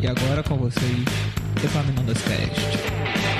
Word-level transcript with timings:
E 0.00 0.06
agora 0.06 0.42
com 0.44 0.56
vocês, 0.56 1.04
Epaminondas 1.64 2.22
Cast. 2.22 2.60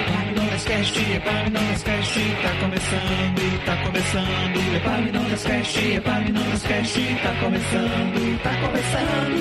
Epaminondas 0.09 0.65
Cast, 0.65 0.99
Epaminondas 0.99 1.83
Cast, 1.85 2.21
tá 2.43 2.51
começando, 2.61 3.65
tá 3.65 3.77
começando. 3.85 4.75
Epaminondas 4.77 5.43
Cast, 5.45 5.79
Epaminondas 5.79 6.63
Cast, 6.65 7.01
tá 7.23 7.33
começando, 7.41 8.43
tá 8.43 8.51
começando. 8.57 9.39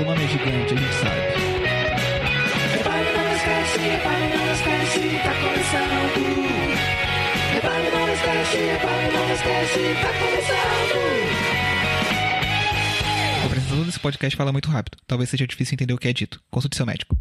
O 0.00 0.04
nome 0.04 0.24
é 0.24 0.28
gigante, 0.28 0.72
a 0.72 0.76
gente 0.76 0.94
sabe. 0.94 1.20
Epaminondas 2.80 3.42
Cast, 3.42 3.76
Epaminondas 3.76 4.60
Cast, 4.62 5.00
tá 5.24 5.34
começando. 5.44 6.20
Epaminondas 7.58 8.20
Cast, 8.22 8.56
Epaminondas 8.56 9.40
Cast, 9.42 9.76
tá 10.00 10.10
começando. 10.18 11.55
Desse 13.96 14.02
podcast 14.02 14.36
fala 14.36 14.52
muito 14.52 14.68
rápido. 14.68 14.98
Talvez 15.06 15.30
seja 15.30 15.46
difícil 15.46 15.72
entender 15.72 15.94
o 15.94 15.98
que 15.98 16.06
é 16.06 16.12
dito. 16.12 16.38
Consulte 16.50 16.76
seu 16.76 16.84
médico. 16.84 17.16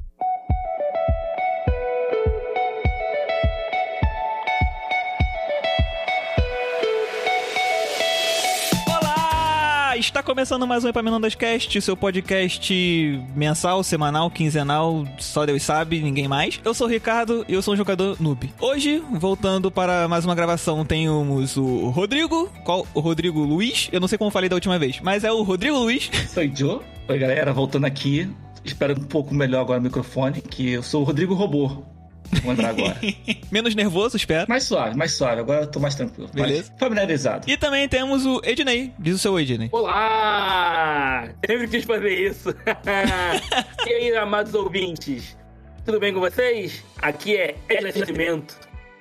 Começando 10.25 10.65
mais 10.65 10.83
um 10.83 10.87
Epaminondas 10.87 11.35
Cast, 11.35 11.79
seu 11.79 11.95
podcast 11.95 13.23
mensal, 13.35 13.83
semanal, 13.83 14.31
quinzenal, 14.31 15.05
só 15.19 15.45
Deus 15.45 15.61
sabe, 15.61 16.01
ninguém 16.01 16.27
mais. 16.27 16.59
Eu 16.65 16.73
sou 16.73 16.87
o 16.87 16.89
Ricardo 16.89 17.45
e 17.47 17.53
eu 17.53 17.61
sou 17.61 17.75
um 17.75 17.77
jogador 17.77 18.17
noob. 18.19 18.51
Hoje, 18.59 19.03
voltando 19.13 19.69
para 19.69 20.07
mais 20.07 20.25
uma 20.25 20.33
gravação, 20.33 20.83
temos 20.83 21.55
o 21.57 21.89
Rodrigo. 21.89 22.49
Qual? 22.63 22.87
O 22.95 22.99
Rodrigo 23.01 23.39
Luiz? 23.41 23.87
Eu 23.91 23.99
não 23.99 24.07
sei 24.07 24.17
como 24.17 24.31
falei 24.31 24.49
da 24.49 24.55
última 24.55 24.79
vez, 24.79 24.99
mas 24.99 25.23
é 25.23 25.31
o 25.31 25.43
Rodrigo 25.43 25.77
Luiz. 25.77 26.09
Oi, 26.35 26.51
Joe. 26.53 26.79
Oi, 27.07 27.19
galera. 27.19 27.53
Voltando 27.53 27.85
aqui. 27.85 28.27
Espero 28.63 28.99
um 28.99 29.03
pouco 29.03 29.31
melhor 29.31 29.61
agora 29.61 29.79
o 29.79 29.83
microfone, 29.83 30.41
que 30.41 30.71
eu 30.71 30.81
sou 30.81 31.03
o 31.03 31.05
Rodrigo 31.05 31.35
Robô. 31.35 31.94
Vou 32.43 32.53
entrar 32.53 32.69
agora. 32.69 32.97
Menos 33.51 33.75
nervoso, 33.75 34.17
espero. 34.17 34.45
mais 34.47 34.63
suave, 34.63 34.95
mais 34.97 35.13
suave. 35.13 35.41
Agora 35.41 35.61
eu 35.61 35.67
tô 35.67 35.79
mais 35.79 35.95
tranquilo. 35.95 36.29
Beleza. 36.33 36.69
Mais 36.69 36.79
familiarizado. 36.79 37.49
E 37.49 37.57
também 37.57 37.87
temos 37.87 38.25
o 38.25 38.41
Ednei. 38.43 38.91
Diz 38.99 39.15
o 39.15 39.19
seu 39.19 39.39
Ednei. 39.39 39.69
Olá! 39.71 41.29
Sempre 41.45 41.67
quis 41.67 41.85
fazer 41.85 42.13
isso. 42.13 42.49
e 43.87 43.93
aí, 43.93 44.15
amados 44.17 44.53
ouvintes? 44.53 45.37
Tudo 45.85 45.99
bem 45.99 46.13
com 46.13 46.19
vocês? 46.19 46.83
Aqui 47.01 47.37
é 47.37 47.55
Edna 47.69 47.91
Nascimento, 47.95 48.57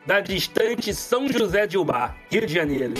da 0.06 0.20
distante 0.20 0.92
São 0.92 1.26
José 1.28 1.66
de 1.66 1.78
Ubá, 1.78 2.14
Rio 2.30 2.46
de 2.46 2.52
Janeiro. 2.52 2.94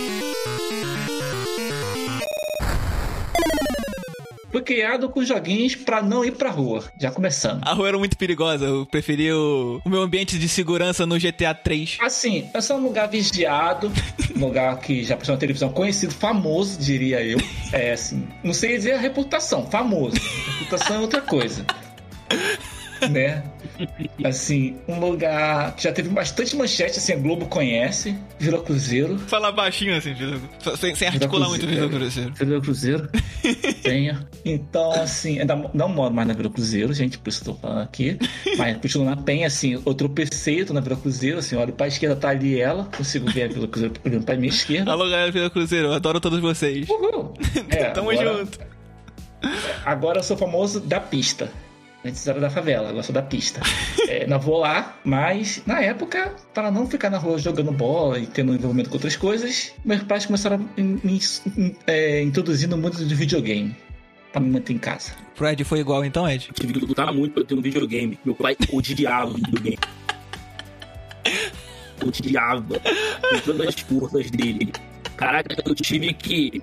Fui 4.54 4.62
criado 4.62 5.08
com 5.08 5.24
joguinhos 5.24 5.74
pra 5.74 6.00
não 6.00 6.24
ir 6.24 6.30
pra 6.30 6.48
rua. 6.48 6.84
Já 6.96 7.10
começando. 7.10 7.60
A 7.66 7.72
rua 7.72 7.88
era 7.88 7.98
muito 7.98 8.16
perigosa. 8.16 8.66
Eu 8.66 8.86
preferi 8.86 9.32
o, 9.32 9.82
o 9.84 9.88
meu 9.88 10.00
ambiente 10.00 10.38
de 10.38 10.48
segurança 10.48 11.04
no 11.04 11.18
GTA 11.18 11.52
3. 11.52 11.98
Assim, 12.00 12.48
é 12.54 12.60
só 12.60 12.76
um 12.76 12.84
lugar 12.84 13.08
vigiado, 13.08 13.90
um 14.36 14.38
lugar 14.38 14.78
que 14.78 15.02
já 15.02 15.16
passou 15.16 15.34
na 15.34 15.40
televisão 15.40 15.70
conhecido, 15.70 16.14
famoso, 16.14 16.78
diria 16.78 17.20
eu. 17.20 17.36
É 17.72 17.94
assim, 17.94 18.28
não 18.44 18.54
sei 18.54 18.76
dizer 18.76 18.92
a 18.92 18.98
reputação, 18.98 19.66
famoso. 19.66 20.14
reputação 20.60 20.98
é 20.98 21.00
outra 21.00 21.20
coisa. 21.20 21.66
né? 23.10 23.42
Assim, 24.24 24.76
um 24.88 24.98
lugar 25.00 25.74
que 25.76 25.82
já 25.84 25.92
teve 25.92 26.08
bastante 26.08 26.54
manchete, 26.56 26.98
assim, 26.98 27.12
a 27.12 27.16
Globo 27.16 27.46
conhece, 27.46 28.16
Vila 28.38 28.62
Cruzeiro. 28.62 29.18
Fala 29.18 29.50
baixinho 29.52 29.96
assim, 29.96 30.14
sem, 30.78 30.94
sem 30.94 31.08
articular 31.08 31.48
muito 31.48 31.66
Vila 31.66 31.88
Cruzeiro. 31.88 32.32
Vila 32.34 32.60
Cruzeiro. 32.60 33.08
Tenho. 33.82 34.26
Então, 34.44 34.92
assim, 34.92 35.40
ainda 35.40 35.70
não 35.74 35.88
moro 35.88 36.14
mais 36.14 36.28
na 36.28 36.34
Vila 36.34 36.50
Cruzeiro, 36.50 36.92
gente, 36.94 37.18
por 37.18 37.28
isso 37.30 37.40
estou 37.40 37.56
falando 37.56 37.82
aqui. 37.82 38.18
Mas 38.56 38.76
continuo 38.78 39.06
na 39.06 39.16
Penha, 39.16 39.46
assim, 39.46 39.72
eu 39.84 39.94
tropecei, 39.94 40.64
tô 40.64 40.72
na 40.72 40.80
Vila 40.80 40.96
Cruzeiro, 40.96 41.38
assim, 41.38 41.56
olho 41.56 41.72
pra 41.72 41.88
esquerda, 41.88 42.16
tá 42.16 42.28
ali 42.30 42.60
ela, 42.60 42.84
consigo 42.96 43.30
ver 43.30 43.42
a 43.44 43.48
Vila 43.48 43.66
Cruzeiro 43.68 43.94
olhando 44.04 44.24
pra 44.24 44.36
minha 44.36 44.48
esquerda. 44.50 44.92
Alô, 44.92 45.04
galera 45.04 45.30
Vila 45.32 45.50
Cruzeiro, 45.50 45.88
eu 45.88 45.92
adoro 45.94 46.20
todos 46.20 46.40
vocês. 46.40 46.88
Uhul! 46.88 47.34
É, 47.70 47.90
Tamo 47.90 48.10
agora- 48.10 48.38
junto. 48.38 48.58
Agora 49.84 50.18
eu 50.20 50.22
sou 50.22 50.36
famoso 50.36 50.80
da 50.80 50.98
pista. 51.00 51.50
Antes 52.04 52.26
era 52.26 52.38
da 52.38 52.50
favela, 52.50 52.90
agora 52.90 53.02
sou 53.02 53.14
da 53.14 53.22
pista. 53.22 53.60
É, 54.06 54.26
não 54.26 54.38
vou 54.38 54.58
lá, 54.58 54.94
mas 55.02 55.62
na 55.66 55.80
época, 55.80 56.36
para 56.52 56.70
não 56.70 56.86
ficar 56.86 57.08
na 57.08 57.16
rua 57.16 57.38
jogando 57.38 57.72
bola 57.72 58.18
e 58.18 58.26
tendo 58.26 58.54
envolvimento 58.54 58.90
com 58.90 58.96
outras 58.96 59.16
coisas, 59.16 59.72
meus 59.82 60.02
pais 60.02 60.26
começaram 60.26 60.56
a 60.56 60.80
me 60.80 61.00
me, 61.02 61.76
é, 61.86 62.22
introduzir 62.22 62.68
no 62.68 62.76
mundo 62.76 62.98
do 62.98 63.16
videogame. 63.16 63.74
Pra 64.30 64.40
me 64.42 64.50
manter 64.50 64.74
em 64.74 64.78
casa. 64.78 65.12
Fred 65.34 65.64
foi 65.64 65.80
igual 65.80 66.04
então, 66.04 66.28
Ed? 66.28 66.50
Tive 66.52 66.74
que 66.74 66.80
lutar 66.80 67.12
muito 67.14 67.32
pra 67.32 67.44
ter 67.44 67.54
um 67.54 67.62
videogame. 67.62 68.18
Meu 68.24 68.34
pai 68.34 68.56
odiava 68.70 69.32
videogame. 69.32 69.78
Odiava. 72.04 72.80
Com 72.80 73.40
todas 73.44 73.68
as 73.68 73.80
forças 73.80 74.30
dele. 74.30 74.70
Caraca, 75.16 75.62
eu 75.64 75.74
tive 75.74 76.12
que 76.12 76.62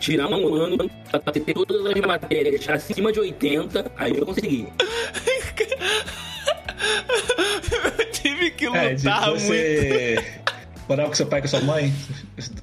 tirar 0.00 0.28
um 0.28 0.54
ano 0.54 0.90
pra 1.10 1.20
ter 1.32 1.54
todas 1.54 1.86
as 1.86 2.00
matérias 2.00 2.68
acima 2.68 3.12
de 3.12 3.20
80, 3.20 3.92
aí 3.96 4.16
eu 4.16 4.26
consegui. 4.26 4.66
Eu 7.98 8.10
tive 8.12 8.50
que 8.52 8.66
É, 8.66 8.92
lutar 8.94 9.28
muito. 9.28 9.40
você 9.42 10.24
morava 10.88 11.08
com 11.08 11.14
seu 11.14 11.26
pai 11.26 11.38
e 11.38 11.42
com 11.42 11.48
sua 11.48 11.60
mãe? 11.60 11.92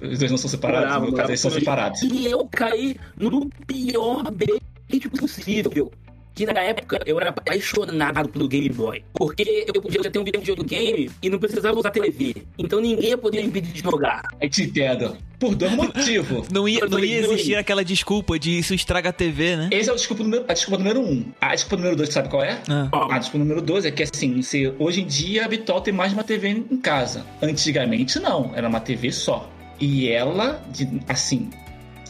Os 0.01 0.17
dois 0.19 0.31
não 0.31 0.37
são 0.37 0.49
separados? 0.49 0.87
Morava, 0.87 1.05
no 1.05 1.13
caso, 1.13 1.29
eles 1.29 1.39
são 1.39 1.51
separados. 1.51 2.01
E 2.01 2.25
eu 2.25 2.47
caí 2.47 2.95
no 3.15 3.47
pior 3.67 4.23
bait 4.31 5.09
possível. 5.19 5.91
Que 6.37 6.45
na 6.45 6.61
época 6.61 6.99
eu 7.07 7.19
era 7.19 7.31
apaixonado 7.31 8.29
pelo 8.29 8.47
Game 8.47 8.69
Boy. 8.69 9.03
Porque 9.11 9.65
eu 9.73 9.81
podia 9.81 10.03
ter 10.11 10.19
um 10.19 10.23
videogame 10.23 11.09
e 11.19 11.29
não 11.31 11.39
precisava 11.39 11.79
usar 11.79 11.89
TV. 11.89 12.35
Então 12.59 12.79
ninguém 12.79 13.09
ia 13.09 13.17
poder 13.17 13.41
me 13.41 13.47
impedir 13.47 13.73
de 13.73 13.81
jogar. 13.81 14.21
Aí 14.39 14.47
te 14.47 14.61
entendo. 14.61 15.17
Por 15.39 15.55
dois 15.55 15.71
motivos. 15.75 16.47
Não 16.49 16.67
ia, 16.69 16.81
Eu 16.81 16.89
não 16.89 16.99
ia 17.03 17.17
existir 17.21 17.55
aquela 17.55 17.83
desculpa 17.83 18.37
de 18.37 18.51
isso 18.59 18.75
estraga 18.75 19.09
a 19.09 19.11
TV, 19.11 19.55
né? 19.55 19.69
Esse 19.71 19.89
é 19.89 19.93
o 19.93 19.95
desculpa 19.95 20.21
número, 20.21 20.45
a 20.47 20.53
desculpa 20.53 20.77
número 20.77 21.01
um. 21.01 21.25
A 21.41 21.55
desculpa 21.55 21.75
número 21.77 21.95
dois, 21.95 22.09
sabe 22.09 22.29
qual 22.29 22.43
é? 22.43 22.59
Ah. 22.69 23.15
A 23.15 23.17
desculpa 23.17 23.39
número 23.43 23.59
12 23.61 23.87
é 23.87 23.91
que 23.91 24.03
assim, 24.03 24.39
se 24.43 24.71
hoje 24.77 25.01
em 25.01 25.07
dia 25.07 25.41
é 25.41 25.45
habitual 25.45 25.81
ter 25.81 25.91
mais 25.91 26.11
de 26.11 26.17
uma 26.17 26.23
TV 26.23 26.49
em 26.49 26.77
casa. 26.77 27.25
Antigamente 27.41 28.19
não, 28.19 28.51
era 28.55 28.67
uma 28.69 28.79
TV 28.79 29.11
só. 29.11 29.49
E 29.79 30.07
ela, 30.07 30.63
de- 30.71 31.01
assim, 31.09 31.49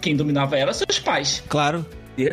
quem 0.01 0.17
dominava 0.17 0.55
ela 0.57 0.71
eram 0.71 0.73
seus 0.73 0.99
pais. 0.99 1.41
Claro. 1.47 1.85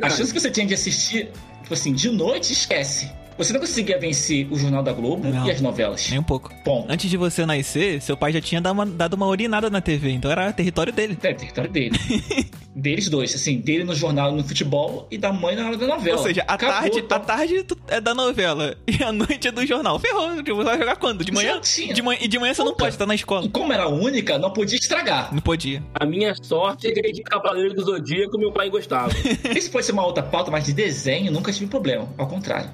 A 0.03 0.09
chance 0.11 0.33
que 0.33 0.41
você 0.41 0.51
tinha 0.51 0.67
de 0.67 0.75
assistir, 0.75 1.29
tipo 1.65 1.75
assim, 1.75 1.93
de 1.93 2.11
noite, 2.11 2.53
esquece. 2.53 3.11
Você 3.37 3.53
não 3.53 3.61
conseguia 3.61 3.99
vencer 3.99 4.47
o 4.51 4.57
Jornal 4.57 4.83
da 4.83 4.93
Globo 4.93 5.29
Não. 5.29 5.47
e 5.47 5.51
as 5.51 5.61
novelas. 5.61 6.09
Nem 6.11 6.19
um 6.19 6.23
pouco. 6.23 6.53
Bom, 6.65 6.87
Antes 6.89 7.11
de 7.11 7.17
você 7.17 7.45
nascer, 7.45 8.01
seu 8.01 8.17
pai 8.17 8.33
já 8.33 8.41
tinha 8.41 8.61
dado 8.61 8.73
uma, 8.75 8.87
dado 8.87 9.15
uma 9.15 9.27
urinada 9.27 9.69
na 9.69 9.81
TV, 9.81 10.11
então 10.11 10.31
era 10.31 10.53
território 10.53 10.93
dele. 10.93 11.19
é 11.23 11.33
território 11.35 11.71
dele. 11.71 11.99
Deles 12.77 13.09
dois, 13.09 13.33
assim, 13.33 13.59
dele 13.61 13.85
no 13.85 13.95
jornal 13.95 14.33
no 14.33 14.43
futebol 14.43 15.07
e 15.09 15.17
da 15.17 15.33
mãe 15.33 15.55
na 15.55 15.65
hora 15.69 15.77
da 15.77 15.87
novela. 15.87 16.17
Ou 16.19 16.25
seja, 16.25 16.43
a 16.49 16.55
Acabou, 16.55 16.75
tarde, 16.81 16.99
então. 16.99 17.17
a 17.17 17.21
tarde 17.21 17.63
tu- 17.63 17.79
é 17.87 18.01
da 18.01 18.13
novela 18.13 18.77
e 18.85 19.01
a 19.01 19.13
noite 19.13 19.47
é 19.47 19.53
do 19.53 19.65
jornal. 19.65 19.97
Ferrou. 20.01 20.35
Tipo, 20.43 20.57
Você 20.57 20.65
vai 20.65 20.79
jogar 20.79 20.97
quando? 20.97 21.25
De 21.25 21.31
manhã? 21.31 21.61
De 21.61 22.03
manhã 22.03 22.19
e 22.21 22.27
de 22.27 22.37
manhã 22.37 22.53
você 22.53 22.63
não 22.65 22.73
Puta. 22.73 22.83
pode 22.85 22.95
estar 22.97 23.07
na 23.07 23.15
escola. 23.15 23.47
E 23.47 23.49
como 23.49 23.73
era 23.73 23.87
única, 23.89 24.39
não 24.41 24.51
podia 24.53 24.77
estragar. 24.77 25.33
Não 25.33 25.41
podia. 25.41 25.85
A 25.95 26.05
minha 26.05 26.35
sorte 26.43 26.89
é 26.89 26.91
que 26.93 27.13
de 27.13 27.23
Cavaleiro 27.23 27.75
do 27.75 27.85
Zodíaco 27.85 28.37
meu 28.39 28.51
pai 28.51 28.69
gostava. 28.69 29.13
Isso 29.57 29.71
pode 29.71 29.87
ser 29.87 29.93
uma 29.93 30.05
outra 30.05 30.25
pauta, 30.25 30.51
mas 30.51 30.65
de 30.65 30.73
desenho 30.73 31.31
nunca 31.31 31.53
tive 31.53 31.67
problema. 31.67 32.09
Ao 32.19 32.27
contrário. 32.27 32.71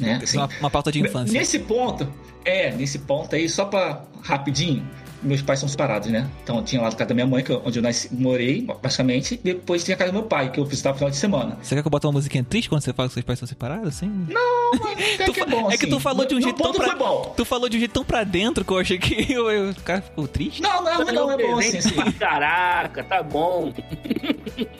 Né? 0.00 0.20
Assim, 0.22 0.38
Uma, 0.38 0.48
uma 0.60 0.70
pauta 0.70 0.90
de 0.90 1.00
infância. 1.00 1.32
Nesse 1.38 1.58
ponto, 1.60 2.08
é, 2.44 2.70
nesse 2.72 2.98
ponto 3.00 3.34
aí, 3.36 3.48
só 3.48 3.64
pra 3.66 4.02
rapidinho, 4.22 4.86
meus 5.22 5.42
pais 5.42 5.60
são 5.60 5.68
separados, 5.68 6.08
né? 6.08 6.26
Então 6.42 6.56
eu 6.56 6.62
tinha 6.64 6.80
lá 6.80 6.88
a 6.88 6.92
casa 6.92 7.08
da 7.10 7.14
minha 7.14 7.26
mãe, 7.26 7.44
que 7.44 7.50
eu- 7.52 7.60
onde 7.64 7.78
eu 7.78 7.82
nasci, 7.82 8.08
morei, 8.14 8.62
basicamente, 8.82 9.34
e 9.34 9.36
depois 9.36 9.84
tinha 9.84 9.94
a 9.94 9.98
casa 9.98 10.10
do 10.10 10.14
meu 10.14 10.22
pai, 10.22 10.50
que 10.50 10.58
eu 10.58 10.64
visitava 10.64 10.94
no 10.94 10.98
final 10.98 11.10
de 11.10 11.16
semana. 11.18 11.58
Você 11.62 11.74
quer 11.74 11.82
que 11.82 11.86
eu 11.88 11.90
bote 11.90 12.06
uma 12.06 12.12
musiquinha 12.14 12.42
triste 12.42 12.68
quando 12.70 12.80
você 12.80 12.92
fala 12.94 13.08
que 13.08 13.12
seus 13.14 13.24
pais 13.26 13.38
são 13.38 13.46
separados, 13.46 13.88
assim? 13.88 14.08
Não, 14.28 14.70
mas 14.80 15.26
Tu 15.26 15.32
que 15.34 15.40
é 15.40 15.44
bom, 15.46 15.70
é 15.70 15.76
que 15.76 15.84
assim. 15.84 15.90
tu 15.94 16.00
falou 16.00 16.24
de 16.24 16.34
um 16.34 16.38
No- 16.38 16.42
jeito 16.44 16.62
tão 16.62 16.72
pra... 16.72 16.94
bom. 16.96 17.34
Tu 17.36 17.44
falou 17.44 17.68
de 17.68 17.76
um 17.76 17.80
jeito 17.80 17.92
tão 17.92 18.04
pra 18.04 18.24
dentro 18.24 18.64
que 18.64 18.72
eu 18.72 18.78
achei 18.78 18.98
que 18.98 19.30
eu, 19.30 19.50
eu- 19.50 19.70
o 19.72 19.80
cara 19.82 20.00
ficou 20.00 20.26
triste. 20.26 20.62
Não, 20.62 20.82
não, 20.82 20.98
não, 21.04 21.12
não 21.12 21.30
é 21.32 21.36
bom 21.36 21.58
assim, 21.58 21.76
assim. 21.76 21.94
Caraca, 22.18 23.04
tá 23.04 23.22
bom. 23.22 23.74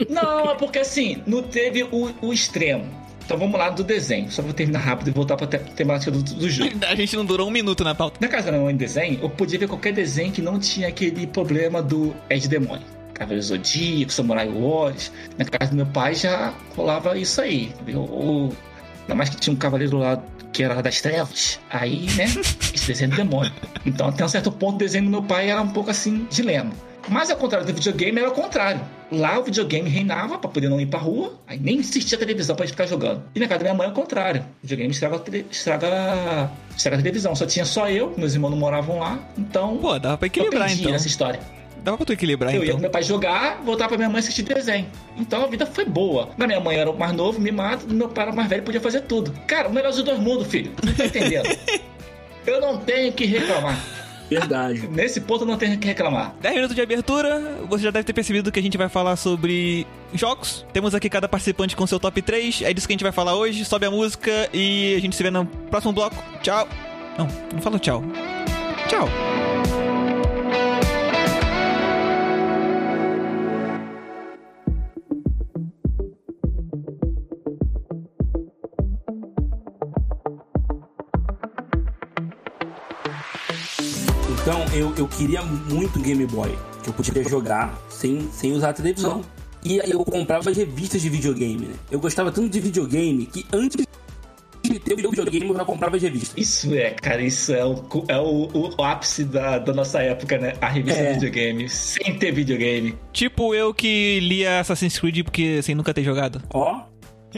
Não, 0.08 0.50
é 0.50 0.54
porque 0.54 0.78
assim, 0.78 1.22
não 1.26 1.42
teve 1.42 1.82
o, 1.84 2.10
o 2.22 2.32
extremo. 2.32 2.84
Então 3.30 3.38
vamos 3.38 3.56
lá 3.60 3.70
do 3.70 3.84
desenho. 3.84 4.28
Só 4.28 4.42
vou 4.42 4.52
terminar 4.52 4.80
rápido 4.80 5.06
e 5.06 5.10
voltar 5.12 5.36
pra 5.36 5.46
te- 5.46 5.58
temática 5.76 6.10
do, 6.10 6.20
do 6.20 6.50
jogo. 6.50 6.72
A 6.84 6.96
gente 6.96 7.14
não 7.14 7.24
durou 7.24 7.46
um 7.46 7.50
minuto 7.52 7.84
na 7.84 7.94
pauta. 7.94 8.18
Na 8.20 8.26
casa 8.26 8.50
mãe 8.50 8.72
de 8.72 8.80
desenho, 8.80 9.20
eu 9.22 9.30
podia 9.30 9.56
ver 9.56 9.68
qualquer 9.68 9.92
desenho 9.92 10.32
que 10.32 10.42
não 10.42 10.58
tinha 10.58 10.88
aquele 10.88 11.28
problema 11.28 11.80
do 11.80 12.12
Ed 12.28 12.48
Demônio. 12.48 12.82
Cavaleiro 13.14 13.40
Zodíaco, 13.46 14.12
Samurai 14.12 14.48
Wars. 14.48 15.12
Na 15.38 15.44
casa 15.44 15.70
do 15.70 15.76
meu 15.76 15.86
pai 15.86 16.16
já 16.16 16.52
rolava 16.74 17.16
isso 17.16 17.40
aí. 17.40 17.72
Ou, 17.94 18.52
ainda 19.02 19.14
mais 19.14 19.30
que 19.30 19.36
tinha 19.36 19.54
um 19.54 19.56
cavaleiro 19.56 19.96
lá 19.98 20.20
que 20.52 20.64
era 20.64 20.82
das 20.82 21.00
trevas. 21.00 21.60
Aí, 21.70 22.06
né? 22.16 22.24
Esse 22.74 22.88
desenho 22.88 23.12
do 23.12 23.16
demônio. 23.16 23.52
Então, 23.86 24.08
até 24.08 24.24
um 24.24 24.28
certo 24.28 24.50
ponto, 24.50 24.74
o 24.74 24.78
desenho 24.78 25.04
do 25.04 25.10
meu 25.12 25.22
pai 25.22 25.50
era 25.50 25.62
um 25.62 25.68
pouco 25.68 25.88
assim, 25.88 26.26
dilema. 26.28 26.72
Mas 27.08 27.30
ao 27.30 27.36
contrário 27.36 27.66
do 27.66 27.72
videogame, 27.72 28.18
era 28.18 28.28
o 28.28 28.32
contrário. 28.32 28.80
lá 29.10 29.38
o 29.38 29.42
videogame 29.42 29.88
reinava 29.88 30.38
pra 30.38 30.48
poder 30.50 30.68
não 30.68 30.80
ir 30.80 30.86
pra 30.86 30.98
rua. 30.98 31.34
Aí 31.46 31.58
nem 31.58 31.78
existia 31.78 32.16
televisão 32.18 32.54
pra 32.54 32.64
gente 32.64 32.72
ficar 32.72 32.86
jogando. 32.86 33.22
E 33.34 33.40
na 33.40 33.46
casa 33.48 33.58
da 33.58 33.64
minha 33.64 33.74
mãe 33.74 33.86
é 33.86 33.90
o 33.90 33.94
contrário. 33.94 34.42
O 34.42 34.66
videogame 34.66 34.92
estraga, 34.92 35.16
a 35.16 35.36
estraga, 35.50 36.50
estraga 36.76 36.96
a 36.96 37.02
televisão. 37.02 37.34
Só 37.34 37.46
tinha 37.46 37.64
só 37.64 37.88
eu, 37.88 38.14
meus 38.16 38.34
irmãos 38.34 38.50
não 38.50 38.58
moravam 38.58 38.98
lá. 38.98 39.18
Então. 39.36 39.78
Pô, 39.78 39.98
dava 39.98 40.18
pra 40.18 40.26
eu 40.26 40.28
equilibrar 40.28 40.70
então. 40.70 40.94
essa 40.94 41.06
história. 41.06 41.40
Dava 41.82 41.96
pra 41.96 42.06
tu 42.06 42.12
equilibrar 42.12 42.54
Eu 42.54 42.56
ia 42.56 42.60
com 42.60 42.66
então. 42.72 42.80
meu 42.80 42.90
pai 42.90 43.02
jogar, 43.02 43.62
voltar 43.64 43.88
pra 43.88 43.96
minha 43.96 44.08
mãe 44.08 44.18
assistir 44.18 44.42
desenho. 44.42 44.86
Então 45.16 45.44
a 45.44 45.46
vida 45.46 45.64
foi 45.64 45.84
boa. 45.84 46.28
Na 46.36 46.46
minha 46.46 46.60
mãe 46.60 46.76
era 46.76 46.90
o 46.90 46.98
mais 46.98 47.12
novo, 47.12 47.40
mimado, 47.40 47.86
e 47.88 47.94
meu 47.94 48.08
pai 48.08 48.24
era 48.24 48.32
o 48.32 48.36
mais 48.36 48.48
velho, 48.48 48.62
podia 48.62 48.80
fazer 48.80 49.00
tudo. 49.02 49.32
Cara, 49.46 49.68
o 49.68 49.72
melhor 49.72 49.90
dos 49.90 50.02
dois 50.02 50.18
mundos, 50.18 50.46
filho. 50.46 50.72
Não 50.84 50.92
tá 50.92 51.06
entendendo? 51.06 51.48
eu 52.46 52.60
não 52.60 52.76
tenho 52.78 53.10
que 53.12 53.24
reclamar. 53.24 53.82
Verdade. 54.30 54.88
Nesse 54.92 55.20
ponto 55.20 55.42
eu 55.42 55.46
não 55.46 55.56
tenho 55.58 55.76
que 55.78 55.86
reclamar. 55.86 56.34
10 56.40 56.54
minutos 56.54 56.76
de 56.76 56.80
abertura, 56.80 57.58
você 57.68 57.84
já 57.84 57.90
deve 57.90 58.04
ter 58.04 58.12
percebido 58.12 58.52
que 58.52 58.60
a 58.60 58.62
gente 58.62 58.78
vai 58.78 58.88
falar 58.88 59.16
sobre 59.16 59.86
jogos. 60.14 60.64
Temos 60.72 60.94
aqui 60.94 61.10
cada 61.10 61.28
participante 61.28 61.76
com 61.76 61.86
seu 61.86 61.98
top 61.98 62.22
3. 62.22 62.62
É 62.62 62.72
disso 62.72 62.86
que 62.86 62.92
a 62.92 62.94
gente 62.94 63.02
vai 63.02 63.12
falar 63.12 63.34
hoje. 63.34 63.64
Sobe 63.64 63.86
a 63.86 63.90
música 63.90 64.48
e 64.54 64.94
a 64.96 65.00
gente 65.00 65.16
se 65.16 65.22
vê 65.22 65.30
no 65.30 65.44
próximo 65.44 65.92
bloco. 65.92 66.16
Tchau. 66.42 66.68
Não, 67.18 67.26
não 67.52 67.60
fala 67.60 67.78
tchau. 67.78 68.02
Tchau. 68.88 69.08
Então 84.42 84.64
eu, 84.74 84.92
eu 84.96 85.06
queria 85.06 85.42
muito 85.42 85.98
Game 86.00 86.26
Boy, 86.26 86.56
que 86.82 86.88
eu 86.88 86.92
podia 86.94 87.22
jogar 87.28 87.78
sem, 87.88 88.28
sem 88.32 88.52
usar 88.52 88.70
a 88.70 88.72
televisão. 88.72 89.22
E 89.62 89.76
eu 89.76 90.02
comprava 90.04 90.48
as 90.50 90.56
revistas 90.56 91.02
de 91.02 91.10
videogame, 91.10 91.66
né? 91.66 91.74
Eu 91.90 92.00
gostava 92.00 92.32
tanto 92.32 92.48
de 92.48 92.60
videogame 92.60 93.26
que 93.26 93.44
antes 93.52 93.84
de 94.64 94.78
ter 94.78 94.94
o 94.94 95.10
videogame 95.10 95.48
eu 95.48 95.56
já 95.56 95.64
comprava 95.66 95.96
as 95.96 96.02
revistas. 96.02 96.32
Isso 96.36 96.74
é, 96.74 96.90
cara, 96.92 97.20
isso 97.20 97.52
é 97.52 97.62
o, 97.66 97.84
é 98.08 98.18
o, 98.18 98.72
o 98.78 98.82
ápice 98.82 99.24
da, 99.24 99.58
da 99.58 99.74
nossa 99.74 100.00
época, 100.02 100.38
né? 100.38 100.54
A 100.62 100.68
revista 100.68 101.00
É. 101.00 101.08
de 101.08 101.14
videogame, 101.14 101.68
sem 101.68 102.16
ter 102.18 102.32
videogame. 102.32 102.96
Tipo 103.12 103.54
eu 103.54 103.74
que 103.74 104.20
lia 104.20 104.60
Assassin's 104.60 104.98
Creed 104.98 105.22
porque 105.24 105.60
sem 105.62 105.74
nunca 105.74 105.92
ter 105.92 106.02
jogado. 106.04 106.40
Ó, 106.54 106.84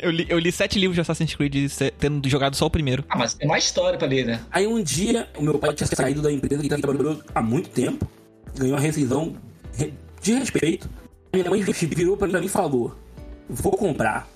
Eu 0.00 0.10
li, 0.10 0.26
eu 0.28 0.38
li 0.38 0.50
sete 0.50 0.78
livros 0.78 0.94
de 0.94 1.00
Assassin's 1.02 1.34
Creed 1.34 1.70
tendo 1.98 2.26
jogado 2.28 2.56
só 2.56 2.66
o 2.66 2.70
primeiro. 2.70 3.04
Ah, 3.08 3.18
mas 3.18 3.34
tem 3.34 3.46
mais 3.48 3.64
história 3.64 3.98
pra 3.98 4.08
ler, 4.08 4.24
né? 4.26 4.40
Aí 4.50 4.66
um 4.66 4.82
dia, 4.82 5.28
o 5.36 5.42
meu 5.42 5.58
pai 5.58 5.74
tinha 5.74 5.86
saído 5.86 6.22
da 6.22 6.32
empresa 6.32 6.62
que 6.62 6.72
ele 6.72 6.80
trabalhou 6.82 7.20
há 7.34 7.42
muito 7.42 7.68
tempo, 7.68 8.08
ganhou 8.56 8.74
uma 8.76 8.80
rescisão 8.80 9.34
re- 9.76 9.92
de 10.22 10.32
respeito. 10.34 10.88
Minha 11.34 11.48
mãe 11.50 11.62
virou 11.62 12.16
pra 12.16 12.26
mim 12.28 12.46
e 12.46 12.48
falou: 12.48 12.96
Vou 13.48 13.72
comprar. 13.76 14.28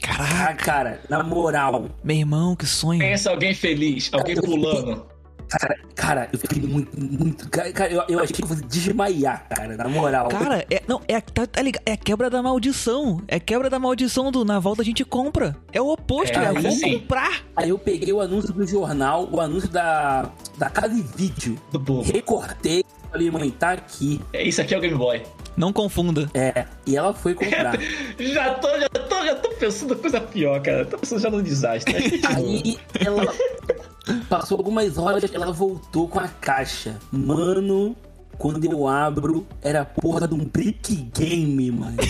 Caraca, 0.00 0.50
Ah, 0.50 0.54
cara, 0.54 1.00
na 1.08 1.22
moral, 1.22 1.88
meu 2.04 2.16
irmão, 2.16 2.54
que 2.54 2.66
sonho. 2.66 3.00
Pensa 3.00 3.30
alguém 3.30 3.52
feliz, 3.54 4.08
alguém 4.12 4.36
pulando. 4.36 5.06
Cara, 5.48 5.78
cara, 5.94 6.28
eu 6.32 6.38
fiquei 6.38 6.60
muito, 6.62 6.90
muito. 6.98 7.48
Cara, 7.50 7.90
eu, 7.90 8.02
eu 8.08 8.18
achei 8.20 8.34
que 8.36 8.42
eu 8.42 8.46
fosse 8.48 8.64
desmaiar, 8.64 9.46
cara, 9.48 9.76
na 9.76 9.88
moral. 9.88 10.28
Cara, 10.28 10.64
é, 10.70 10.82
não, 10.86 11.00
é, 11.08 11.20
tá, 11.20 11.46
tá 11.46 11.62
ligado? 11.62 11.82
É 11.86 11.92
a 11.92 11.96
quebra 11.96 12.28
da 12.30 12.42
maldição. 12.42 13.22
É 13.26 13.36
a 13.36 13.40
quebra 13.40 13.68
da 13.70 13.78
maldição 13.78 14.30
do 14.30 14.44
na 14.44 14.58
volta 14.58 14.82
a 14.82 14.84
gente 14.84 15.04
compra. 15.04 15.56
É 15.72 15.80
o 15.80 15.88
oposto, 15.88 16.38
É, 16.38 16.44
é, 16.44 16.68
assim- 16.68 16.98
comprar. 17.00 17.42
Aí 17.56 17.70
eu 17.70 17.78
peguei 17.78 18.12
o 18.12 18.20
anúncio 18.20 18.52
do 18.52 18.66
jornal, 18.66 19.28
o 19.30 19.40
anúncio 19.40 19.68
da, 19.68 20.30
da 20.56 20.68
Casa 20.70 20.94
e 20.94 21.02
Vídeo, 21.02 21.58
Do 21.72 21.78
bobo. 21.78 22.10
recortei, 22.12 22.84
falei, 23.10 23.30
mãe, 23.30 23.50
tá 23.50 23.72
aqui. 23.72 24.20
É, 24.32 24.42
Isso 24.46 24.60
aqui 24.60 24.74
é 24.74 24.78
o 24.78 24.80
Game 24.80 24.96
Boy. 24.96 25.22
Não 25.58 25.72
confunda. 25.72 26.30
É, 26.34 26.66
e 26.86 26.96
ela 26.96 27.12
foi 27.12 27.34
comprar. 27.34 27.76
Já 28.20 28.54
tô, 28.54 28.68
já 28.78 28.88
tô, 28.88 29.24
já 29.24 29.34
tô 29.34 29.48
pensando 29.50 29.94
em 29.94 29.98
coisa 29.98 30.20
pior, 30.20 30.62
cara. 30.62 30.86
Tô 30.86 30.98
pensando 30.98 31.20
já 31.20 31.30
no 31.30 31.42
desastre. 31.42 32.20
Aí 32.24 32.78
ela 33.00 33.24
passou 34.28 34.58
algumas 34.58 34.96
horas, 34.96 35.24
ela 35.34 35.52
voltou 35.52 36.06
com 36.06 36.20
a 36.20 36.28
caixa. 36.28 36.96
Mano, 37.10 37.96
quando 38.38 38.64
eu 38.64 38.86
abro, 38.86 39.46
era 39.60 39.80
a 39.80 39.84
porra 39.84 40.28
de 40.28 40.34
um 40.34 40.44
brick 40.44 40.94
game, 40.94 41.72
mano. 41.72 41.96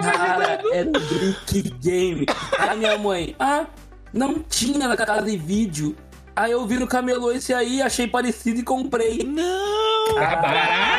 Cara, 0.00 0.60
era 0.72 0.88
um 0.88 0.92
brick 0.92 1.70
game. 1.80 2.26
Aí 2.58 2.78
minha 2.78 2.98
mãe, 2.98 3.36
ah, 3.38 3.66
não 4.12 4.38
tinha 4.38 4.88
na 4.88 4.96
casa 4.96 5.22
de 5.22 5.36
vídeo. 5.36 5.94
Aí 6.36 6.50
eu 6.50 6.66
vi 6.66 6.78
no 6.78 6.86
camelô 6.86 7.30
esse 7.30 7.54
aí, 7.54 7.80
achei 7.80 8.08
parecido 8.08 8.58
e 8.58 8.62
comprei. 8.62 9.22
Não! 9.22 9.73
Caraca! 10.14 10.98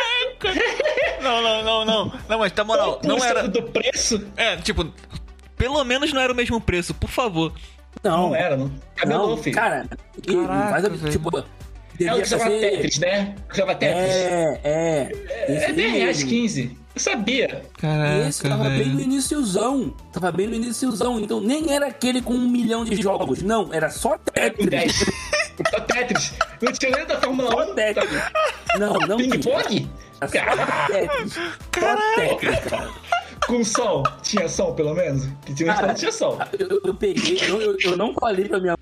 Não, 1.21 1.41
não, 1.41 1.63
não, 1.63 1.85
não. 1.85 2.13
Não, 2.29 2.39
mas 2.39 2.51
tá 2.51 2.63
moral, 2.63 2.99
não 3.03 3.23
era. 3.23 3.47
do 3.47 3.63
preço? 3.63 4.25
É, 4.37 4.57
tipo, 4.57 4.91
pelo 5.57 5.83
menos 5.83 6.13
não 6.13 6.21
era 6.21 6.31
o 6.31 6.35
mesmo 6.35 6.59
preço, 6.61 6.93
por 6.93 7.09
favor. 7.09 7.53
Não, 8.03 8.29
Não 8.29 8.35
era, 8.35 8.55
não. 8.57 8.71
Cabelou, 8.95 9.29
não, 9.31 9.37
filho. 9.37 9.55
cara. 9.55 9.87
Caraca, 10.27 10.69
faz 10.69 10.85
a- 10.85 10.89
velho. 10.89 11.11
tipo, 11.11 11.37
é 11.37 12.13
o 12.13 12.17
que 12.21 12.25
jogava 12.25 12.49
ser... 12.51 12.59
Tetris, 12.59 12.99
né? 12.99 13.35
Que 13.49 13.57
jogava 13.57 13.79
Tetris. 13.79 14.11
É, 14.15 14.59
é. 14.63 15.11
Esse 15.53 15.65
É 15.65 15.73
10 15.73 15.91
reais 15.93 16.17
mesmo. 16.17 16.29
15. 16.29 16.77
Eu 16.95 17.01
sabia. 17.01 17.61
Caraca, 17.79 18.27
Esse 18.27 18.43
tava 18.43 18.63
bem 18.65 18.71
no 18.89 18.97
velho. 18.97 19.01
iníciozão. 19.01 19.93
Tava 20.13 20.31
bem 20.31 20.47
no 20.47 20.55
iníciozão. 20.55 21.19
Então 21.19 21.39
nem 21.41 21.73
era 21.73 21.87
aquele 21.87 22.21
com 22.21 22.33
um 22.33 22.47
milhão 22.49 22.85
de 22.85 23.01
jogos. 23.01 23.41
Não, 23.41 23.73
era 23.73 23.89
só 23.89 24.17
É 24.33 24.49
com 24.49 24.65
10. 24.65 24.99
Tetris. 24.99 25.15
Só 25.69 25.79
Tetris. 25.81 26.33
Não 26.61 26.71
tinha 26.71 26.91
nem 26.91 27.05
da 27.05 27.19
Fórmula 27.21 27.51
Só 27.51 27.71
1. 27.71 27.75
Tetris. 27.75 28.21
Não, 28.79 28.93
não 28.93 29.17
tinha. 29.17 29.29
Ping-pong? 29.31 29.89
Tetris. 30.31 31.33
Tetris, 32.15 32.59
cara. 32.69 32.89
Com 33.47 33.63
som. 33.63 34.03
Tinha 34.23 34.49
som, 34.49 34.73
pelo 34.73 34.93
menos? 34.95 35.27
Que 35.45 35.53
tinha 35.53 35.93
tinha 35.93 36.11
som. 36.11 36.37
Eu, 36.57 36.81
eu- 36.83 36.95
peguei, 36.95 37.37
eu, 37.47 37.61
eu- 37.61 37.77
eu 37.83 37.97
não 37.97 38.13
falei 38.15 38.49
pra 38.49 38.59
minha 38.59 38.75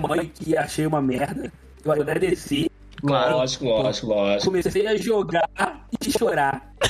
mãe 0.00 0.30
que 0.34 0.56
achei 0.56 0.86
uma 0.86 1.02
merda. 1.02 1.52
Eu 1.84 1.92
agradeci. 1.92 2.70
Lógico, 3.02 3.64
lógico, 3.66 4.06
lógico. 4.06 4.44
Comecei 4.44 4.86
a 4.86 4.96
jogar 4.96 5.48
e 6.00 6.10
chorar. 6.18 6.72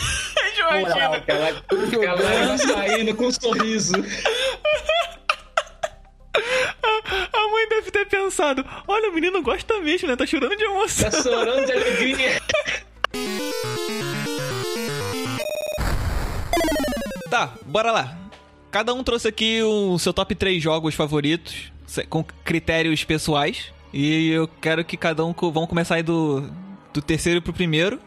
Moral. 0.80 1.12
Aquela, 1.14 1.48
Eu 1.70 1.82
aquela 1.84 2.16
jogando. 2.16 2.58
saindo 2.58 3.14
com 3.14 3.26
um 3.26 3.32
sorriso. 3.32 3.92
A 7.32 7.48
mãe 7.50 7.68
deve 7.68 7.90
ter 7.90 8.06
pensado: 8.06 8.64
olha, 8.86 9.10
o 9.10 9.14
menino 9.14 9.42
gosta 9.42 9.80
mesmo, 9.80 10.08
né? 10.08 10.16
Tá 10.16 10.26
chorando 10.26 10.56
de 10.56 10.64
emoção. 10.64 11.10
Tá 11.10 11.22
chorando 11.22 11.66
de 11.66 11.72
alegria. 11.72 12.42
Tá, 17.28 17.52
bora 17.66 17.90
lá. 17.90 18.16
Cada 18.70 18.94
um 18.94 19.02
trouxe 19.02 19.26
aqui 19.28 19.60
o 19.62 19.98
seu 19.98 20.12
top 20.12 20.34
3 20.34 20.62
jogos 20.62 20.94
favoritos, 20.94 21.72
com 22.08 22.24
critérios 22.44 23.04
pessoais. 23.04 23.72
E 23.92 24.30
eu 24.30 24.48
quero 24.60 24.84
que 24.84 24.96
cada 24.96 25.24
um. 25.24 25.32
Vamos 25.32 25.68
começar 25.68 25.96
aí 25.96 26.02
do, 26.02 26.48
do 26.92 27.02
terceiro 27.02 27.42
pro 27.42 27.52
primeiro. 27.52 27.98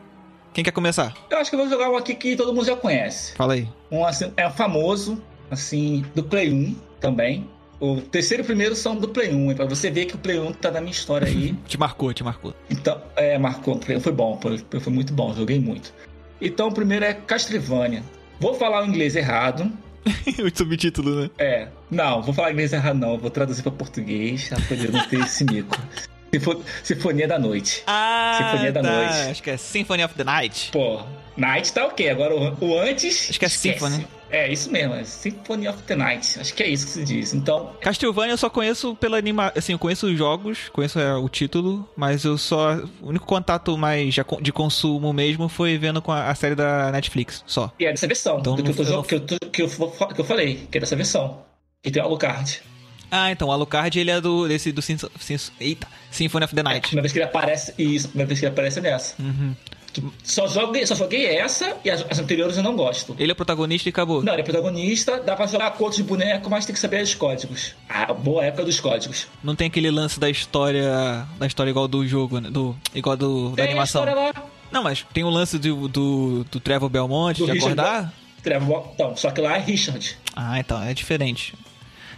Quem 0.54 0.64
quer 0.64 0.72
começar? 0.72 1.14
Eu 1.30 1.38
acho 1.38 1.50
que 1.50 1.56
eu 1.56 1.60
vou 1.60 1.70
jogar 1.70 1.90
um 1.90 1.98
aqui 1.98 2.16
que 2.16 2.36
todo 2.36 2.54
mundo 2.54 2.66
já 2.66 2.76
conhece. 2.76 3.36
Fala 3.36 3.54
aí. 3.54 3.68
Um 3.92 4.06
assim, 4.06 4.32
é 4.36 4.50
famoso, 4.50 5.22
assim, 5.52 6.04
do 6.16 6.24
Play 6.24 6.52
1 6.52 6.76
também. 7.00 7.50
O 7.80 8.02
terceiro 8.02 8.42
e 8.42 8.44
o 8.44 8.46
primeiro 8.46 8.76
são 8.76 8.96
do 8.96 9.08
Play 9.08 9.34
1, 9.34 9.52
é 9.52 9.56
pra 9.56 9.66
você 9.66 9.90
ver 9.90 10.06
que 10.06 10.16
o 10.16 10.18
Play 10.18 10.38
1 10.38 10.52
tá 10.54 10.70
na 10.70 10.82
minha 10.82 10.92
história 10.92 11.28
aí. 11.28 11.54
Te 11.66 11.78
marcou, 11.78 12.14
te 12.14 12.24
marcou. 12.24 12.54
Então, 12.70 13.02
é, 13.16 13.38
marcou, 13.38 13.76
o 13.76 13.80
Play 13.80 13.98
1 13.98 14.02
foi 14.02 14.12
bom, 14.12 14.38
foi, 14.42 14.58
foi 14.82 14.92
muito 14.94 15.14
bom, 15.14 15.34
joguei 15.34 15.60
muito. 15.60 15.94
Então, 16.42 16.68
o 16.68 16.74
primeiro 16.74 17.06
é 17.06 17.14
Castlevania. 17.14 18.04
Vou 18.40 18.54
falar 18.54 18.84
o 18.84 18.86
inglês 18.86 19.16
errado. 19.16 19.72
o 20.06 20.58
subtítulo, 20.58 21.22
né? 21.24 21.30
É, 21.38 21.68
não, 21.90 22.22
vou 22.22 22.34
falar 22.34 22.52
inglês 22.52 22.74
errado 22.74 22.98
não, 22.98 23.18
vou 23.18 23.30
traduzir 23.30 23.62
pra 23.64 23.72
português, 23.72 24.48
pra 24.50 24.60
poder 24.62 24.92
não 24.92 25.06
ter 25.08 25.20
esse 25.22 25.44
mico. 25.46 25.78
Sinfo- 26.34 26.62
Sinfonia 26.84 27.28
da 27.28 27.40
Noite. 27.40 27.82
Ah, 27.88 28.38
Sinfonia 28.38 28.72
da 28.72 28.82
tá. 28.82 28.92
Noite. 28.92 29.14
Acho 29.32 29.42
que 29.44 29.50
é 29.50 29.58
Symphony 29.58 30.04
of 30.04 30.14
the 30.14 30.24
Night. 30.24 30.70
Pô, 30.72 31.02
Night 31.36 31.74
tá 31.74 31.86
ok, 31.88 32.08
agora 32.10 32.36
o, 32.36 32.66
o 32.66 32.80
antes... 32.80 33.30
Acho 33.32 33.40
que 33.40 33.46
é 33.46 33.48
esquece. 33.48 33.80
Symphony. 33.80 34.06
É, 34.32 34.52
isso 34.52 34.72
mesmo, 34.72 34.94
é 34.94 35.04
Symphony 35.04 35.68
of 35.68 35.82
the 35.84 35.96
Night. 35.96 36.40
Acho 36.40 36.54
que 36.54 36.62
é 36.62 36.68
isso 36.70 36.86
que 36.86 36.92
se 36.92 37.04
diz. 37.04 37.34
Então, 37.34 37.72
Castlevania 37.82 38.34
eu 38.34 38.38
só 38.38 38.50
conheço 38.50 38.96
pela 38.96 39.18
anima... 39.18 39.52
Assim, 39.56 39.72
eu 39.74 39.80
conheço 39.80 40.06
os 40.08 40.18
jogos, 40.18 40.70
conheço 40.72 41.00
é, 41.00 41.16
o 41.16 41.28
título, 41.28 41.88
mas 41.98 42.24
eu 42.26 42.38
só... 42.38 42.76
O 43.02 43.10
único 43.10 43.26
contato 43.26 43.76
mais 43.78 44.14
de 44.42 44.52
consumo 44.54 45.12
mesmo 45.12 45.50
foi 45.50 45.78
vendo 45.78 46.02
com 46.02 46.12
a, 46.12 46.30
a 46.30 46.36
série 46.36 46.54
da 46.56 46.92
Netflix, 46.92 47.44
só. 47.48 47.72
e 47.80 47.86
é 47.86 47.92
dessa 47.92 48.06
versão, 48.08 48.38
Então 48.40 48.56
do 48.56 48.64
que 48.64 48.70
eu, 48.70 48.76
tô, 48.76 48.84
eu 48.84 48.90
não- 48.98 49.04
que, 49.04 49.16
eu 49.16 49.20
tô- 49.20 49.38
que, 49.52 49.62
eu, 49.64 49.68
que 50.14 50.22
eu 50.22 50.26
falei, 50.26 50.68
que 50.72 50.78
é 50.78 50.82
dessa 50.82 50.96
versão. 50.96 51.42
Que 51.82 51.90
tem 51.90 52.02
o 52.02 52.06
Alucard. 52.06 52.62
Ah, 53.10 53.32
então, 53.32 53.48
o 53.48 53.52
Alucard, 53.52 54.00
ele 54.00 54.12
é 54.12 54.22
do... 54.22 54.48
Desse, 54.48 54.72
do... 54.72 54.82
Eita! 55.60 55.88
Symphony 56.12 56.46
of 56.46 56.54
the 56.54 56.62
É, 56.62 56.64
Night. 56.64 56.82
primeira 56.88 57.02
vez 57.02 57.14
que 57.14 57.18
ele 57.20 57.26
aparece, 57.26 57.74
isso, 57.80 58.10
primeira 58.10 58.28
vez 58.28 58.40
que 58.40 58.46
ele 58.46 58.54
aparece 58.54 58.78
é 58.78 58.82
nessa. 58.84 59.16
Uhum. 59.20 59.56
Que 59.92 60.04
Só, 60.24 60.48
joguei, 60.48 60.86
só 60.86 60.96
joguei 60.96 61.26
essa 61.26 61.76
e 61.84 61.90
as, 61.90 62.06
as 62.10 62.20
anteriores 62.20 62.58
eu 62.58 62.64
não 62.64 62.76
gosto. 62.76 63.16
Ele 63.18 63.32
é 63.32 63.36
protagonista 63.36 63.90
e 63.90 63.92
acabou. 63.92 64.22
Não, 64.24 64.34
ele 64.34 64.42
é 64.42 64.46
protagonista, 64.46 65.20
dá 65.20 65.36
pra 65.36 65.48
jogar 65.48 65.72
com 65.72 65.84
outros 65.84 66.02
bonecos, 66.02 66.50
mas 66.50 66.66
tem 66.66 66.74
que 66.74 66.80
saber 66.80 67.02
os 67.04 67.16
códigos. 67.16 67.74
A 67.88 68.14
boa 68.14 68.46
época 68.46 68.66
dos 68.66 68.80
códigos. 68.80 69.28
Não 69.44 69.56
tem 69.56 69.68
aquele 69.68 69.90
lance 69.92 70.20
da 70.20 70.30
história... 70.30 71.28
Da 71.38 71.48
história 71.48 71.70
igual 71.72 71.88
do 71.88 72.06
jogo, 72.08 72.40
né? 72.40 72.50
Do, 72.50 72.76
igual 72.94 73.18
do, 73.18 73.50
da 73.50 73.56
Tem 73.56 73.66
a 73.66 73.68
animação. 73.70 74.04
história 74.04 74.22
lá. 74.34 74.46
Não, 74.72 74.84
mas 74.84 75.06
tem 75.14 75.24
o 75.24 75.30
lance 75.30 75.58
do, 75.58 75.88
do, 75.88 76.44
do 76.52 76.60
Trevor 76.60 76.90
Belmonte 76.90 77.40
Do 77.40 77.48
de 77.48 77.54
Richard 77.54 77.80
acordar? 77.80 78.14
Trevor, 78.44 78.90
então, 78.94 79.16
só 79.18 79.32
que 79.32 79.42
lá 79.42 79.58
é 79.58 79.60
Richard. 79.60 80.16
Ah, 80.36 80.60
então, 80.60 80.82
é 80.84 80.94
diferente. 80.94 81.56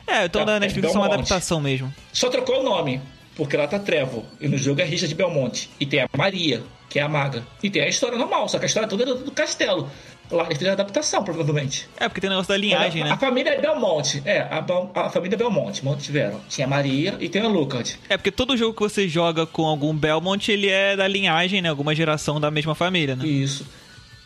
É, 0.06 0.25
então 0.25 0.42
Tá, 0.42 0.46
da 0.51 0.56
é 0.58 0.60
Netflix 0.60 0.94
é 0.94 0.98
uma 0.98 1.06
adaptação 1.06 1.62
mesmo. 1.62 1.94
Só 2.12 2.30
trocou 2.30 2.60
o 2.60 2.63
nome, 2.63 3.00
porque 3.36 3.56
lá 3.56 3.68
tá 3.68 3.80
Trevor. 3.80 4.24
E 4.40 4.48
no 4.48 4.58
jogo 4.58 4.82
é 4.82 4.84
Richard 4.84 5.16
Belmonte. 5.16 5.70
E 5.80 5.86
tem 5.86 6.01
a 6.01 6.08
Maria, 6.18 6.62
que 6.91 7.00
é 7.00 7.01
a 7.01 7.07
maga. 7.07 7.41
E 7.63 7.69
tem 7.69 7.81
a 7.81 7.88
história 7.88 8.17
normal, 8.17 8.50
só 8.50 8.60
que 8.60 8.65
a 8.65 8.67
história 8.67 8.88
toda 8.88 9.03
é 9.03 9.05
do, 9.05 9.15
do 9.15 9.31
castelo. 9.31 9.89
Lá 10.29 10.43
eles 10.43 10.57
fizeram 10.57 10.71
a 10.71 10.81
adaptação, 10.81 11.24
provavelmente. 11.24 11.89
É, 11.98 12.07
porque 12.07 12.19
tem 12.19 12.29
o 12.29 12.31
negócio 12.31 12.50
da 12.50 12.57
linhagem, 12.57 13.01
a, 13.01 13.05
né? 13.05 13.12
a 13.12 13.17
família 13.17 13.51
é 13.51 13.62
Belmonte. 13.62 14.21
É, 14.25 14.41
a, 14.41 14.65
a 14.95 15.10
família 15.10 15.38
Belmonte. 15.38 15.83
Monte 15.83 16.03
tiveram. 16.03 16.41
Tinha 16.50 16.67
a 16.67 16.69
Maria 16.69 17.15
e 17.19 17.29
tem 17.29 17.41
a 17.41 17.48
Lucard. 17.48 17.98
É, 18.10 18.17
porque 18.17 18.31
todo 18.31 18.55
jogo 18.57 18.74
que 18.74 18.81
você 18.81 19.07
joga 19.07 19.45
com 19.45 19.65
algum 19.65 19.95
Belmont, 19.95 20.51
ele 20.51 20.69
é 20.69 20.95
da 20.98 21.07
linhagem, 21.07 21.62
né? 21.62 21.69
Alguma 21.69 21.95
geração 21.95 22.39
da 22.39 22.51
mesma 22.51 22.75
família, 22.75 23.15
né? 23.15 23.25
Isso. 23.25 23.65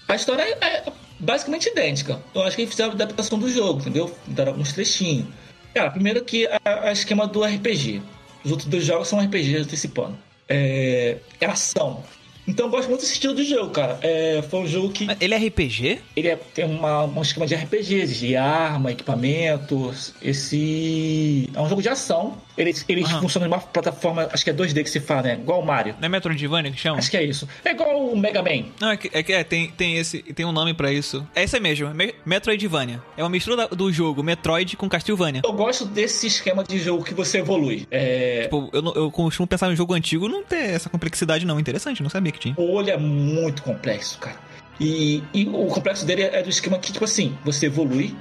A 0.07 0.15
história 0.15 0.41
é, 0.41 0.65
é 0.65 0.84
basicamente 1.19 1.69
idêntica. 1.69 2.19
Eu 2.34 2.43
acho 2.43 2.55
que 2.55 2.63
eles 2.63 2.72
fizeram 2.72 2.91
a 2.91 2.93
adaptação 2.95 3.38
do 3.38 3.50
jogo, 3.50 3.79
entendeu? 3.79 4.15
Deram 4.27 4.53
alguns 4.53 4.74
trechinhos. 4.74 5.27
Cara, 5.74 5.91
primeiro 5.91 6.24
que 6.24 6.48
a, 6.48 6.89
a 6.89 6.91
esquema 6.91 7.27
do 7.27 7.43
RPG. 7.43 8.01
Os 8.43 8.51
outros 8.51 8.69
dois 8.69 8.86
jogos 8.86 9.07
são 9.07 9.19
RPG 9.19 9.57
antecipando. 9.57 10.15
É, 10.48 11.17
é 11.41 11.45
ação. 11.48 12.03
Então 12.48 12.68
eu 12.68 12.72
gosto 12.72 12.90
muito 12.90 13.02
desse 13.02 13.14
estilo 13.14 13.34
de 13.34 13.44
jogo, 13.44 13.72
cara. 13.72 13.98
É, 14.02 14.44
foi 14.50 14.60
um 14.60 14.68
jogo 14.68 14.90
que 14.90 15.08
Ele 15.20 15.34
é 15.34 15.38
RPG? 15.38 16.00
ele 16.16 16.28
é- 16.28 16.36
tem 16.36 16.66
uma, 16.66 17.04
um 17.06 17.22
esquema 17.22 17.48
de 17.48 17.56
RPG, 17.56 18.06
de 18.08 18.36
arma, 18.36 18.92
equipamentos. 18.92 20.14
Esse 20.22 21.50
é 21.54 21.60
um 21.62 21.68
jogo 21.68 21.82
de 21.82 21.90
ação. 21.90 22.38
Ele, 22.57 22.74
ele 22.88 23.03
Aham. 23.03 23.19
funciona 23.21 23.47
numa 23.47 23.59
plataforma, 23.59 24.29
acho 24.31 24.43
que 24.43 24.50
é 24.50 24.53
2D 24.53 24.81
que 24.83 24.89
se 24.89 25.00
fala, 25.01 25.24
né? 25.24 25.33
Igual 25.33 25.62
o 25.62 25.65
Mario. 25.65 25.95
Não 26.00 26.05
é 26.05 26.09
Metroidvania 26.09 26.71
que 26.71 26.77
chama? 26.79 26.97
Acho 27.00 27.12
que 27.12 27.17
é 27.17 27.24
isso. 27.24 27.47
É 27.65 27.71
igual 27.71 28.05
o 28.07 28.17
Mega 28.17 28.41
Man. 28.41 28.65
Não, 28.79 28.91
é 28.91 28.97
que, 28.97 29.09
é, 29.13 29.21
que 29.21 29.33
é, 29.33 29.43
tem, 29.43 29.69
tem, 29.71 29.97
esse, 29.97 30.19
tem 30.24 30.45
um 30.45 30.51
nome 30.53 30.74
pra 30.74 30.91
isso. 30.91 31.27
É 31.35 31.43
esse 31.43 31.59
mesmo, 31.59 31.93
Me- 31.93 32.15
Metroidvania. 32.25 33.01
É 33.17 33.24
uma 33.24 33.29
mistura 33.29 33.67
do 33.67 33.91
jogo 33.91 34.24
Metroid 34.24 34.77
com 34.77 34.88
Castlevania. 34.88 35.41
Eu 35.43 35.51
gosto 35.53 35.85
desse 35.85 36.27
esquema 36.27 36.63
de 36.63 36.79
jogo 36.79 37.03
que 37.03 37.13
você 37.13 37.39
evolui. 37.39 37.85
É, 37.91 38.43
Tipo, 38.43 38.69
eu, 38.71 38.83
eu 38.95 39.12
costumo 39.12 39.45
pensar 39.47 39.71
em 39.71 39.75
jogo 39.75 39.93
antigo 39.93 40.27
não 40.29 40.43
ter 40.43 40.69
essa 40.75 40.89
complexidade, 40.89 41.45
não. 41.45 41.59
Interessante, 41.59 42.01
não 42.01 42.09
sabia 42.09 42.31
que 42.31 42.39
tinha. 42.39 42.55
o 42.57 42.71
olho 42.71 42.89
é 42.89 42.97
muito 42.97 43.63
complexo, 43.63 44.17
cara. 44.19 44.38
E, 44.79 45.24
e 45.33 45.45
o 45.47 45.65
complexo 45.67 46.05
dele 46.05 46.24
é 46.24 46.41
do 46.43 46.50
esquema 46.50 46.77
que, 46.79 46.91
tipo 46.91 47.03
assim, 47.05 47.38
você 47.43 47.65
evolui 47.65 48.15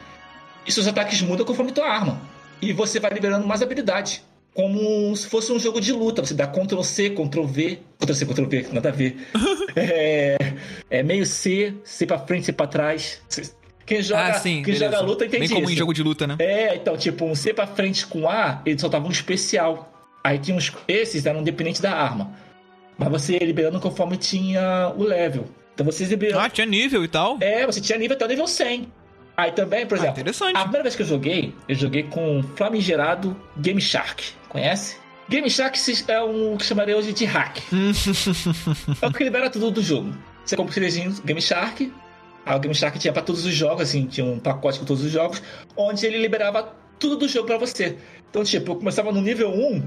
e 0.67 0.73
seus 0.73 0.87
ataques 0.89 1.21
mudam 1.21 1.45
conforme 1.45 1.71
tua 1.73 1.87
arma. 1.89 2.21
E 2.65 2.73
você 2.73 2.99
vai 2.99 3.13
liberando 3.13 3.47
mais 3.47 3.61
habilidade. 3.61 4.23
Como 4.55 5.15
se 5.17 5.29
fosse 5.29 5.53
um 5.53 5.59
jogo 5.59 5.81
de 5.81 5.93
luta. 5.93 6.25
Você 6.25 6.33
dá 6.33 6.47
Ctrl 6.47 6.83
C, 6.83 7.11
Ctrl 7.11 7.45
V. 7.45 7.79
Ctrl 7.99 8.15
C, 8.15 8.25
Ctrl 8.25 8.47
V, 8.47 8.67
nada 8.73 8.89
a 8.89 8.93
ver. 8.93 9.17
é, 9.77 10.37
é 10.89 11.03
meio 11.03 11.27
C, 11.27 11.75
C 11.85 12.07
pra 12.07 12.19
frente, 12.19 12.47
C 12.47 12.53
pra 12.53 12.67
trás. 12.67 13.21
Quem 13.85 14.01
joga, 14.01 14.29
ah, 14.29 14.35
sim. 14.35 14.63
quem 14.63 14.73
beleza. 14.73 14.85
joga 14.85 15.01
luta 15.01 15.27
entende 15.27 15.41
Bem 15.41 15.49
como 15.49 15.65
isso. 15.65 15.73
em 15.75 15.77
jogo 15.77 15.93
de 15.93 16.03
luta, 16.03 16.27
né? 16.27 16.37
É, 16.39 16.75
então, 16.75 16.97
tipo, 16.97 17.27
um 17.27 17.35
C 17.35 17.53
pra 17.53 17.67
frente 17.67 18.07
com 18.07 18.27
A, 18.27 18.63
ele 18.65 18.79
soltava 18.79 19.07
um 19.07 19.11
especial. 19.11 19.93
Aí 20.23 20.39
tinha 20.39 20.57
uns. 20.57 20.73
Esses 20.89 21.27
eram 21.27 21.43
dependentes 21.43 21.83
da 21.83 21.93
arma. 21.93 22.33
Mas 22.97 23.11
você 23.11 23.35
ia 23.35 23.45
liberando 23.45 23.79
conforme 23.79 24.17
tinha 24.17 24.91
o 24.97 25.03
level. 25.03 25.45
Então 25.75 25.85
vocês 25.85 26.09
liberavam. 26.09 26.47
Ah, 26.47 26.49
tinha 26.49 26.67
nível 26.67 27.05
e 27.05 27.09
tal. 27.09 27.37
É, 27.41 27.67
você 27.67 27.81
tinha 27.81 27.99
nível 27.99 28.17
até 28.17 28.25
o 28.25 28.29
nível 28.29 28.47
100. 28.47 28.89
Aí 29.37 29.51
também, 29.53 29.85
por 29.87 29.97
Ah, 29.99 30.03
exemplo, 30.03 30.21
interessante. 30.21 30.57
a 30.57 30.61
primeira 30.61 30.83
vez 30.85 30.95
que 30.97 31.03
eu 31.03 31.07
joguei, 31.07 31.55
eu 31.69 31.75
joguei 31.75 32.05
com 32.05 32.43
Flamigerado 32.57 33.37
Game 33.57 33.81
Shark. 33.81 34.33
Conhece? 34.49 34.97
Game 35.29 35.49
Shark 35.51 35.79
é 36.09 36.23
um 36.23 36.57
que 36.57 36.65
chamaria 36.65 36.97
hoje 36.97 37.13
de 37.13 37.25
hack. 37.25 37.59
é 39.03 39.07
o 39.07 39.13
que 39.13 39.25
libera 39.25 39.51
tudo 39.51 39.71
do 39.71 39.83
jogo. 39.83 40.15
Você 40.45 40.57
compra 40.57 40.71
o 40.71 40.75
CDzinho 40.75 41.13
Game 41.25 41.41
Shark. 41.41 41.93
O 42.47 42.59
Game 42.59 42.75
Shark 42.75 42.99
tinha 42.99 43.13
pra 43.13 43.23
todos 43.23 43.45
os 43.47 43.55
jogos, 43.55 43.83
assim, 43.83 44.07
tinha 44.07 44.25
um 44.27 44.39
pacote 44.39 44.79
com 44.79 44.85
todos 44.85 45.03
os 45.03 45.11
jogos, 45.11 45.43
onde 45.77 46.05
ele 46.07 46.19
liberava 46.19 46.75
tudo 46.99 47.17
do 47.17 47.27
jogo 47.27 47.47
pra 47.47 47.57
você. 47.57 47.97
Então, 48.31 48.45
tipo, 48.45 48.73
eu 48.73 48.77
começava 48.77 49.11
no 49.11 49.23
nível 49.23 49.51
1, 49.51 49.83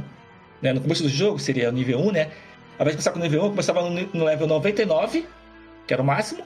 né? 0.61 0.73
No 0.73 0.81
começo 0.81 1.03
do 1.03 1.09
jogo 1.09 1.37
seria 1.37 1.69
o 1.69 1.71
nível 1.71 1.99
1, 1.99 2.11
né? 2.11 2.31
Ao 2.79 2.83
invés 2.85 2.97
de 2.97 3.03
começar 3.03 3.11
com 3.11 3.19
o 3.19 3.21
nível 3.21 3.41
1, 3.41 3.43
eu 3.45 3.49
começava 3.51 3.81
no, 3.87 4.09
no 4.11 4.25
level 4.25 4.47
99, 4.47 5.25
que 5.85 5.93
era 5.93 6.01
o 6.01 6.05
máximo, 6.05 6.43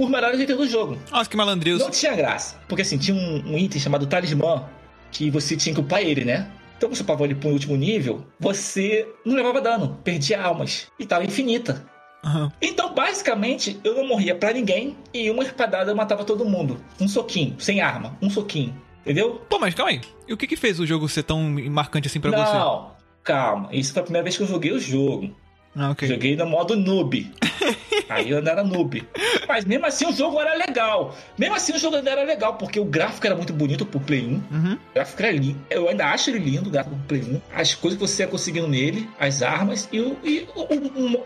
com 0.00 0.04
os 0.06 0.10
melhores 0.10 0.40
itens 0.40 0.56
do 0.56 0.66
jogo. 0.66 0.98
Nossa, 1.10 1.28
que 1.28 1.36
malandrilso. 1.36 1.84
Não 1.84 1.90
tinha 1.90 2.16
graça. 2.16 2.58
Porque 2.66 2.80
assim, 2.80 2.96
tinha 2.96 3.14
um, 3.14 3.52
um 3.52 3.58
item 3.58 3.78
chamado 3.78 4.06
talismã 4.06 4.64
que 5.12 5.30
você 5.30 5.54
tinha 5.58 5.74
que 5.74 5.80
upar 5.80 6.00
ele, 6.00 6.24
né? 6.24 6.50
Então, 6.78 6.88
você 6.88 7.02
upava 7.02 7.24
ele 7.24 7.34
pro 7.34 7.50
último 7.50 7.76
nível, 7.76 8.24
você 8.38 9.06
não 9.26 9.36
levava 9.36 9.60
dano, 9.60 9.98
perdia 10.02 10.40
almas. 10.40 10.86
E 10.98 11.04
tava 11.04 11.26
infinita. 11.26 11.84
Aham. 12.24 12.50
Então, 12.62 12.94
basicamente, 12.94 13.78
eu 13.84 13.94
não 13.94 14.08
morria 14.08 14.34
pra 14.34 14.54
ninguém 14.54 14.96
e 15.12 15.30
uma 15.30 15.42
espadada 15.42 15.90
eu 15.90 15.94
matava 15.94 16.24
todo 16.24 16.46
mundo. 16.46 16.82
Um 16.98 17.06
soquinho, 17.06 17.56
sem 17.58 17.82
arma, 17.82 18.16
um 18.22 18.30
soquinho. 18.30 18.74
Entendeu? 19.02 19.42
Pô, 19.50 19.58
mas 19.58 19.74
calma 19.74 19.90
aí. 19.90 20.00
E 20.26 20.32
o 20.32 20.36
que 20.38 20.46
que 20.46 20.56
fez 20.56 20.80
o 20.80 20.86
jogo 20.86 21.06
ser 21.10 21.24
tão 21.24 21.42
marcante 21.70 22.08
assim 22.08 22.20
pra 22.20 22.30
você? 22.30 22.56
não, 22.56 22.92
calma. 23.22 23.68
Isso 23.70 23.92
foi 23.92 24.00
a 24.00 24.04
primeira 24.04 24.24
vez 24.24 24.38
que 24.38 24.42
eu 24.42 24.46
joguei 24.46 24.72
o 24.72 24.80
jogo. 24.80 25.36
Ah, 25.76 25.90
ok. 25.90 26.08
Joguei 26.08 26.34
no 26.36 26.46
modo 26.46 26.76
noob. 26.76 27.30
Aí 28.08 28.28
eu 28.30 28.42
não 28.42 28.50
era 28.50 28.64
noob. 28.64 29.06
Mas 29.46 29.64
mesmo 29.64 29.86
assim 29.86 30.04
o 30.06 30.12
jogo 30.12 30.40
era 30.40 30.54
legal. 30.54 31.16
Mesmo 31.38 31.54
assim 31.54 31.72
o 31.72 31.78
jogo 31.78 31.96
ainda 31.96 32.10
era 32.10 32.24
legal, 32.24 32.54
porque 32.54 32.80
o 32.80 32.84
gráfico 32.84 33.24
era 33.26 33.36
muito 33.36 33.52
bonito 33.52 33.86
pro 33.86 34.00
Play 34.00 34.20
1. 34.26 34.28
Uhum. 34.28 34.72
O 34.74 34.94
gráfico 34.94 35.22
era 35.22 35.30
lindo. 35.32 35.60
Eu 35.70 35.88
ainda 35.88 36.06
acho 36.06 36.30
ele 36.30 36.38
lindo, 36.40 36.68
o 36.68 36.72
gráfico 36.72 36.96
do 36.96 37.02
Play 37.04 37.22
1. 37.22 37.40
As 37.54 37.74
coisas 37.74 37.98
que 38.00 38.06
você 38.08 38.24
ia 38.24 38.28
conseguindo 38.28 38.66
nele, 38.66 39.08
as 39.18 39.42
armas 39.42 39.88
e, 39.92 40.00
o- 40.00 40.16
e 40.24 40.46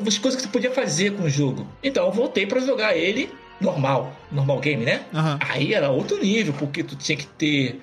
as 0.07 0.19
coisas 0.19 0.37
que 0.37 0.47
você 0.47 0.53
podia 0.53 0.71
fazer 0.73 1.13
com 1.13 1.23
o 1.25 1.31
jogo. 1.31 1.67
Então 1.83 2.05
eu 2.07 2.13
voltei 2.13 2.47
pra 2.47 2.61
jogar 2.61 2.95
ele 2.95 3.31
normal. 3.61 4.15
Normal 4.31 4.61
game, 4.61 4.85
né? 4.85 5.03
Aham. 5.15 5.39
Aí 5.41 5.73
era 5.73 5.89
outro 5.91 6.21
nível, 6.23 6.53
porque 6.59 6.83
tu 6.85 6.95
tinha 6.97 7.17
que 7.17 7.27
ter. 7.27 7.81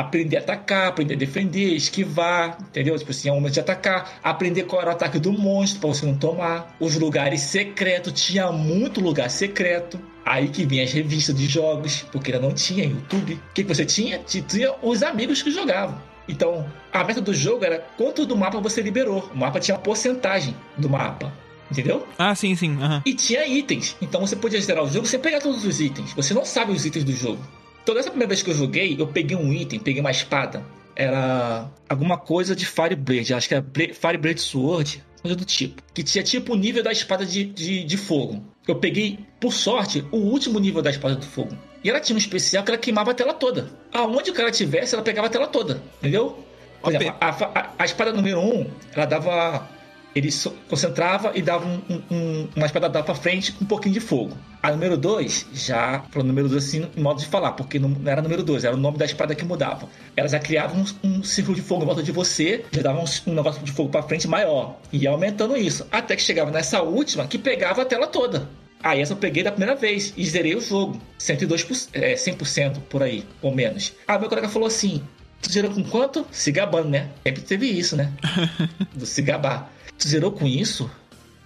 Aprender 0.00 0.36
a 0.36 0.40
atacar, 0.40 0.88
aprender 0.88 1.14
a 1.14 1.16
defender, 1.16 1.74
esquivar, 1.74 2.56
entendeu? 2.60 2.96
Tipo 2.96 3.10
assim, 3.10 3.28
é 3.28 3.32
um 3.32 3.36
momento 3.36 3.54
de 3.54 3.60
atacar, 3.60 4.18
aprender 4.22 4.62
qual 4.62 4.80
era 4.80 4.90
o 4.90 4.92
ataque 4.92 5.18
do 5.18 5.32
monstro 5.32 5.80
pra 5.80 5.88
você 5.88 6.06
não 6.06 6.14
tomar. 6.16 6.76
Os 6.78 6.94
lugares 6.96 7.40
secretos, 7.40 8.12
tinha 8.12 8.52
muito 8.52 9.00
lugar 9.00 9.28
secreto. 9.28 9.98
Aí 10.24 10.48
que 10.48 10.64
vinha 10.66 10.84
as 10.84 10.92
revistas 10.92 11.34
de 11.34 11.46
jogos, 11.46 12.02
porque 12.12 12.30
ainda 12.32 12.46
não 12.46 12.54
tinha 12.54 12.84
YouTube. 12.84 13.34
O 13.34 13.40
que, 13.54 13.64
que 13.64 13.74
você 13.74 13.84
tinha? 13.84 14.18
Ti- 14.18 14.42
Tinha 14.42 14.72
os 14.82 15.02
amigos 15.02 15.42
que 15.42 15.50
jogavam. 15.50 16.00
Então, 16.28 16.66
a 16.92 17.02
meta 17.02 17.20
do 17.22 17.32
jogo 17.34 17.64
era 17.64 17.78
quanto 17.96 18.26
do 18.26 18.36
mapa 18.36 18.60
você 18.60 18.82
liberou. 18.82 19.30
O 19.34 19.36
mapa 19.36 19.58
tinha 19.58 19.74
uma 19.74 19.82
porcentagem 19.82 20.54
do 20.76 20.88
mapa. 20.88 21.32
Entendeu? 21.70 22.06
Ah, 22.18 22.34
sim, 22.34 22.54
sim. 22.54 22.76
Aham. 22.80 23.02
E 23.04 23.14
tinha 23.14 23.46
itens. 23.46 23.96
Então 24.00 24.20
você 24.20 24.36
podia 24.36 24.60
zerar 24.60 24.84
o 24.84 24.88
jogo 24.90 25.06
sem 25.06 25.18
pegar 25.18 25.40
todos 25.40 25.64
os 25.64 25.80
itens. 25.80 26.12
Você 26.14 26.32
não 26.32 26.44
sabe 26.44 26.72
os 26.72 26.84
itens 26.86 27.04
do 27.04 27.12
jogo. 27.12 27.40
Então, 27.88 27.96
dessa 27.96 28.10
primeira 28.10 28.28
vez 28.28 28.42
que 28.42 28.50
eu 28.50 28.54
joguei, 28.54 28.96
eu 28.98 29.06
peguei 29.06 29.34
um 29.34 29.50
item, 29.50 29.78
peguei 29.80 30.02
uma 30.02 30.10
espada. 30.10 30.62
Era 30.94 31.70
alguma 31.88 32.18
coisa 32.18 32.54
de 32.54 32.66
Fireblade. 32.66 33.32
Acho 33.32 33.48
que 33.48 33.54
era 33.54 33.62
Bla- 33.62 33.94
Fireblade 33.94 34.42
Sword, 34.42 35.02
coisa 35.22 35.34
do 35.34 35.42
tipo. 35.46 35.82
Que 35.94 36.02
tinha 36.02 36.22
tipo 36.22 36.52
o 36.52 36.54
nível 36.54 36.82
da 36.82 36.92
espada 36.92 37.24
de, 37.24 37.44
de, 37.44 37.84
de 37.84 37.96
fogo. 37.96 38.44
Eu 38.66 38.74
peguei, 38.76 39.20
por 39.40 39.54
sorte, 39.54 40.04
o 40.12 40.18
último 40.18 40.58
nível 40.58 40.82
da 40.82 40.90
espada 40.90 41.16
do 41.16 41.24
fogo. 41.24 41.56
E 41.82 41.88
ela 41.88 41.98
tinha 41.98 42.14
um 42.14 42.18
especial 42.18 42.62
que 42.62 42.70
ela 42.70 42.76
queimava 42.78 43.12
a 43.12 43.14
tela 43.14 43.32
toda. 43.32 43.70
Aonde 43.90 44.32
o 44.32 44.34
cara 44.34 44.50
tivesse, 44.50 44.94
ela 44.94 45.02
pegava 45.02 45.28
a 45.28 45.30
tela 45.30 45.46
toda. 45.46 45.82
Entendeu? 45.98 46.44
Por 46.82 46.92
exemplo, 46.94 47.16
a, 47.22 47.28
a- 47.30 47.72
a 47.78 47.84
espada 47.86 48.12
número 48.12 48.38
1, 48.38 48.60
um, 48.60 48.66
ela 48.94 49.06
dava. 49.06 49.66
Ele 50.14 50.28
concentrava 50.68 51.32
e 51.34 51.42
dava 51.42 51.66
um- 51.66 51.80
um- 51.88 52.02
um- 52.10 52.48
uma 52.56 52.66
espada 52.66 52.88
dava 52.88 53.04
pra 53.04 53.14
frente 53.14 53.52
com 53.52 53.64
um 53.64 53.66
pouquinho 53.66 53.94
de 53.94 54.00
fogo. 54.00 54.36
A 54.62 54.70
número 54.72 54.96
2, 54.96 55.46
já. 55.52 56.00
Pro 56.10 56.24
número 56.24 56.48
2, 56.48 56.64
assim, 56.64 56.88
em 56.96 57.00
modo 57.00 57.20
de 57.20 57.26
falar, 57.26 57.52
porque 57.52 57.78
não 57.78 57.88
não 57.90 58.10
era 58.10 58.20
número 58.20 58.42
2, 58.42 58.64
era 58.64 58.74
o 58.74 58.78
nome 58.78 58.98
da 58.98 59.04
espada 59.04 59.34
que 59.34 59.44
mudava. 59.44 59.88
Ela 60.16 60.28
já 60.28 60.38
criava 60.38 60.74
um, 61.04 61.22
círculo 61.22 61.54
de 61.54 61.62
fogo 61.62 61.82
em 61.82 61.86
volta 61.86 62.02
de 62.02 62.10
você, 62.10 62.64
já 62.72 62.82
dava 62.82 63.00
um, 63.00 63.32
negócio 63.34 63.62
de 63.62 63.70
fogo 63.70 63.90
pra 63.90 64.02
frente 64.02 64.26
maior. 64.26 64.76
E 64.92 64.98
ia 64.98 65.10
aumentando 65.10 65.56
isso. 65.56 65.86
Até 65.92 66.16
que 66.16 66.22
chegava 66.22 66.50
nessa 66.50 66.82
última 66.82 67.26
que 67.26 67.38
pegava 67.38 67.82
a 67.82 67.84
tela 67.84 68.06
toda. 68.06 68.48
Aí 68.82 69.00
essa 69.00 69.12
eu 69.12 69.16
peguei 69.16 69.42
da 69.42 69.50
primeira 69.50 69.74
vez 69.74 70.12
e 70.16 70.24
zerei 70.26 70.54
o 70.54 70.60
jogo. 70.60 71.00
102%, 71.18 71.88
é, 71.92 72.14
100% 72.14 72.80
por 72.88 73.02
aí, 73.02 73.24
ou 73.42 73.54
menos. 73.54 73.92
Aí 74.06 74.18
meu 74.18 74.28
colega 74.28 74.48
falou 74.48 74.68
assim: 74.68 75.02
Tu 75.42 75.70
com 75.70 75.84
quanto? 75.84 76.26
Se 76.30 76.50
gabando, 76.50 76.88
né? 76.88 77.08
Sempre 77.24 77.42
teve 77.42 77.66
isso, 77.66 77.96
né? 77.96 78.12
Do 78.94 79.06
se 79.06 79.22
gabar. 79.22 79.70
Tu 79.98 80.08
zerou 80.08 80.30
com 80.32 80.46
isso? 80.46 80.90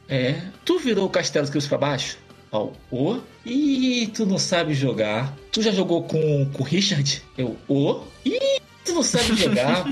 É. 0.08 0.40
Tu 0.64 0.78
virou 0.78 1.06
o 1.06 1.10
castelo 1.10 1.48
de 1.48 1.68
pra 1.68 1.78
baixo? 1.78 2.18
Ó, 2.50 2.70
o. 2.90 3.18
Ih, 3.46 4.08
tu 4.08 4.26
não 4.26 4.38
sabe 4.38 4.74
jogar. 4.74 5.34
Tu 5.50 5.62
já 5.62 5.72
jogou 5.72 6.02
com 6.02 6.46
com 6.52 6.62
o 6.62 6.66
Richard? 6.66 7.22
Eu, 7.36 7.56
o. 7.66 8.02
Ih, 8.24 8.60
tu 8.84 8.92
não 8.92 9.02
sabe 9.02 9.36
jogar. 9.36 9.84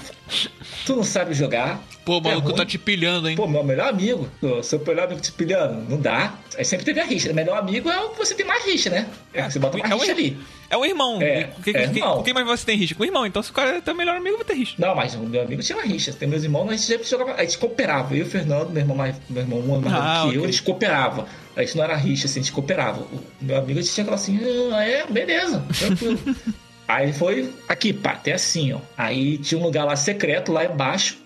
tu 0.86 0.96
não 0.96 1.04
sabe 1.04 1.34
jogar. 1.34 1.80
Pô, 2.04 2.14
o 2.14 2.18
é 2.18 2.22
maluco 2.22 2.48
ruim. 2.48 2.56
tá 2.56 2.64
te 2.66 2.78
pilhando, 2.78 3.28
hein? 3.28 3.36
Pô, 3.36 3.46
meu 3.46 3.62
melhor 3.62 3.88
amigo, 3.88 4.28
seu 4.62 4.78
melhor 4.84 5.04
amigo 5.04 5.20
te 5.20 5.30
pilhando, 5.32 5.88
não 5.88 6.00
dá. 6.00 6.34
Aí 6.56 6.64
sempre 6.64 6.84
teve 6.84 6.98
a 6.98 7.04
rixa. 7.04 7.32
Melhor 7.32 7.58
amigo 7.58 7.88
é 7.90 8.00
o 8.00 8.08
que 8.10 8.18
você 8.18 8.34
tem 8.34 8.44
mais 8.46 8.64
rixa, 8.64 8.88
né? 8.90 9.06
É, 9.34 9.42
que 9.42 9.52
você 9.52 9.58
bota 9.58 9.76
mais 9.78 9.90
é 9.90 9.94
o 9.94 9.98
rixa 9.98 10.12
ir- 10.12 10.14
ali. 10.14 10.38
É 10.70 10.76
o 10.76 10.84
irmão. 10.84 11.20
É, 11.20 11.44
Com 11.44 11.62
quem, 11.62 11.76
é 11.76 11.82
irmão. 11.84 12.16
com 12.18 12.22
quem 12.22 12.32
mais 12.34 12.46
você 12.46 12.64
tem 12.64 12.76
rixa? 12.76 12.94
Com 12.94 13.02
o 13.02 13.06
irmão. 13.06 13.26
Então, 13.26 13.42
se 13.42 13.50
o 13.50 13.52
cara 13.52 13.76
é 13.76 13.80
teu 13.80 13.94
melhor 13.94 14.16
amigo, 14.16 14.36
vai 14.36 14.44
ter 14.46 14.54
rixa. 14.54 14.74
Não, 14.78 14.94
mas 14.94 15.14
o 15.14 15.18
meu 15.20 15.42
amigo 15.42 15.62
tinha 15.62 15.76
uma 15.78 15.84
rixa. 15.84 16.12
Tem 16.12 16.26
meus 16.28 16.42
irmãos, 16.42 16.68
a 16.68 16.72
gente 16.72 16.82
sempre 16.82 17.06
jogava. 17.08 17.34
A 17.34 17.44
gente 17.44 17.58
cooperava. 17.58 18.14
Eu 18.14 18.18
e 18.18 18.22
o 18.22 18.26
Fernando, 18.26 18.70
meu 18.70 18.80
irmão 18.82 18.96
mais, 18.96 19.16
meu 19.28 19.42
irmão 19.42 19.60
um 19.60 19.74
ano 19.74 19.90
mais 19.90 19.94
Ah, 19.96 20.22
que 20.28 20.34
eu, 20.36 20.40
ok. 20.40 20.44
a 20.44 20.50
gente 20.52 20.62
cooperava. 20.62 21.26
A 21.54 21.60
gente 21.62 21.76
não 21.76 21.84
era 21.84 21.96
rixa, 21.96 22.26
assim, 22.26 22.40
a 22.40 22.42
gente 22.42 22.52
cooperava. 22.52 23.00
O 23.02 23.20
meu 23.42 23.56
amigo 23.58 23.78
a 23.78 23.82
gente 23.82 23.92
tinha 23.92 24.04
que 24.04 24.10
falar 24.10 24.20
assim, 24.20 24.40
ah, 24.72 24.82
é, 24.82 25.06
beleza, 25.06 25.62
tranquilo. 25.78 26.18
Aí 26.90 27.12
foi 27.12 27.52
aqui, 27.68 27.92
pá, 27.92 28.10
até 28.10 28.32
assim, 28.32 28.72
ó. 28.72 28.80
Aí 28.98 29.38
tinha 29.38 29.60
um 29.60 29.62
lugar 29.62 29.84
lá 29.84 29.94
secreto, 29.94 30.50
lá 30.50 30.64
embaixo, 30.64 31.18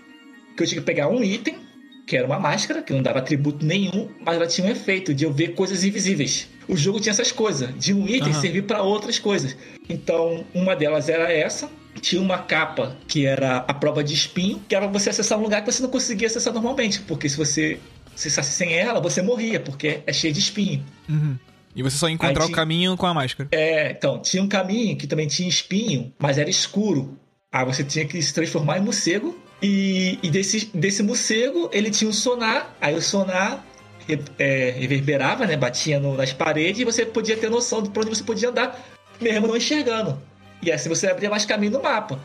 que 0.54 0.62
eu 0.62 0.66
tinha 0.66 0.78
que 0.78 0.87
pegar 0.87 1.09
um 1.09 1.25
item, 1.25 1.56
que 2.06 2.14
era 2.14 2.26
uma 2.26 2.38
máscara, 2.38 2.83
que 2.83 2.92
não 2.92 3.02
dava 3.02 3.21
atributo 3.21 3.64
nenhum, 3.64 4.11
mas 4.21 4.37
ela 4.37 4.47
tinha 4.47 4.66
um 4.66 4.71
efeito 4.71 5.14
de 5.14 5.25
eu 5.25 5.33
ver 5.33 5.54
coisas 5.54 5.83
invisíveis. 5.83 6.49
O 6.68 6.76
jogo 6.76 7.00
tinha 7.00 7.12
essas 7.12 7.33
coisas, 7.33 7.71
de 7.78 7.94
um 7.94 8.06
item 8.06 8.30
Aham. 8.33 8.40
servir 8.42 8.64
para 8.64 8.83
outras 8.83 9.18
coisas. 9.18 9.56
Então, 9.88 10.44
uma 10.52 10.76
delas 10.76 11.09
era 11.09 11.33
essa. 11.33 11.71
Tinha 11.99 12.21
uma 12.21 12.38
capa 12.38 12.99
que 13.09 13.25
era 13.25 13.59
a 13.59 13.73
prova 13.73 14.04
de 14.04 14.12
espinho, 14.12 14.61
que 14.68 14.75
era 14.75 14.87
pra 14.87 14.99
você 14.99 15.09
acessar 15.09 15.38
um 15.38 15.42
lugar 15.42 15.64
que 15.64 15.73
você 15.73 15.83
não 15.83 15.88
conseguia 15.88 16.26
acessar 16.26 16.52
normalmente, 16.52 17.00
porque 17.00 17.26
se 17.26 17.38
você 17.38 17.80
acessasse 18.14 18.52
sem 18.52 18.75
ela, 18.75 19.00
você 19.00 19.23
morria, 19.23 19.61
porque 19.61 20.00
é 20.06 20.12
cheio 20.12 20.35
de 20.35 20.40
espinho. 20.40 20.85
Uhum. 21.09 21.37
E 21.74 21.82
você 21.82 21.96
só 21.96 22.08
ia 22.08 22.14
encontrar 22.14 22.44
Aí 22.44 22.50
o 22.50 22.52
caminho 22.52 22.96
com 22.96 23.06
a 23.06 23.14
máscara. 23.14 23.48
É, 23.52 23.90
então, 23.90 24.20
tinha 24.20 24.42
um 24.42 24.48
caminho 24.48 24.96
que 24.96 25.06
também 25.06 25.26
tinha 25.26 25.48
espinho, 25.48 26.12
mas 26.18 26.38
era 26.38 26.48
escuro. 26.48 27.18
Aí 27.52 27.64
você 27.64 27.82
tinha 27.82 28.04
que 28.04 28.20
se 28.22 28.32
transformar 28.32 28.78
em 28.78 28.82
morcego. 28.82 29.36
E, 29.62 30.18
e 30.22 30.30
desse, 30.30 30.70
desse 30.74 31.02
morcego, 31.02 31.70
ele 31.72 31.90
tinha 31.90 32.08
um 32.08 32.12
sonar. 32.12 32.74
Aí 32.80 32.94
o 32.94 33.02
sonar 33.02 33.64
re- 34.06 34.20
é, 34.38 34.70
reverberava, 34.78 35.46
né? 35.46 35.56
Batia 35.56 35.98
no- 35.98 36.16
nas 36.16 36.32
paredes 36.32 36.80
e 36.80 36.84
você 36.84 37.04
podia 37.06 37.36
ter 37.36 37.50
noção 37.50 37.82
de 37.82 37.90
pra 37.90 38.02
onde 38.02 38.10
você 38.14 38.22
podia 38.22 38.50
andar, 38.50 38.80
mesmo 39.20 39.46
não 39.46 39.56
enxergando. 39.56 40.20
E 40.62 40.70
assim 40.70 40.88
você 40.88 41.06
abria 41.08 41.30
mais 41.30 41.44
caminho 41.44 41.72
no 41.72 41.82
mapa. 41.82 42.18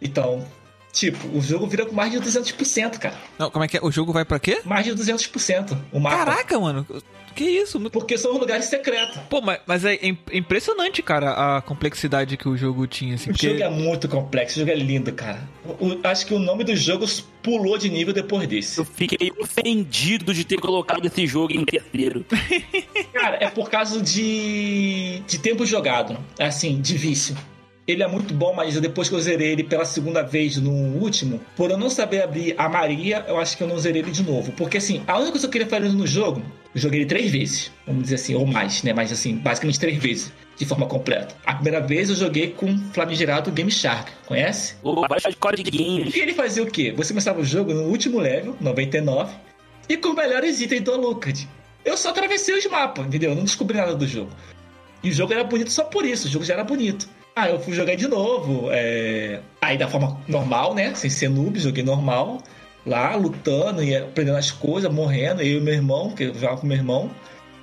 Então, 0.00 0.44
tipo, 0.92 1.26
o 1.36 1.40
jogo 1.40 1.66
vira 1.66 1.86
com 1.86 1.94
mais 1.94 2.12
de 2.12 2.18
200%, 2.20 2.98
cara. 2.98 3.16
Não, 3.38 3.50
como 3.50 3.64
é 3.64 3.68
que 3.68 3.76
é? 3.78 3.80
O 3.82 3.90
jogo 3.90 4.12
vai 4.12 4.24
pra 4.24 4.38
quê? 4.38 4.60
Mais 4.64 4.84
de 4.84 4.92
200% 4.92 5.76
o 5.92 5.98
mapa. 5.98 6.16
Caraca, 6.18 6.60
mano. 6.60 6.86
Que 7.34 7.44
isso? 7.44 7.80
Porque 7.90 8.18
são 8.18 8.32
lugares 8.32 8.66
secretos. 8.66 9.16
Pô, 9.30 9.40
mas, 9.40 9.58
mas 9.66 9.86
é 9.86 9.94
im- 10.06 10.18
impressionante, 10.30 11.02
cara, 11.02 11.56
a 11.56 11.62
complexidade 11.62 12.36
que 12.36 12.46
o 12.46 12.58
jogo 12.58 12.86
tinha, 12.86 13.14
assim. 13.14 13.30
O 13.30 13.32
Porque... 13.32 13.48
jogo 13.48 13.62
é 13.62 13.70
muito 13.70 14.06
complexo, 14.06 14.56
o 14.56 14.60
jogo 14.60 14.70
é 14.70 14.74
lindo, 14.74 15.10
cara. 15.14 15.48
O- 15.80 15.98
acho 16.06 16.26
que 16.26 16.34
o 16.34 16.38
nome 16.38 16.62
do 16.62 16.76
jogo 16.76 17.06
pulou 17.42 17.78
de 17.78 17.88
nível 17.88 18.12
depois 18.12 18.46
desse. 18.46 18.76
Eu 18.78 18.84
fiquei 18.84 19.32
ofendido 19.40 20.34
de 20.34 20.44
ter 20.44 20.58
colocado 20.60 21.06
esse 21.06 21.26
jogo 21.26 21.54
em 21.54 21.64
terceiro. 21.64 22.22
Cara, 23.14 23.38
é 23.40 23.48
por 23.48 23.70
causa 23.70 23.98
de, 24.02 25.20
de 25.26 25.38
tempo 25.38 25.64
jogado, 25.64 26.18
assim, 26.38 26.82
de 26.82 26.98
vício. 26.98 27.34
Ele 27.86 28.02
é 28.02 28.06
muito 28.06 28.32
bom, 28.32 28.54
mas 28.54 28.80
depois 28.80 29.08
que 29.08 29.14
eu 29.14 29.20
zerei 29.20 29.52
ele 29.52 29.64
pela 29.64 29.84
segunda 29.84 30.22
vez 30.22 30.56
no 30.56 30.70
último, 30.70 31.40
por 31.56 31.70
eu 31.70 31.76
não 31.76 31.90
saber 31.90 32.22
abrir 32.22 32.54
a 32.56 32.68
Maria, 32.68 33.24
eu 33.26 33.38
acho 33.38 33.56
que 33.56 33.62
eu 33.62 33.66
não 33.66 33.78
zerei 33.78 34.02
ele 34.02 34.12
de 34.12 34.22
novo. 34.22 34.52
Porque 34.52 34.76
assim, 34.76 35.02
a 35.06 35.16
única 35.16 35.32
coisa 35.32 35.48
que 35.48 35.58
eu 35.58 35.62
queria 35.62 35.66
fazer 35.66 35.92
no 35.92 36.06
jogo, 36.06 36.40
eu 36.72 36.80
joguei 36.80 37.00
ele 37.00 37.08
três 37.08 37.30
vezes, 37.30 37.72
vamos 37.84 38.04
dizer 38.04 38.14
assim, 38.14 38.34
ou 38.36 38.46
mais, 38.46 38.84
né? 38.84 38.92
Mas 38.92 39.10
assim, 39.10 39.34
basicamente 39.34 39.80
três 39.80 39.98
vezes, 39.98 40.32
de 40.56 40.64
forma 40.64 40.86
completa. 40.86 41.34
A 41.44 41.54
primeira 41.54 41.80
vez 41.80 42.08
eu 42.08 42.14
joguei 42.14 42.50
com 42.50 42.66
o 42.72 42.78
famigerado 42.92 43.50
Game 43.50 43.70
Shark, 43.70 44.12
conhece? 44.26 44.76
O 44.82 45.06
baixa 45.08 45.28
de 45.30 45.62
games. 45.70 46.14
E 46.14 46.20
ele 46.20 46.34
fazia 46.34 46.62
o 46.62 46.66
quê? 46.66 46.92
Você 46.96 47.12
começava 47.12 47.40
o 47.40 47.44
jogo 47.44 47.74
no 47.74 47.88
último 47.88 48.20
level, 48.20 48.56
99, 48.60 49.34
e 49.88 49.96
com 49.96 50.12
melhores 50.12 50.60
itens 50.60 50.82
do 50.82 50.92
Alucard. 50.92 51.48
Eu 51.84 51.96
só 51.96 52.10
atravessei 52.10 52.56
os 52.56 52.64
mapas, 52.66 53.06
entendeu? 53.06 53.30
Eu 53.30 53.36
não 53.36 53.42
descobri 53.42 53.76
nada 53.76 53.96
do 53.96 54.06
jogo. 54.06 54.30
E 55.02 55.10
o 55.10 55.12
jogo 55.12 55.32
era 55.32 55.42
bonito 55.42 55.72
só 55.72 55.82
por 55.82 56.04
isso, 56.04 56.28
o 56.28 56.30
jogo 56.30 56.44
já 56.44 56.54
era 56.54 56.62
bonito. 56.62 57.08
Ah, 57.34 57.48
eu 57.48 57.58
fui 57.58 57.72
jogar 57.72 57.94
de 57.94 58.06
novo, 58.06 58.68
é... 58.70 59.40
aí 59.60 59.78
da 59.78 59.88
forma 59.88 60.20
normal, 60.28 60.74
né? 60.74 60.94
Sem 60.94 61.08
ser 61.08 61.28
noob, 61.28 61.58
joguei 61.58 61.82
normal. 61.82 62.42
Lá, 62.84 63.14
lutando 63.14 63.82
e 63.82 63.96
aprendendo 63.96 64.36
as 64.36 64.50
coisas, 64.50 64.92
morrendo. 64.92 65.40
Eu 65.40 65.58
e 65.58 65.60
meu 65.60 65.72
irmão, 65.72 66.10
que 66.10 66.24
eu 66.24 66.34
jogava 66.34 66.58
com 66.58 66.66
meu 66.66 66.76
irmão. 66.76 67.10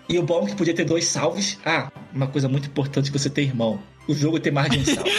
E 0.07 0.17
o 0.17 0.23
bom 0.23 0.43
é 0.43 0.49
que 0.49 0.55
podia 0.55 0.73
ter 0.73 0.85
dois 0.85 1.05
salves. 1.05 1.59
Ah, 1.63 1.91
uma 2.13 2.25
coisa 2.25 2.49
muito 2.49 2.67
importante 2.67 3.11
que 3.11 3.19
você 3.19 3.29
ter 3.29 3.43
irmão. 3.43 3.79
O 4.07 4.15
jogo 4.15 4.39
tem 4.39 4.51
mais 4.51 4.71
de 4.71 4.79
um 4.79 4.85
salve. 4.85 5.11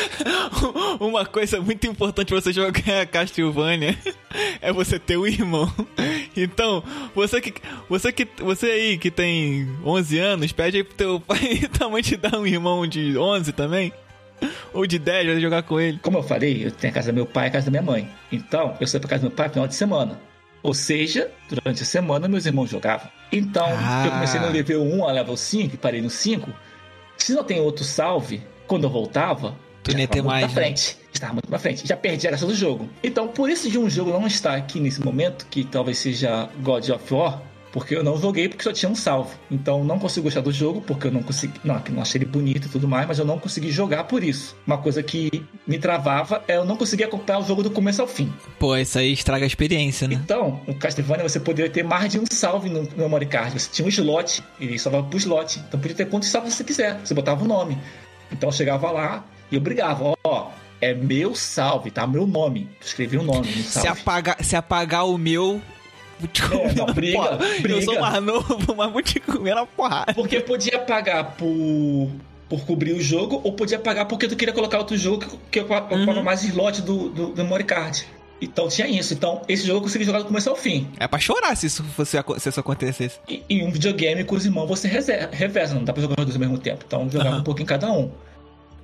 Uma 0.98 1.24
coisa 1.24 1.60
muito 1.60 1.86
importante 1.86 2.28
pra 2.28 2.40
você 2.40 2.52
jogar 2.52 3.06
Castlevania 3.06 3.96
é 4.60 4.72
você 4.72 4.98
ter 4.98 5.16
um 5.16 5.26
irmão. 5.26 5.72
Então, 6.36 6.82
você 7.12 7.40
que 7.40 7.54
você 7.88 8.12
que 8.12 8.26
você 8.38 8.66
aí 8.66 8.98
que 8.98 9.10
tem 9.10 9.68
11 9.84 10.18
anos, 10.18 10.52
pede 10.52 10.76
aí 10.76 10.84
pro 10.84 10.94
teu 10.94 11.20
pai 11.20 11.68
também 11.76 12.02
te 12.02 12.16
dar 12.16 12.38
um 12.38 12.46
irmão 12.46 12.86
de 12.86 13.18
11 13.18 13.52
também. 13.52 13.92
Ou 14.72 14.86
de 14.86 14.98
10, 14.98 15.26
vai 15.26 15.40
jogar 15.40 15.62
com 15.62 15.80
ele. 15.80 15.98
Como 16.02 16.18
eu 16.18 16.22
falei, 16.22 16.66
eu 16.66 16.70
tenho 16.70 16.92
a 16.92 16.94
casa 16.94 17.12
do 17.12 17.14
meu 17.14 17.26
pai 17.26 17.46
e 17.46 17.48
a 17.48 17.50
casa 17.50 17.66
da 17.66 17.70
minha 17.70 17.82
mãe. 17.82 18.08
Então, 18.30 18.76
eu 18.80 18.86
saí 18.86 19.00
pra 19.00 19.08
casa 19.10 19.22
do 19.22 19.28
meu 19.28 19.36
pai 19.36 19.46
no 19.48 19.52
final 19.52 19.68
de 19.68 19.74
semana. 19.74 20.20
Ou 20.62 20.74
seja, 20.74 21.30
durante 21.48 21.82
a 21.82 21.86
semana 21.86 22.28
meus 22.28 22.44
irmãos 22.46 22.68
jogavam. 22.70 23.08
Então, 23.32 23.66
Ah. 23.66 24.02
eu 24.06 24.10
comecei 24.12 24.38
no 24.40 24.48
level 24.50 24.82
1 24.82 25.08
a 25.08 25.12
level 25.12 25.36
5 25.36 25.74
e 25.74 25.78
parei 25.78 26.00
no 26.02 26.10
5. 26.10 26.50
Se 27.16 27.32
não 27.32 27.42
tem 27.44 27.60
outro 27.60 27.84
salve, 27.84 28.42
quando 28.66 28.84
eu 28.84 28.90
voltava, 28.90 29.54
Tu 29.82 29.96
ia 29.96 30.06
ter 30.06 30.22
mais, 30.22 30.44
pra 30.52 30.60
né? 30.60 30.66
frente. 30.68 30.98
Estava 31.12 31.32
muito 31.32 31.48
pra 31.48 31.58
frente. 31.58 31.86
Já 31.86 31.96
perdi 31.96 32.26
a 32.26 32.30
graça 32.30 32.46
do 32.46 32.54
jogo. 32.54 32.88
Então, 33.02 33.28
por 33.28 33.48
isso 33.50 33.70
de 33.70 33.78
um 33.78 33.88
jogo 33.88 34.10
não 34.12 34.26
estar 34.26 34.54
aqui 34.54 34.78
nesse 34.78 35.00
momento, 35.02 35.46
que 35.50 35.64
talvez 35.64 35.98
seja 35.98 36.48
God 36.62 36.88
of 36.90 37.14
War, 37.14 37.40
porque 37.72 37.94
eu 37.94 38.02
não 38.02 38.18
joguei 38.18 38.48
porque 38.48 38.64
só 38.64 38.72
tinha 38.72 38.90
um 38.90 38.94
salve. 38.94 39.34
Então, 39.50 39.84
não 39.84 39.98
consigo 39.98 40.24
gostar 40.24 40.40
do 40.40 40.52
jogo, 40.52 40.80
porque 40.80 41.06
eu 41.06 41.12
não 41.12 41.22
consegui. 41.22 41.54
Não, 41.64 41.80
não 41.90 42.02
achei 42.02 42.18
ele 42.18 42.24
bonito 42.24 42.66
e 42.66 42.70
tudo 42.70 42.88
mais, 42.88 43.06
mas 43.06 43.18
eu 43.18 43.24
não 43.24 43.38
consegui 43.38 43.70
jogar 43.70 44.04
por 44.04 44.22
isso. 44.24 44.56
Uma 44.66 44.78
coisa 44.78 45.02
que 45.02 45.44
me 45.66 45.78
travava 45.78 46.42
é 46.48 46.56
eu 46.56 46.64
não 46.64 46.76
conseguir 46.76 47.04
acompanhar 47.04 47.38
o 47.40 47.44
jogo 47.44 47.62
do 47.62 47.70
começo 47.70 48.02
ao 48.02 48.08
fim. 48.08 48.32
Pô, 48.58 48.76
isso 48.76 48.98
aí 48.98 49.12
estraga 49.12 49.44
a 49.44 49.46
experiência, 49.46 50.08
né? 50.08 50.14
Então, 50.14 50.60
no 50.66 50.74
Castlevania 50.74 51.28
você 51.28 51.38
poderia 51.40 51.70
ter 51.70 51.82
mais 51.82 52.10
de 52.12 52.18
um 52.18 52.24
salve 52.30 52.68
no, 52.68 52.82
no 52.82 52.96
memory 52.96 53.26
card. 53.26 53.58
Você 53.58 53.70
tinha 53.70 53.86
um 53.86 53.88
slot, 53.88 54.42
ele 54.60 54.78
só 54.78 54.90
vai 54.90 55.02
pro 55.02 55.18
slot. 55.18 55.58
Então 55.60 55.78
podia 55.80 55.96
ter 55.96 56.06
quantos 56.08 56.28
salvos 56.28 56.54
você 56.54 56.64
quiser. 56.64 56.98
Você 57.04 57.14
botava 57.14 57.44
o 57.44 57.48
nome. 57.48 57.78
Então 58.32 58.48
eu 58.48 58.52
chegava 58.52 58.90
lá 58.90 59.24
e 59.50 59.54
eu 59.54 59.60
brigava. 59.60 60.14
Ó, 60.24 60.50
é 60.80 60.94
meu 60.94 61.34
salve, 61.34 61.90
tá? 61.90 62.06
Meu 62.06 62.26
nome. 62.26 62.68
Escrevi 62.80 63.18
o 63.18 63.22
nome 63.22 63.46
no 63.48 63.62
Se 63.62 63.80
salve. 63.80 63.88
apagar, 64.00 64.36
se 64.42 64.56
apagar 64.56 65.06
o 65.06 65.18
meu. 65.18 65.60
Vou 66.20 66.28
te 66.28 66.42
comer 66.42 66.76
não, 66.76 66.86
na 66.86 66.92
briga, 66.92 67.18
porra. 67.18 67.38
Eu 67.56 67.62
briga. 67.62 67.82
sou 67.82 68.00
mais 68.00 68.22
novo, 68.22 68.74
mas 68.76 68.92
vou 68.92 69.02
te 69.02 69.18
comer 69.20 69.54
na 69.54 69.66
porrada. 69.66 70.12
Porque 70.14 70.38
podia 70.40 70.78
pagar 70.78 71.36
por, 71.36 72.10
por 72.48 72.60
cobrir 72.66 72.92
o 72.92 73.00
jogo, 73.00 73.40
ou 73.42 73.52
podia 73.52 73.78
pagar 73.78 74.04
porque 74.04 74.28
tu 74.28 74.36
queria 74.36 74.52
colocar 74.54 74.78
outro 74.78 74.96
jogo 74.96 75.24
que, 75.24 75.36
que 75.50 75.60
ocupava 75.60 75.94
Uhum. 75.94 76.22
mais 76.22 76.42
slot 76.44 76.82
do, 76.82 77.08
do, 77.08 77.26
do 77.28 77.42
memory 77.42 77.64
card. 77.64 78.06
Então 78.42 78.68
tinha 78.68 78.88
isso. 78.88 79.12
Então, 79.12 79.42
esse 79.48 79.66
jogo 79.66 79.78
eu 79.78 79.82
consegui 79.82 80.04
jogar 80.04 80.18
do 80.20 80.24
começo 80.24 80.48
ao 80.48 80.56
fim. 80.56 80.88
É 80.98 81.06
pra 81.06 81.18
chorar 81.18 81.54
se 81.56 81.66
isso, 81.66 81.84
fosse, 81.84 82.16
se 82.38 82.48
isso 82.48 82.60
acontecesse. 82.60 83.18
E, 83.28 83.42
e 83.50 83.62
um 83.62 83.70
videogame 83.70 84.24
com 84.24 84.34
os 84.34 84.46
irmãos 84.46 84.66
você 84.66 84.88
reze- 84.88 85.28
reveza, 85.30 85.74
não 85.74 85.84
dá 85.84 85.92
pra 85.92 86.00
jogar 86.00 86.14
os 86.20 86.24
dois 86.24 86.36
ao 86.36 86.40
mesmo 86.40 86.56
tempo. 86.56 86.82
Então 86.86 87.06
jogava 87.10 87.30
Aham. 87.30 87.40
um 87.40 87.44
pouquinho 87.44 87.66
cada 87.68 87.92
um. 87.92 88.10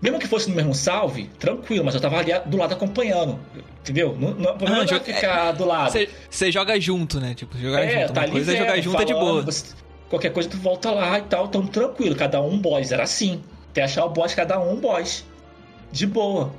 Mesmo 0.00 0.18
que 0.18 0.26
fosse 0.28 0.48
no 0.50 0.54
mesmo 0.56 0.74
salve, 0.74 1.30
tranquilo, 1.38 1.84
mas 1.84 1.94
eu 1.94 2.00
tava 2.00 2.18
ali 2.18 2.32
do 2.46 2.56
lado 2.56 2.74
acompanhando. 2.74 3.38
Entendeu? 3.80 4.16
Não, 4.18 4.30
não, 4.32 4.50
Ah, 4.50 4.56
não 4.70 4.82
é 4.82 4.86
joga- 4.86 5.04
ficar 5.04 5.52
do 5.52 5.64
lado. 5.64 5.92
Você 6.30 6.52
joga 6.52 6.78
junto, 6.80 7.18
né? 7.20 7.34
Tipo, 7.34 7.56
jogar 7.58 7.82
é, 7.82 8.00
junto. 8.02 8.12
tá 8.12 8.20
Uma 8.20 8.22
ali 8.24 8.32
coisa 8.32 8.52
é 8.54 8.56
jogar 8.58 8.80
junto 8.80 9.00
é 9.00 9.04
de 9.04 9.12
falando, 9.12 9.30
boa. 9.32 9.42
você- 9.44 9.74
qualquer 10.10 10.32
coisa 10.32 10.48
tu 10.48 10.56
volta 10.58 10.90
lá 10.90 11.18
e 11.18 11.22
tal, 11.22 11.46
então 11.46 11.66
tranquilo, 11.66 12.14
cada 12.14 12.40
um 12.42 12.58
boss, 12.58 12.92
era 12.92 13.04
assim. 13.04 13.42
Até 13.70 13.84
achar 13.84 14.04
o 14.04 14.10
boss, 14.10 14.34
cada 14.34 14.60
um 14.60 14.76
boss. 14.76 15.24
De 15.92 16.06
boa. 16.06 16.52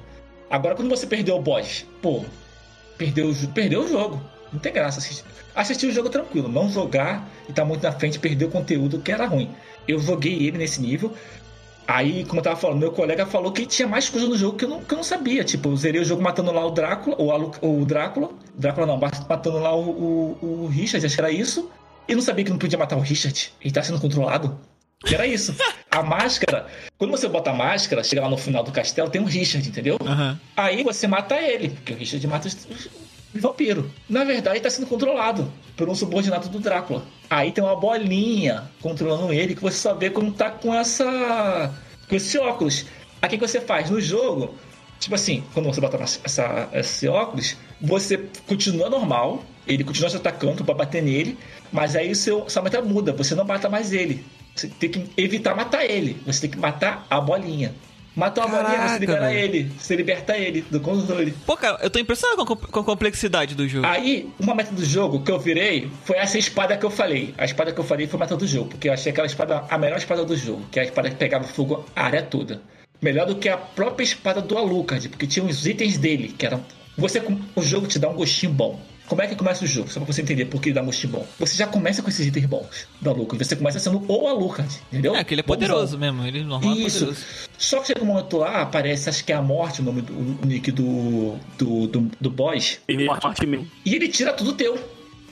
Agora 0.50 0.74
quando 0.76 0.90
você 0.90 1.06
perdeu 1.06 1.36
o 1.36 1.42
boss, 1.42 1.86
pô, 2.02 2.24
perdeu, 2.98 3.34
perdeu 3.54 3.84
o 3.84 3.88
jogo. 3.88 4.22
Não 4.52 4.60
tem 4.60 4.72
graça 4.74 5.00
assistir. 5.00 5.24
Assistir 5.54 5.88
o 5.88 5.92
jogo 5.92 6.10
tranquilo, 6.10 6.48
não 6.48 6.70
jogar 6.70 7.28
e 7.50 7.54
tá 7.54 7.66
muito 7.66 7.84
na 7.84 7.92
frente, 7.92 8.18
perder 8.20 8.46
o 8.46 8.50
conteúdo 8.50 9.00
que 9.00 9.12
era 9.12 9.26
ruim. 9.26 9.50
Eu 9.88 10.00
joguei 10.00 10.48
ele 10.48 10.58
nesse 10.58 10.80
nível. 10.82 11.14
Aí, 11.88 12.26
como 12.26 12.40
eu 12.40 12.44
tava 12.44 12.58
falando, 12.58 12.80
meu 12.80 12.92
colega 12.92 13.26
falou 13.26 13.52
que 13.52 13.66
tinha 13.66 13.88
mais 13.88 14.10
coisa 14.10 14.28
no 14.28 14.38
jogo 14.38 14.58
que 14.58 14.66
eu 14.66 14.70
não, 14.70 14.84
que 14.84 14.94
eu 14.94 14.98
não 14.98 15.04
sabia. 15.04 15.44
Tipo, 15.44 15.70
eu 15.70 15.78
zerei 15.78 16.02
o 16.02 16.06
jogo 16.06 16.22
matando 16.22 16.52
lá 16.52 16.66
o 16.66 16.72
Drácula, 16.72 17.16
ou 17.18 17.82
o 17.82 17.86
Drácula. 17.86 18.30
Drácula 18.56 18.86
não, 18.86 18.98
matando 18.98 19.58
lá 19.60 19.74
o, 19.74 19.90
o, 19.90 20.38
o 20.42 20.68
Richard, 20.68 21.06
acho 21.06 21.16
que 21.16 21.22
era 21.22 21.32
isso. 21.32 21.72
E 22.06 22.14
não 22.14 22.22
sabia 22.22 22.44
que 22.44 22.52
não 22.52 22.58
podia 22.58 22.78
matar 22.78 22.98
o 22.98 23.02
Richard. 23.02 23.54
Ele 23.62 23.74
tá 23.74 23.82
sendo 23.82 24.02
controlado. 24.02 24.60
E 25.10 25.14
Era 25.14 25.26
isso. 25.26 25.56
A 25.90 26.04
máscara, 26.04 26.68
quando 26.98 27.12
você 27.12 27.28
bota 27.30 27.52
a 27.52 27.54
máscara, 27.54 28.04
chega 28.04 28.22
lá 28.22 28.30
no 28.30 28.38
final 28.38 28.64
do 28.64 28.72
castelo, 28.72 29.10
tem 29.10 29.22
um 29.22 29.26
Richard, 29.26 29.68
entendeu? 29.68 29.98
Aham. 30.06 30.40
Aí 30.56 30.84
você 30.84 31.08
mata 31.08 31.36
ele, 31.36 31.70
porque 31.70 31.94
o 31.94 31.96
Richard 31.96 32.28
mata 32.28 32.48
os 32.48 32.56
os 33.38 33.44
vampiros. 33.44 33.86
Na 34.10 34.24
verdade, 34.24 34.58
ele 34.58 34.64
tá 34.64 34.70
sendo 34.70 34.88
controlado 34.88 35.52
por 35.76 35.88
um 35.90 35.96
subordinado 35.96 36.50
do 36.50 36.60
Drácula. 36.60 37.04
Aí 37.30 37.52
tem 37.52 37.64
uma 37.64 37.76
bolinha 37.76 38.70
controlando 38.82 39.32
ele 39.34 39.56
que 39.56 39.62
você 39.62 39.78
só 39.78 39.94
vê 39.94 40.10
quando 40.10 40.32
tá 40.34 40.50
com 40.50 40.74
essa. 40.74 41.74
com 42.10 42.16
esse 42.16 42.38
óculos. 42.38 42.86
Aí 43.22 43.28
o 43.28 43.32
que 43.32 43.38
você 43.38 43.60
faz? 43.60 43.90
No 43.90 44.00
jogo, 44.00 44.54
Tipo 45.00 45.16
assim, 45.16 45.44
quando 45.54 45.68
você 45.68 45.80
bota 45.80 45.98
essa, 46.24 46.70
esse 46.74 47.08
óculos, 47.08 47.56
você 47.80 48.18
continua 48.48 48.90
normal, 48.90 49.44
ele 49.68 49.84
continua 49.84 50.10
te 50.10 50.16
atacando 50.16 50.64
pra 50.64 50.74
bater 50.74 51.04
nele, 51.04 51.38
mas 51.72 51.96
aí 51.96 52.12
o 52.12 52.16
seu, 52.16 52.50
sua 52.50 52.64
meta 52.64 52.82
muda, 52.82 53.14
você 53.14 53.36
não 53.36 53.46
mata 53.46 53.70
mais 53.70 53.94
ele. 53.94 54.26
Você 54.56 54.68
tem 54.68 54.90
que 54.90 55.08
evitar 55.16 55.56
matar 55.56 55.86
ele, 55.86 56.18
você 56.26 56.42
tem 56.42 56.50
que 56.50 56.58
matar 56.58 57.06
a 57.10 57.22
bolinha. 57.22 57.76
Matou 58.18 58.44
a 58.44 58.50
Caraca, 58.50 58.90
você 58.90 58.98
libera 58.98 59.28
velho. 59.28 59.40
ele, 59.40 59.72
você 59.78 59.96
liberta 59.96 60.36
ele 60.36 60.66
do 60.72 60.80
controle. 60.80 61.36
Pô, 61.46 61.56
cara, 61.56 61.78
eu 61.84 61.90
tô 61.92 62.00
impressionado 62.00 62.44
com 62.48 62.54
a, 62.54 62.58
com 62.58 62.80
a 62.80 62.84
complexidade 62.84 63.54
do 63.54 63.68
jogo. 63.68 63.86
Aí, 63.86 64.28
uma 64.40 64.56
meta 64.56 64.74
do 64.74 64.84
jogo 64.84 65.22
que 65.22 65.32
eu 65.32 65.38
virei 65.38 65.88
foi 66.04 66.18
essa 66.18 66.36
espada 66.36 66.76
que 66.76 66.84
eu 66.84 66.90
falei. 66.90 67.36
A 67.38 67.46
espada 67.46 67.72
que 67.72 67.80
eu 67.80 67.84
falei 67.84 68.08
foi 68.08 68.18
a 68.18 68.22
meta 68.22 68.36
do 68.36 68.48
jogo, 68.48 68.70
porque 68.70 68.90
eu 68.90 68.94
achei 68.94 69.12
aquela 69.12 69.28
espada 69.28 69.66
a 69.70 69.78
melhor 69.78 70.00
espada 70.00 70.26
do 70.26 70.36
jogo, 70.36 70.66
que 70.72 70.80
é 70.80 70.82
a 70.82 70.86
espada 70.86 71.12
que 71.12 71.16
pegava 71.16 71.44
fogo 71.44 71.86
a 71.96 72.06
área 72.06 72.24
toda. 72.24 72.60
Melhor 73.00 73.28
do 73.28 73.36
que 73.36 73.50
a 73.50 73.58
própria 73.58 74.04
espada 74.04 74.42
do 74.42 74.58
Alucard, 74.58 75.10
porque 75.10 75.28
tinha 75.28 75.46
os 75.46 75.68
itens 75.68 76.00
dele, 76.00 76.34
que 76.36 76.44
eram. 76.44 76.66
Você, 76.98 77.22
o 77.56 77.62
jogo 77.62 77.86
te 77.86 78.00
dá 78.00 78.10
um 78.10 78.16
gostinho 78.16 78.52
bom. 78.52 78.82
Como 79.08 79.22
é 79.22 79.28
que 79.28 79.36
começa 79.36 79.64
o 79.64 79.68
jogo? 79.68 79.90
Só 79.90 80.00
pra 80.02 80.12
você 80.14 80.22
entender 80.22 80.46
por 80.46 80.62
que 80.62 80.70
ele 80.70 80.76
dá 80.76 80.82
gostinho 80.82 81.14
bom. 81.14 81.28
Você 81.40 81.56
já 81.56 81.66
começa 81.66 82.02
com 82.02 82.10
esses 82.10 82.28
itens 82.28 82.46
bons 82.46 82.88
do 83.02 83.10
Alucard. 83.10 83.44
Você 83.46 83.56
começa 83.56 83.80
sendo 83.80 84.04
o 84.08 84.28
Alucard, 84.28 84.70
entendeu? 84.92 85.16
É, 85.16 85.24
que 85.24 85.34
ele 85.34 85.42
é 85.42 85.44
Bonzão. 85.44 85.60
poderoso 85.62 85.98
mesmo, 85.98 86.26
ele 86.26 86.44
normal 86.44 86.74
é 86.74 86.78
Isso. 86.80 87.00
poderoso. 87.00 87.26
Só 87.58 87.80
que 87.80 87.88
chega 87.88 88.04
um 88.04 88.06
momento 88.08 88.38
lá, 88.38 88.62
aparece, 88.62 89.10
acho 89.10 89.24
que 89.24 89.32
é 89.32 89.36
a 89.36 89.42
morte, 89.42 89.82
o 89.82 89.84
nome 89.84 90.02
do 90.02 90.14
o 90.14 90.46
nick 90.46 90.72
do, 90.72 91.36
do, 91.58 91.88
do, 91.88 92.12
do 92.20 92.30
boss. 92.30 92.80
Morte 93.06 93.46
mesmo. 93.46 93.68
E 93.86 93.96
ele 93.96 94.08
tira 94.10 94.34
tudo 94.34 94.54
teu. 94.54 94.78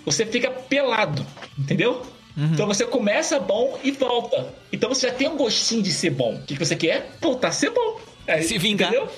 Você 0.05 0.25
fica 0.25 0.49
pelado, 0.51 1.25
entendeu? 1.57 2.01
Uhum. 2.37 2.51
Então 2.53 2.67
você 2.67 2.85
começa 2.85 3.39
bom 3.39 3.79
e 3.83 3.91
volta. 3.91 4.53
Então 4.71 4.87
você 4.89 5.07
já 5.07 5.13
tem 5.13 5.27
um 5.27 5.35
gostinho 5.37 5.81
de 5.81 5.91
ser 5.91 6.11
bom. 6.11 6.35
O 6.35 6.41
que 6.43 6.55
que 6.55 6.65
você 6.65 6.75
quer? 6.75 7.17
Voltar 7.21 7.47
a 7.49 7.51
ser 7.51 7.71
bom. 7.71 7.99
É, 8.27 8.41
Se 8.41 8.57
vingar. 8.57 8.89
Entendeu? 8.89 9.09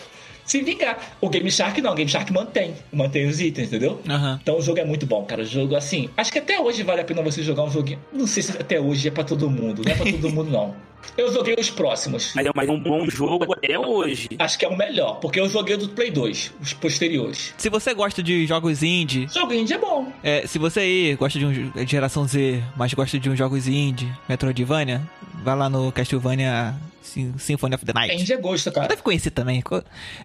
Se 0.48 0.62
vingar. 0.62 0.98
O 1.22 1.30
Game 1.30 1.52
Shark 1.52 1.82
não, 1.82 1.92
o 1.92 1.96
Game 1.96 2.10
Shark 2.10 2.32
mantém. 2.32 2.74
Mantém 2.92 3.28
os 3.28 3.40
itens, 3.42 3.68
entendeu? 3.68 4.00
Aham. 4.10 4.40
Então 4.42 4.58
o 4.58 4.62
jogo 4.62 4.80
é 4.80 4.86
muito 4.86 5.06
bom, 5.06 5.24
cara. 5.26 5.42
O 5.44 5.46
jogo, 5.46 5.76
assim, 5.76 6.10
acho 6.16 6.32
que 6.32 6.40
até 6.40 6.60
hoje 6.60 6.84
vale 6.84 7.02
a 7.02 7.04
pena 7.04 7.22
você 7.22 7.44
jogar 7.44 7.64
um 7.64 7.70
joguinho. 7.70 8.00
Não 8.14 8.26
sei 8.26 8.42
se 8.42 8.52
até 8.54 8.80
hoje 8.80 9.10
é 9.10 9.12
pra 9.12 9.24
todo 9.26 9.50
mundo. 9.50 9.82
Não 9.86 9.92
é 9.92 9.96
pra 9.96 10.06
todo 10.10 10.30
mundo, 10.32 10.50
não. 10.50 10.74
Eu 11.18 11.32
joguei 11.34 11.56
os 11.60 11.70
próximos. 11.70 12.34
Mas 12.36 12.46
é 12.46 12.52
mas 12.56 12.68
é 12.70 12.72
um 12.72 12.80
bom 12.80 13.10
jogo 13.10 13.52
até 13.54 13.78
hoje. 13.80 14.30
Acho 14.38 14.60
que 14.60 14.66
é 14.66 14.68
o 14.68 14.78
melhor, 14.78 15.20
porque 15.20 15.40
eu 15.40 15.50
joguei 15.50 15.76
o 15.76 15.78
do 15.80 15.90
Play 15.90 16.12
2, 16.12 16.54
os 16.62 16.74
posteriores. 16.74 17.54
Se 17.58 17.70
você 17.70 17.94
gosta 17.94 18.22
de 18.22 18.46
jogos 18.46 18.84
indie, 18.84 19.28
jogo 19.34 19.54
indie 19.54 19.74
é 19.74 19.78
bom. 19.78 20.12
é, 20.24 20.46
se 20.46 20.60
você 20.60 20.80
aí 20.82 21.16
gosta 21.16 21.40
de 21.40 21.46
um 21.46 21.72
geração 21.88 22.28
Z, 22.28 22.62
mas 22.76 22.94
gosta 22.94 23.18
de 23.20 23.30
uns 23.30 23.38
jogos 23.38 23.68
indie, 23.68 24.12
Metroidvania, 24.30 25.02
vai 25.44 25.56
lá 25.56 25.70
no 25.70 25.92
Castlevania 25.92 26.76
Sym- 27.02 27.38
Symphony 27.38 27.74
of 27.76 27.86
the 27.86 27.94
Night. 27.94 28.14
indie 28.22 28.34
é 28.34 28.38
gosto, 28.38 28.72
cara. 28.72 28.88
Deve 28.88 29.02
conhecer 29.02 29.32
também. 29.32 29.64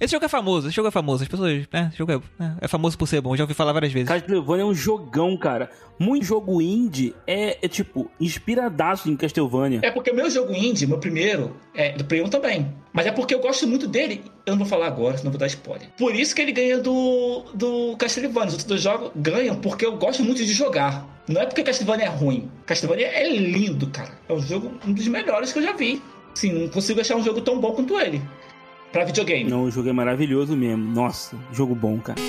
Esse 0.00 0.12
jogo 0.12 0.24
é 0.24 0.28
famoso, 0.28 0.66
esse 0.66 0.76
jogo 0.76 0.88
é 0.88 0.90
famoso. 0.90 1.22
As 1.22 1.28
pessoas, 1.28 1.64
né? 1.72 1.86
Esse 1.88 1.98
jogo 1.98 2.12
é, 2.12 2.16
é- 2.44 2.52
é 2.62 2.68
famoso 2.68 2.98
por 2.98 3.06
ser 3.06 3.20
bom. 3.20 3.36
Já 3.36 3.44
ouvi 3.44 3.54
falar 3.54 3.72
várias 3.72 3.92
vezes. 3.92 4.08
Castlevania 4.08 4.62
é 4.62 4.66
um 4.66 4.74
jogão, 4.74 5.36
cara. 5.36 5.70
Muito 5.98 6.24
jogo 6.26 6.60
indie 6.60 7.14
é, 7.26 7.58
é 7.62 7.68
tipo, 7.68 8.10
inspiradaço 8.18 9.08
em 9.08 9.16
Castlevania. 9.16 9.78
É 9.82 9.90
porque 9.90 10.10
o 10.10 10.14
meu 10.16 10.28
jogo 10.28 10.52
indie, 10.52 10.61
meu 10.86 10.98
primeiro, 10.98 11.56
é 11.74 11.92
do 11.92 12.04
Play 12.04 12.22
1 12.22 12.28
também. 12.28 12.72
Mas 12.92 13.06
é 13.06 13.10
porque 13.10 13.34
eu 13.34 13.40
gosto 13.40 13.66
muito 13.66 13.88
dele. 13.88 14.22
Eu 14.46 14.52
não 14.52 14.58
vou 14.58 14.66
falar 14.66 14.86
agora, 14.86 15.16
senão 15.16 15.32
vou 15.32 15.38
dar 15.38 15.46
spoiler. 15.46 15.88
Por 15.96 16.14
isso 16.14 16.34
que 16.34 16.42
ele 16.42 16.52
ganha 16.52 16.78
do, 16.78 17.44
do 17.54 17.96
Castlevania. 17.96 18.48
Os 18.48 18.52
outros 18.54 18.68
dois 18.68 18.82
jogos 18.82 19.10
ganham 19.16 19.56
porque 19.56 19.86
eu 19.86 19.96
gosto 19.96 20.22
muito 20.22 20.44
de 20.44 20.52
jogar. 20.52 21.06
Não 21.26 21.40
é 21.40 21.46
porque 21.46 21.62
Castlevania 21.62 22.06
é 22.06 22.08
ruim. 22.08 22.50
Castlevania 22.66 23.06
é 23.06 23.28
lindo, 23.30 23.86
cara. 23.88 24.10
É 24.28 24.32
um 24.32 24.40
jogo, 24.40 24.72
um 24.86 24.92
dos 24.92 25.08
melhores 25.08 25.52
que 25.52 25.58
eu 25.58 25.62
já 25.62 25.72
vi. 25.72 26.02
Sim, 26.34 26.52
não 26.52 26.68
consigo 26.68 27.00
achar 27.00 27.16
um 27.16 27.22
jogo 27.22 27.40
tão 27.40 27.58
bom 27.58 27.72
quanto 27.72 27.98
ele. 27.98 28.22
Pra 28.92 29.04
videogame. 29.04 29.48
Não, 29.50 29.64
o 29.64 29.70
jogo 29.70 29.88
é 29.88 29.92
maravilhoso 29.92 30.54
mesmo. 30.54 30.84
Nossa, 30.84 31.36
jogo 31.50 31.74
bom, 31.74 31.98
cara. 31.98 32.20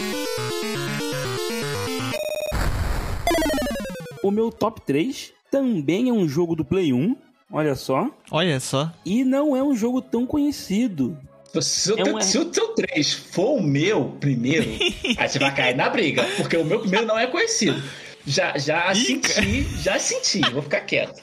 O 4.24 4.32
meu 4.32 4.50
top 4.50 4.82
3 4.86 5.34
também 5.52 6.08
é 6.08 6.14
um 6.14 6.28
jogo 6.28 6.56
do 6.56 6.64
Play 6.64 6.94
1, 6.94 7.16
olha 7.54 7.76
só. 7.76 8.10
Olha 8.32 8.60
só. 8.60 8.92
E 9.06 9.24
não 9.24 9.56
é 9.56 9.64
um 9.64 9.74
jogo 9.76 10.02
tão 10.02 10.26
conhecido. 10.26 11.18
Se 11.62 11.92
o, 11.94 12.00
É 12.00 12.04
teu, 12.04 12.16
um- 12.18 12.22
se 12.22 12.38
o 12.40 12.46
teu 12.46 12.70
3 12.70 13.14
for 13.14 13.60
o 13.60 13.62
meu 13.64 14.06
primeiro, 14.20 14.68
aí 15.18 15.30
você 15.30 15.38
vai 15.40 15.54
cair 15.56 15.76
na 15.76 15.88
briga. 15.90 16.24
Porque 16.38 16.58
o 16.58 16.66
meu 16.66 16.80
primeiro 16.80 17.06
não 17.06 17.18
é 17.18 17.28
conhecido. 17.28 17.82
Já, 18.26 18.58
já 18.58 18.94
senti, 18.96 19.62
já 19.82 20.00
senti. 20.00 20.40
Vou 20.52 20.64
ficar 20.64 20.82
quieto. 20.82 21.22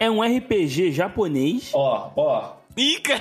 É 0.00 0.10
um 0.10 0.22
RPG 0.22 0.92
japonês. 0.92 1.68
Ó, 1.74 2.10
ó. 2.16 2.52
Ih, 2.76 2.98
cara. 3.00 3.20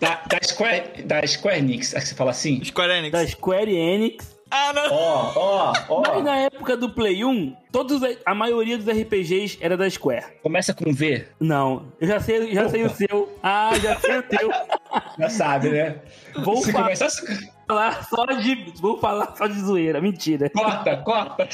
Da, 0.00 0.20
da, 0.28 0.38
Square, 0.42 1.02
da 1.04 1.24
Square 1.24 1.58
Enix, 1.60 1.94
é 1.94 2.00
que 2.00 2.08
você 2.08 2.14
fala 2.16 2.32
assim? 2.32 2.60
Square 2.64 2.92
Enix. 2.92 3.12
Da 3.12 3.24
Square 3.26 3.72
Enix. 3.72 4.36
Ah, 4.54 4.72
não. 4.74 4.92
Ó, 4.92 5.72
ó, 5.88 6.00
Mas 6.02 6.16
ó. 6.18 6.22
na 6.22 6.36
época 6.36 6.76
do 6.76 6.90
Play 6.90 7.24
1, 7.24 7.56
todos, 7.72 8.02
a 8.26 8.34
maioria 8.34 8.76
dos 8.76 8.86
RPGs 8.86 9.56
era 9.62 9.78
da 9.78 9.88
Square. 9.88 10.26
Começa 10.42 10.74
com 10.74 10.92
V. 10.92 11.26
Não, 11.40 11.86
eu 11.98 12.06
já 12.06 12.20
sei, 12.20 12.52
já 12.54 12.68
sei 12.68 12.84
o 12.84 12.90
seu. 12.90 13.32
Ah, 13.42 13.70
já 13.82 13.96
sei 13.98 14.18
o 14.18 14.22
teu. 14.22 14.50
Já 15.18 15.28
sabe, 15.30 15.70
né? 15.70 15.96
Vou 16.44 16.56
Se 16.58 16.70
falar, 16.72 16.84
começar. 16.84 17.08
só 17.10 18.26
de. 18.26 18.72
Vou 18.80 18.98
falar 18.98 19.34
só 19.36 19.46
de 19.46 19.58
zoeira, 19.58 20.00
mentira. 20.02 20.50
Corta, 20.50 20.96
corta. 20.98 21.48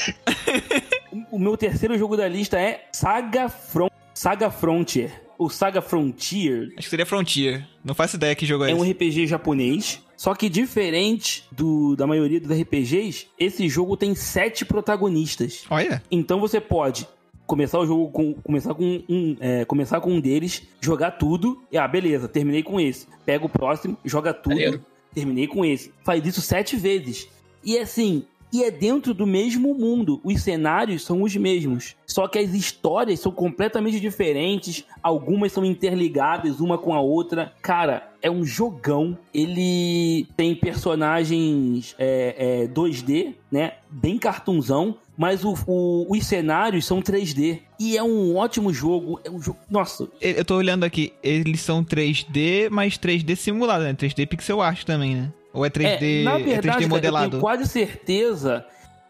O 1.31 1.39
meu 1.39 1.55
terceiro 1.55 1.97
jogo 1.97 2.17
da 2.17 2.27
lista 2.27 2.59
é 2.59 2.85
Saga, 2.91 3.47
Front, 3.47 3.91
Saga 4.13 4.49
Frontier. 4.49 5.11
O 5.37 5.49
Saga 5.49 5.81
Frontier 5.81 6.67
Acho 6.77 6.83
que 6.85 6.89
seria 6.89 7.05
Frontier. 7.05 7.65
Não 7.83 7.95
faço 7.95 8.17
ideia 8.17 8.35
que 8.35 8.45
jogo 8.45 8.65
é 8.65 8.71
é 8.71 8.75
um 8.75 8.83
esse. 8.83 8.91
RPG 8.91 9.27
japonês. 9.27 10.03
Só 10.19 10.35
que 10.35 10.49
diferente 10.49 11.45
do, 11.49 11.95
da 11.95 12.05
maioria 12.05 12.41
dos 12.41 12.51
RPGs, 12.51 13.27
esse 13.39 13.69
jogo 13.69 13.95
tem 13.95 14.13
sete 14.13 14.65
protagonistas. 14.65 15.63
Olha. 15.69 16.03
Então 16.11 16.41
você 16.41 16.59
pode 16.59 17.07
começar 17.47 17.79
o 17.79 17.87
jogo 17.87 18.11
com 18.11 18.33
começar 18.33 18.73
com 18.73 19.01
um 19.07 19.37
é, 19.39 19.63
começar 19.63 20.01
com 20.01 20.11
um 20.11 20.19
deles, 20.19 20.63
jogar 20.81 21.11
tudo 21.11 21.63
e 21.71 21.77
ah 21.77 21.87
beleza, 21.87 22.27
terminei 22.27 22.61
com 22.61 22.81
esse. 22.81 23.07
Pega 23.25 23.45
o 23.45 23.49
próximo, 23.49 23.97
joga 24.03 24.33
tudo, 24.33 24.55
Maneiro. 24.55 24.85
terminei 25.15 25.47
com 25.47 25.63
esse. 25.63 25.93
Faz 26.03 26.25
isso 26.25 26.41
sete 26.41 26.75
vezes. 26.75 27.29
E 27.63 27.77
assim, 27.77 28.25
e 28.51 28.63
é 28.63 28.71
dentro 28.71 29.13
do 29.13 29.25
mesmo 29.27 29.73
mundo. 29.73 30.19
Os 30.23 30.41
cenários 30.41 31.03
são 31.05 31.21
os 31.21 31.35
mesmos. 31.35 31.95
Só 32.05 32.27
que 32.27 32.39
as 32.39 32.53
histórias 32.53 33.19
são 33.19 33.31
completamente 33.31 33.99
diferentes. 33.99 34.83
Algumas 35.03 35.51
são 35.51 35.63
interligadas 35.63 36.59
uma 36.59 36.77
com 36.77 36.93
a 36.93 36.99
outra. 36.99 37.53
Cara, 37.61 38.09
é 38.21 38.29
um 38.31 38.43
jogão. 38.43 39.17
Ele 39.33 40.25
tem 40.35 40.55
personagens 40.55 41.95
é, 41.97 42.63
é, 42.63 42.67
2D, 42.67 43.33
né? 43.51 43.73
Bem 43.89 44.17
cartunzão. 44.17 44.95
Mas 45.17 45.43
o- 45.43 45.53
o- 45.67 46.07
os 46.09 46.25
cenários 46.25 46.85
são 46.85 47.01
3D. 47.01 47.59
E 47.77 47.97
é 47.97 48.03
um 48.03 48.37
ótimo 48.37 48.73
jogo. 48.73 49.19
É 49.23 49.29
um 49.29 49.41
jogo. 49.41 49.59
Nossa, 49.69 50.07
Eu 50.21 50.45
tô 50.45 50.55
olhando 50.55 50.85
aqui, 50.85 51.11
eles 51.21 51.59
são 51.61 51.83
3D, 51.83 52.69
mas 52.71 52.97
3D 52.97 53.35
simulado, 53.35 53.83
né? 53.83 53.93
3D 53.93 54.25
pixel 54.25 54.61
art 54.61 54.83
também, 54.85 55.15
né? 55.15 55.33
Ou 55.53 55.65
é 55.65 55.69
3D, 55.69 56.21
É, 56.21 56.23
na 56.23 56.39
é 56.39 56.43
verdade, 56.43 56.67
3D 56.67 56.71
cara, 56.71 56.83
eu 56.83 56.89
modelado? 56.89 57.29
tenho 57.31 57.41
quase 57.41 57.67
certeza 57.67 58.65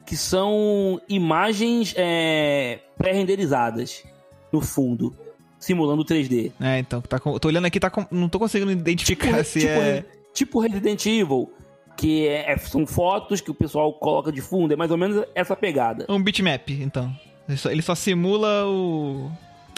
que 0.06 0.16
são 0.18 1.00
imagens 1.08 1.94
é, 1.98 2.80
pré-renderizadas 2.98 4.04
no 4.52 4.62
fundo, 4.62 5.16
simulando 5.60 6.04
3D. 6.04 6.52
É, 6.60 6.80
então, 6.80 7.02
tá 7.02 7.20
com... 7.20 7.34
eu 7.34 7.40
tô 7.40 7.48
olhando 7.48 7.66
aqui, 7.66 7.80
tá 7.80 7.90
com... 7.90 8.06
não 8.10 8.28
tô 8.30 8.40
conseguindo 8.40 8.72
identificar 8.72 9.44
se 9.46 9.60
tipo, 9.60 9.72
é... 9.72 10.06
tipo 10.34 10.60
Resident 10.60 11.06
Evil, 11.06 11.52
que 11.98 12.26
é- 12.28 12.58
são 12.58 12.88
fotos 12.88 13.42
que 13.42 13.52
o 13.52 13.54
pessoal 13.54 13.92
coloca 13.94 14.32
de 14.32 14.42
fundo, 14.42 14.74
é 14.74 14.76
mais 14.78 14.90
ou 14.90 14.98
menos 14.98 15.24
essa 15.36 15.56
pegada. 15.56 16.06
um 16.10 16.22
bitmap, 16.24 16.70
então. 16.70 17.14
Ele 17.48 17.58
só, 17.58 17.70
ele 17.72 17.82
só 17.82 17.94
simula 17.96 18.66
o... 18.66 19.30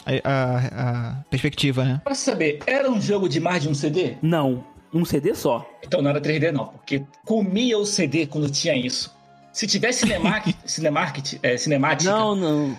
A, 0.06 0.30
a- 0.30 1.12
a 1.20 1.24
perspectiva, 1.30 1.84
né? 1.84 2.02
Pra 2.04 2.16
saber, 2.16 2.60
era 2.66 2.90
um 2.90 3.00
jogo 3.02 3.28
de 3.30 3.40
mais 3.40 3.62
de 3.64 3.70
um 3.70 3.74
CD? 3.74 4.16
Não, 4.22 4.64
um 4.94 5.06
CD 5.06 5.34
só. 5.36 5.68
Então 5.84 6.02
não 6.02 6.10
era 6.10 6.22
3D, 6.22 6.52
não, 6.52 6.68
porque 6.68 7.04
comia 7.26 7.78
o 7.78 7.86
CD 7.86 8.26
quando 8.26 8.50
tinha 8.50 8.76
isso. 8.76 9.14
Se 9.54 9.68
tivesse 9.68 10.00
Cinemark, 10.00 10.48
Cinemarket, 10.66 11.40
é, 11.44 11.58
cinemática, 11.58 12.10
Não, 12.12 12.36
não. 12.36 12.78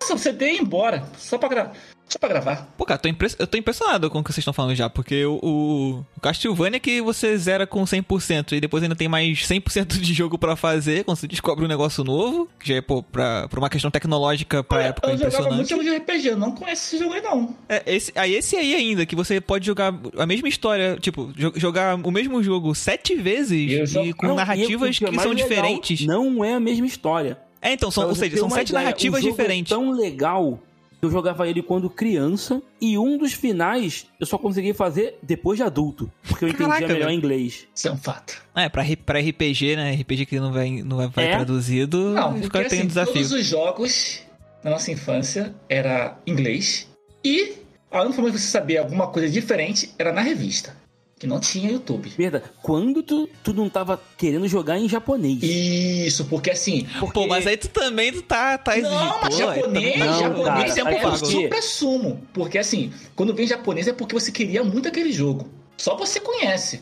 nossa, 0.00 0.14
o 0.14 0.18
CD 0.18 0.52
ia 0.52 0.60
embora. 0.62 1.04
Só 1.18 1.36
pra, 1.38 1.48
gra... 1.48 1.72
só 2.08 2.18
pra 2.18 2.28
gravar. 2.28 2.72
Pô, 2.78 2.84
cara, 2.84 2.98
tô 2.98 3.08
impress- 3.08 3.36
eu 3.38 3.46
tô 3.46 3.58
impressionado 3.58 4.08
com 4.08 4.18
o 4.20 4.22
que 4.24 4.32
vocês 4.32 4.38
estão 4.38 4.52
falando 4.52 4.74
já, 4.74 4.88
porque 4.88 5.24
o, 5.24 5.40
o, 5.42 6.04
o 6.16 6.20
Castlevania 6.20 6.76
é 6.76 6.80
que 6.80 7.00
você 7.02 7.36
zera 7.36 7.66
com 7.66 7.82
100% 7.84 8.52
e 8.52 8.60
depois 8.60 8.82
ainda 8.82 8.94
tem 8.94 9.08
mais 9.08 9.38
100% 9.46 9.98
de 9.98 10.14
jogo 10.14 10.38
pra 10.38 10.54
fazer 10.56 11.04
quando 11.04 11.16
você 11.18 11.26
descobre 11.26 11.64
um 11.64 11.68
negócio 11.68 12.04
novo, 12.04 12.48
que 12.60 12.68
já 12.68 12.76
é, 12.76 12.80
pô, 12.80 13.02
pra, 13.02 13.48
pra 13.48 13.58
uma 13.58 13.68
questão 13.68 13.90
tecnológica 13.90 14.62
pra 14.62 14.78
Olha, 14.78 14.86
época 14.88 15.08
eu 15.10 15.18
jogava 15.18 15.50
muito 15.50 15.62
impressionante. 15.64 15.68
jogo 15.68 15.82
de 16.06 16.12
RPG, 16.12 16.28
eu 16.28 16.36
não 16.36 16.52
conheço 16.52 16.86
esse 16.94 16.98
jogo 17.02 17.14
aí, 17.14 17.20
não. 17.22 17.54
É, 17.68 17.82
esse, 17.94 18.12
aí 18.14 18.34
esse 18.34 18.54
aí 18.56 18.74
ainda, 18.74 19.04
que 19.04 19.16
você 19.16 19.40
pode 19.40 19.66
jogar 19.66 19.92
a 20.16 20.26
mesma 20.26 20.48
história, 20.48 20.96
tipo, 21.00 21.32
jo- 21.36 21.52
jogar 21.56 21.96
o 21.96 22.10
mesmo 22.10 22.42
jogo 22.42 22.74
sete 22.74 23.14
vezes 23.16 23.72
Eu 23.96 24.04
e 24.04 24.12
com 24.12 24.26
Não, 24.28 24.36
narrativas 24.36 24.98
que 24.98 25.04
é 25.04 25.08
que 25.08 25.18
são 25.18 25.30
legal, 25.32 25.34
diferentes. 25.48 26.06
Não 26.06 26.44
é 26.44 26.54
a 26.54 26.60
mesma 26.60 26.86
história. 26.86 27.38
É, 27.60 27.72
então, 27.72 27.90
são, 27.90 28.06
ou 28.06 28.14
seja, 28.14 28.36
são 28.36 28.48
sete 28.48 28.68
ideia, 28.68 28.84
narrativas 28.84 29.20
jogo 29.22 29.32
diferentes. 29.32 29.72
É 29.72 29.74
tão 29.74 29.90
legal 29.90 30.60
Eu 31.02 31.10
jogava 31.10 31.46
ele 31.48 31.62
quando 31.62 31.90
criança 31.90 32.62
e 32.80 32.96
um 32.98 33.18
dos 33.18 33.32
finais 33.34 34.06
eu 34.18 34.26
só 34.26 34.38
consegui 34.38 34.72
fazer 34.72 35.18
depois 35.22 35.58
de 35.58 35.62
adulto, 35.62 36.10
porque 36.26 36.44
eu 36.44 36.48
entendia 36.48 36.68
Caraca, 36.68 36.86
melhor 36.92 37.06
velho. 37.08 37.18
inglês. 37.18 37.66
Isso 37.74 37.88
é 37.88 37.92
um 37.92 37.96
fato. 37.98 38.42
É, 38.54 38.68
pra, 38.68 38.82
pra 39.04 39.20
RPG, 39.20 39.76
né? 39.76 39.92
RPG 39.94 40.26
que 40.26 40.40
não 40.40 40.52
vai, 40.52 40.82
não 40.82 40.96
vai, 40.96 41.08
vai 41.08 41.26
É? 41.26 41.36
traduzido, 41.36 42.10
Não, 42.14 42.34
fica 42.36 42.48
porque 42.50 42.68
tem 42.68 42.78
assim, 42.80 42.88
desafio. 42.88 43.12
todos 43.14 43.32
os 43.32 43.44
jogos 43.46 44.20
na 44.64 44.70
nossa 44.70 44.90
infância 44.90 45.54
era 45.68 46.18
inglês 46.26 46.88
e 47.24 47.54
a 47.90 48.00
única 48.00 48.14
forma 48.14 48.30
de 48.30 48.38
você 48.38 48.46
saber 48.48 48.78
alguma 48.78 49.06
coisa 49.08 49.28
diferente 49.28 49.90
era 49.98 50.12
na 50.12 50.20
revista, 50.22 50.74
que 51.18 51.26
não 51.26 51.40
tinha 51.40 51.70
YouTube. 51.70 52.10
Verdade. 52.16 52.44
Quando 52.62 53.02
tu, 53.02 53.28
tu 53.42 53.54
não 53.54 53.68
tava 53.70 54.00
querendo 54.18 54.46
jogar 54.46 54.78
em 54.78 54.88
japonês? 54.88 55.42
Isso, 55.42 56.26
porque 56.26 56.50
assim, 56.50 56.86
Porque- 57.00 57.14
Pô, 57.14 57.26
mas 57.26 57.46
aí 57.46 57.56
tu 57.56 57.68
também 57.68 58.12
tu 58.12 58.22
tá, 58.22 58.58
tá 58.58 58.76
exigindo. 58.76 58.98
Não, 59.00 59.20
mas 59.22 59.34
Pô, 59.34 59.40
japonês, 59.54 59.98
Não, 59.98 60.18
japonês 60.20 60.74
cara, 60.74 60.90
é 60.90 60.92
porque 60.92 61.06
eu 61.06 61.10
sabe 61.10 61.20
por 61.20 61.20
quê? 61.20 61.42
super 61.42 61.58
assumo. 61.58 62.22
Porque 62.34 62.58
assim, 62.58 62.92
quando 63.14 63.34
vem 63.34 63.46
japonês 63.46 63.88
é 63.88 63.92
porque 63.92 64.14
você 64.14 64.30
queria 64.30 64.62
muito 64.62 64.88
aquele 64.88 65.10
jogo. 65.10 65.48
Só 65.78 65.94
você 65.94 66.18
conhece. 66.20 66.80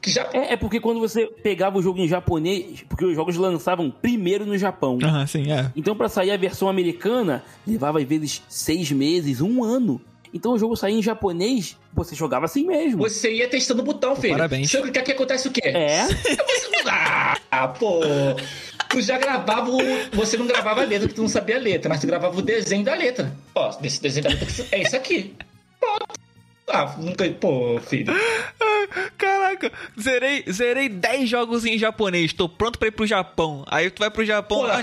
Que 0.00 0.10
já... 0.10 0.26
É, 0.32 0.54
é 0.54 0.56
porque 0.56 0.80
quando 0.80 0.98
você 0.98 1.26
pegava 1.26 1.78
o 1.78 1.82
jogo 1.82 1.98
em 2.00 2.08
japonês, 2.08 2.82
porque 2.88 3.04
os 3.04 3.14
jogos 3.14 3.36
lançavam 3.36 3.90
primeiro 3.90 4.46
no 4.46 4.56
Japão. 4.56 4.98
Aham, 5.02 5.26
sim, 5.26 5.52
é. 5.52 5.70
Então, 5.76 5.94
pra 5.94 6.08
sair 6.08 6.30
a 6.30 6.36
versão 6.38 6.66
americana, 6.68 7.44
levava 7.66 7.98
às 8.00 8.04
vezes 8.06 8.42
seis 8.48 8.90
meses, 8.90 9.42
um 9.42 9.62
ano. 9.62 10.00
Então, 10.34 10.52
o 10.52 10.58
jogo 10.58 10.74
saía 10.76 10.96
em 10.96 11.02
japonês, 11.02 11.76
você 11.92 12.14
jogava 12.14 12.46
assim 12.46 12.64
mesmo. 12.66 12.98
Você 12.98 13.32
ia 13.34 13.48
testando 13.48 13.82
o 13.82 13.84
botão, 13.84 14.16
filho. 14.16 14.32
Parabéns. 14.32 14.72
Eu 14.72 14.82
clicar 14.82 15.02
aqui, 15.02 15.12
acontece 15.12 15.46
o 15.48 15.50
quê? 15.50 15.60
É, 15.68 16.06
Ah, 17.50 17.68
pô. 17.68 18.00
Tu 18.88 19.00
já 19.02 19.18
gravava 19.18 19.70
o... 19.70 19.78
Você 20.12 20.36
não 20.36 20.46
gravava 20.46 20.80
a 20.82 20.84
letra, 20.84 21.06
porque 21.06 21.16
tu 21.16 21.22
não 21.22 21.28
sabia 21.28 21.56
a 21.56 21.60
letra, 21.60 21.88
mas 21.88 22.00
tu 22.00 22.06
gravava 22.06 22.36
o 22.38 22.42
desenho 22.42 22.82
da 22.84 22.94
letra. 22.94 23.32
Ó, 23.54 23.68
desse 23.80 24.00
desenho 24.02 24.24
da 24.24 24.30
letra 24.30 24.48
é 24.72 24.82
isso 24.82 24.96
aqui. 24.96 25.34
Pronto. 25.78 26.06
Ah, 26.68 26.94
nunca... 26.98 27.28
Pô, 27.32 27.78
filho. 27.80 28.12
Caraca, 29.18 29.70
zerei, 30.00 30.44
zerei 30.50 30.88
10 30.88 31.28
jogos 31.28 31.64
em 31.64 31.78
japonês, 31.78 32.32
tô 32.32 32.48
pronto 32.48 32.78
pra 32.78 32.88
ir 32.88 32.92
pro 32.92 33.06
Japão. 33.06 33.64
Aí 33.68 33.90
tu 33.90 33.98
vai 34.00 34.10
pro 34.10 34.24
Japão, 34.24 34.60
Pô, 34.60 34.66
da- 34.66 34.80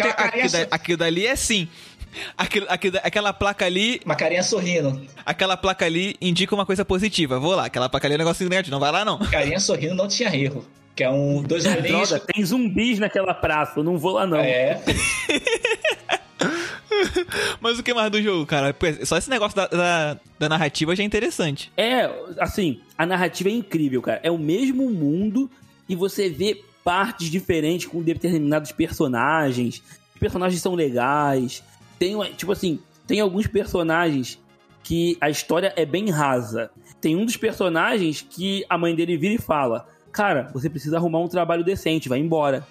só- 0.50 0.68
aquilo 0.72 0.98
dali 0.98 1.26
é 1.26 1.36
sim. 1.36 1.68
Aquilo, 2.38 2.66
aquilo, 2.70 2.98
aquela 3.04 3.32
placa 3.34 3.66
ali, 3.66 4.02
Uma 4.06 4.16
carinha 4.16 4.44
sorrindo. 4.44 5.02
aquela 5.26 5.56
placa 5.56 5.86
ali 5.86 6.16
indica 6.20 6.54
uma 6.56 6.66
coisa 6.66 6.84
positiva. 6.84 7.40
Vou 7.40 7.56
lá, 7.56 7.66
aquela 7.66 7.88
placa 7.90 8.08
ali 8.08 8.14
é 8.14 8.18
um 8.18 8.20
negócio 8.20 8.48
negativo, 8.48 8.72
não 8.72 8.80
vai 8.80 8.92
lá 8.92 9.06
não. 9.06 9.20
Carinha 9.20 9.60
sorrindo 9.60 9.96
não 9.96 10.08
tinha 10.08 10.36
erro. 10.36 10.66
Que 10.96 11.04
é 11.04 11.10
um... 11.10 11.42
Dois 11.44 11.66
olhinhos... 11.66 12.10
droga, 12.10 12.26
tem 12.34 12.44
zumbis 12.44 13.00
naquela 13.00 13.34
praça, 13.34 13.80
eu 13.80 13.84
não 13.84 13.98
vou 13.98 14.14
lá 14.14 14.28
não. 14.28 14.38
É, 14.38 14.82
Mas 17.62 17.78
o 17.80 17.84
que 17.84 17.94
mais 17.94 18.12
do 18.12 18.22
jogo, 18.22 18.46
cara? 18.46 18.76
Só 19.06 19.18
esse 19.18 19.30
negócio 19.30 19.56
da, 19.56 19.68
da, 19.68 20.18
da 20.38 20.50
narrativa 20.50 20.96
já 20.96 21.04
é 21.04 21.06
interessante. 21.06 21.72
É, 21.78 22.10
assim, 22.40 22.80
a 22.98 23.06
narrativa 23.06 23.50
é 23.50 23.54
incrível, 23.54 24.02
cara. 24.02 24.20
É 24.24 24.32
o 24.32 24.38
mesmo 24.38 24.90
mundo 24.90 25.50
e 25.88 25.96
você 25.96 26.30
vê 26.30 26.62
partes 26.84 27.30
diferentes 27.30 27.86
com 27.88 28.02
determinados 28.02 28.72
personagens. 28.72 29.82
Os 30.14 30.20
personagens 30.20 30.62
são 30.62 30.76
legais. 30.76 31.64
Tem, 32.00 32.18
tipo 32.34 32.52
assim, 32.52 32.80
tem 33.06 33.20
alguns 33.20 33.46
personagens 33.46 34.40
que 34.82 35.18
a 35.20 35.30
história 35.30 35.74
é 35.76 35.86
bem 35.86 36.10
rasa. 36.10 36.72
Tem 37.02 37.16
um 37.16 37.26
dos 37.26 37.38
personagens 37.38 38.26
que 38.28 38.66
a 38.70 38.78
mãe 38.78 38.96
dele 38.96 39.18
vira 39.18 39.36
e 39.36 39.38
fala: 39.38 39.88
Cara, 40.12 40.50
você 40.54 40.70
precisa 40.70 40.98
arrumar 40.98 41.20
um 41.20 41.28
trabalho 41.28 41.64
decente, 41.64 42.10
vai 42.10 42.20
embora. 42.20 42.66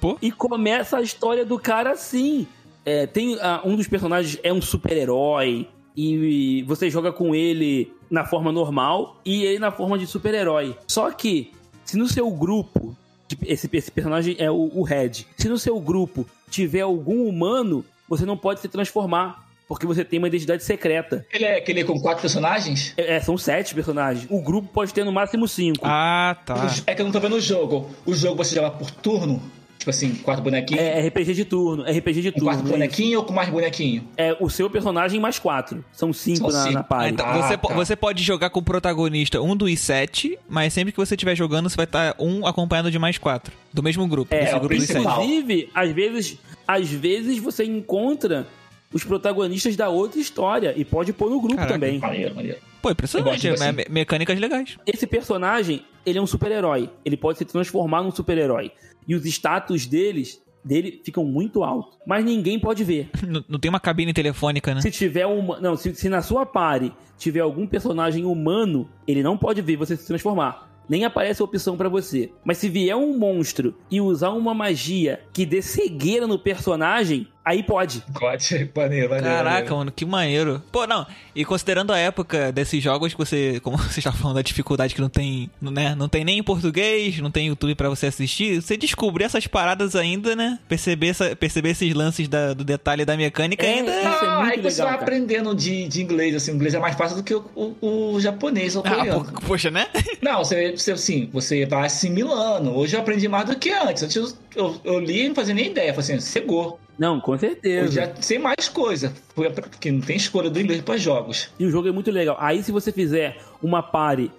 Pô, 0.00 0.16
E 0.22 0.32
começa 0.32 0.96
a 0.96 1.02
história 1.02 1.44
do 1.44 1.58
cara 1.58 1.92
assim. 1.92 2.46
É, 2.84 3.06
tem 3.06 3.38
ah, 3.40 3.60
um 3.64 3.76
dos 3.76 3.86
personagens 3.86 4.38
é 4.42 4.52
um 4.52 4.62
super-herói 4.62 5.68
e 5.94 6.62
você 6.62 6.88
joga 6.88 7.12
com 7.12 7.34
ele 7.34 7.92
na 8.10 8.24
forma 8.24 8.50
normal 8.50 9.20
e 9.24 9.44
ele 9.44 9.58
na 9.58 9.70
forma 9.70 9.98
de 9.98 10.06
super-herói. 10.06 10.76
Só 10.86 11.10
que 11.10 11.52
se 11.84 11.96
no 11.96 12.08
seu 12.08 12.30
grupo 12.30 12.96
esse, 13.44 13.68
esse 13.72 13.90
personagem 13.90 14.36
é 14.38 14.50
o, 14.50 14.70
o 14.74 14.82
Red. 14.82 15.26
Se 15.36 15.48
no 15.48 15.58
seu 15.58 15.78
grupo 15.80 16.26
tiver 16.50 16.80
algum 16.80 17.28
humano, 17.28 17.84
você 18.08 18.24
não 18.24 18.36
pode 18.36 18.60
se 18.60 18.68
transformar. 18.68 19.46
Porque 19.68 19.86
você 19.86 20.02
tem 20.02 20.18
uma 20.18 20.28
identidade 20.28 20.64
secreta. 20.64 21.26
ele 21.30 21.44
é 21.44 21.58
aquele 21.58 21.84
com 21.84 22.00
quatro 22.00 22.22
personagens? 22.22 22.94
É, 22.96 23.16
é, 23.16 23.20
são 23.20 23.36
sete 23.36 23.74
personagens. 23.74 24.26
O 24.30 24.40
grupo 24.40 24.66
pode 24.72 24.94
ter 24.94 25.04
no 25.04 25.12
máximo 25.12 25.46
cinco. 25.46 25.80
ah, 25.84 26.34
tá. 26.46 26.74
É 26.86 26.94
que 26.94 27.02
eu 27.02 27.04
não 27.04 27.12
tô 27.12 27.20
vendo 27.20 27.36
o 27.36 27.40
jogo. 27.40 27.90
O 28.06 28.14
jogo 28.14 28.42
você 28.42 28.54
joga 28.54 28.70
por 28.70 28.90
turno? 28.90 29.42
Tipo 29.78 29.90
assim, 29.90 30.14
quatro 30.16 30.42
bonequinhos? 30.42 30.82
É 30.82 31.06
RPG 31.06 31.34
de 31.34 31.44
turno. 31.44 31.84
RPG 31.84 32.22
de 32.22 32.32
com 32.32 32.38
turno. 32.40 32.46
quatro 32.50 32.62
é 32.62 32.64
isso. 32.64 32.72
bonequinhos 32.72 33.16
ou 33.18 33.24
com 33.24 33.32
mais 33.34 33.48
bonequinho? 33.50 34.08
É 34.16 34.34
o 34.40 34.48
seu 34.48 34.70
personagem 34.70 35.20
mais 35.20 35.38
quatro. 35.38 35.84
São 35.92 36.14
cinco 36.14 36.50
São 36.50 36.60
na, 36.60 36.62
cinco. 36.62 36.74
na 36.74 36.82
party. 36.82 37.12
Então, 37.12 37.26
Ah, 37.26 37.36
você, 37.42 37.56
tá. 37.58 37.74
você 37.74 37.94
pode 37.94 38.22
jogar 38.24 38.48
com 38.48 38.60
o 38.60 38.62
protagonista 38.62 39.40
um 39.40 39.54
dos 39.54 39.78
sete, 39.78 40.36
mas 40.48 40.72
sempre 40.72 40.92
que 40.92 40.98
você 40.98 41.14
estiver 41.14 41.36
jogando, 41.36 41.68
você 41.68 41.76
vai 41.76 41.84
estar 41.84 42.16
um 42.18 42.46
acompanhado 42.46 42.90
de 42.90 42.98
mais 42.98 43.18
quatro. 43.18 43.52
Do 43.72 43.82
mesmo 43.82 44.06
grupo. 44.08 44.34
É, 44.34 44.40
desse 44.40 44.54
o 44.54 44.60
grupo 44.60 44.68
principal. 44.74 45.22
Inclusive, 45.22 45.70
às 45.74 45.92
vezes, 45.92 46.38
às 46.68 46.90
vezes 46.90 47.38
você 47.38 47.64
encontra 47.64 48.46
os 48.92 49.02
protagonistas 49.02 49.74
da 49.74 49.88
outra 49.88 50.20
história 50.20 50.74
e 50.76 50.84
pode 50.84 51.12
pôr 51.14 51.30
no 51.30 51.40
grupo 51.40 51.56
Caraca. 51.56 51.72
também. 51.74 51.98
Maneiro, 51.98 52.34
maneiro. 52.34 52.58
Pô, 52.82 52.90
impressionante. 52.90 53.48
assim. 53.48 53.72
me- 53.72 53.86
mecânicas 53.90 54.38
legais. 54.38 54.76
Esse 54.86 55.06
personagem, 55.06 55.82
ele 56.06 56.18
é 56.18 56.22
um 56.22 56.26
super-herói. 56.26 56.88
Ele 57.04 57.16
pode 57.16 57.38
se 57.38 57.44
transformar 57.44 58.02
num 58.02 58.10
super-herói. 58.10 58.70
E 59.06 59.14
os 59.14 59.24
status 59.26 59.86
deles, 59.86 60.40
dele 60.64 61.00
ficam 61.04 61.24
muito 61.24 61.64
altos. 61.64 61.98
Mas 62.06 62.24
ninguém 62.24 62.58
pode 62.58 62.84
ver. 62.84 63.10
Não, 63.26 63.42
não 63.48 63.58
tem 63.58 63.68
uma 63.68 63.80
cabine 63.80 64.12
telefônica, 64.12 64.74
né? 64.74 64.80
Se 64.80 64.90
tiver 64.90 65.26
uma, 65.26 65.58
não, 65.60 65.76
se, 65.76 65.94
se 65.94 66.08
na 66.08 66.22
sua 66.22 66.44
party 66.46 66.92
tiver 67.18 67.40
algum 67.40 67.66
personagem 67.66 68.24
humano, 68.24 68.88
ele 69.06 69.22
não 69.22 69.36
pode 69.36 69.60
ver 69.60 69.76
você 69.76 69.96
se 69.96 70.06
transformar. 70.06 70.67
Nem 70.88 71.04
aparece 71.04 71.42
a 71.42 71.44
opção 71.44 71.76
pra 71.76 71.88
você. 71.88 72.32
Mas 72.44 72.58
se 72.58 72.68
vier 72.68 72.96
um 72.96 73.16
monstro 73.18 73.74
e 73.90 74.00
usar 74.00 74.30
uma 74.30 74.54
magia 74.54 75.20
que 75.32 75.44
dê 75.44 75.60
cegueira 75.60 76.26
no 76.26 76.38
personagem, 76.38 77.28
aí 77.48 77.62
pode. 77.62 78.02
God, 78.10 78.40
maneiro, 78.76 79.08
maneiro. 79.10 79.24
Caraca, 79.36 79.44
maneiro. 79.50 79.76
mano, 79.76 79.92
que 79.92 80.04
maneiro. 80.04 80.62
Pô, 80.72 80.86
não, 80.86 81.06
e 81.34 81.44
considerando 81.44 81.92
a 81.92 81.98
época 81.98 82.52
desses 82.52 82.82
jogos 82.82 83.12
que 83.12 83.18
você, 83.18 83.60
como 83.62 83.76
você 83.78 84.00
estava 84.00 84.16
falando 84.16 84.36
da 84.36 84.42
dificuldade 84.42 84.94
que 84.94 85.00
não 85.00 85.08
tem, 85.08 85.50
né, 85.60 85.94
não 85.94 86.08
tem 86.08 86.24
nem 86.24 86.38
em 86.38 86.42
português, 86.42 87.18
não 87.18 87.30
tem 87.30 87.48
YouTube 87.48 87.74
pra 87.74 87.88
você 87.88 88.06
assistir, 88.06 88.60
você 88.62 88.76
descobrir 88.76 89.24
essas 89.24 89.46
paradas 89.46 89.94
ainda, 89.96 90.34
né? 90.36 90.58
Perceber, 90.68 91.08
essa, 91.08 91.34
perceber 91.36 91.70
esses 91.70 91.92
lances 91.94 92.28
da- 92.28 92.52
do 92.54 92.64
detalhe 92.64 93.04
da 93.04 93.16
mecânica 93.16 93.64
É, 93.66 93.74
ainda. 93.74 93.90
Isso 93.90 94.06
é 94.24 94.26
Ah, 94.28 94.40
muito 94.40 94.52
aí 94.54 94.62
você 94.62 94.82
legal, 94.82 94.86
vai 94.88 94.98
cara. 94.98 95.02
aprendendo 95.02 95.54
de, 95.54 95.88
de 95.88 96.02
inglês, 96.02 96.34
assim, 96.34 96.52
o 96.52 96.54
inglês 96.54 96.74
é 96.74 96.78
mais 96.78 96.96
fácil 96.96 97.16
do 97.16 97.22
que 97.22 97.34
o, 97.34 97.44
o- 97.54 98.14
o 98.14 98.20
japonês 98.20 98.76
ou 98.76 98.82
o 98.82 98.86
Ah, 98.86 98.90
coreano. 98.96 99.24
pô, 99.24 99.40
poxa, 99.46 99.70
né? 99.70 99.86
Não, 100.20 100.38
você, 100.44 100.72
você, 100.72 100.92
assim, 100.92 101.28
você 101.32 101.64
vai 101.66 101.86
assimilando. 101.86 102.70
Hoje 102.76 102.96
eu 102.96 103.00
aprendi 103.00 103.28
mais 103.28 103.46
do 103.46 103.56
que 103.56 103.70
antes. 103.70 104.02
Antes 104.02 104.36
eu, 104.58 104.74
eu 104.84 104.98
li 105.00 105.24
e 105.24 105.28
não 105.28 105.34
fazia 105.34 105.54
nem 105.54 105.66
ideia. 105.66 105.94
Falei 105.94 106.16
assim, 106.16 106.20
cegou. 106.20 106.78
Não, 106.98 107.20
com 107.20 107.38
certeza. 107.38 107.92
já 107.92 108.14
sei 108.20 108.38
mais 108.38 108.68
coisa. 108.68 109.12
Foi- 109.34 109.48
Porque 109.50 109.90
não 109.90 110.00
tem 110.00 110.16
escolha 110.16 110.50
do 110.50 110.60
inglês 110.60 110.82
para 110.82 110.96
jogos. 110.96 111.48
E 111.58 111.64
o 111.64 111.70
jogo 111.70 111.88
é 111.88 111.92
muito 111.92 112.10
legal. 112.10 112.36
Aí 112.40 112.62
se 112.62 112.72
você 112.72 112.90
fizer 112.92 113.38
uma 113.62 113.82
party 113.82 114.30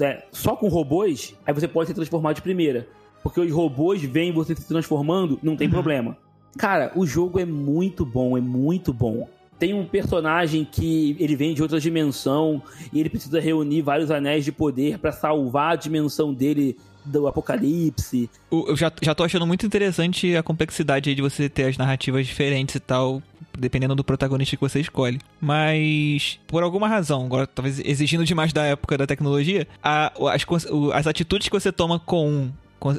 é, 0.00 0.24
só 0.32 0.54
com 0.54 0.68
robôs, 0.68 1.34
aí 1.46 1.54
você 1.54 1.66
pode 1.66 1.88
se 1.88 1.94
transformar 1.94 2.32
de 2.32 2.42
primeira. 2.42 2.86
Porque 3.22 3.40
os 3.40 3.50
robôs 3.52 4.02
veem 4.02 4.32
você 4.32 4.54
se 4.54 4.66
transformando, 4.66 5.38
não 5.42 5.56
tem 5.56 5.68
problema. 5.68 6.16
Cara, 6.56 6.92
o 6.94 7.06
jogo 7.06 7.38
é 7.38 7.44
muito 7.44 8.04
bom, 8.04 8.36
é 8.36 8.40
muito 8.40 8.92
bom. 8.92 9.28
Tem 9.58 9.74
um 9.74 9.84
personagem 9.84 10.64
que 10.64 11.16
ele 11.18 11.34
vem 11.34 11.52
de 11.52 11.60
outra 11.62 11.80
dimensão 11.80 12.62
e 12.92 13.00
ele 13.00 13.08
precisa 13.10 13.40
reunir 13.40 13.82
vários 13.82 14.08
anéis 14.10 14.44
de 14.44 14.52
poder 14.52 14.98
pra 14.98 15.10
salvar 15.10 15.72
a 15.72 15.76
dimensão 15.76 16.32
dele 16.32 16.76
do 17.04 17.26
apocalipse. 17.26 18.28
Eu 18.50 18.76
já, 18.76 18.92
já 19.02 19.14
tô 19.14 19.24
achando 19.24 19.46
muito 19.46 19.64
interessante 19.66 20.34
a 20.36 20.42
complexidade 20.42 21.14
de 21.14 21.22
você 21.22 21.48
ter 21.48 21.64
as 21.64 21.76
narrativas 21.76 22.26
diferentes 22.26 22.74
e 22.74 22.80
tal, 22.80 23.22
dependendo 23.58 23.94
do 23.94 24.04
protagonista 24.04 24.56
que 24.56 24.60
você 24.60 24.80
escolhe. 24.80 25.18
Mas, 25.40 26.38
por 26.46 26.62
alguma 26.62 26.86
razão, 26.88 27.24
agora 27.24 27.46
talvez 27.46 27.78
exigindo 27.80 28.24
demais 28.24 28.52
da 28.52 28.64
época 28.64 28.96
da 28.98 29.06
tecnologia, 29.06 29.66
a- 29.82 30.12
as, 30.32 30.44
as 30.94 31.06
atitudes 31.06 31.48
que 31.48 31.54
você 31.58 31.72
toma 31.72 31.98
com 31.98 32.50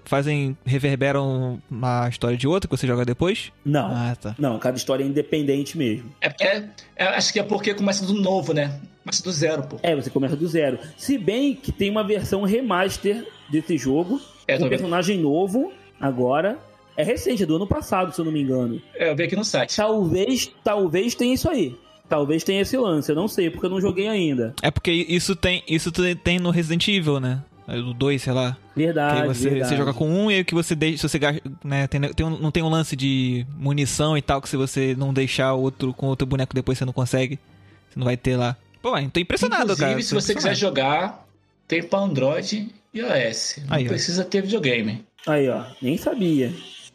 fazem, 0.05 0.57
reverberam 0.65 1.61
na 1.69 2.07
história 2.09 2.37
de 2.37 2.47
outro 2.47 2.69
que 2.69 2.75
você 2.77 2.85
joga 2.87 3.05
depois? 3.05 3.51
Não. 3.65 3.87
Ah, 3.91 4.15
tá. 4.19 4.35
Não, 4.37 4.57
cada 4.59 4.77
história 4.77 5.03
é 5.03 5.07
independente 5.07 5.77
mesmo. 5.77 6.09
É 6.21 6.29
porque. 6.29 6.43
é- 6.43 6.69
é- 6.95 7.07
acho 7.07 7.31
que 7.33 7.39
é 7.39 7.43
porque 7.43 7.73
começa 7.73 8.05
do 8.05 8.13
novo, 8.13 8.53
né? 8.53 8.79
Começa 9.03 9.23
do 9.23 9.31
zero, 9.31 9.63
pô. 9.63 9.77
É, 9.81 9.95
você 9.95 10.09
começa 10.09 10.35
do 10.35 10.47
zero. 10.47 10.77
Se 10.97 11.17
bem 11.17 11.55
que 11.55 11.71
tem 11.71 11.89
uma 11.89 12.03
versão 12.03 12.43
remaster 12.43 13.25
desse 13.49 13.77
jogo, 13.77 14.19
É, 14.47 14.55
um 14.55 14.59
vendo. 14.59 14.69
personagem 14.69 15.17
novo, 15.17 15.71
agora. 15.99 16.57
É 16.97 17.03
recente, 17.03 17.43
é 17.43 17.45
do 17.45 17.55
ano 17.55 17.65
passado, 17.65 18.13
se 18.13 18.19
eu 18.19 18.25
não 18.25 18.31
me 18.31 18.41
engano. 18.41 18.81
É, 18.93 19.09
eu 19.09 19.15
vi 19.15 19.23
aqui 19.23 19.35
no 19.35 19.45
site. 19.45 19.73
Talvez, 19.77 20.51
talvez 20.63 21.15
tenha 21.15 21.33
isso 21.33 21.49
aí. 21.49 21.73
Talvez 22.09 22.43
tenha 22.43 22.59
esse 22.61 22.75
lance, 22.75 23.09
eu 23.09 23.15
não 23.15 23.27
sei, 23.27 23.49
porque 23.49 23.65
eu 23.67 23.69
não 23.69 23.79
joguei 23.79 24.07
ainda. 24.07 24.53
É 24.61 24.69
porque 24.71 24.91
isso 24.91 25.33
tem, 25.35 25.63
isso 25.67 25.91
tem 26.23 26.39
no 26.39 26.49
Resident 26.49 26.85
Evil, 26.87 27.19
né? 27.19 27.41
O 27.77 27.93
2, 27.93 28.21
sei 28.21 28.33
lá. 28.33 28.57
Que 28.73 28.79
Verdade, 28.85 29.21
aí 29.21 29.27
você, 29.27 29.49
verdade. 29.49 29.69
você 29.69 29.77
joga 29.77 29.93
com 29.93 30.09
um 30.09 30.31
e 30.31 30.35
aí 30.35 30.41
o 30.41 30.45
que 30.45 30.53
você 30.55 30.73
deixa. 30.75 31.07
Se 31.07 31.19
você. 31.19 31.41
Né, 31.63 31.87
tem, 31.87 32.01
tem 32.01 32.25
um- 32.25 32.37
não 32.39 32.49
tem 32.51 32.63
um 32.63 32.69
lance 32.69 32.95
de 32.95 33.45
munição 33.57 34.17
e 34.17 34.21
tal, 34.21 34.41
que 34.41 34.49
se 34.49 34.57
você 34.57 34.95
não 34.97 35.13
deixar 35.13 35.53
o 35.53 35.61
outro 35.61 35.93
com 35.93 36.07
outro 36.07 36.25
boneco 36.25 36.53
depois 36.55 36.77
você 36.77 36.85
não 36.85 36.93
consegue. 36.93 37.37
Você 37.89 37.99
não 37.99 38.05
vai 38.05 38.17
ter 38.17 38.35
lá. 38.37 38.55
Pô, 38.81 38.91
mas 38.91 39.11
tô 39.11 39.19
impressionado, 39.19 39.63
Inclusive, 39.73 39.89
cara. 39.89 40.01
se 40.01 40.09
tô 40.15 40.21
você 40.21 40.33
quiser 40.35 40.55
jogar, 40.55 41.25
tem 41.67 41.83
pra 41.83 41.99
Android 41.99 42.69
e 42.93 42.99
iOS. 42.99 43.57
Não 43.67 43.75
Aí, 43.75 43.85
ó. 43.85 43.87
precisa 43.89 44.23
ter 44.23 44.41
videogame. 44.41 45.03
Aí, 45.27 45.49
ó, 45.49 45.63
nem 45.81 45.97
sabia. 45.97 46.53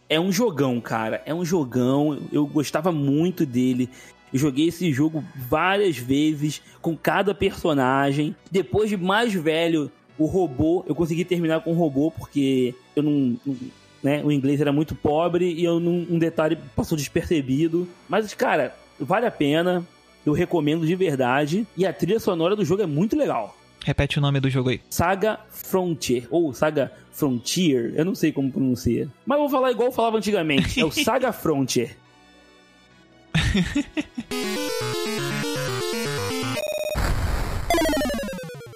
É 0.09 0.19
um 0.19 0.33
jogão, 0.33 0.81
cara. 0.81 1.23
É 1.27 1.35
um 1.35 1.45
jogão. 1.45 2.19
Eu 2.33 2.47
gostava 2.47 2.91
muito 2.91 3.45
dele. 3.45 3.89
Eu 4.33 4.39
joguei 4.39 4.69
esse 4.69 4.91
jogo 4.93 5.23
várias 5.49 5.97
vezes 5.97 6.61
com 6.81 6.97
cada 6.97 7.35
personagem. 7.35 8.35
Depois 8.51 8.89
de 8.91 8.97
mais 8.97 9.33
velho, 9.33 9.91
o 10.19 10.27
robô, 10.27 10.85
eu 10.87 10.95
consegui 10.95 11.25
terminar 11.25 11.61
com 11.61 11.73
o 11.73 11.75
robô 11.75 12.11
porque 12.11 12.75
eu 12.95 13.03
não, 13.03 13.37
não- 13.45 13.57
né, 14.03 14.23
o 14.23 14.31
inglês 14.31 14.61
era 14.61 14.73
muito 14.73 14.95
pobre 14.95 15.51
e 15.53 15.65
eu 15.65 15.81
não, 15.81 16.07
um 16.11 16.19
detalhe 16.19 16.57
passou 16.77 16.97
despercebido. 16.97 17.89
Mas 18.09 18.33
cara, 18.35 18.75
vale 18.99 19.27
a 19.27 19.31
pena. 19.31 19.85
Eu 20.27 20.33
recomendo 20.33 20.87
de 20.87 20.95
verdade 20.97 21.67
e 21.77 21.85
a 21.85 21.93
trilha 21.93 22.19
sonora 22.19 22.57
do 22.57 22.65
jogo 22.65 22.83
é 22.83 22.87
muito 22.87 23.15
legal. 23.17 23.55
Repete 23.85 24.19
o 24.19 24.23
nome 24.23 24.41
do 24.41 24.49
jogo 24.49 24.71
aí. 24.71 24.81
Saga 24.89 25.39
Frontier, 25.51 26.27
ou 26.31 26.55
Saga 26.55 26.91
Frontier, 27.13 27.93
eu 27.95 28.05
não 28.07 28.15
sei 28.15 28.33
como 28.33 28.51
pronuncia. 28.51 29.07
Mas 29.27 29.39
vou 29.39 29.51
falar 29.51 29.71
igual 29.71 29.89
eu 29.89 29.93
falava 29.93 30.17
antigamente, 30.17 30.81
é 30.81 30.85
o 30.85 30.91
Saga 31.05 31.31
Frontier. 31.33 31.95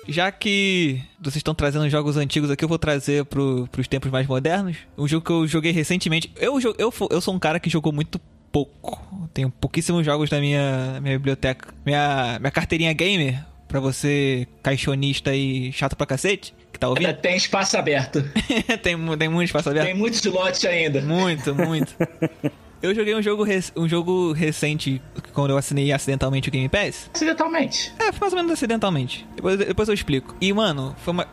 Já 0.09 0.33
que 0.33 1.03
vocês 1.21 1.37
estão 1.37 1.55
trazendo 1.55 1.89
jogos 1.91 2.17
antigos 2.17 2.51
aqui, 2.51 2.65
eu 2.65 2.69
vou 2.69 2.79
trazer 2.79 3.27
pro, 3.27 3.69
pros 3.71 3.87
tempos 3.87 4.11
mais 4.11 4.27
modernos. 4.27 4.77
Um 4.97 5.07
jogo 5.07 5.25
que 5.27 5.31
eu 5.31 5.47
joguei 5.47 5.71
recentemente. 5.71 6.33
Eu, 6.37 6.59
eu, 6.79 6.93
eu 7.11 7.21
sou 7.21 7.35
um 7.35 7.39
cara 7.39 7.61
que 7.61 7.69
jogou 7.69 7.93
muito 7.93 8.19
pouco. 8.51 9.29
Tenho 9.35 9.51
pouquíssimos 9.51 10.05
jogos 10.07 10.31
na 10.31 10.41
minha, 10.41 10.99
minha 11.03 11.19
biblioteca. 11.19 11.75
Minha, 11.85 12.39
minha 12.41 12.51
carteirinha 12.51 12.93
gamer, 12.95 13.45
pra 13.69 13.81
você 13.81 14.49
caixonista 14.63 15.35
e 15.35 15.71
chato 15.73 15.95
pra 15.95 16.07
cacete, 16.07 16.55
que 16.73 16.79
tá 16.79 16.87
Ainda 16.87 17.01
ouvindo. 17.01 17.21
tem 17.21 17.37
espaço 17.37 17.77
aberto. 17.77 18.25
tem, 18.83 18.97
tem 19.19 19.29
muito 19.29 19.49
espaço 19.49 19.69
aberto. 19.69 19.87
Tem 19.87 19.95
muitos 19.95 20.25
lotes 20.25 20.65
ainda. 20.65 21.03
Muito, 21.03 21.55
muito. 21.55 21.95
Eu 22.81 22.95
joguei 22.95 23.15
um 23.15 23.23
jogo, 23.23 23.45
um 23.77 23.89
jogo 23.89 24.33
recente 24.33 25.03
quando 25.33 25.51
eu 25.51 25.57
assinei 25.57 25.93
acidentalmente 25.93 26.49
o 26.49 26.53
Game 26.53 26.69
Pass. 26.69 27.11
Acidentalmente. 27.13 27.93
É, 27.99 28.13
foi 28.13 28.21
mais 28.21 28.33
ou 28.33 28.37
menos 28.37 28.53
acidentalmente. 28.53 29.27
Depois, 29.35 29.59
depois 29.59 29.89
eu 29.89 29.95
explico. 29.95 30.35
E, 30.41 30.53
mano, 30.53 30.95
foi 30.99 31.13
uma, 31.13 31.27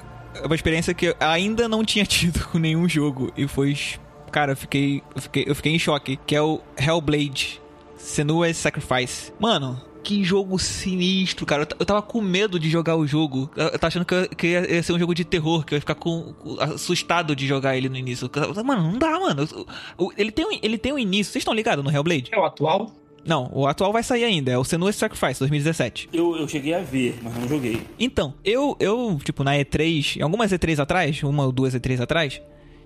uma 0.44 0.56
experiência 0.56 0.94
que 0.94 1.08
eu 1.08 1.16
ainda 1.20 1.68
não 1.68 1.86
tinha 1.86 2.06
tido 2.06 2.44
com 2.48 2.58
nenhum 2.58 2.90
jogo. 2.90 3.32
E 3.38 3.48
foi. 3.48 3.78
Cara, 4.32 4.54
eu 4.54 4.58
fiquei, 4.58 5.04
eu 5.16 5.22
fiquei, 5.22 5.44
eu 5.48 5.56
fiquei 5.56 5.72
em 5.74 5.80
choque. 5.80 6.20
Que 6.26 6.36
é 6.36 6.42
o 6.42 6.62
Hellblade 6.78 7.62
Senua's 7.96 8.58
Sacrifice. 8.58 9.32
Mano. 9.40 9.80
Que 10.06 10.24
jogo 10.24 10.60
sinistro, 10.60 11.46
cara. 11.48 11.68
Eu 11.80 11.86
tava 11.86 12.02
com 12.02 12.22
medo 12.22 12.60
de 12.60 12.70
jogar 12.70 12.96
o 12.96 13.08
jogo. 13.08 13.50
Eu 13.56 13.64
eu 13.66 13.72
tava 13.80 13.88
achando 13.88 14.06
que, 14.06 14.14
eu- 14.14 14.30
que 14.30 14.48
ia 14.48 14.76
ia 14.76 14.84
ser 14.84 14.94
um 14.94 15.00
jogo 15.00 15.16
de 15.16 15.26
terror, 15.26 15.66
que 15.66 15.74
eu 15.74 15.78
ia 15.78 15.82
ficar 15.82 15.96
com, 15.96 16.32
com- 16.34 16.60
assustado 16.62 17.36
de 17.36 17.48
jogar 17.48 17.76
ele 17.76 17.90
no 17.90 17.98
início. 17.98 18.30
Mano, 18.64 18.84
não 18.92 19.00
dá, 19.00 19.20
mano. 19.20 19.48
Ele 20.16 20.32
tem 20.32 20.46
um, 20.46 20.60
ele 20.62 20.78
tem 20.78 20.94
um 20.94 21.00
início. 21.00 21.34
Vocês 21.34 21.42
estão 21.42 21.54
ligados 21.56 21.84
no 21.84 21.90
Hellblade? 21.92 22.30
É 22.32 22.38
o 22.40 22.46
atual? 22.46 22.92
Não, 23.26 23.50
o 23.52 23.66
atual 23.66 23.92
vai 23.92 24.04
sair 24.04 24.24
ainda. 24.26 24.52
É 24.52 24.58
o 24.60 24.64
Senua's 24.64 24.96
Sacrifice 24.96 25.40
2017. 25.40 26.10
Eu, 26.14 26.36
eu 26.38 26.48
cheguei 26.48 26.76
a 26.76 26.82
ver, 26.82 27.18
mas 27.24 27.34
não 27.36 27.48
joguei. 27.48 27.82
Então, 28.00 28.36
eu, 28.46 28.78
eu, 28.80 29.20
tipo, 29.24 29.44
na 29.44 29.54
E3, 29.56 30.18
em 30.18 30.22
algumas 30.22 30.52
E3 30.52 30.78
atrás, 30.80 31.24
uma 31.24 31.44
ou 31.46 31.52
duas 31.52 31.74
E3 31.74 32.00
atrás, 32.02 32.40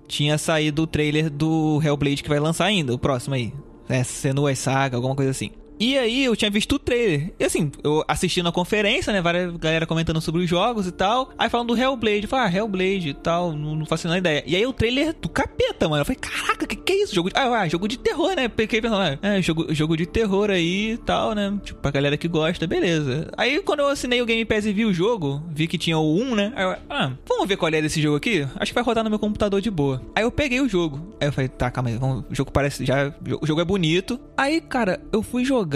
tinha 0.08 0.38
saído 0.38 0.84
o 0.84 0.86
trailer 0.86 1.28
do 1.28 1.78
Hellblade 1.84 2.22
que 2.22 2.28
vai 2.30 2.40
lançar 2.40 2.64
ainda, 2.64 2.94
o 2.94 2.98
próximo 2.98 3.34
aí. 3.34 3.52
É, 3.90 4.02
Senua 4.02 4.54
Saga, 4.54 4.96
alguma 4.96 5.14
coisa 5.14 5.30
assim. 5.30 5.50
E 5.80 5.96
aí 5.96 6.24
eu 6.26 6.36
tinha 6.36 6.50
visto 6.50 6.74
o 6.74 6.78
trailer. 6.78 7.32
E 7.40 7.44
assim, 7.44 7.72
eu 7.82 8.04
assistindo 8.06 8.46
a 8.50 8.52
conferência, 8.52 9.14
né? 9.14 9.22
Várias 9.22 9.56
galera 9.56 9.86
comentando 9.86 10.20
sobre 10.20 10.42
os 10.42 10.50
jogos 10.50 10.86
e 10.86 10.92
tal. 10.92 11.30
Aí 11.38 11.48
falando 11.48 11.68
do 11.68 11.80
Hellblade. 11.80 12.24
Eu 12.24 12.28
falei, 12.28 12.46
ah, 12.46 12.58
Hellblade 12.58 13.08
e 13.08 13.14
tal, 13.14 13.52
não, 13.52 13.74
não 13.74 13.86
faço 13.86 14.06
ideia. 14.14 14.44
E 14.46 14.54
aí 14.54 14.66
o 14.66 14.74
trailer 14.74 15.14
do 15.18 15.28
capeta, 15.30 15.88
mano. 15.88 16.02
Eu 16.02 16.04
falei, 16.04 16.18
caraca, 16.20 16.66
que 16.66 16.76
que 16.76 16.92
é 16.92 17.02
isso? 17.02 17.14
Jogo 17.14 17.30
de... 17.30 17.34
Ah, 17.34 17.62
ah, 17.62 17.68
jogo 17.68 17.88
de 17.88 17.98
terror, 17.98 18.36
né? 18.36 18.50
Fiquei 18.54 18.82
pensando, 18.82 19.00
ah, 19.00 19.18
é, 19.22 19.40
jogo, 19.40 19.74
jogo 19.74 19.96
de 19.96 20.04
terror 20.04 20.50
aí 20.50 20.92
e 20.92 20.96
tal, 20.98 21.34
né? 21.34 21.58
Tipo, 21.64 21.80
pra 21.80 21.90
galera 21.90 22.18
que 22.18 22.28
gosta, 22.28 22.66
beleza. 22.66 23.30
Aí 23.38 23.62
quando 23.62 23.80
eu 23.80 23.88
assinei 23.88 24.20
o 24.20 24.26
Game 24.26 24.44
Pass 24.44 24.66
e 24.66 24.74
vi 24.74 24.84
o 24.84 24.92
jogo, 24.92 25.42
vi 25.48 25.66
que 25.66 25.78
tinha 25.78 25.98
o 25.98 26.14
1, 26.14 26.34
né? 26.34 26.52
Aí 26.56 26.64
eu, 26.64 26.76
ah, 26.90 27.12
vamos 27.26 27.48
ver 27.48 27.56
qual 27.56 27.72
é 27.72 27.80
desse 27.80 28.02
jogo 28.02 28.18
aqui? 28.18 28.46
Acho 28.56 28.70
que 28.70 28.74
vai 28.74 28.84
rodar 28.84 29.02
no 29.02 29.08
meu 29.08 29.18
computador 29.18 29.62
de 29.62 29.70
boa. 29.70 30.02
Aí 30.14 30.24
eu 30.24 30.30
peguei 30.30 30.60
o 30.60 30.68
jogo. 30.68 31.14
Aí 31.18 31.28
eu 31.28 31.32
falei, 31.32 31.48
tá, 31.48 31.70
calma 31.70 31.88
aí, 31.88 31.96
vamos, 31.96 32.24
o 32.30 32.34
jogo 32.34 32.50
parece 32.52 32.84
já. 32.84 33.14
O 33.40 33.46
jogo 33.46 33.62
é 33.62 33.64
bonito. 33.64 34.20
Aí, 34.36 34.60
cara, 34.60 35.00
eu 35.10 35.22
fui 35.22 35.42
jogar 35.42 35.69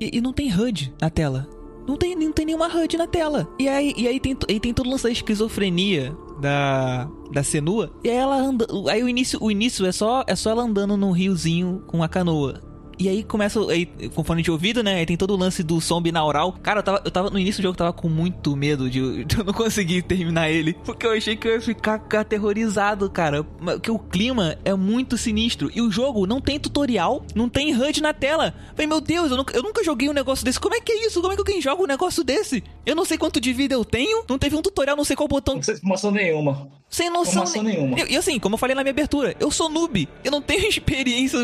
e, 0.00 0.18
e 0.18 0.20
não 0.20 0.32
tem 0.32 0.52
HUD 0.52 0.94
na 1.00 1.10
tela. 1.10 1.48
Não 1.86 1.96
tem, 1.96 2.14
não 2.14 2.32
tem 2.32 2.46
nenhuma 2.46 2.68
HUD 2.68 2.96
na 2.96 3.06
tela. 3.06 3.48
E 3.58 3.68
aí, 3.68 3.92
e 3.96 4.06
aí, 4.06 4.20
tem, 4.20 4.36
e 4.48 4.60
tem 4.60 4.72
todo 4.72 4.86
o 4.86 4.90
lance 4.90 5.04
da 5.04 5.10
esquizofrenia 5.10 6.14
da, 6.40 7.08
da 7.32 7.42
Senua. 7.42 7.92
E 8.04 8.08
aí 8.08 8.16
ela 8.16 8.36
anda. 8.36 8.66
Aí 8.88 9.02
o 9.02 9.08
início, 9.08 9.38
o 9.42 9.50
início 9.50 9.84
é 9.86 9.92
só 9.92 10.24
é 10.26 10.36
só 10.36 10.50
ela 10.50 10.62
andando 10.62 10.96
num 10.96 11.10
riozinho 11.10 11.82
com 11.86 12.02
a 12.02 12.08
canoa. 12.08 12.69
E 13.00 13.08
aí 13.08 13.24
começa 13.24 13.58
aí, 13.70 13.86
com 14.14 14.22
fone 14.22 14.42
de 14.42 14.50
ouvido, 14.50 14.82
né? 14.82 14.96
Aí 14.96 15.06
tem 15.06 15.16
todo 15.16 15.32
o 15.32 15.36
lance 15.36 15.62
do 15.62 15.80
som 15.80 16.02
binaural. 16.02 16.52
Cara, 16.62 16.80
eu 16.80 16.82
tava, 16.82 17.02
eu 17.02 17.10
tava 17.10 17.30
no 17.30 17.38
início 17.38 17.62
do 17.62 17.64
jogo, 17.64 17.72
eu 17.72 17.78
tava 17.78 17.92
com 17.94 18.10
muito 18.10 18.54
medo 18.54 18.90
de, 18.90 19.24
de 19.24 19.38
eu 19.38 19.44
não 19.44 19.54
conseguir 19.54 20.02
terminar 20.02 20.50
ele. 20.50 20.74
Porque 20.84 21.06
eu 21.06 21.12
achei 21.12 21.34
que 21.34 21.48
eu 21.48 21.52
ia 21.52 21.60
ficar 21.62 22.02
aterrorizado, 22.12 23.08
cara. 23.08 23.42
Porque 23.42 23.90
o 23.90 23.98
clima 23.98 24.58
é 24.66 24.74
muito 24.74 25.16
sinistro. 25.16 25.70
E 25.74 25.80
o 25.80 25.90
jogo 25.90 26.26
não 26.26 26.42
tem 26.42 26.60
tutorial, 26.60 27.24
não 27.34 27.48
tem 27.48 27.74
HUD 27.74 28.02
na 28.02 28.12
tela. 28.12 28.52
Falei, 28.74 28.86
meu 28.86 29.00
Deus, 29.00 29.30
eu 29.30 29.38
nunca, 29.38 29.56
eu 29.56 29.62
nunca 29.62 29.82
joguei 29.82 30.10
um 30.10 30.12
negócio 30.12 30.44
desse. 30.44 30.60
Como 30.60 30.74
é 30.74 30.80
que 30.82 30.92
é 30.92 31.06
isso? 31.06 31.22
Como 31.22 31.32
é 31.32 31.36
que 31.36 31.40
alguém 31.40 31.62
joga 31.62 31.82
um 31.82 31.86
negócio 31.86 32.22
desse? 32.22 32.62
Eu 32.84 32.94
não 32.94 33.06
sei 33.06 33.16
quanto 33.16 33.40
de 33.40 33.50
vida 33.54 33.74
eu 33.74 33.84
tenho, 33.84 34.24
não 34.28 34.38
teve 34.38 34.54
um 34.54 34.60
tutorial, 34.60 34.94
não 34.94 35.04
sei 35.04 35.16
qual 35.16 35.26
botão. 35.26 35.54
Não 35.54 35.60
de 35.62 35.72
informação 35.72 36.10
nenhuma. 36.10 36.68
Sem 36.90 37.08
noção, 37.08 37.44
nenhuma. 37.62 38.00
E, 38.00 38.16
assim, 38.16 38.36
como 38.40 38.54
eu 38.54 38.58
falei 38.58 38.74
na 38.74 38.82
minha 38.82 38.90
abertura, 38.90 39.36
eu 39.38 39.48
sou 39.48 39.68
noob. 39.68 40.08
Eu 40.24 40.30
não 40.32 40.42
tenho 40.42 40.66
experiência 40.68 41.38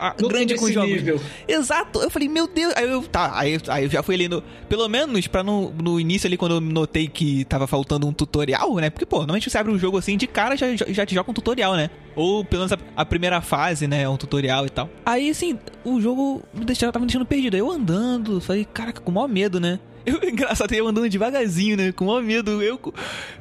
a- 0.00 0.14
Não 0.18 0.26
grande 0.28 0.54
com 0.54 0.70
jogos. 0.72 0.90
nível. 0.90 1.20
Exato. 1.46 2.00
Eu 2.00 2.08
falei, 2.10 2.28
meu 2.30 2.46
Deus. 2.48 2.72
Aí 2.74 2.88
eu, 2.88 3.02
tá, 3.02 3.30
aí, 3.38 3.54
eu- 3.54 3.60
aí 3.68 3.84
eu 3.84 3.90
já 3.90 4.02
fui 4.02 4.16
no. 4.26 4.42
Pelo 4.70 4.88
menos 4.88 5.26
pra 5.26 5.42
no, 5.42 5.70
no 5.70 6.00
início 6.00 6.26
ali, 6.26 6.38
quando 6.38 6.54
eu 6.54 6.60
notei 6.62 7.08
que 7.08 7.44
tava 7.44 7.66
faltando 7.66 8.06
um 8.06 8.12
tutorial, 8.12 8.74
né? 8.76 8.88
Porque, 8.88 9.04
pô, 9.04 9.18
normalmente 9.18 9.50
você 9.50 9.58
abre 9.58 9.70
um 9.70 9.78
jogo 9.78 9.98
assim 9.98 10.16
de 10.16 10.26
cara 10.26 10.56
já, 10.56 10.74
já 10.74 11.04
te 11.04 11.14
joga 11.14 11.30
um 11.30 11.34
tutorial, 11.34 11.74
né? 11.74 11.90
Ou 12.16 12.44
pelo 12.44 12.60
menos 12.66 12.72
a, 12.72 12.78
a 12.96 13.04
primeira 13.04 13.40
fase, 13.40 13.86
né? 13.86 14.08
Um 14.08 14.16
tutorial 14.16 14.66
e 14.66 14.70
tal. 14.70 14.88
Aí, 15.04 15.30
assim, 15.30 15.58
o 15.84 16.00
jogo 16.00 16.42
me 16.52 16.64
deixava, 16.64 16.90
tava 16.92 17.04
me 17.04 17.06
deixando 17.08 17.26
perdido. 17.26 17.54
Aí 17.54 17.60
eu 17.60 17.70
andando, 17.70 18.40
falei, 18.40 18.64
caraca, 18.64 19.00
com 19.00 19.10
o 19.10 19.14
maior 19.14 19.28
medo, 19.28 19.60
né? 19.60 19.78
Eu, 20.06 20.22
engraçado, 20.22 20.72
eu 20.72 20.86
andando 20.86 21.08
devagarzinho, 21.08 21.76
né? 21.76 21.90
Com 21.90 22.04
o 22.04 22.06
maior 22.06 22.22
medo. 22.22 22.62
Eu, 22.62 22.80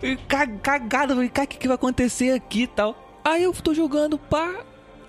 eu 0.02 0.18
ca- 0.28 0.48
cagado, 0.48 1.14
falei, 1.14 1.30
cara, 1.30 1.46
o 1.46 1.48
que, 1.48 1.58
que 1.60 1.68
vai 1.68 1.76
acontecer 1.76 2.32
aqui 2.32 2.64
e 2.64 2.68
tal? 2.68 3.22
Aí 3.24 3.44
eu 3.44 3.54
tô 3.54 3.72
jogando, 3.72 4.18
pá. 4.18 4.52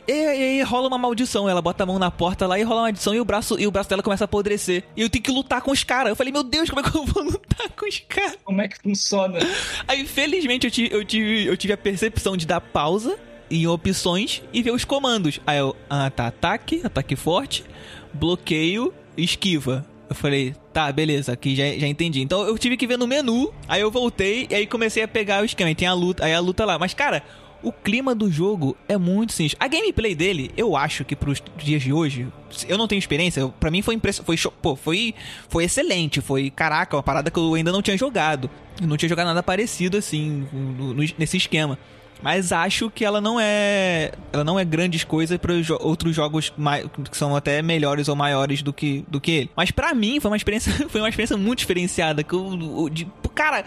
E 0.06 0.12
aí 0.12 0.62
rola 0.62 0.86
uma 0.86 0.98
maldição. 0.98 1.48
Ela 1.48 1.62
bota 1.62 1.82
a 1.82 1.86
mão 1.86 1.98
na 1.98 2.10
porta 2.10 2.46
lá 2.46 2.58
e 2.58 2.62
rola 2.62 2.80
uma 2.80 2.86
maldição 2.88 3.14
e 3.14 3.20
o 3.20 3.24
braço, 3.24 3.58
e 3.58 3.66
o 3.66 3.70
braço 3.70 3.88
dela 3.88 4.02
começa 4.02 4.24
a 4.24 4.26
apodrecer. 4.26 4.84
E 4.94 5.00
eu 5.00 5.08
tenho 5.08 5.24
que 5.24 5.32
lutar 5.32 5.62
com 5.62 5.70
os 5.70 5.82
caras. 5.82 6.10
Eu 6.10 6.16
falei, 6.16 6.30
meu 6.30 6.42
Deus, 6.44 6.68
como 6.68 6.80
é 6.86 6.90
que 6.90 6.94
eu 6.94 7.06
vou 7.06 7.24
lutar 7.32 7.70
com 7.70 7.88
os 7.88 7.98
caras? 8.06 8.36
Como 8.44 8.60
é 8.60 8.68
que 8.68 8.78
funciona? 8.82 9.38
Aí, 9.88 10.06
felizmente, 10.06 10.66
eu 10.66 10.70
tive, 10.70 10.94
eu, 10.94 11.04
tive, 11.06 11.46
eu 11.46 11.56
tive 11.56 11.72
a 11.72 11.76
percepção 11.78 12.36
de 12.36 12.46
dar 12.46 12.60
pausa 12.60 13.18
em 13.50 13.66
opções 13.66 14.42
e 14.52 14.62
ver 14.62 14.72
os 14.72 14.84
comandos. 14.84 15.40
Aí 15.46 15.58
eu, 15.58 15.74
ah, 15.88 16.10
tá, 16.10 16.26
ataque, 16.28 16.80
ataque 16.84 17.16
forte, 17.16 17.64
bloqueio, 18.12 18.92
esquiva. 19.16 19.84
Eu 20.08 20.14
falei, 20.14 20.54
tá, 20.72 20.90
beleza, 20.92 21.32
aqui 21.32 21.54
já, 21.56 21.64
já 21.78 21.86
entendi. 21.86 22.20
Então 22.20 22.42
eu 22.42 22.56
tive 22.56 22.76
que 22.76 22.86
ver 22.86 22.96
no 22.96 23.06
menu, 23.06 23.52
aí 23.68 23.80
eu 23.80 23.90
voltei 23.90 24.46
e 24.48 24.54
aí 24.54 24.66
comecei 24.66 25.02
a 25.02 25.08
pegar 25.08 25.42
o 25.42 25.44
esquema. 25.44 25.74
Tem 25.74 25.88
a 25.88 25.94
luta, 25.94 26.24
aí 26.24 26.32
a 26.32 26.38
luta 26.40 26.64
lá. 26.64 26.78
Mas, 26.78 26.94
cara, 26.94 27.24
o 27.62 27.72
clima 27.72 28.14
do 28.14 28.30
jogo 28.30 28.76
é 28.88 28.96
muito 28.96 29.32
sinistro. 29.32 29.58
A 29.60 29.66
gameplay 29.66 30.14
dele, 30.14 30.52
eu 30.56 30.76
acho 30.76 31.04
que 31.04 31.16
pros 31.16 31.42
dias 31.56 31.82
de 31.82 31.92
hoje, 31.92 32.28
eu 32.68 32.78
não 32.78 32.86
tenho 32.86 32.98
experiência, 33.00 33.48
pra 33.58 33.68
mim 33.70 33.82
foi 33.82 33.96
impressionante, 33.96 34.26
foi, 34.40 34.52
pô, 34.62 34.76
foi, 34.76 35.12
foi 35.48 35.64
excelente, 35.64 36.20
foi, 36.20 36.50
caraca, 36.50 36.96
uma 36.96 37.02
parada 37.02 37.28
que 37.28 37.38
eu 37.38 37.54
ainda 37.54 37.72
não 37.72 37.82
tinha 37.82 37.96
jogado. 37.98 38.48
Eu 38.80 38.86
não 38.86 38.96
tinha 38.96 39.08
jogado 39.08 39.26
nada 39.26 39.42
parecido 39.42 39.96
assim, 39.96 40.46
no- 40.52 40.94
no- 40.94 41.04
nesse 41.18 41.36
esquema. 41.36 41.76
Mas 42.22 42.50
acho 42.50 42.90
que 42.90 43.04
ela 43.04 43.20
não 43.20 43.38
é. 43.38 44.12
Ela 44.32 44.42
não 44.42 44.58
é 44.58 44.64
grandes 44.64 45.04
coisas 45.04 45.36
para 45.38 45.52
outros 45.80 46.14
jogos 46.16 46.52
que 47.10 47.16
são 47.16 47.36
até 47.36 47.60
melhores 47.62 48.08
ou 48.08 48.16
maiores 48.16 48.62
do 48.62 48.72
que, 48.72 49.04
do 49.06 49.20
que 49.20 49.30
ele. 49.32 49.50
Mas 49.56 49.70
pra 49.70 49.94
mim 49.94 50.18
foi 50.18 50.30
uma 50.30 50.36
experiência, 50.36 50.72
foi 50.88 51.00
uma 51.00 51.08
experiência 51.08 51.36
muito 51.36 51.58
diferenciada. 51.60 52.22
Que 52.22 52.34
eu, 52.34 52.58
eu- 52.78 52.88
de, 52.88 53.06
cara, 53.34 53.64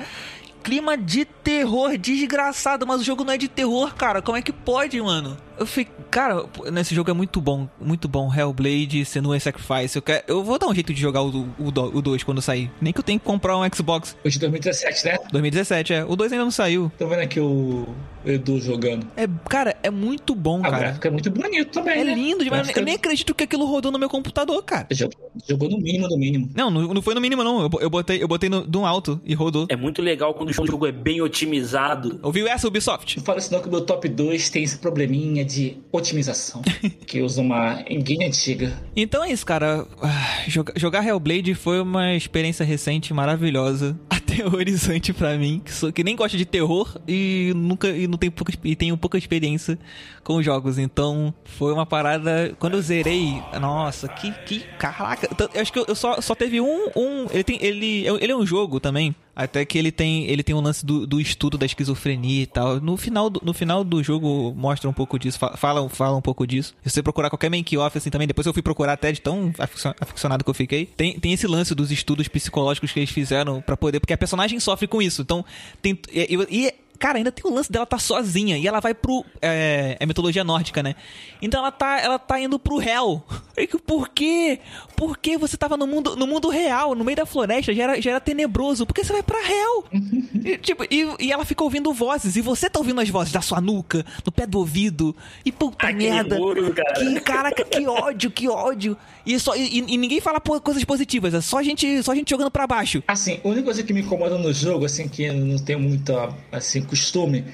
clima 0.64 0.98
de 0.98 1.26
terror 1.26 1.98
desgraçado, 1.98 2.86
mas 2.88 3.02
o 3.02 3.04
jogo 3.04 3.24
não 3.24 3.34
é 3.34 3.38
de 3.38 3.48
terror, 3.48 3.94
cara. 3.96 4.22
Como 4.22 4.38
é 4.38 4.42
que 4.42 4.52
pode, 4.52 5.00
mano? 5.02 5.38
Eu 5.60 5.66
fiquei, 5.66 5.94
cara, 6.10 6.46
nesse 6.72 6.96
jogo 6.96 7.10
é 7.12 7.14
muito 7.14 7.42
bom, 7.42 7.68
muito 7.82 8.08
bom. 8.08 8.34
Hellblade, 8.34 9.04
Senua 9.06 9.40
Sacrifice. 9.40 9.96
Eu, 9.98 10.02
quero, 10.02 10.24
eu 10.28 10.44
vou 10.44 10.58
dar 10.58 10.68
um 10.68 10.74
jeito 10.74 10.94
de 10.94 11.02
jogar 11.02 11.22
o, 11.22 11.30
o, 11.60 11.68
o 11.68 12.02
2 12.02 12.24
quando 12.24 12.42
sair. 12.42 12.72
Nem 12.82 12.94
que 12.94 13.00
eu 13.00 13.04
tenha 13.04 13.20
que 13.20 13.26
comprar 13.26 13.58
um 13.58 13.62
Xbox. 13.74 14.16
Hoje 14.24 14.36
de 14.36 14.40
2017, 14.40 15.06
né? 15.06 15.18
2017, 15.32 15.94
é. 15.94 16.06
O 16.06 16.16
2 16.16 16.32
ainda 16.32 16.44
não 16.46 16.52
saiu. 16.52 16.92
Tô 16.98 17.08
vendo 17.08 17.20
aqui 17.20 17.40
o 17.40 17.88
Edu 18.26 18.60
jogando. 18.60 19.06
É, 19.18 19.28
cara, 19.50 19.76
é 19.84 19.90
muito 19.90 20.34
bom, 20.34 20.58
Ah, 20.58 20.60
o 20.60 20.72
cara. 20.72 20.78
gráfico 20.80 21.08
é 21.08 21.10
muito 21.10 21.30
bonito 21.32 21.72
também, 21.72 22.00
É 22.00 22.04
né? 22.04 22.14
lindo 22.14 22.44
demais. 22.44 22.62
Gráfico 22.62 22.80
Eu 22.80 22.86
nem 22.86 22.96
acredito 22.96 23.36
que 23.36 23.44
aquilo 23.44 23.66
rodou 23.66 23.92
no 23.92 24.00
meu 24.00 24.10
computador, 24.10 24.64
cara. 24.64 24.88
Jogou, 24.92 25.32
jogou 25.48 25.70
no 25.70 25.78
mínimo 25.78 26.08
do 26.08 26.18
mínimo. 26.18 26.50
Não, 26.56 26.70
não, 26.72 26.94
não 26.94 27.02
foi 27.02 27.14
no 27.16 27.22
mínimo, 27.22 27.44
não. 27.44 27.62
Eu, 27.64 27.70
eu 27.82 27.90
botei, 27.90 28.24
eu 28.24 28.28
botei 28.28 28.50
no, 28.50 28.66
no 28.66 28.86
alto 28.86 29.20
e 29.26 29.34
rodou. 29.34 29.66
É 29.70 29.76
muito 29.76 30.02
legal 30.02 30.34
quando 30.34 30.50
o 30.50 30.54
jogo 30.54 30.88
é 30.88 30.92
bem 30.92 31.22
otimizado. 31.22 32.20
Ouviu 32.24 32.48
essa, 32.48 32.68
Ubisoft? 32.68 33.18
Não 33.18 33.24
fala 33.26 33.40
isso 33.40 33.52
não 33.54 33.62
que 33.62 33.68
o 33.68 33.72
meu 33.72 33.82
top 33.82 34.08
2 34.08 34.50
tem 34.50 34.64
esse 34.64 34.78
probleminha 34.78 35.44
de 35.50 35.78
otimização. 35.92 36.62
que 37.08 37.22
usa 37.22 37.42
uma 37.42 37.84
engine 37.90 38.26
antiga. 38.26 38.72
Então 38.96 39.24
é 39.24 39.32
isso, 39.32 39.46
cara. 39.46 39.86
Ah, 40.02 40.44
joga- 40.48 40.74
Jogar 40.76 41.06
Hellblade 41.06 41.54
foi 41.56 41.82
uma 41.82 42.14
experiência 42.16 42.66
recente 42.66 43.14
maravilhosa, 43.14 44.00
aterrorizante 44.10 45.12
pra 45.14 45.38
mim, 45.38 45.62
que, 45.64 45.72
sou, 45.74 45.92
que 45.92 46.04
nem 46.04 46.16
gosta 46.16 46.38
de 46.38 46.46
terror 46.46 46.98
e 47.08 47.52
nunca 47.56 47.90
e 47.90 48.08
não 48.08 48.18
tenho 48.18 48.32
pouca, 48.32 48.54
e 48.64 48.76
tenho 48.76 48.96
pouca 48.98 49.18
experiência 49.18 49.78
com 50.24 50.42
jogos. 50.42 50.78
Então 50.78 51.34
foi 51.44 51.74
uma 51.74 51.86
parada. 51.86 52.56
Quando 52.60 52.76
eu 52.76 52.82
zerei, 52.82 53.42
nossa, 53.60 54.08
que 54.08 54.32
que 54.46 54.60
caraca. 54.78 55.28
Então, 55.32 55.50
Eu 55.54 55.62
acho 55.62 55.74
que 55.74 55.80
eu 55.80 55.96
só, 55.96 56.22
só 56.22 56.36
teve 56.36 56.62
um, 56.62 56.90
um 56.96 57.26
ele 57.32 57.44
tem 57.44 57.58
ele 57.62 58.06
ele 58.22 58.32
é 58.32 58.36
um 58.36 58.46
jogo 58.46 58.80
também. 58.80 59.16
Até 59.42 59.64
que 59.64 59.78
ele 59.78 59.92
tem 59.92 60.26
ele 60.26 60.44
tem 60.44 60.54
um 60.54 60.60
lance 60.60 60.86
do, 60.86 61.08
do 61.08 61.22
estudo 61.22 61.58
da 61.58 61.66
esquizofrenia 61.66 62.44
e 62.44 62.46
tal. 62.46 62.82
No 62.82 62.98
final 62.98 63.30
do, 63.30 63.42
no 63.44 63.54
final 63.54 63.84
do 63.86 64.04
jogo 64.04 64.54
mostra 64.56 64.90
um 64.90 64.94
pouco 64.94 65.18
disso, 65.18 65.40
fa- 65.40 65.56
fala, 65.56 65.88
fala 65.90 66.18
um 66.18 66.22
pouco 66.22 66.46
disso. 66.46 66.76
Se 66.84 66.90
você 66.90 67.02
procurar 67.02 67.30
qualquer 67.30 67.50
make-off 67.50 67.98
assim 67.98 68.10
também, 68.10 68.28
depois 68.28 68.46
eu 68.46 68.52
fui 68.54 68.62
procurar 68.62 68.94
até 68.94 69.12
de 69.14 69.22
tão 69.22 69.54
aficio- 69.58 69.96
aficionado 70.02 70.44
que 70.44 70.50
eu 70.50 70.54
fiquei. 70.54 70.86
Tem, 70.86 71.18
tem 71.20 71.32
esse 71.32 71.48
lance 71.48 71.74
dos 71.74 71.90
estudos 71.90 72.28
psicológicos 72.28 72.92
que 72.92 73.00
eles 73.00 73.10
fizeram 73.12 73.62
pra 73.62 73.78
poder, 73.78 74.00
porque 74.02 74.14
a 74.14 74.18
personagem 74.18 74.60
sofre 74.60 74.88
com 74.88 75.02
isso. 75.02 75.22
Então, 75.22 75.46
tem 75.82 75.98
e, 76.12 76.36
e- 76.50 76.74
Cara, 77.00 77.18
ainda 77.18 77.32
tem 77.32 77.50
o 77.50 77.54
lance 77.54 77.72
dela 77.72 77.86
tá 77.86 77.98
sozinha 77.98 78.58
e 78.58 78.68
ela 78.68 78.80
vai 78.80 78.94
pro. 78.94 79.26
É, 79.42 79.96
é 80.00 80.06
mitologia 80.06 80.44
nórdica, 80.44 80.84
né? 80.84 80.96
Então 81.42 81.62
ela 81.62 81.72
tá, 81.72 82.00
ela 82.00 82.20
tá 82.20 82.40
indo 82.40 82.60
pro 82.60 82.78
réu. 82.78 83.24
Que, 83.60 83.78
Por 83.78 84.08
quê? 84.08 84.60
Por 84.96 85.18
que 85.18 85.38
você 85.38 85.58
tava 85.58 85.76
no 85.76 85.86
mundo, 85.86 86.16
no 86.16 86.26
mundo 86.26 86.48
real, 86.48 86.96
no 86.96 87.04
meio 87.04 87.18
da 87.18 87.26
floresta, 87.26 87.74
já 87.74 87.84
era, 87.84 88.02
já 88.02 88.12
era 88.12 88.20
tenebroso? 88.22 88.86
Por 88.86 88.94
que 88.94 89.04
você 89.04 89.12
vai 89.12 89.22
pra 89.22 89.42
réu? 89.42 89.84
e, 90.46 90.58
tipo, 90.58 90.86
e, 90.90 91.06
e 91.20 91.32
ela 91.32 91.44
fica 91.44 91.62
ouvindo 91.62 91.92
vozes, 91.92 92.38
e 92.38 92.42
você 92.42 92.70
tá 92.70 92.80
ouvindo 92.80 93.02
as 93.02 93.10
vozes 93.10 93.34
da 93.34 93.42
sua 93.42 93.60
nuca, 93.60 94.06
no 94.26 94.32
pé 94.32 94.48
do 94.48 94.60
ouvido. 94.60 95.14
E 95.46 95.52
puta 95.52 95.88
Ai, 95.88 95.94
que 95.94 96.10
merda. 96.10 96.36
nervoso, 96.36 96.74
cara. 96.74 96.94
Que, 96.94 97.20
caraca, 97.20 97.66
que 97.66 97.86
ódio, 97.86 98.32
que 98.32 98.48
ódio. 98.48 98.98
E, 99.26 99.38
só, 99.40 99.56
e, 99.56 99.80
e 99.80 99.98
ninguém 99.98 100.22
fala 100.22 100.40
coisas 100.40 100.84
positivas, 100.86 101.34
é 101.34 101.42
só 101.42 101.62
gente, 101.62 102.02
só 102.02 102.16
gente 102.16 102.30
jogando 102.30 102.50
pra 102.50 102.66
baixo. 102.66 103.04
Assim, 103.08 103.40
a 103.44 103.48
única 103.48 103.64
coisa 103.64 103.84
que 103.84 103.94
me 103.94 104.02
incomoda 104.02 104.38
no 104.38 104.54
jogo, 104.54 104.86
assim, 104.86 105.08
que 105.08 105.30
não 105.32 105.58
tenho 105.58 105.80
muito 105.80 106.14
assim, 106.52 106.82
costume, 106.90 107.46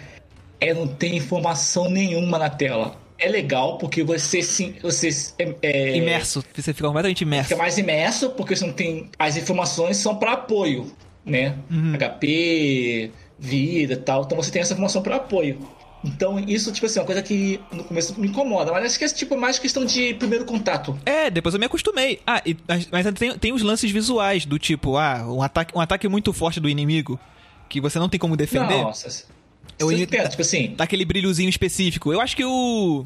é 0.60 0.74
não 0.74 0.88
ter 0.88 1.14
informação 1.14 1.90
nenhuma 1.90 2.38
na 2.40 2.50
tela. 2.50 2.96
É 3.18 3.30
legal 3.30 3.78
porque 3.78 4.04
você 4.04 4.42
se. 4.42 4.76
Você 4.82 5.10
é, 5.40 5.56
é, 5.62 5.98
Imerso, 5.98 6.44
você 6.54 6.74
fica 6.74 6.88
completamente 6.88 7.22
imerso. 7.22 7.50
fica 7.50 7.62
mais 7.62 7.78
imerso, 7.78 8.30
porque 8.32 8.56
você 8.56 8.66
não 8.66 8.74
tem. 8.74 9.10
As 9.18 9.38
informações 9.38 9.96
são 9.98 10.18
para 10.18 10.34
apoio, 10.34 10.92
né? 11.26 11.56
Uhum. 11.72 11.94
HP, 11.98 13.12
vida 13.40 13.94
e 13.94 13.98
tal. 13.98 14.24
Então 14.24 14.36
você 14.36 14.52
tem 14.52 14.62
essa 14.62 14.74
informação 14.74 15.02
para 15.02 15.16
apoio. 15.16 15.60
Então, 16.04 16.38
isso, 16.38 16.72
tipo 16.72 16.86
assim, 16.86 17.00
é 17.00 17.02
uma 17.02 17.06
coisa 17.08 17.24
que 17.24 17.60
no 17.72 17.84
começo 17.84 18.20
me 18.20 18.28
incomoda, 18.28 18.72
mas 18.72 18.86
acho 18.86 19.00
que 19.00 19.06
é 19.06 19.08
tipo 19.08 19.36
mais 19.36 19.58
questão 19.58 19.84
de 19.86 20.14
primeiro 20.14 20.46
contato. 20.46 20.96
É, 21.04 21.32
depois 21.32 21.56
eu 21.56 21.60
me 21.60 21.66
acostumei. 21.66 22.20
Ah, 22.28 22.42
e- 22.46 22.56
mas 22.68 22.88
mas 22.92 23.12
tem, 23.14 23.36
tem 23.40 23.54
os 23.54 23.64
lances 23.64 23.90
visuais 23.90 24.46
do 24.46 24.60
tipo, 24.60 24.98
ah, 24.98 25.26
um 25.28 25.42
ataque, 25.42 25.76
um 25.76 25.80
ataque 25.82 26.08
muito 26.08 26.32
forte 26.32 26.60
do 26.60 26.70
inimigo 26.70 27.20
que 27.70 27.80
você 27.82 28.00
não 28.00 28.10
tem 28.10 28.20
como 28.20 28.36
defender. 28.38 28.82
Nossa. 28.82 29.26
Eu 29.78 29.92
ia- 29.92 30.04
entende? 30.04 30.30
Tipo 30.30 30.42
assim, 30.42 30.74
Dá 30.78 30.84
aquele 30.86 31.04
brilhozinho 31.04 31.50
específico. 31.50 32.14
Eu 32.14 32.22
acho 32.22 32.36
que 32.36 32.46
o. 32.46 33.04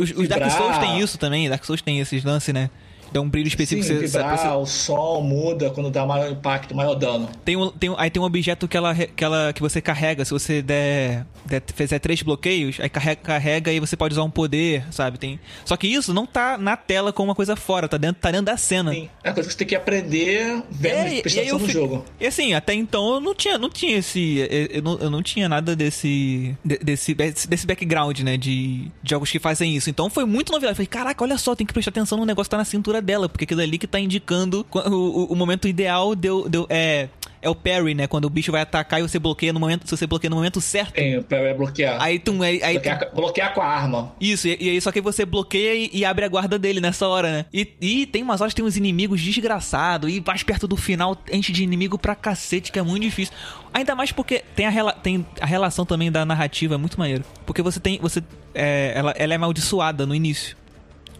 Os, 0.00 0.10
os 0.10 0.28
Dark. 0.28 0.50
Souls 0.50 0.78
tem 0.78 1.00
isso 1.00 1.16
também. 1.18 1.48
Dark 1.48 1.64
Souls 1.64 1.80
tem 1.82 2.00
esses 2.00 2.24
lances, 2.24 2.52
né? 2.52 2.70
Dá 3.12 3.20
um 3.20 3.28
brilho 3.28 3.48
específico. 3.48 3.86
sim, 3.86 3.94
você- 3.94 4.06
vibrar, 4.06 4.38
você- 4.38 4.48
o 4.48 4.66
som 4.66 5.20
muda 5.20 5.70
quando 5.70 5.90
dá 5.90 6.04
maior 6.06 6.30
impacto, 6.30 6.74
maior 6.74 6.94
dano. 6.94 7.28
Tem 7.44 7.56
um, 7.56 7.70
tem 7.70 7.90
um- 7.90 7.94
aí 7.98 8.10
tem 8.10 8.20
um 8.22 8.24
objeto 8.24 8.66
que, 8.68 8.76
ela, 8.76 8.94
que, 8.94 9.24
ela, 9.24 9.52
que 9.52 9.60
você 9.60 9.80
carrega. 9.80 10.24
Se 10.24 10.30
você 10.30 10.60
der, 10.62 11.24
der 11.46 11.62
fizer 11.74 11.98
três 11.98 12.22
bloqueios, 12.22 12.78
aí 12.80 12.88
carrega, 12.88 13.20
carrega 13.22 13.72
e 13.72 13.80
você 13.80 13.96
pode 13.96 14.14
usar 14.14 14.22
um 14.24 14.30
poder, 14.30 14.84
sabe? 14.90 15.18
Tem, 15.18 15.40
só 15.64 15.76
que 15.76 15.86
isso 15.86 16.12
não 16.12 16.26
tá 16.26 16.58
na 16.58 16.76
tela 16.76 17.12
com 17.12 17.22
uma 17.24 17.34
coisa 17.34 17.56
fora, 17.56 17.88
tá 17.88 17.96
dentro, 17.96 18.20
tá 18.20 18.30
dentro 18.30 18.46
da 18.46 18.56
cena. 18.56 18.92
Sim. 18.92 19.08
É 19.24 19.32
coisa 19.32 19.48
que 19.48 19.52
você 19.54 19.58
tem 19.58 19.66
que 19.68 19.74
aprender 19.76 20.62
vendo, 20.70 20.94
É, 20.94 21.20
prestando 21.22 21.46
eu 21.48 21.56
atenção 21.56 21.66
no 21.66 21.72
jogo. 21.88 22.04
E 22.20 22.26
assim, 22.26 22.52
até 22.54 22.74
então 22.74 23.14
eu 23.14 23.20
não 23.20 23.34
tinha, 23.34 23.58
não 23.58 23.70
tinha 23.70 23.96
esse. 23.98 24.46
Eu, 24.70 24.82
não, 24.82 24.98
eu 24.98 25.10
não 25.10 25.22
tinha 25.22 25.48
nada 25.48 25.74
desse. 25.74 26.56
de- 26.64 26.78
Desse, 26.78 27.14
desse 27.48 27.66
background, 27.66 28.20
né? 28.20 28.36
De, 28.36 28.90
de 29.02 29.10
jogos 29.10 29.30
que 29.30 29.38
fazem 29.38 29.74
isso. 29.76 29.90
Então 29.90 30.08
foi 30.10 30.24
muito 30.24 30.50
novidade. 30.52 30.72
Eu 30.72 30.76
falei, 30.76 30.86
caraca, 30.86 31.22
olha 31.24 31.36
só, 31.38 31.54
tem 31.54 31.66
que 31.66 31.72
prestar 31.72 31.90
atenção 31.90 32.18
no 32.18 32.24
negócio 32.24 32.48
que 32.48 32.50
tá 32.50 32.56
na 32.56 32.64
cintura 32.64 32.97
dela, 33.00 33.28
porque 33.28 33.44
aquilo 33.44 33.60
ali 33.60 33.78
que 33.78 33.86
tá 33.86 33.98
indicando 34.00 34.66
o, 34.72 34.78
o, 34.78 35.24
o 35.32 35.36
momento 35.36 35.66
ideal 35.68 36.14
deu, 36.14 36.48
deu, 36.48 36.66
é. 36.70 37.08
É 37.40 37.48
o 37.48 37.54
parry, 37.54 37.94
né? 37.94 38.08
Quando 38.08 38.24
o 38.24 38.30
bicho 38.30 38.50
vai 38.50 38.62
atacar 38.62 38.98
e 38.98 39.02
você 39.04 39.16
bloqueia 39.16 39.52
no 39.52 39.60
momento. 39.60 39.88
Se 39.88 39.96
você 39.96 40.08
bloqueia 40.08 40.28
no 40.28 40.34
momento 40.34 40.60
certo. 40.60 40.94
Tem 40.94 41.22
pra 41.22 41.54
bloquear. 41.54 42.02
Aí 42.02 42.18
tu. 42.18 42.42
Aí, 42.42 42.60
aí 42.64 42.80
tu- 42.80 42.82
bloquear, 42.82 43.14
bloquear 43.14 43.54
com 43.54 43.60
a 43.62 43.64
arma. 43.64 44.12
isso, 44.20 44.48
e, 44.48 44.56
e 44.60 44.70
aí 44.70 44.80
só 44.80 44.90
que 44.90 45.00
você 45.00 45.24
bloqueia 45.24 45.72
e, 45.72 45.88
e 46.00 46.04
abre 46.04 46.24
a 46.24 46.28
guarda 46.28 46.58
dele 46.58 46.80
nessa 46.80 47.06
hora, 47.06 47.30
né? 47.30 47.44
E, 47.54 47.68
e 47.80 48.06
tem 48.06 48.24
umas 48.24 48.40
horas 48.40 48.52
que 48.52 48.56
tem 48.60 48.64
uns 48.66 48.76
inimigos 48.76 49.22
desgraçados, 49.22 50.12
e 50.12 50.20
mais 50.26 50.42
perto 50.42 50.66
do 50.66 50.76
final 50.76 51.16
enche 51.32 51.52
de 51.52 51.62
inimigo 51.62 51.96
pra 51.96 52.16
cacete, 52.16 52.72
que 52.72 52.78
é 52.80 52.82
muito 52.82 53.04
difícil. 53.04 53.32
Ainda 53.72 53.94
mais 53.94 54.10
porque 54.10 54.42
tem 54.56 54.66
a, 54.66 54.70
rela- 54.70 54.92
tem 54.94 55.24
a 55.40 55.46
relação 55.46 55.86
também 55.86 56.10
da 56.10 56.26
narrativa, 56.26 56.74
é 56.74 56.76
muito 56.76 56.98
maneiro. 56.98 57.22
Porque 57.46 57.62
você 57.62 57.78
tem. 57.78 58.00
Você, 58.02 58.20
é, 58.52 58.92
ela, 58.96 59.12
ela 59.16 59.32
é 59.32 59.36
amaldiçoada 59.36 60.04
no 60.04 60.12
início. 60.12 60.56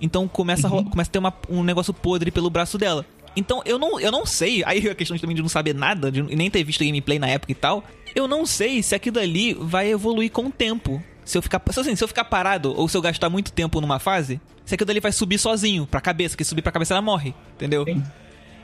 Então 0.01 0.27
começa, 0.29 0.67
a, 0.67 0.71
ro- 0.71 0.85
começa 0.85 1.11
a 1.11 1.13
ter 1.13 1.19
uma- 1.19 1.35
um 1.49 1.63
negócio 1.63 1.93
podre 1.93 2.31
pelo 2.31 2.49
braço 2.51 2.79
dela. 2.79 3.05
Então 3.37 3.63
eu 3.65 3.79
não, 3.79 4.01
eu 4.01 4.11
não 4.11 4.25
sei, 4.27 4.63
aí 4.67 4.89
a 4.89 4.95
questão 4.95 5.17
também 5.19 5.37
de 5.37 5.43
não 5.43 5.49
saber 5.49 5.75
nada, 5.75 6.11
de 6.11 6.23
nem 6.23 6.51
ter 6.51 6.63
visto 6.65 6.85
gameplay 6.85 7.19
na 7.19 7.29
época 7.29 7.53
e 7.53 7.55
tal, 7.55 7.85
eu 8.15 8.27
não 8.27 8.45
sei 8.47 8.83
se 8.83 8.95
aquilo 8.95 9.19
ali 9.19 9.55
vai 9.55 9.89
evoluir 9.91 10.31
com 10.31 10.47
o 10.47 10.51
tempo. 10.51 11.03
Se 11.25 11.37
eu 11.37 11.43
ficar, 11.43 11.61
se, 11.71 11.79
assim, 11.81 11.95
se 11.95 12.03
eu 12.03 12.09
ficar 12.09 12.25
parado 12.25 12.73
ou 12.75 12.89
se 12.89 12.97
eu 12.97 13.03
gastar 13.03 13.29
muito 13.29 13.53
tempo 13.53 13.81
numa 13.83 13.99
fase, 13.99 14.41
se 14.65 14.75
aquilo 14.75 14.91
ali 14.91 14.99
vai 15.01 15.13
subir 15.13 15.39
sozinho 15.39 15.87
pra 15.87 16.01
cabeça, 16.01 16.35
que 16.37 16.43
subir 16.43 16.63
pra 16.63 16.73
cabeça 16.73 16.95
ela 16.95 17.03
morre, 17.03 17.35
entendeu? 17.55 17.85
Sim. 17.85 18.03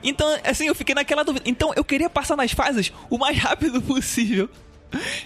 Então, 0.02 0.26
assim, 0.44 0.66
eu 0.66 0.74
fiquei 0.74 0.94
naquela 0.94 1.22
dúvida. 1.24 1.44
Então, 1.48 1.72
eu 1.76 1.84
queria 1.84 2.08
passar 2.10 2.36
nas 2.36 2.52
fases 2.52 2.92
o 3.10 3.18
mais 3.18 3.36
rápido 3.38 3.80
possível. 3.82 4.48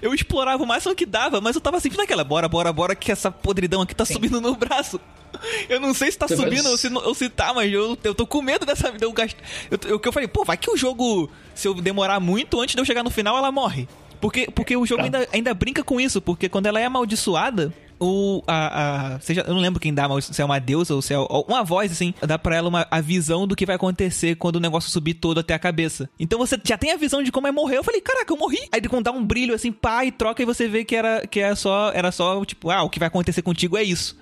Eu 0.00 0.14
explorava 0.14 0.62
o 0.62 0.66
máximo 0.66 0.94
que 0.94 1.04
dava, 1.04 1.40
mas 1.40 1.54
eu 1.54 1.60
tava 1.60 1.78
sempre 1.78 1.98
naquela, 1.98 2.24
bora, 2.24 2.48
bora, 2.48 2.72
bora, 2.72 2.94
que 2.96 3.12
essa 3.12 3.30
podridão 3.30 3.82
aqui 3.82 3.94
tá 3.94 4.04
subindo 4.04 4.40
no 4.40 4.56
braço. 4.56 5.00
Eu 5.68 5.80
não 5.80 5.92
sei 5.94 6.10
se 6.10 6.18
tá 6.18 6.26
Você 6.28 6.36
vai- 6.36 6.44
subindo 6.46 6.68
ou 6.68 6.76
se, 6.76 6.88
ou 6.88 7.14
se 7.14 7.28
tá, 7.28 7.52
mas 7.54 7.72
eu, 7.72 7.96
eu 8.02 8.14
tô 8.14 8.26
com 8.26 8.40
medo 8.42 8.64
dessa 8.66 8.90
vida. 8.90 9.04
Eu 9.04 9.12
gasto. 9.12 9.36
Eu, 9.70 9.78
eu, 9.90 9.98
que 10.00 10.08
eu 10.08 10.12
falei, 10.12 10.28
pô, 10.28 10.44
vai 10.44 10.56
que 10.56 10.70
o 10.70 10.76
jogo, 10.76 11.30
se 11.54 11.66
eu 11.68 11.74
demorar 11.74 12.20
muito 12.20 12.60
antes 12.60 12.74
de 12.74 12.80
eu 12.80 12.84
chegar 12.84 13.02
no 13.02 13.10
final, 13.10 13.36
ela 13.36 13.50
morre. 13.52 13.88
Porque, 14.20 14.50
porque 14.50 14.76
o 14.76 14.84
jogo 14.84 14.98
Tá. 15.00 15.04
ainda, 15.04 15.28
ainda 15.32 15.54
brinca 15.54 15.84
com 15.84 16.00
isso, 16.00 16.20
porque 16.20 16.48
quando 16.48 16.66
ela 16.66 16.80
é 16.80 16.84
amaldiçoada, 16.84 17.72
o. 18.00 18.42
A, 18.46 19.14
a, 19.14 19.20
seja, 19.20 19.44
eu 19.46 19.54
não 19.54 19.60
lembro 19.60 19.78
quem 19.80 19.94
dá, 19.94 20.08
se 20.20 20.40
é 20.42 20.44
uma 20.44 20.58
deusa 20.58 20.92
ou 20.94 21.00
se 21.02 21.14
é 21.14 21.18
uma 21.18 21.62
voz, 21.62 21.92
assim, 21.92 22.12
dá 22.26 22.36
pra 22.38 22.56
ela 22.56 22.68
uma, 22.68 22.86
a 22.90 23.00
visão 23.00 23.46
do 23.46 23.54
que 23.54 23.64
vai 23.66 23.76
acontecer 23.76 24.34
quando 24.36 24.56
o 24.56 24.60
negócio 24.60 24.90
subir 24.90 25.14
todo 25.14 25.38
até 25.38 25.54
a 25.54 25.58
cabeça. 25.58 26.08
Então 26.18 26.38
você 26.38 26.58
já 26.64 26.76
tem 26.76 26.90
a 26.92 26.96
visão 26.96 27.22
de 27.22 27.30
como 27.30 27.46
é 27.46 27.52
morrer. 27.52 27.78
Eu 27.78 27.84
falei, 27.84 28.00
caraca, 28.00 28.32
eu 28.32 28.36
morri. 28.36 28.58
Aí 28.72 28.80
quando 28.82 29.04
dá 29.04 29.12
um 29.12 29.24
brilho 29.24 29.54
assim, 29.54 29.70
pá, 29.70 30.04
e 30.04 30.10
troca, 30.10 30.42
e 30.42 30.46
você 30.46 30.66
vê 30.68 30.84
que 30.84 30.96
era, 30.96 31.24
que 31.26 31.38
era 31.40 31.54
só, 31.54 31.92
era 31.92 32.10
só, 32.10 32.44
tipo, 32.44 32.70
ah, 32.70 32.82
o 32.82 32.90
que 32.90 32.98
vai 32.98 33.06
acontecer 33.08 33.42
contigo 33.42 33.76
é 33.76 33.82
isso. 33.84 34.16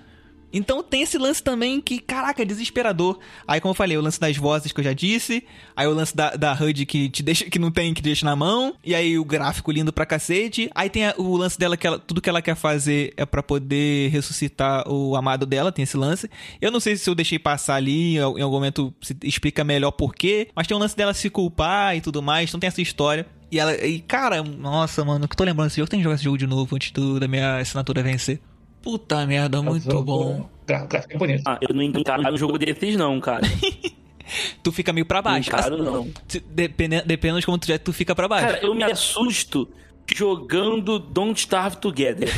Então 0.51 0.81
tem 0.81 1.01
esse 1.01 1.17
lance 1.17 1.43
também 1.43 1.81
que, 1.81 1.99
caraca, 1.99 2.41
é 2.41 2.45
desesperador. 2.45 3.19
Aí, 3.47 3.59
como 3.59 3.71
eu 3.71 3.75
falei, 3.75 3.97
o 3.97 4.01
lance 4.01 4.19
das 4.19 4.37
vozes 4.37 4.71
que 4.71 4.79
eu 4.79 4.83
já 4.83 4.93
disse. 4.93 5.43
Aí 5.75 5.85
o 5.87 5.93
lance 5.93 6.15
da, 6.15 6.31
da 6.35 6.53
HUD 6.53 6.85
que 6.85 7.09
te 7.09 7.21
deixa, 7.21 7.45
que 7.49 7.59
não 7.59 7.69
tem, 7.69 7.93
que 7.93 8.01
deixa 8.01 8.25
na 8.25 8.35
mão. 8.35 8.73
E 8.83 8.95
aí 8.95 9.19
o 9.19 9.25
gráfico 9.25 9.71
lindo 9.71 9.91
pra 9.91 10.05
cacete. 10.05 10.69
Aí 10.73 10.89
tem 10.89 11.05
a- 11.07 11.15
o 11.17 11.35
lance 11.35 11.59
dela 11.59 11.75
que 11.75 11.85
ela, 11.85 11.99
tudo 11.99 12.21
que 12.21 12.29
ela 12.29 12.41
quer 12.41 12.55
fazer 12.55 13.13
é 13.17 13.25
pra 13.25 13.43
poder 13.43 14.09
ressuscitar 14.09 14.87
o 14.89 15.15
amado 15.15 15.45
dela, 15.45 15.71
tem 15.71 15.83
esse 15.83 15.97
lance. 15.97 16.29
Eu 16.61 16.71
não 16.71 16.79
sei 16.79 16.95
se 16.95 17.09
eu 17.09 17.13
deixei 17.15 17.37
passar 17.37 17.75
ali, 17.75 18.15
em 18.15 18.19
algum 18.21 18.51
momento 18.51 18.93
se 19.01 19.15
explica 19.23 19.63
melhor 19.63 19.91
por 19.91 20.15
quê. 20.15 20.47
Mas 20.55 20.65
tem 20.65 20.75
o 20.77 20.79
lance 20.79 20.95
dela 20.95 21.13
se 21.13 21.29
culpar 21.29 21.95
e 21.97 22.01
tudo 22.01 22.21
mais, 22.21 22.49
então 22.49 22.59
tem 22.59 22.67
essa 22.69 22.81
história. 22.81 23.25
E 23.51 23.59
ela, 23.59 23.73
e 23.85 23.99
cara, 23.99 24.41
nossa, 24.43 25.03
mano, 25.05 25.27
que 25.27 25.35
tô 25.35 25.43
lembrando 25.43 25.67
desse 25.67 25.77
jogo, 25.77 25.89
tem 25.89 25.99
que 25.99 26.03
jogar 26.03 26.15
esse 26.15 26.23
jogo 26.23 26.37
de 26.37 26.47
novo 26.47 26.75
antes 26.75 26.91
do- 26.91 27.19
da 27.19 27.27
minha 27.27 27.57
assinatura 27.57 28.01
vencer. 28.03 28.39
Puta 28.87 29.25
merda, 29.25 29.61
muito 29.61 29.85
O 29.87 29.91
jogo- 29.91 30.03
bom. 30.23 30.49
gra- 30.65 30.85
Gráfico 30.85 31.13
é 31.13 31.17
bonito. 31.17 31.43
Ah, 31.45 31.59
eu 31.61 31.75
não 31.75 31.81
encaro 31.83 32.33
um 32.33 32.37
jogo 32.37 32.57
desses, 32.57 32.95
não, 32.95 33.19
cara. 33.19 33.41
Tu 34.63 34.71
fica 34.71 34.91
meio 34.93 35.05
pra 35.05 35.17
Não 35.17 35.23
baixo. 35.23 35.49
encaro, 35.49 35.77
não. 35.83 36.07
Se- 36.27 36.39
Dependendo, 36.39 37.05
dependendo 37.05 37.39
de 37.41 37.45
como 37.45 37.57
tu 37.57 37.67
já 37.67 37.77
tu 37.77 37.91
fica 37.91 38.13
pra 38.15 38.27
baixo. 38.29 38.45
Cara, 38.47 38.59
eu 38.65 38.73
me 38.73 38.83
assusto 38.83 39.69
jogando 40.15 40.99
Don't 40.99 41.37
Starve 41.39 41.77
Together. 41.77 42.29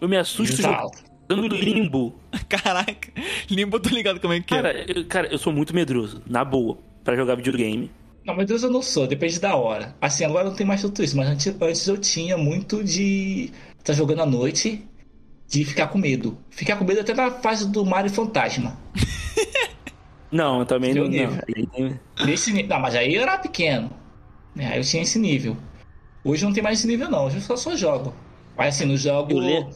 Eu 0.00 0.08
me 0.08 0.16
assusto 0.16 0.60
jogando. 0.62 0.90
Limbo. 1.56 2.14
Caraca, 2.48 3.10
limbo, 3.50 3.76
eu 3.76 3.80
tô 3.80 3.88
ligado 3.88 4.20
como 4.20 4.32
é 4.32 4.38
que 4.40 4.46
Cara, 4.46 4.70
é. 4.72 4.86
eu, 4.88 5.04
cara, 5.06 5.26
eu 5.26 5.38
sou 5.38 5.52
muito 5.52 5.74
medroso, 5.74 6.22
na 6.24 6.44
boa, 6.44 6.78
pra 7.02 7.16
jogar 7.16 7.34
videogame. 7.34 7.90
Não, 8.24 8.36
Deus, 8.44 8.62
eu 8.62 8.70
não 8.70 8.80
sou, 8.82 9.08
depende 9.08 9.40
da 9.40 9.56
hora. 9.56 9.94
Assim, 10.00 10.24
agora 10.24 10.44
não 10.48 10.54
tem 10.54 10.64
mais 10.66 10.82
tudo 10.82 11.02
isso, 11.02 11.16
mas 11.16 11.28
antes, 11.28 11.46
antes 11.60 11.86
eu 11.88 11.96
tinha 11.96 12.36
muito 12.36 12.82
de 12.84 13.50
estar 13.78 13.92
jogando 13.92 14.22
à 14.22 14.26
noite, 14.26 14.84
de 15.48 15.64
ficar 15.64 15.88
com 15.88 15.98
medo. 15.98 16.36
Ficar 16.50 16.76
com 16.76 16.84
medo 16.84 17.00
até 17.00 17.14
na 17.14 17.30
fase 17.30 17.68
do 17.70 17.84
Mario 17.84 18.10
Fantasma. 18.10 18.76
Não, 20.30 20.58
eu 20.58 20.66
também 20.66 20.92
não. 20.92 21.04
não. 21.08 22.26
Nesse, 22.26 22.52
não, 22.64 22.80
mas 22.80 22.96
aí 22.96 23.14
eu 23.14 23.22
era 23.22 23.38
pequeno. 23.38 23.90
Né? 24.54 24.66
Aí 24.72 24.78
eu 24.78 24.82
tinha 24.84 25.02
esse 25.02 25.18
nível. 25.20 25.56
Hoje 26.24 26.44
não 26.44 26.52
tem 26.52 26.62
mais 26.62 26.80
esse 26.80 26.88
nível, 26.88 27.08
não. 27.08 27.26
Hoje 27.26 27.36
eu 27.36 27.40
só, 27.42 27.56
só 27.56 27.76
jogo. 27.76 28.12
Mas 28.56 28.74
assim, 28.74 28.86
no 28.86 28.96
jogo. 28.96 29.30
Eu 29.32 29.38
le- 29.38 29.66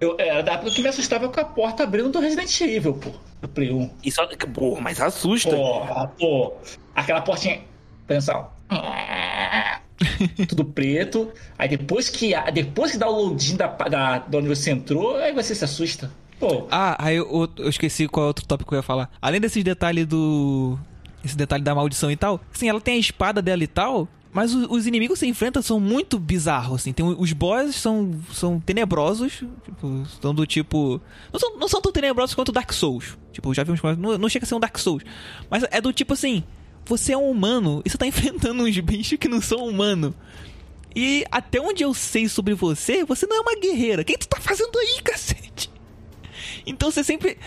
Eu, 0.00 0.16
era 0.18 0.42
da 0.42 0.54
época 0.54 0.72
que 0.72 0.82
me 0.82 0.88
assustava 0.88 1.28
com 1.28 1.40
a 1.40 1.44
porta 1.44 1.84
abrindo 1.84 2.10
do 2.10 2.18
Resident 2.18 2.60
Evil, 2.60 2.94
pô. 2.94 3.10
Do 3.40 3.48
Play 3.48 3.70
1. 3.72 3.90
E 4.02 4.10
só. 4.10 4.26
Porra, 4.52 4.80
mas 4.80 5.00
assusta. 5.00 5.54
Porra, 5.54 6.08
pô. 6.18 6.52
Aquela 6.96 7.20
portinha. 7.22 7.60
Pensar. 8.06 8.52
Tudo 10.48 10.64
preto. 10.64 11.30
Aí 11.58 11.68
depois 11.68 12.08
que, 12.08 12.32
depois 12.52 12.92
que 12.92 12.98
dá 12.98 13.08
o 13.08 13.12
loading 13.12 13.56
da, 13.56 13.66
da, 13.66 14.18
de 14.18 14.36
onde 14.36 14.48
você 14.48 14.70
entrou, 14.70 15.16
aí 15.16 15.32
você 15.32 15.54
se 15.54 15.64
assusta. 15.64 16.10
Pô. 16.38 16.66
Ah, 16.70 16.96
aí 16.98 17.16
eu, 17.16 17.48
eu 17.56 17.68
esqueci 17.68 18.08
qual 18.08 18.24
é 18.24 18.26
outro 18.26 18.44
tópico 18.44 18.70
que 18.70 18.74
eu 18.74 18.78
ia 18.78 18.82
falar. 18.82 19.10
Além 19.20 19.40
desses 19.40 19.62
detalhes 19.62 20.06
do. 20.06 20.78
Esse 21.24 21.36
detalhe 21.36 21.62
da 21.62 21.74
maldição 21.74 22.10
e 22.10 22.16
tal. 22.16 22.40
Assim, 22.52 22.68
ela 22.68 22.80
tem 22.80 22.96
a 22.96 22.98
espada 22.98 23.40
dela 23.40 23.62
e 23.62 23.68
tal. 23.68 24.08
Mas 24.32 24.54
os 24.54 24.86
inimigos 24.86 25.18
que 25.18 25.26
você 25.26 25.30
enfrenta 25.30 25.60
são 25.60 25.78
muito 25.78 26.18
bizarros, 26.18 26.80
assim. 26.80 26.92
Tem, 26.92 27.04
os 27.04 27.32
bosses 27.34 27.76
são, 27.76 28.18
são 28.32 28.58
tenebrosos. 28.58 29.44
Tipo, 29.64 30.04
são 30.20 30.34
do 30.34 30.46
tipo. 30.46 31.00
Não 31.30 31.38
são, 31.38 31.58
não 31.58 31.68
são 31.68 31.82
tão 31.82 31.92
tenebrosos 31.92 32.34
quanto 32.34 32.50
Dark 32.50 32.72
Souls. 32.72 33.18
Tipo, 33.30 33.52
já 33.52 33.62
vimos. 33.62 33.80
Não, 33.98 34.16
não 34.16 34.28
chega 34.28 34.44
a 34.44 34.48
ser 34.48 34.54
um 34.54 34.60
Dark 34.60 34.76
Souls. 34.78 35.04
Mas 35.50 35.64
é 35.70 35.80
do 35.80 35.92
tipo 35.92 36.14
assim. 36.14 36.42
Você 36.84 37.12
é 37.12 37.16
um 37.16 37.30
humano 37.30 37.82
e 37.84 37.90
você 37.90 37.98
tá 37.98 38.06
enfrentando 38.06 38.62
uns 38.62 38.78
bichos 38.78 39.18
que 39.18 39.28
não 39.28 39.40
são 39.40 39.66
humanos. 39.66 40.14
E 40.94 41.24
até 41.30 41.60
onde 41.60 41.82
eu 41.82 41.94
sei 41.94 42.28
sobre 42.28 42.54
você, 42.54 43.04
você 43.04 43.26
não 43.26 43.36
é 43.36 43.40
uma 43.40 43.58
guerreira. 43.58 44.02
O 44.02 44.04
que 44.04 44.18
tu 44.18 44.28
tá 44.28 44.40
fazendo 44.40 44.78
aí, 44.78 45.00
cacete? 45.04 45.70
Então 46.66 46.90
você 46.90 47.02
sempre. 47.02 47.38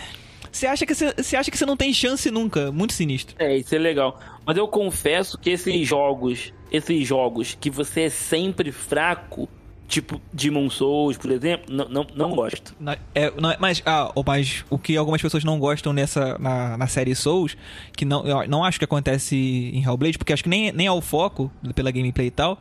Você 0.50 0.66
acha 0.66 0.86
que 0.86 0.94
você, 0.94 1.12
você 1.12 1.36
acha 1.36 1.50
que 1.50 1.58
você 1.58 1.66
não 1.66 1.76
tem 1.76 1.92
chance 1.92 2.30
nunca. 2.30 2.72
Muito 2.72 2.94
sinistro. 2.94 3.36
É, 3.38 3.56
isso 3.56 3.74
é 3.74 3.78
legal. 3.78 4.18
Mas 4.44 4.56
eu 4.56 4.66
confesso 4.66 5.38
que 5.38 5.50
esses 5.50 5.86
jogos, 5.86 6.52
esses 6.72 7.06
jogos 7.06 7.56
que 7.60 7.68
você 7.68 8.02
é 8.02 8.10
sempre 8.10 8.72
fraco, 8.72 9.48
tipo 9.88 10.20
Demon 10.32 10.68
Souls, 10.70 11.16
por 11.16 11.30
exemplo, 11.30 11.72
não, 11.74 11.88
não, 11.88 12.06
não 12.14 12.30
gosto. 12.34 12.74
É, 13.14 13.30
não 13.40 13.50
é- 13.50 13.56
mas, 13.60 13.82
ah, 13.86 14.10
o- 14.14 14.22
mas 14.26 14.64
o 14.68 14.78
que 14.78 14.96
algumas 14.96 15.22
pessoas 15.22 15.44
não 15.44 15.58
gostam 15.58 15.92
nessa 15.92 16.36
na, 16.38 16.76
na 16.76 16.86
série 16.86 17.14
Souls, 17.14 17.56
que 17.96 18.04
não, 18.04 18.26
eu 18.26 18.48
não 18.48 18.64
acho 18.64 18.78
que 18.78 18.84
acontece 18.84 19.36
em 19.36 19.82
Hellblade, 19.84 20.18
porque 20.18 20.32
acho 20.32 20.42
que 20.42 20.48
nem, 20.48 20.72
nem 20.72 20.86
é 20.86 20.92
o 20.92 21.00
foco 21.00 21.50
pela 21.74 21.90
gameplay 21.90 22.26
e 22.26 22.30
tal, 22.30 22.58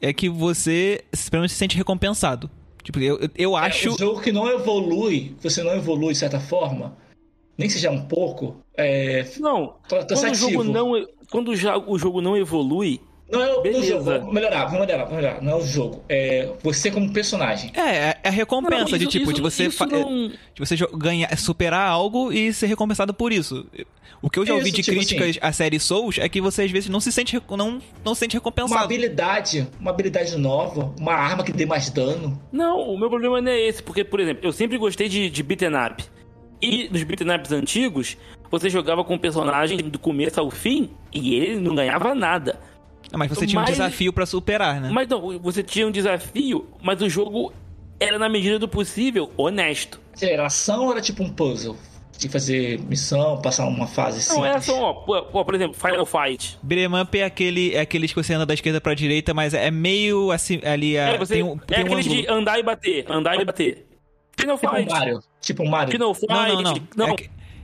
é 0.00 0.12
que 0.12 0.28
você 0.28 1.02
pelo 1.30 1.40
menos 1.42 1.52
se 1.52 1.58
sente 1.58 1.76
recompensado. 1.76 2.50
Tipo, 2.82 2.98
eu, 3.00 3.18
eu, 3.36 3.56
É, 3.56 3.60
acho. 3.66 3.92
um 3.94 3.98
jogo 3.98 4.20
que 4.20 4.32
não 4.32 4.48
evolui, 4.48 5.34
você 5.42 5.62
não 5.62 5.74
evolui 5.74 6.12
de 6.14 6.18
certa 6.18 6.40
forma, 6.40 6.96
nem 7.58 7.68
que 7.68 7.74
seja 7.74 7.90
um 7.90 8.02
pouco, 8.06 8.56
é, 8.74 9.26
Não, 9.38 9.74
quando 9.88 10.30
o 10.30 10.34
jogo 10.34 10.64
não, 10.64 11.06
quando 11.30 11.48
o 11.48 11.92
o 11.92 11.98
jogo 11.98 12.20
não 12.22 12.36
evolui, 12.36 13.00
não 13.30 13.42
é 13.42 13.52
o 13.54 13.62
Beleza. 13.62 13.86
jogo. 13.86 14.04
Vamos 14.04 14.34
melhorar, 14.34 14.64
vamos 14.66 14.80
melhorar, 14.80 15.04
vamos 15.04 15.16
melhorar. 15.16 15.42
Não 15.42 15.52
é 15.52 15.56
o 15.56 15.62
jogo, 15.66 16.02
é 16.08 16.48
você 16.62 16.90
como 16.90 17.12
personagem. 17.12 17.70
É, 17.74 17.80
é 17.80 18.18
a 18.24 18.30
recompensa 18.30 18.76
Não, 18.78 18.84
de 18.86 18.96
isso- 18.96 19.06
tipo, 19.08 19.24
isso- 19.24 19.34
de 19.34 19.40
você, 19.40 19.68
não- 19.86 20.28
de 20.28 20.34
você 20.58 20.76
ganhar, 20.94 21.36
superar 21.38 21.88
algo 21.88 22.32
e 22.32 22.52
ser 22.52 22.66
recompensado 22.66 23.14
por 23.14 23.32
isso. 23.32 23.66
O 24.22 24.28
que 24.28 24.38
eu 24.38 24.44
já 24.44 24.52
Isso, 24.52 24.58
ouvi 24.58 24.70
de 24.70 24.82
tipo 24.82 24.96
críticas 24.98 25.38
à 25.40 25.50
série 25.50 25.80
Souls 25.80 26.18
é 26.18 26.28
que 26.28 26.42
você 26.42 26.62
às 26.64 26.70
vezes 26.70 26.90
não 26.90 27.00
se 27.00 27.10
sente 27.10 27.40
não, 27.56 27.80
não 28.04 28.14
se 28.14 28.20
sente 28.20 28.36
Uma 28.36 28.40
recompensado. 28.40 28.84
habilidade, 28.84 29.66
uma 29.80 29.90
habilidade 29.90 30.36
nova, 30.36 30.94
uma 31.00 31.14
arma 31.14 31.42
que 31.42 31.52
dê 31.52 31.64
mais 31.64 31.88
dano. 31.88 32.38
Não, 32.52 32.80
o 32.80 32.98
meu 32.98 33.08
problema 33.08 33.40
não 33.40 33.50
é 33.50 33.58
esse, 33.58 33.82
porque, 33.82 34.04
por 34.04 34.20
exemplo, 34.20 34.46
eu 34.46 34.52
sempre 34.52 34.76
gostei 34.76 35.08
de, 35.08 35.30
de 35.30 35.42
beat'em 35.42 35.70
up. 35.74 36.04
E 36.60 36.90
nos 36.90 37.02
beat'em 37.02 37.34
ups 37.34 37.50
antigos, 37.52 38.18
você 38.50 38.68
jogava 38.68 39.02
com 39.02 39.14
o 39.14 39.18
personagem 39.18 39.78
do 39.78 39.98
começo 39.98 40.38
ao 40.38 40.50
fim 40.50 40.90
e 41.10 41.34
ele 41.36 41.58
não 41.58 41.74
ganhava 41.74 42.14
nada. 42.14 42.60
Ah, 43.12 43.18
Mas 43.18 43.28
você 43.28 43.46
tinha 43.46 43.58
um 43.60 43.62
Mas- 43.64 43.72
desafio 43.72 44.12
pra 44.12 44.24
superar, 44.26 44.80
né? 44.80 44.90
Mas 44.92 45.08
não, 45.08 45.38
você 45.40 45.62
tinha 45.62 45.86
um 45.86 45.90
desafio, 45.90 46.68
mas 46.82 47.00
o 47.02 47.08
jogo 47.08 47.52
era, 47.98 48.18
na 48.18 48.28
medida 48.28 48.58
do 48.58 48.68
possível, 48.68 49.30
honesto. 49.36 50.00
Geração 50.16 50.90
era 50.90 51.00
tipo 51.00 51.22
um 51.22 51.28
puzzle. 51.30 51.76
De 52.18 52.28
fazer 52.28 52.78
missão, 52.80 53.40
passar 53.40 53.66
uma 53.66 53.86
fase 53.86 54.28
Não 54.28 54.34
simples. 54.44 54.54
é 54.56 54.60
só, 54.60 55.04
ó, 55.08 55.42
por 55.42 55.54
exemplo, 55.54 55.74
Final 55.74 56.04
Fight. 56.04 56.58
Beat'em 56.62 57.00
up 57.00 57.18
é 57.18 57.24
aquele 57.24 57.74
é 57.74 57.80
aqueles 57.80 58.12
que 58.12 58.22
você 58.22 58.34
anda 58.34 58.44
da 58.44 58.52
esquerda 58.52 58.78
pra 58.78 58.92
direita, 58.92 59.32
mas 59.32 59.54
é 59.54 59.70
meio 59.70 60.30
assim 60.30 60.60
ali 60.62 60.96
é, 60.96 61.14
É, 61.14 61.18
você, 61.18 61.34
tem 61.36 61.42
um, 61.42 61.54
é 61.54 61.74
tem 61.76 61.78
um 61.78 61.86
aquele 61.94 62.00
ângulo. 62.02 62.22
de 62.22 62.28
andar 62.30 62.58
e 62.58 62.62
bater, 62.62 63.06
andar 63.10 63.40
e 63.40 63.44
bater. 63.46 63.86
Final 64.38 64.58
Tipo 64.58 64.70
um 64.70 64.76
Fight. 64.76 64.90
Mario. 64.90 65.20
Tipo 65.40 65.62
um 65.62 65.70
Mario. 65.70 65.92
Final 65.92 66.14
Fight. 66.14 66.28
Não, 66.30 66.46
não, 66.48 66.62
não. 66.62 66.74
não. 66.94 67.08
É, 67.08 67.16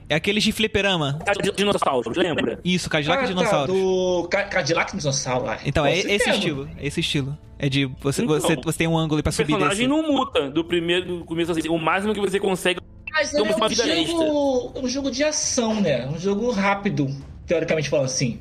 é 0.09 0.15
aqueles 0.15 0.43
de 0.43 0.51
fliperama. 0.51 1.19
Dinossauros, 1.55 2.15
lembra? 2.15 2.59
Isso, 2.63 2.89
Cadillac 2.89 3.21
Ah, 3.21 3.25
e 3.25 3.27
tá, 3.27 3.33
dinossauros. 3.33 3.75
do 3.75 4.27
Ca- 4.29 4.43
Cadillac 4.45 4.95
Dinossauro 4.97 5.45
lá. 5.45 5.59
Então, 5.65 5.85
é 5.85 5.97
esse 5.97 6.07
pega. 6.25 6.31
estilo. 6.31 6.69
É 6.77 6.87
esse 6.87 6.99
estilo. 6.99 7.37
É 7.59 7.67
de 7.69 7.85
você, 8.01 8.23
Então, 8.23 8.39
você, 8.39 8.55
você 8.55 8.77
tem 8.77 8.87
um 8.87 8.97
ângulo 8.97 9.21
pra 9.23 9.29
O 9.29 9.33
subir 9.33 9.53
e 9.53 9.55
personagem 9.57 9.87
descer. 9.87 10.01
não 10.03 10.11
muta 10.13 10.49
do 10.49 10.63
primeiro 10.63 11.19
do 11.19 11.25
começo 11.25 11.51
assim. 11.51 11.67
O 11.69 11.77
máximo 11.77 12.13
que 12.13 12.19
você 12.19 12.39
consegue. 12.39 12.79
Mas 13.11 13.33
é 13.33 13.41
uma 13.41 13.65
um 13.65 13.69
jogo, 14.05 14.73
um 14.79 14.87
jogo 14.87 15.09
de 15.09 15.23
ação, 15.23 15.81
né? 15.81 16.05
Um 16.07 16.19
jogo 16.19 16.51
rápido, 16.51 17.07
teoricamente 17.47 17.89
falando 17.89 18.05
assim. 18.05 18.39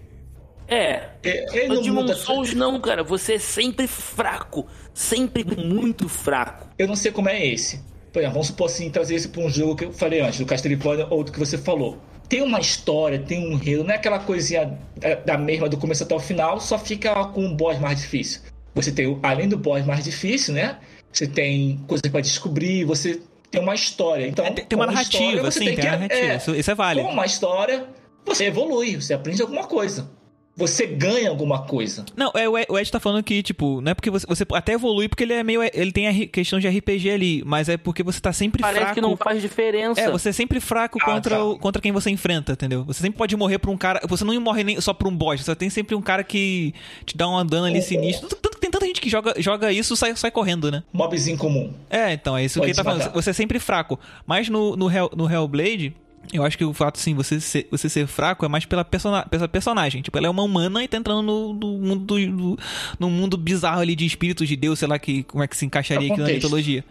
É. 0.69 1.09
É, 1.23 1.47
Ele 1.57 1.71
O 1.73 1.75
não 1.77 1.83
Demon 1.83 2.01
muda. 2.03 2.15
Souls 2.15 2.53
não, 2.53 2.79
cara. 2.81 3.03
Você 3.05 3.35
é 3.35 3.39
sempre 3.39 3.87
fraco. 3.87 4.67
Sempre 4.93 5.45
muito 5.45 6.09
fraco. 6.09 6.69
Eu 6.79 6.89
não 6.89 6.97
sei 6.97 7.11
como 7.13 7.29
é 7.29 7.47
esse. 7.47 7.83
Exemplo, 8.21 8.35
vamos 8.35 8.47
supor 8.49 8.67
assim, 8.67 8.91
trazer 8.91 9.15
isso 9.17 9.29
pra 9.29 9.43
um 9.43 9.49
jogo 9.51 9.77
que 9.77 9.85
eu 9.85 9.93
falei 9.93 10.21
antes, 10.21 10.39
do 10.39 10.47
Castlevania 10.47 11.07
ou 11.11 11.23
do 11.25 11.31
que 11.33 11.39
você 11.39 11.57
falou. 11.59 11.99
Tem 12.29 12.43
uma 12.43 12.59
história, 12.59 13.19
tem 13.19 13.47
um 13.47 13.53
enredo, 13.53 13.85
não 13.85 13.93
é 13.93 13.97
aquela 13.97 14.19
coisinha 14.19 14.77
da, 14.97 15.15
da 15.15 15.39
mesma 15.39 15.69
do 15.69 15.77
começo 15.77 16.03
até 16.03 16.15
o 16.15 16.19
final, 16.19 16.59
só 16.61 16.77
fica 16.79 17.15
com 17.27 17.45
um 17.45 17.55
boss 17.55 17.79
mais 17.79 18.01
difícil. 18.01 18.41
Você 18.75 18.91
tem, 18.91 19.19
além 19.23 19.49
do 19.49 19.57
boss 19.57 19.85
mais 19.87 20.05
difícil, 20.05 20.55
né? 20.55 20.79
Você 21.13 21.27
tem 21.27 21.81
coisas 21.87 22.11
pra 22.11 22.21
descobrir, 22.21 22.85
você 22.85 23.21
tem 23.51 23.61
uma 23.63 23.75
história. 23.75 24.27
Então, 24.27 24.45
É, 24.45 24.51
tem 24.51 24.65
tem 24.67 24.77
uma 24.79 24.87
história, 24.93 25.27
narrativa, 25.27 25.51
você 25.51 25.59
sim, 25.61 25.65
tem, 25.67 25.75
que- 25.77 25.87
uma 25.87 25.91
narrativa. 25.97 26.33
é, 26.33 26.37
Isso, 26.37 26.55
isso 26.55 26.71
é 26.71 26.75
válido. 26.75 27.07
Com 27.07 27.13
uma 27.13 27.25
história, 27.25 27.87
você 28.25 28.47
evolui, 28.47 28.97
você 29.01 29.15
aprende 29.15 29.41
alguma 29.41 29.65
coisa. 29.65 30.11
Você 30.57 30.87
ganha 30.87 31.29
alguma 31.29 31.65
coisa. 31.65 32.05
Não, 32.17 32.33
é, 32.35 32.49
o 32.49 32.57
Ed- 32.57 32.67
o 32.71 32.79
Ed 32.79 32.91
tá 32.91 32.99
falando 32.99 33.23
que, 33.23 33.43
tipo, 33.43 33.83
não 33.83 33.93
é 33.93 33.95
porque 33.95 34.09
você, 34.09 34.27
você 34.27 34.43
até 34.55 34.73
evolui 34.73 35.07
porque 35.07 35.23
ele 35.25 35.35
é 35.35 35.43
meio. 35.43 35.61
Ele 35.63 35.93
tem 35.93 36.09
a 36.09 36.27
questão 36.29 36.59
de 36.59 36.67
RPG 36.67 37.11
ali, 37.11 37.43
mas 37.45 37.69
é 37.69 37.77
porque 37.77 38.03
você 38.03 38.19
tá 38.21 38.33
sempre 38.33 38.63
Parece 38.63 38.81
fraco. 38.81 38.95
que 38.95 39.01
não 39.03 39.17
faz 39.19 39.43
diferença. 39.43 40.01
É, 40.01 40.11
você 40.11 40.31
é 40.31 40.33
sempre 40.33 40.59
fraco 40.59 40.99
Ah, 41.03 41.05
contra, 41.05 41.37
tá. 41.37 41.45
o- 41.45 41.59
contra 41.59 41.83
quem 41.83 41.93
você 41.93 42.09
enfrenta, 42.09 42.53
entendeu? 42.53 42.85
Você 42.85 43.03
sempre 43.03 43.19
pode 43.19 43.37
morrer 43.37 43.59
por 43.59 43.69
um 43.71 43.77
cara. 43.77 44.01
Você 44.09 44.25
não 44.25 44.41
morre 44.41 44.65
nem 44.65 44.81
só 44.81 44.95
por 44.95 45.07
um 45.09 45.15
boss, 45.15 45.43
você 45.43 45.55
tem 45.55 45.69
sempre 45.69 45.95
um 45.95 46.01
cara 46.01 46.25
que 46.25 46.73
te 47.05 47.15
dá 47.17 47.29
um 47.29 47.45
dano 47.45 47.67
ali 47.67 47.79
Oh, 47.79 47.83
sinistro. 47.83 48.29
Tanto 48.29 48.51
que 48.57 48.61
tem 48.61 48.71
tanta 48.71 48.87
gente 48.87 49.01
que 49.01 49.11
joga, 49.11 49.35
joga 49.37 49.71
isso 49.71 49.93
e 49.93 49.97
sai, 49.99 50.17
sai 50.17 50.31
correndo, 50.31 50.71
né? 50.71 50.83
Mobzinho 50.91 51.37
comum. 51.37 51.75
É, 51.91 52.15
então, 52.15 52.35
é 52.35 52.45
isso 52.47 52.59
Pode 52.59 52.67
que 52.67 52.71
ele 52.71 52.77
tá 52.77 52.83
te 52.83 52.85
falando. 52.85 53.01
matar. 53.03 53.13
Você 53.13 53.29
é 53.29 53.33
sempre 53.35 53.59
fraco. 53.59 54.01
Mas 54.27 54.49
no, 54.49 54.75
no, 54.75 54.91
Hell, 54.91 55.11
no 55.15 55.31
Hellblade, 55.31 55.95
eu 56.33 56.45
acho 56.45 56.57
que 56.57 56.65
o 56.65 56.73
fato, 56.73 56.99
assim, 56.99 57.15
você 57.15 57.41
ser, 57.41 57.67
você 57.71 57.89
ser 57.89 58.07
fraco 58.07 58.45
é 58.45 58.49
mais 58.49 58.65
pela, 58.65 58.85
persona, 58.85 59.25
pela 59.27 59.49
personagem. 59.49 60.03
Tipo, 60.03 60.19
ela 60.19 60.27
é 60.27 60.31
uma 60.31 60.43
humana 60.43 60.83
e 60.83 60.89
tá 60.89 60.97
entrando 60.97 61.23
no, 61.23 61.53
no 61.53 61.79
mundo 61.79 62.05
do, 62.05 62.59
no 62.99 63.11
mundo 63.11 63.37
bizarro 63.37 63.81
ali 63.81 63.95
de 63.95 64.07
espíritos 64.07 64.49
de 64.49 64.57
Deus, 64.57 64.79
sei 64.79 64.89
lá 64.89 64.99
que, 64.99 65.23
como 65.25 65.43
é 65.43 65.49
que 65.49 65.57
se 65.57 65.65
encaixaria 65.65 66.09
É 66.09 66.13
aqui 66.13 66.21
na 66.21 66.29
mitologia. 66.29 66.85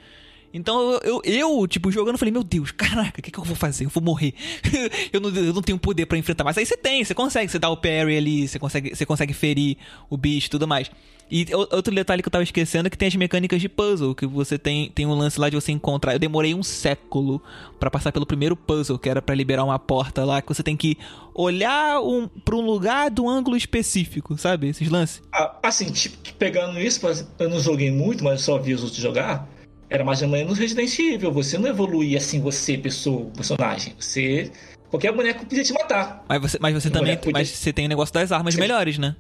Então 0.53 0.99
eu, 1.03 1.21
eu, 1.25 1.67
tipo, 1.67 1.91
jogando, 1.91 2.17
falei, 2.17 2.31
meu 2.31 2.43
Deus, 2.43 2.71
caraca, 2.71 3.19
o 3.19 3.21
que, 3.21 3.29
que 3.29 3.37
eu 3.37 3.43
vou 3.43 3.57
fazer? 3.57 3.85
Eu 3.85 3.89
vou 3.89 4.01
morrer. 4.01 4.33
eu, 5.11 5.19
não, 5.19 5.29
eu 5.29 5.53
não 5.53 5.61
tenho 5.61 5.77
poder 5.77 6.05
pra 6.05 6.17
enfrentar. 6.17 6.45
Mas 6.45 6.57
aí 6.57 6.65
você 6.65 6.77
tem, 6.77 7.03
você 7.03 7.13
consegue, 7.13 7.51
você 7.51 7.59
dá 7.59 7.69
o 7.69 7.75
parry 7.75 8.15
ali, 8.15 8.47
você 8.47 8.57
consegue, 8.57 8.95
você 8.95 9.05
consegue 9.05 9.33
ferir 9.33 9.75
o 10.09 10.15
bicho 10.15 10.47
e 10.47 10.49
tudo 10.49 10.65
mais. 10.65 10.89
E 11.29 11.47
outro 11.71 11.93
detalhe 11.93 12.21
que 12.21 12.27
eu 12.27 12.31
tava 12.31 12.43
esquecendo 12.43 12.87
é 12.87 12.89
que 12.89 12.97
tem 12.97 13.07
as 13.07 13.15
mecânicas 13.15 13.59
de 13.59 13.67
puzzle, 13.67 14.13
que 14.13 14.27
você 14.27 14.59
tem, 14.59 14.91
tem 14.91 15.05
um 15.07 15.13
lance 15.15 15.39
lá 15.39 15.49
de 15.49 15.55
você 15.55 15.71
encontrar. 15.71 16.13
Eu 16.13 16.19
demorei 16.19 16.53
um 16.53 16.61
século 16.61 17.41
pra 17.79 17.89
passar 17.89 18.11
pelo 18.11 18.25
primeiro 18.27 18.55
puzzle, 18.55 18.99
que 18.99 19.09
era 19.09 19.21
pra 19.23 19.33
liberar 19.33 19.63
uma 19.63 19.79
porta 19.79 20.23
lá, 20.23 20.39
que 20.41 20.47
você 20.47 20.61
tem 20.61 20.77
que 20.77 20.97
olhar 21.33 21.99
um, 22.01 22.27
pra 22.27 22.55
um 22.55 22.61
lugar 22.61 23.09
do 23.09 23.27
ângulo 23.27 23.57
específico, 23.57 24.37
sabe? 24.37 24.69
Esses 24.69 24.87
lances. 24.89 25.21
Ah, 25.33 25.57
Assim, 25.63 25.91
tipo, 25.91 26.15
pegando 26.35 26.79
isso, 26.79 27.01
eu 27.39 27.49
não 27.49 27.59
joguei 27.59 27.89
muito, 27.91 28.23
mas 28.23 28.33
eu 28.33 28.45
só 28.45 28.57
vi 28.59 28.73
os 28.73 28.83
outros 28.83 29.01
jogar. 29.01 29.49
Era 29.89 30.03
mais 30.03 30.21
ou 30.21 30.27
menos 30.27 30.57
Resident 30.59 30.97
Evil. 30.99 31.31
Você 31.31 31.57
não 31.57 31.67
evoluía 31.67 32.17
assim, 32.17 32.39
você, 32.39 32.77
pessoa, 32.77 33.25
personagem. 33.35 33.93
Você. 33.99 34.51
Qualquer 34.89 35.11
boneco 35.11 35.45
podia 35.45 35.63
te 35.63 35.73
matar. 35.73 36.23
Mas 36.29 36.41
você, 36.41 36.57
mas 36.61 36.73
você 36.73 36.89
também. 36.89 37.17
podia- 37.17 37.33
Mas 37.33 37.49
você 37.49 37.73
tem 37.73 37.85
o 37.85 37.89
negócio 37.89 38.13
das 38.13 38.31
armas 38.31 38.53
Sim. 38.53 38.59
melhores, 38.61 38.97
né? 38.97 39.15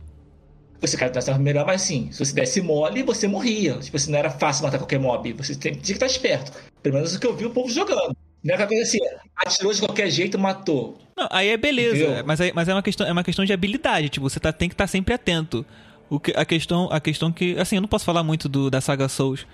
Você 0.87 0.97
cada 0.97 1.19
estava 1.19 1.37
melhor, 1.39 1.65
mas 1.65 1.81
assim, 1.83 2.09
se 2.11 2.19
você 2.23 2.33
desse 2.33 2.61
mole, 2.61 3.03
você 3.03 3.27
morria. 3.27 3.77
Tipo 3.79 3.97
assim, 3.97 4.11
não 4.11 4.19
era 4.19 4.29
fácil 4.29 4.63
matar 4.63 4.77
qualquer 4.77 4.99
mob. 4.99 5.33
Você 5.33 5.55
tem, 5.55 5.73
tinha 5.73 5.81
que 5.83 5.91
estar 5.93 6.05
esperto. 6.05 6.51
Pelo 6.83 6.95
menos 6.95 7.15
o 7.15 7.19
que 7.19 7.25
eu 7.27 7.35
vi 7.35 7.45
o 7.45 7.49
povo 7.49 7.69
jogando. 7.69 8.15
Não 8.43 8.51
é 8.51 8.53
aquela 8.53 8.67
coisa 8.67 8.83
assim, 8.83 8.99
atirou 9.35 9.73
de 9.73 9.79
qualquer 9.81 10.09
jeito, 10.09 10.37
matou. 10.37 10.99
Não, 11.17 11.27
aí 11.31 11.49
é 11.49 11.57
beleza, 11.57 12.23
mas, 12.25 12.39
aí- 12.39 12.51
mas 12.53 12.67
é, 12.67 12.73
uma 12.73 12.83
questão, 12.83 13.07
é 13.07 13.11
uma 13.11 13.23
questão 13.23 13.43
de 13.43 13.51
habilidade, 13.53 14.09
tipo, 14.09 14.29
você 14.29 14.39
tá, 14.39 14.51
tem 14.53 14.69
que 14.69 14.75
estar 14.75 14.85
sempre 14.85 15.13
atento. 15.13 15.65
O 16.09 16.19
que, 16.19 16.31
a, 16.35 16.45
questão, 16.45 16.87
a 16.91 16.99
questão 16.99 17.31
que, 17.31 17.57
assim, 17.57 17.77
eu 17.77 17.81
não 17.81 17.87
posso 17.87 18.05
falar 18.05 18.21
muito 18.21 18.47
do, 18.47 18.69
da 18.69 18.79
saga 18.81 19.07
Souls, 19.09 19.47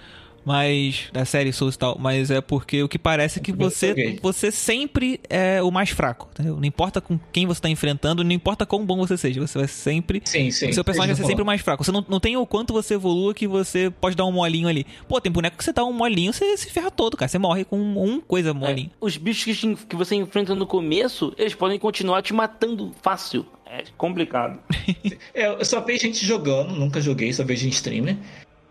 mas, 0.46 1.10
da 1.14 1.26
série 1.26 1.52
Souls 1.54 1.76
e 1.76 1.78
tal, 1.80 1.98
mas 2.00 2.32
é 2.32 2.42
porque 2.42 2.82
o 2.84 2.89
que 2.89 2.98
parece 2.98 3.39
é 3.39 3.42
que 3.42 3.52
você, 3.52 4.18
você 4.22 4.52
sempre 4.52 5.20
é 5.30 5.62
o 5.62 5.72
mais 5.72 5.89
fraco, 5.89 6.30
entendeu? 6.34 6.56
Não 6.58 6.66
importa 6.66 7.00
com 7.00 7.20
quem 7.32 7.46
você 7.46 7.62
tá 7.62 7.70
enfrentando, 7.70 8.24
não 8.24 8.32
importa 8.32 8.66
quão 8.66 8.86
bom 8.86 8.98
você 8.98 9.18
seja, 9.18 9.39
você 9.39 9.58
vai 9.58 9.68
sempre... 9.68 10.22
Sim, 10.26 10.50
sim. 10.52 10.70
o 10.70 10.74
seu 10.74 10.84
personagem 10.84 11.16
vai 11.16 11.24
ser 11.24 11.28
sempre 11.28 11.44
o 11.44 11.46
mais 11.46 11.62
fraco. 11.62 11.84
Você 11.84 11.92
não, 11.92 12.06
não 12.08 12.20
tem 12.20 12.36
o 12.38 12.46
quanto 12.46 12.74
você 12.74 12.96
evolua 12.96 13.34
que 13.34 13.48
você 13.48 13.89
pode 13.89 14.16
dar 14.16 14.26
um 14.26 14.32
molinho 14.32 14.68
ali. 14.68 14.86
Pô, 15.08 15.20
tem 15.22 15.32
boneco 15.32 15.58
que 15.58 15.64
você 15.64 15.74
dá 15.74 15.84
um 15.84 15.94
molinho, 15.94 16.34
você 16.34 16.58
se 16.58 16.70
ferra 16.70 16.89
todo, 16.92 17.16
cara. 17.18 17.30
Você 17.30 17.38
morre 17.38 17.64
com 17.64 17.78
um 17.80 18.20
coisa 18.20 18.54
molinho. 18.54 18.92
Os 19.00 19.18
bichos 19.18 19.44
que, 19.44 19.76
te- 19.76 19.86
que 19.86 19.96
você 19.96 20.16
enfrenta 20.16 20.56
no 20.56 20.66
começo, 20.66 21.34
eles 21.38 21.54
podem 21.54 21.78
continuar 21.80 22.22
te 22.22 22.34
matando 22.34 22.92
fácil. 23.02 23.46
É 23.66 23.84
complicado. 23.98 24.60
É, 25.34 25.48
eu 25.48 25.64
só 25.64 25.80
vejo 25.80 26.02
gente 26.02 26.26
jogando, 26.26 26.74
nunca 26.76 27.00
joguei, 27.00 27.32
só 27.32 27.44
vejo 27.44 27.66
em 27.66 27.70
streamer. 27.70 28.18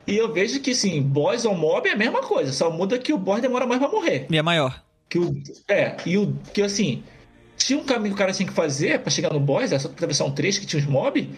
E 0.06 0.16
eu 0.16 0.32
vejo 0.32 0.60
que, 0.60 0.70
assim, 0.72 1.00
boss 1.02 1.44
ou 1.44 1.54
mob 1.54 1.88
é 1.88 1.92
a 1.92 1.96
mesma 1.96 2.20
coisa, 2.20 2.52
só 2.52 2.70
muda 2.70 2.98
que 2.98 3.12
o 3.12 3.18
boss 3.18 3.40
demora 3.40 3.66
mais 3.66 3.80
pra 3.80 3.88
morrer. 3.88 4.26
E 4.30 4.36
é 4.36 4.42
maior. 4.42 4.82
Que 5.08 5.18
o, 5.18 5.42
é, 5.68 5.96
e 6.06 6.16
o 6.16 6.36
que 6.52 6.62
assim, 6.62 7.02
tinha 7.56 7.78
um 7.78 7.84
caminho 7.84 8.14
que 8.14 8.14
o 8.14 8.18
cara 8.18 8.32
tinha 8.32 8.48
que 8.48 8.54
fazer 8.54 9.00
pra 9.00 9.10
chegar 9.10 9.32
no 9.32 9.40
boss, 9.40 9.72
essa 9.72 9.88
atravessar 9.88 10.24
um 10.24 10.32
trecho 10.32 10.60
que 10.60 10.66
tinha 10.66 10.80
os 10.80 10.88
mob, 10.88 11.28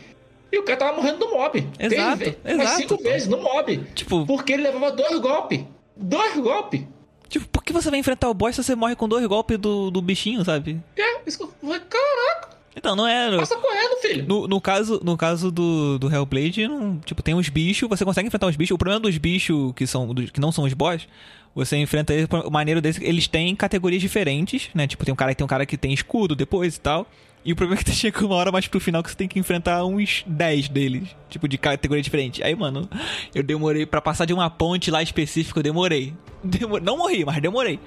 e 0.53 0.59
o 0.59 0.63
cara 0.63 0.79
tava 0.79 0.97
morrendo 0.97 1.19
no 1.19 1.33
mob. 1.33 1.67
Exato, 1.79 2.19
Três 2.19 2.37
exato. 2.45 2.77
cinco 2.77 2.97
vezes 3.03 3.29
no 3.29 3.43
mob. 3.43 3.79
Tipo, 3.95 4.27
Porque 4.27 4.53
ele 4.53 4.63
levava 4.63 4.91
dois 4.93 5.19
golpes. 5.19 5.65
Dois 5.97 6.37
golpes. 6.37 6.83
Tipo, 7.29 7.49
por 7.49 7.65
que 7.65 7.73
você 7.73 7.89
vai 7.89 7.99
enfrentar 7.99 8.29
o 8.29 8.35
boss 8.35 8.55
se 8.55 8.63
você 8.63 8.75
morre 8.75 8.95
com 8.95 9.09
dois 9.09 9.25
golpes 9.27 9.59
do, 9.59 9.91
do 9.91 10.03
bichinho, 10.03 10.45
sabe? 10.45 10.79
É, 10.97 11.21
isso 11.27 11.39
que 11.39 11.45
eu 11.45 11.53
falei, 11.63 11.81
caraca, 11.81 12.51
Então, 12.75 12.97
não 12.97 13.07
é. 13.07 13.37
passa 13.37 13.57
correndo, 13.57 14.01
filho. 14.01 14.25
No, 14.27 14.49
no 14.49 14.61
caso, 14.61 15.01
no 15.05 15.16
caso 15.16 15.51
do, 15.51 15.99
do 15.99 16.12
Hellblade, 16.12 16.66
não, 16.66 16.99
tipo, 16.99 17.23
tem 17.23 17.35
uns 17.35 17.49
bichos, 17.49 17.89
você 17.89 18.05
consegue 18.05 18.27
enfrentar 18.29 18.47
os 18.47 18.57
bichos. 18.57 18.75
O 18.75 18.79
problema 18.79 19.01
dos 19.01 19.16
bichos 19.18 19.73
que, 19.77 19.87
são, 19.87 20.14
que 20.14 20.41
não 20.41 20.51
são 20.51 20.64
os 20.64 20.73
boss, 20.73 21.07
você 21.55 21.77
enfrenta 21.77 22.14
eles. 22.14 22.27
O 22.47 22.51
maneiro 22.51 22.81
deles, 22.81 22.99
eles 23.03 23.29
têm 23.29 23.55
categorias 23.55 24.01
diferentes, 24.01 24.70
né? 24.75 24.87
Tipo, 24.87 25.05
tem 25.05 25.12
um 25.12 25.16
cara 25.16 25.33
que 25.33 25.37
tem 25.39 25.45
um 25.45 25.49
cara 25.49 25.66
que 25.66 25.77
tem 25.77 25.93
escudo 25.93 26.35
depois 26.35 26.77
e 26.77 26.81
tal. 26.81 27.07
E 27.45 27.53
o 27.53 27.57
problema 27.57 27.81
é 27.81 27.85
que 27.85 27.91
chega 27.93 28.25
uma 28.25 28.37
hora 28.37 28.51
mais 28.51 28.66
pro 28.66 28.81
final 28.81 29.03
que 29.03 29.11
você 29.11 29.16
tem 29.16 29.29
que 29.29 29.39
enfrentar 29.39 29.85
uns 29.85 30.25
10 30.27 30.68
deles. 30.70 31.09
Tipo, 31.29 31.47
de 31.47 31.59
categoria 31.59 32.03
diferente. 32.03 32.43
Aí, 32.43 32.55
mano, 32.55 32.89
eu 33.35 33.43
demorei 33.43 33.85
pra 33.85 34.01
passar 34.01 34.25
de 34.25 34.33
uma 34.33 34.49
ponte 34.49 34.91
lá 34.91 35.03
específica, 35.03 35.59
eu 35.59 35.62
demorei. 35.62 36.14
Demo- 36.43 36.79
Não 36.81 36.97
morri, 36.97 37.23
mas 37.25 37.41
demorei. 37.43 37.79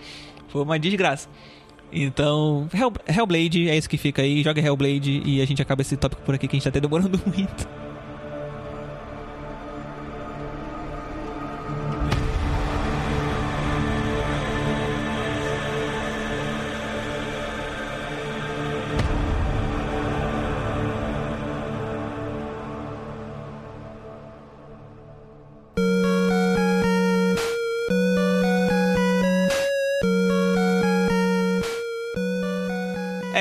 Foi 0.50 0.62
uma 0.62 0.78
desgraça. 0.78 1.28
Então, 1.92 2.68
Hell- 2.74 2.92
Hellblade 3.08 3.70
é 3.70 3.78
isso 3.78 3.90
que 3.90 3.98
fica 3.98 4.22
aí. 4.22 4.44
Joga 4.44 4.62
Hellblade 4.62 5.22
e 5.26 5.42
a 5.42 5.46
gente 5.46 5.62
acaba 5.62 5.82
esse 5.82 5.96
tópico 5.96 6.22
por 6.24 6.36
aqui 6.36 6.48
que 6.48 6.56
a 6.56 6.58
gente 6.58 6.64
tá 6.64 6.70
até 6.70 6.80
demorando 6.80 7.20
muito. 7.26 7.68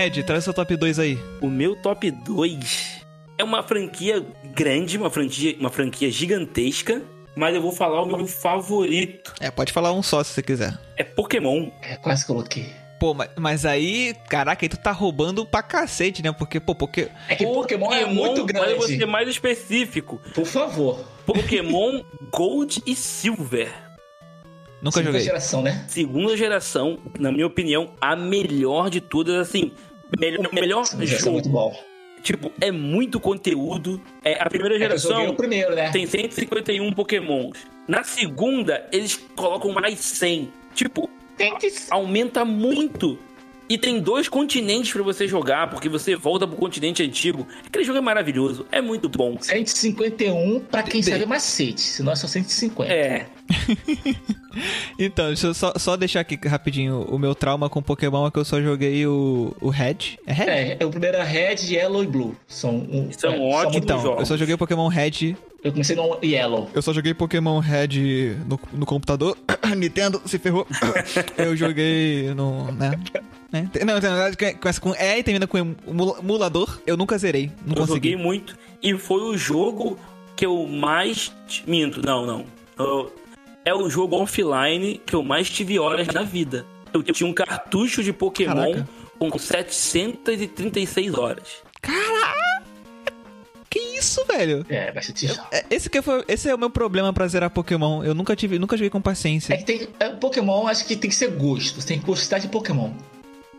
Ed, 0.05 0.23
traz 0.23 0.45
seu 0.45 0.53
top 0.53 0.77
2 0.77 0.99
aí. 0.99 1.19
O 1.41 1.49
meu 1.49 1.75
top 1.77 2.11
2 2.11 3.01
é 3.39 3.45
uma 3.45 3.63
franquia 3.63 4.25
grande, 4.55 4.99
uma 4.99 5.11
franquia, 5.11 5.57
uma 5.59 5.71
franquia 5.71 6.11
gigantesca, 6.11 7.03
mas 7.35 7.55
eu 7.55 7.63
vou 7.63 7.73
falar 7.73 8.03
o 8.03 8.07
meu 8.07 8.27
favorito. 8.27 9.33
É, 9.41 9.51
pode 9.51 9.73
falar 9.73 9.93
um 9.93 10.03
só 10.03 10.23
se 10.23 10.33
você 10.35 10.43
quiser. 10.43 10.79
É 10.97 11.05
Pokémon. 11.05 11.71
É, 11.83 11.97
quase 11.97 12.27
coloquei. 12.27 12.67
Pô, 13.01 13.13
mas, 13.13 13.31
mas 13.37 13.67
aí, 13.67 14.15
caraca, 14.29 14.65
aí 14.65 14.69
tu 14.69 14.77
tá 14.77 14.93
roubando 14.93 15.45
pra 15.45 15.63
cacete, 15.63 16.23
né? 16.23 16.33
Porque, 16.33 16.61
pô, 16.61 16.75
porque. 16.75 17.09
É 17.29 17.35
que 17.35 17.45
Pokémon, 17.45 17.93
é 17.93 18.05
muito 18.07 18.47
Mas 18.53 18.71
eu 18.71 18.77
vou 18.77 18.87
grande. 18.87 18.99
ser 18.99 19.07
mais 19.07 19.29
específico. 19.29 20.21
Por 20.35 20.47
favor. 20.47 21.05
Pokémon 21.27 22.03
Gold 22.31 22.83
e 22.87 22.95
Silver. 22.95 23.73
Nunca 24.81 24.99
Segunda 24.99 25.13
joguei. 25.13 25.21
geração, 25.27 25.63
né? 25.63 25.85
Segunda 25.89 26.37
geração, 26.37 26.99
na 27.19 27.33
minha 27.33 27.47
opinião, 27.47 27.95
a 28.01 28.15
melhor 28.15 28.91
de 28.91 29.01
todas, 29.01 29.35
assim. 29.37 29.73
Melhor, 30.19 30.49
melhor 30.53 30.85
Segunda 30.85 31.07
geração 31.07 31.29
é 31.31 31.33
muito 31.33 31.45
jogo. 31.47 31.59
bom. 31.59 31.85
Tipo, 32.23 32.53
é 32.61 32.71
muito 32.71 33.21
conteúdo. 33.21 34.01
É, 34.25 34.41
a 34.43 34.49
primeira 34.49 34.77
É 34.77 34.79
geração 34.79 35.29
o 35.29 35.35
primeiro, 35.35 35.75
né? 35.75 35.91
tem 35.91 36.07
151 36.07 36.91
Pokémons. 36.93 37.59
Na 37.87 38.03
segunda, 38.03 38.87
eles 38.91 39.17
colocam 39.37 39.73
mais 39.73 39.99
100. 40.01 40.51
Tipo, 40.75 41.11
Tem 41.37 41.55
que 41.59 41.71
aumenta 41.91 42.45
muito. 42.45 43.19
E 43.69 43.79
tem 43.79 43.99
dois 43.99 44.29
continentes 44.29 44.93
pra 44.93 45.03
você 45.03 45.27
jogar, 45.27 45.71
porque 45.71 45.89
você 45.89 46.15
volta 46.15 46.47
pro 46.47 46.55
continente 46.57 47.03
antigo. 47.03 47.47
Aquele 47.67 47.83
jogo 47.85 47.99
é 47.99 48.01
maravilhoso, 48.03 48.67
é 48.71 48.81
muito 48.81 49.09
bom. 49.09 49.39
151 49.41 50.61
pra 50.61 50.83
quem 50.83 51.03
sabe 51.03 51.25
macete, 51.25 51.81
senão 51.81 52.13
é 52.13 52.17
só 52.17 52.27
150. 52.27 52.93
É, 52.93 53.27
Então, 54.99 55.27
deixa 55.29 55.49
eu 55.49 55.55
só, 55.55 55.73
só 55.77 55.97
deixar 55.97 56.21
aqui 56.21 56.39
rapidinho. 56.47 57.01
O 57.11 57.19
meu 57.19 57.35
trauma 57.35 57.69
com 57.69 57.83
Pokémon 57.83 58.27
é 58.27 58.31
que 58.31 58.39
eu 58.39 58.45
só 58.45 58.61
joguei 58.63 59.05
o, 59.07 59.55
o 59.61 59.69
Red. 59.69 60.17
É 60.27 60.33
Red? 60.33 60.45
É, 60.47 60.77
é 60.81 60.87
o 60.87 60.91
primeiro 60.91 61.17
é 61.17 61.25
Red, 61.25 61.57
Yellow 61.69 62.05
e 62.05 62.07
Blue. 62.07 62.37
São, 62.47 62.77
um, 62.77 63.11
São 63.13 63.33
é, 63.35 63.39
ótimos 63.41 63.77
Então, 63.77 64.01
jogos. 64.01 64.21
eu 64.21 64.27
só 64.27 64.37
joguei 64.37 64.57
Pokémon 64.57 64.87
Red. 64.87 65.37
Eu 65.63 65.73
comecei 65.73 65.97
no 65.97 66.19
Yellow. 66.23 66.71
Eu 66.73 66.83
só 66.83 66.93
joguei 66.93 67.13
Pokémon 67.15 67.59
Red 67.59 68.37
no, 68.47 68.61
no 68.73 68.87
computador. 68.87 69.37
Nintendo 69.77 70.23
se 70.25 70.39
ferrou. 70.39 70.67
eu 71.37 71.57
joguei 71.57 72.33
no. 72.35 72.71
né? 72.73 72.93
né? 73.51 73.71
Não, 73.85 73.95
na 73.95 74.01
verdade, 74.01 74.37
começa 74.61 74.81
com 74.81 74.95
E 74.95 75.19
e 75.19 75.23
termina 75.25 75.47
com 75.49 75.59
emula- 75.59 76.19
emulador. 76.21 76.79
Eu 76.87 76.97
nunca 76.97 77.19
zerei. 77.19 77.51
Não 77.67 77.75
eu 77.77 77.87
joguei 77.87 78.13
consegui. 78.13 78.17
muito. 78.17 78.57
E 78.83 78.97
foi 78.97 79.23
o 79.23 79.37
jogo 79.37 79.99
que 80.37 80.47
eu 80.47 80.65
mais. 80.69 81.33
Minto, 81.67 82.01
não, 82.05 82.25
não. 82.25 82.45
Eu- 82.79 83.13
É 83.65 83.75
o 83.75 83.89
jogo 83.89 84.17
offline 84.17 85.01
que 85.07 85.15
eu 85.15 85.23
mais 85.23 85.49
tive 85.49 85.79
horas 85.79 86.07
na 86.09 86.23
vida. 86.23 86.67
Eu 86.93 87.03
tinha 87.03 87.29
um 87.29 87.33
cartucho 87.33 88.03
de 88.03 88.13
Pokémon 88.13 88.55
Caraca. 88.73 88.89
com 89.19 89.39
736 89.39 91.15
horas. 91.15 91.63
Que 93.71 93.79
isso, 93.99 94.25
velho? 94.27 94.65
É, 94.69 94.93
bastante 94.93 95.27
jogo. 95.27 95.41
É, 95.51 95.65
Esse, 95.71 95.91
que 95.91 96.01
foi, 96.01 96.25
esse 96.29 96.49
é 96.49 96.55
o 96.55 96.59
meu 96.59 96.71
problema 96.71 97.13
pra 97.13 97.27
zerar 97.27 97.51
Pokémon. 97.51 98.05
Eu 98.05 98.15
nunca 98.15 98.37
tive, 98.37 98.59
nunca 98.59 98.77
joguei 98.77 98.91
com 98.91 98.99
É 98.99 99.03
paciência. 99.03 99.57
que 99.57 99.65
tem. 99.65 99.89
É, 99.99 100.11
Pokémon, 100.11 100.67
acho 100.69 100.87
que 100.87 100.95
tem 100.95 101.11
que 101.11 101.17
ser 101.17 101.31
gosto. 101.33 101.81
Você 101.81 101.89
tem 101.89 101.99
que 101.99 102.07
gostar 102.07 102.39
de 102.39 102.47
Pokémon. 102.49 102.93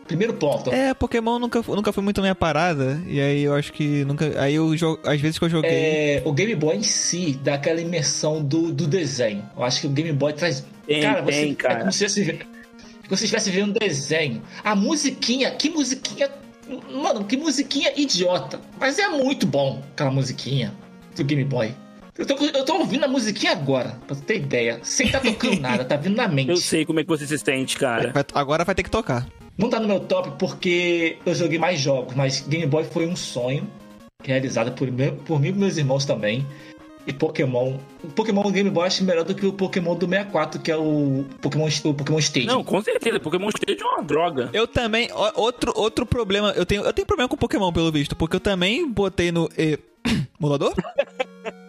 Primeiro 0.06 0.34
ponto. 0.34 0.72
É, 0.72 0.94
Pokémon 0.94 1.38
nunca, 1.38 1.62
nunca 1.66 1.92
foi 1.92 2.02
muito 2.02 2.20
minha 2.20 2.34
parada. 2.34 3.00
E 3.06 3.20
aí 3.20 3.42
eu 3.42 3.54
acho 3.54 3.72
que 3.72 4.04
nunca. 4.04 4.40
Aí 4.40 4.54
eu 4.54 4.76
jogo. 4.76 5.00
Às 5.04 5.20
vezes 5.20 5.38
que 5.38 5.44
eu 5.44 5.50
joguei. 5.50 5.70
É, 5.70 6.22
o 6.24 6.32
Game 6.32 6.54
Boy 6.54 6.76
em 6.76 6.82
si 6.82 7.38
dá 7.42 7.54
aquela 7.54 7.80
imersão 7.80 8.42
do, 8.42 8.72
do 8.72 8.86
desenho. 8.86 9.44
Eu 9.56 9.64
acho 9.64 9.80
que 9.80 9.86
o 9.86 9.90
Game 9.90 10.12
Boy 10.12 10.32
traz. 10.32 10.64
Tem, 10.86 11.02
cara, 11.02 11.22
você, 11.22 11.30
tem, 11.32 11.54
cara. 11.54 11.74
é 11.74 11.78
como 11.80 11.92
se 11.92 12.08
você, 12.08 12.24
como 12.24 12.36
se 12.38 13.08
você 13.08 13.24
estivesse 13.24 13.50
vendo 13.50 13.70
um 13.70 13.72
desenho. 13.72 14.42
A 14.62 14.74
musiquinha, 14.76 15.50
que 15.50 15.68
musiquinha. 15.70 16.30
Mano, 16.92 17.24
que 17.24 17.36
musiquinha 17.36 17.92
idiota. 17.96 18.60
Mas 18.78 18.98
é 18.98 19.08
muito 19.08 19.46
bom 19.46 19.82
aquela 19.92 20.10
musiquinha 20.10 20.72
do 21.14 21.24
Game 21.24 21.44
Boy. 21.44 21.74
Eu 22.18 22.24
tô, 22.24 22.34
eu 22.34 22.64
tô 22.64 22.78
ouvindo 22.78 23.04
a 23.04 23.08
musiquinha 23.08 23.52
agora, 23.52 23.98
pra 24.06 24.16
você 24.16 24.22
ter 24.22 24.36
ideia. 24.38 24.80
Sem 24.82 25.10
tá 25.10 25.20
tocando 25.20 25.60
nada, 25.60 25.84
tá 25.84 25.96
vindo 25.96 26.16
na 26.16 26.26
mente. 26.28 26.48
Eu 26.50 26.56
sei 26.56 26.84
como 26.86 26.98
é 26.98 27.02
que 27.02 27.08
você 27.08 27.26
se 27.26 27.36
sente, 27.38 27.76
cara. 27.76 28.10
Vai- 28.12 28.24
agora 28.34 28.64
vai 28.64 28.74
ter 28.74 28.82
que 28.82 28.90
tocar. 28.90 29.26
Não 29.56 29.70
tá 29.70 29.80
no 29.80 29.88
meu 29.88 30.00
top 30.00 30.32
porque 30.38 31.18
eu 31.24 31.34
joguei 31.34 31.58
mais 31.58 31.80
jogos, 31.80 32.14
mas 32.14 32.40
Game 32.46 32.66
Boy 32.66 32.84
foi 32.84 33.06
um 33.06 33.16
sonho 33.16 33.66
realizado 34.22 34.72
por, 34.72 34.90
meu, 34.90 35.12
por 35.12 35.40
mim 35.40 35.48
e 35.48 35.52
meus 35.52 35.76
irmãos 35.76 36.04
também. 36.04 36.46
E 37.06 37.12
Pokémon. 37.12 37.74
O 38.02 38.08
Pokémon 38.08 38.42
do 38.42 38.50
Game 38.50 38.68
Boy 38.68 38.82
eu 38.82 38.86
acho 38.86 39.04
melhor 39.04 39.24
do 39.24 39.34
que 39.34 39.46
o 39.46 39.52
Pokémon 39.52 39.94
do 39.94 40.08
64, 40.08 40.60
que 40.60 40.72
é 40.72 40.76
o 40.76 41.24
Pokémon, 41.40 41.68
o 41.84 41.94
Pokémon 41.94 42.18
Stadium. 42.18 42.52
Não, 42.52 42.64
com 42.64 42.82
certeza. 42.82 43.20
Pokémon 43.20 43.48
Stadium 43.48 43.86
é 43.86 43.94
uma 43.94 44.02
droga. 44.02 44.50
Eu 44.52 44.66
também. 44.66 45.08
ó, 45.12 45.32
Outro, 45.36 45.72
outro 45.76 46.04
problema. 46.04 46.50
Eu 46.56 46.66
tenho, 46.66 46.82
eu 46.82 46.92
tenho 46.92 47.06
problema 47.06 47.28
com 47.28 47.36
Pokémon, 47.36 47.72
pelo 47.72 47.92
visto. 47.92 48.16
Porque 48.16 48.36
eu 48.36 48.40
também 48.40 48.90
botei 48.90 49.30
no. 49.30 49.48
E... 49.56 49.78
emulador? 50.38 50.74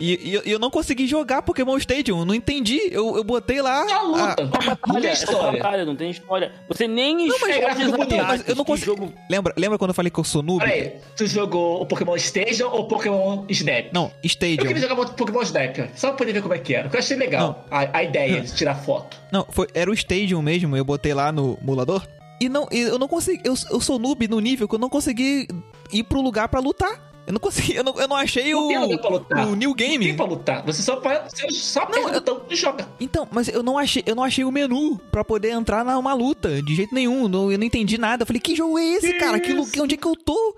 E, 0.00 0.30
e 0.30 0.34
eu- 0.34 0.42
eu 0.44 0.58
não 0.58 0.70
consegui 0.70 1.06
jogar 1.06 1.42
Pokémon 1.42 1.76
Stadium, 1.78 2.24
não 2.24 2.34
entendi. 2.34 2.80
Eu, 2.90 3.16
eu 3.16 3.24
botei 3.24 3.60
lá. 3.60 3.84
É 3.88 3.92
a- 3.92 4.02
luta. 4.02 4.44
Não 4.86 4.94
Olha, 4.94 5.00
tem 5.02 5.10
essa 5.10 5.24
história. 5.24 5.62
batalha 5.62 5.84
não 5.84 5.96
tem 5.96 6.10
história. 6.10 6.52
Você 6.68 6.86
nem 6.88 7.16
mas 7.26 7.34
escolhe 7.34 7.52
é 7.52 7.60
gráfico 7.60 7.84
os 7.84 7.90
bonito, 7.96 8.16
mas 8.24 8.48
eu 8.48 8.54
não 8.54 8.64
consigo. 8.64 8.86
jogo 8.96 9.12
Lembra, 9.30 9.54
lembra 9.56 9.78
quando 9.78 9.90
eu 9.90 9.94
falei 9.94 10.10
que 10.10 10.18
eu 10.18 10.24
sou 10.24 10.42
noob? 10.42 10.64
Peraí, 10.64 10.94
tu 11.16 11.26
jogou 11.26 11.82
o 11.82 11.86
Pokémon 11.86 12.16
Station 12.18 12.68
ou 12.68 12.86
Pokémon 12.86 13.44
Snap? 13.48 13.86
Não, 13.92 14.04
Eu 14.22 14.26
Stadium. 14.28 14.66
queria 14.66 14.88
jogar 14.88 14.96
Pokémon 15.06 15.42
Snap, 15.42 15.76
só 15.94 16.08
pra 16.08 16.16
poder 16.18 16.32
ver 16.32 16.42
como 16.42 16.54
é 16.54 16.58
que 16.58 16.74
era. 16.74 16.84
Porque 16.84 16.96
eu 16.96 17.00
achei 17.00 17.16
legal 17.16 17.64
a, 17.70 17.98
a 17.98 18.02
ideia 18.04 18.40
de 18.40 18.54
tirar 18.54 18.74
foto. 18.76 19.16
Não, 19.32 19.46
foi, 19.50 19.66
era 19.74 19.90
o 19.90 19.94
Stadium 19.94 20.40
mesmo, 20.42 20.76
eu 20.76 20.84
botei 20.84 21.12
lá 21.14 21.30
no 21.32 21.58
emulador. 21.62 22.06
E 22.40 22.48
não, 22.48 22.68
e 22.70 22.78
eu 22.82 22.98
não 23.00 23.08
consegui. 23.08 23.40
Eu, 23.44 23.54
eu 23.70 23.80
sou 23.80 23.98
noob 23.98 24.28
no 24.28 24.38
nível 24.38 24.68
que 24.68 24.74
eu 24.74 24.78
não 24.78 24.88
consegui 24.88 25.48
ir 25.92 26.04
pro 26.04 26.20
lugar 26.20 26.48
pra 26.48 26.60
lutar. 26.60 27.07
Eu 27.28 27.32
não 27.34 27.40
consegui, 27.40 27.74
eu 27.74 27.84
não, 27.84 27.94
eu 28.00 28.08
não 28.08 28.16
achei 28.16 28.52
Não 28.54 28.68
tem 28.68 28.78
lugar 28.78 28.98
pra 28.98 29.08
o, 29.10 29.12
lutar. 29.12 29.46
o 29.46 29.54
New 29.54 29.68
Não 29.68 29.76
tem 29.76 29.90
Game. 29.98 30.14
pra 30.14 30.24
lutar. 30.24 30.64
Você 30.64 30.82
só, 30.82 30.98
você 30.98 31.50
só 31.50 31.82
aperta 31.82 32.08
o 32.08 32.12
botão 32.12 32.40
e 32.48 32.56
joga. 32.56 32.88
Então, 32.98 33.28
mas 33.30 33.48
eu 33.48 33.62
não 33.62 33.76
achei, 33.76 34.02
eu 34.06 34.14
não 34.14 34.24
achei 34.24 34.44
o 34.44 34.50
menu 34.50 34.98
pra 35.10 35.22
poder 35.22 35.50
entrar 35.50 35.84
numa 35.84 36.14
luta, 36.14 36.62
de 36.62 36.74
jeito 36.74 36.94
nenhum. 36.94 37.28
Não- 37.28 37.52
eu 37.52 37.58
não 37.58 37.66
entendi 37.66 37.98
nada. 37.98 38.22
Eu 38.22 38.26
falei, 38.26 38.40
que 38.40 38.56
jogo 38.56 38.78
é 38.78 38.84
esse, 38.94 39.12
Que 39.12 39.18
cara? 39.18 39.38
Que, 39.38 39.52
isso? 39.52 39.82
onde 39.82 39.94
é 39.94 39.98
que 39.98 40.06
eu 40.06 40.16
tô? 40.16 40.56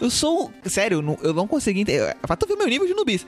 Eu 0.00 0.08
sou. 0.10 0.52
Sério, 0.64 0.98
eu 0.98 1.02
não, 1.02 1.18
eu 1.22 1.34
não 1.34 1.48
consegui 1.48 1.80
entender. 1.80 2.16
Pra 2.22 2.36
tu 2.36 2.46
ver 2.46 2.54
meu 2.56 2.68
nível 2.68 2.86
de 2.86 2.94
noobice. 2.94 3.26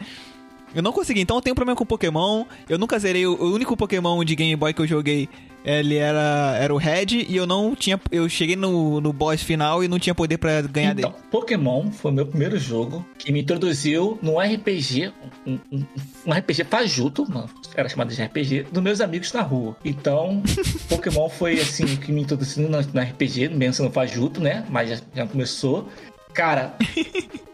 Eu 0.72 0.82
não 0.82 0.92
consegui, 0.92 1.20
então 1.20 1.36
eu 1.36 1.42
tenho 1.42 1.54
problema 1.56 1.76
com 1.76 1.84
Pokémon. 1.84 2.44
Eu 2.68 2.78
nunca 2.78 2.96
zerei. 2.98 3.26
O, 3.26 3.34
o 3.34 3.52
único 3.54 3.76
Pokémon 3.76 4.22
de 4.24 4.36
Game 4.36 4.54
Boy 4.56 4.72
que 4.72 4.82
eu 4.82 4.86
joguei, 4.86 5.28
ele 5.64 5.96
era, 5.96 6.56
era 6.60 6.74
o 6.74 6.76
Red. 6.76 7.24
E 7.28 7.36
eu 7.36 7.46
não 7.46 7.74
tinha. 7.74 8.00
Eu 8.10 8.28
cheguei 8.28 8.54
no, 8.56 9.00
no 9.00 9.12
boss 9.12 9.42
final 9.42 9.82
e 9.82 9.88
não 9.88 9.98
tinha 9.98 10.14
poder 10.14 10.38
pra 10.38 10.60
ganhar 10.62 10.92
Então, 10.96 11.10
dele. 11.10 11.22
Pokémon 11.30 11.90
foi 11.90 12.10
o 12.10 12.14
meu 12.14 12.26
primeiro 12.26 12.58
jogo 12.58 13.04
que 13.18 13.32
me 13.32 13.40
introduziu 13.40 14.18
num 14.22 14.38
RPG, 14.38 15.12
um, 15.46 15.58
um- 15.72 15.84
um 16.26 16.32
RPG 16.32 16.64
fajuto, 16.64 17.28
mano, 17.30 17.48
era 17.74 17.88
chamado 17.88 18.14
de 18.14 18.22
RPG, 18.22 18.66
dos 18.70 18.82
meus 18.82 19.00
amigos 19.00 19.32
na 19.32 19.42
rua. 19.42 19.76
Então, 19.84 20.42
Pokémon 20.88 21.28
foi 21.28 21.60
assim 21.60 21.86
que 21.96 22.12
me 22.12 22.22
introduziu 22.22 22.68
no, 22.68 22.78
no 22.80 23.00
RPG, 23.00 23.48
mesmo 23.48 23.74
sendo 23.74 23.90
fajuto, 23.90 24.40
né? 24.40 24.64
Mas 24.68 24.90
já, 24.90 24.96
já 25.14 25.26
começou. 25.26 25.88
Cara, 26.34 26.74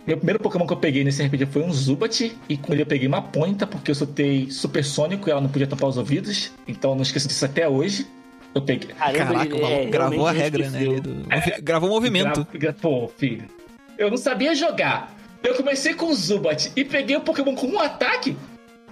meu 0.06 0.16
primeiro 0.16 0.38
Pokémon 0.40 0.66
que 0.66 0.72
eu 0.72 0.76
peguei 0.78 1.04
nesse 1.04 1.22
RPG 1.22 1.46
foi 1.46 1.62
um 1.62 1.72
Zubat, 1.72 2.34
e 2.48 2.56
com 2.56 2.72
ele 2.72 2.82
eu 2.82 2.86
peguei 2.86 3.06
uma 3.06 3.20
ponta, 3.22 3.66
porque 3.66 3.90
eu 3.90 3.94
soltei 3.94 4.50
supersônico 4.50 5.28
e 5.28 5.30
ela 5.30 5.40
não 5.40 5.50
podia 5.50 5.66
tampar 5.66 5.88
os 5.90 5.96
ouvidos. 5.98 6.50
Então 6.66 6.90
eu 6.92 6.94
não 6.96 7.02
esqueço 7.02 7.28
disso 7.28 7.44
até 7.44 7.68
hoje. 7.68 8.06
Eu 8.54 8.62
peguei. 8.62 8.88
Caramba, 8.94 9.18
Caraca, 9.34 9.44
ele, 9.44 9.54
o 9.54 9.60
maluco 9.62 9.72
é, 9.82 9.84
gravou 9.86 10.26
a 10.26 10.32
regra, 10.32 10.70
né? 10.70 10.82
esqueceu. 10.82 11.00
do- 11.02 11.14
movi- 11.28 11.62
Gravou 11.62 11.88
o 11.90 11.92
movimento. 11.92 12.46
Gra- 12.54 12.72
Pô, 12.72 13.08
filho. 13.16 13.44
Eu 13.98 14.10
não 14.10 14.16
sabia 14.16 14.54
jogar. 14.54 15.14
Eu 15.42 15.54
comecei 15.54 15.94
com 15.94 16.06
o 16.06 16.14
Zubat 16.14 16.72
e 16.74 16.84
peguei 16.84 17.16
o 17.16 17.20
Pokémon 17.20 17.54
com 17.54 17.66
um 17.68 17.78
ataque 17.78 18.36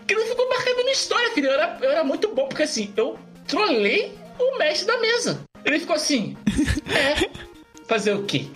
que 0.07 0.15
não 0.15 0.27
ficou 0.27 0.49
marcado 0.49 0.85
na 0.85 0.93
história, 0.93 1.33
filho. 1.33 1.49
Eu 1.49 1.53
era, 1.55 1.79
eu 1.83 1.91
era 1.91 2.05
muito 2.05 2.33
bom, 2.35 2.47
porque 2.47 2.63
assim, 2.63 2.93
eu 2.97 3.19
trolei 3.47 4.13
o 4.39 4.59
mestre 4.59 4.87
da 4.87 4.99
mesa. 5.01 5.41
Ele 5.65 5.81
ficou 5.81 5.97
assim. 5.97 6.37
É. 6.89 7.29
Fazer 7.87 8.13
o 8.15 8.23
quê? 8.25 8.47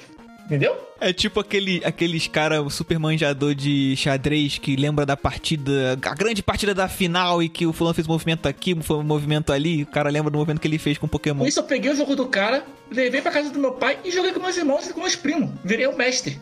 Entendeu? 0.53 0.77
É 1.01 1.15
tipo 1.15 1.41
aquele, 1.41 1.81
aqueles 1.83 2.29
cara 2.29 2.63
super 2.69 2.99
manjador 2.99 3.55
de 3.55 3.97
xadrez 3.97 4.59
que 4.59 4.77
lembra 4.77 5.07
da 5.07 5.17
partida, 5.17 5.99
a 6.03 6.15
grande 6.15 6.43
partida 6.43 6.75
da 6.75 6.87
final 6.89 7.43
e 7.43 7.49
que 7.49 7.65
o 7.65 7.73
fulano 7.73 7.95
fez 7.95 8.07
um 8.07 8.11
movimento 8.13 8.47
aqui, 8.47 8.77
foi 8.83 8.99
um 8.99 9.03
movimento 9.03 9.51
ali, 9.51 9.83
o 9.83 9.87
cara 9.87 10.11
lembra 10.11 10.31
do 10.31 10.37
movimento 10.37 10.61
que 10.61 10.69
ele 10.69 10.79
fez 10.79 10.99
com 10.99 11.07
o 11.07 11.09
Pokémon. 11.09 11.47
Isso, 11.47 11.59
eu 11.59 11.65
peguei 11.65 11.91
o 11.91 11.97
jogo 11.97 12.15
do 12.15 12.27
cara, 12.27 12.67
levei 12.91 13.23
pra 13.23 13.33
casa 13.33 13.49
do 13.49 13.59
meu 13.59 13.73
pai 13.73 13.99
e 14.05 14.11
joguei 14.11 14.31
com 14.33 14.41
meus 14.41 14.55
irmãos 14.59 14.87
e 14.87 14.93
com 14.93 15.01
meus 15.01 15.17
primos. 15.17 15.49
Virei 15.65 15.87
o 15.87 15.97
mestre. 15.97 16.39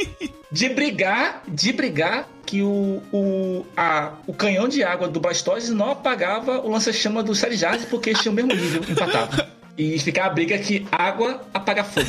de 0.50 0.68
brigar, 0.70 1.42
de 1.46 1.70
brigar 1.74 2.30
que 2.46 2.62
o, 2.62 3.02
o, 3.12 3.66
a, 3.76 4.14
o 4.26 4.32
canhão 4.32 4.68
de 4.68 4.82
água 4.82 5.06
do 5.06 5.20
Blastoise 5.20 5.74
não 5.74 5.90
apagava 5.90 6.60
o 6.60 6.70
lança-chama 6.70 7.22
do 7.22 7.34
Charizard 7.34 7.84
porque 7.90 8.08
eles 8.08 8.22
tinham 8.22 8.32
o 8.32 8.36
mesmo 8.36 8.54
nível, 8.54 8.82
empatava. 8.88 9.50
E 9.78 9.98
ficar 9.98 10.26
a 10.26 10.30
briga 10.30 10.58
que 10.58 10.86
água 10.92 11.40
apaga 11.54 11.82
fogo. 11.82 12.06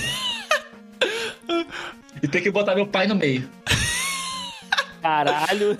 E 2.22 2.28
tem 2.28 2.42
que 2.42 2.52
botar 2.52 2.76
meu 2.76 2.88
pai 2.88 3.08
no 3.08 3.16
meio. 3.16 3.50
Caralho. 5.02 5.78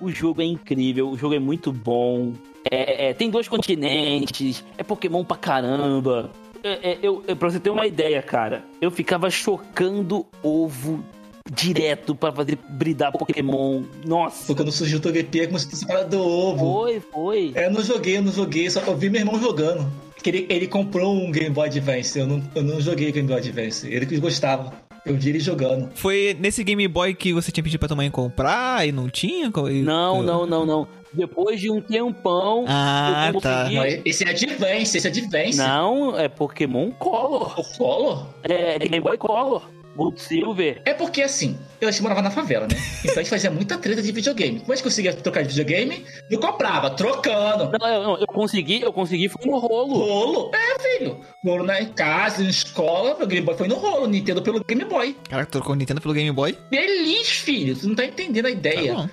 o 0.00 0.10
jogo 0.10 0.42
é 0.42 0.44
incrível, 0.44 1.08
o 1.08 1.16
jogo 1.16 1.34
é 1.34 1.38
muito 1.38 1.72
bom. 1.72 2.32
É, 2.70 3.10
é, 3.10 3.14
tem 3.14 3.30
dois 3.30 3.48
continentes, 3.48 4.64
é 4.78 4.82
Pokémon 4.82 5.24
pra 5.24 5.36
caramba. 5.36 6.30
É, 6.62 6.92
é, 6.92 6.98
eu, 7.02 7.22
é, 7.26 7.34
pra 7.34 7.50
você 7.50 7.60
ter 7.60 7.70
uma 7.70 7.86
ideia, 7.86 8.22
cara, 8.22 8.64
eu 8.80 8.90
ficava 8.90 9.30
chocando 9.30 10.24
ovo 10.42 11.04
direto 11.52 12.14
pra 12.14 12.32
fazer 12.32 12.58
bridar 12.70 13.12
Pokémon. 13.12 13.82
Nossa, 14.06 14.46
Foi 14.46 14.54
quando 14.54 14.72
surgiu 14.72 14.98
o 14.98 15.00
Togepi, 15.02 15.46
como 15.46 15.58
se 15.58 15.66
fosse 15.66 15.80
separado 15.80 16.16
do 16.16 16.22
ovo. 16.22 16.72
foi, 16.82 17.00
foi. 17.00 17.52
É, 17.54 17.66
eu 17.66 17.70
não 17.70 17.82
joguei, 17.82 18.16
eu 18.16 18.22
não 18.22 18.32
joguei, 18.32 18.70
só 18.70 18.80
eu 18.80 18.96
vi 18.96 19.10
meu 19.10 19.20
irmão 19.20 19.38
jogando. 19.38 19.86
Que 20.22 20.30
ele, 20.30 20.46
ele 20.48 20.66
comprou 20.66 21.14
um 21.14 21.30
Game 21.30 21.50
Boy 21.50 21.66
Advance, 21.68 22.18
eu 22.18 22.26
não, 22.26 22.42
eu 22.54 22.62
não 22.62 22.80
joguei 22.80 23.12
Game 23.12 23.28
Boy 23.28 23.36
Advance. 23.36 23.86
Ele 23.86 24.06
que 24.06 24.18
gostava. 24.18 24.72
Eu 25.04 25.14
vi 25.16 25.28
ele 25.30 25.40
jogando. 25.40 25.90
Foi 25.94 26.36
nesse 26.40 26.64
Game 26.64 26.86
Boy 26.88 27.14
que 27.14 27.32
você 27.32 27.52
tinha 27.52 27.62
pedido 27.62 27.78
pra 27.78 27.88
tua 27.88 27.96
mãe 27.96 28.10
comprar 28.10 28.86
e 28.88 28.92
não 28.92 29.08
tinha? 29.08 29.48
E- 29.70 29.82
Não, 29.82 30.16
eu- 30.18 30.22
não, 30.22 30.46
não, 30.46 30.66
não. 30.66 30.88
Depois 31.12 31.60
de 31.60 31.70
um 31.70 31.80
tempão. 31.80 32.64
Ah, 32.66 33.30
eu 33.32 33.40
tá. 33.40 33.68
Não, 33.70 33.84
esse 33.84 34.24
é 34.24 34.30
Advance, 34.30 34.96
esse 34.98 35.06
é 35.06 35.10
Advance. 35.10 35.58
Não, 35.58 36.18
é 36.18 36.28
Pokémon 36.28 36.90
Color. 36.92 37.60
O 37.60 37.64
Color? 37.76 38.26
É 38.42 38.78
Game 38.78 39.00
Boy 39.00 39.16
Color. 39.16 39.62
Gold 39.96 40.20
Silver. 40.20 40.82
É 40.84 40.92
porque 40.94 41.22
assim, 41.22 41.58
eu 41.80 41.88
morava 42.02 42.22
na 42.22 42.30
favela, 42.30 42.66
né? 42.66 42.76
Então 43.00 43.12
a 43.14 43.16
gente 43.22 43.30
fazia 43.30 43.50
muita 43.50 43.78
treta 43.78 44.02
de 44.02 44.10
videogame. 44.12 44.60
Como 44.60 44.72
a 44.72 44.76
gente 44.76 44.84
conseguia 44.84 45.12
trocar 45.14 45.42
de 45.42 45.48
videogame? 45.48 46.04
Eu 46.30 46.40
comprava, 46.40 46.90
trocando. 46.90 47.70
Não, 47.80 47.88
eu, 47.88 48.02
não, 48.02 48.18
eu 48.18 48.26
consegui, 48.26 48.80
eu 48.82 48.92
consegui, 48.92 49.28
foi 49.28 49.44
no 49.46 49.58
rolo. 49.58 49.94
Rolo? 49.94 50.50
É, 50.54 50.98
filho. 50.98 51.20
Rolo 51.44 51.64
na 51.64 51.84
casa, 51.86 52.42
na 52.42 52.50
escola, 52.50 53.16
meu 53.16 53.26
Game 53.26 53.44
Boy 53.46 53.56
foi 53.56 53.68
no 53.68 53.76
rolo, 53.76 54.06
Nintendo 54.06 54.42
pelo 54.42 54.62
Game 54.64 54.84
Boy. 54.84 55.16
Caraca, 55.28 55.50
trocou 55.50 55.74
Nintendo 55.74 56.00
pelo 56.00 56.14
Game 56.14 56.30
Boy? 56.32 56.56
Feliz, 56.70 57.28
filho. 57.28 57.76
Tu 57.76 57.88
não 57.88 57.94
tá 57.94 58.04
entendendo 58.04 58.46
a 58.46 58.50
Tá 58.50 58.56
ideia. 58.56 58.94
bom. 58.94 59.08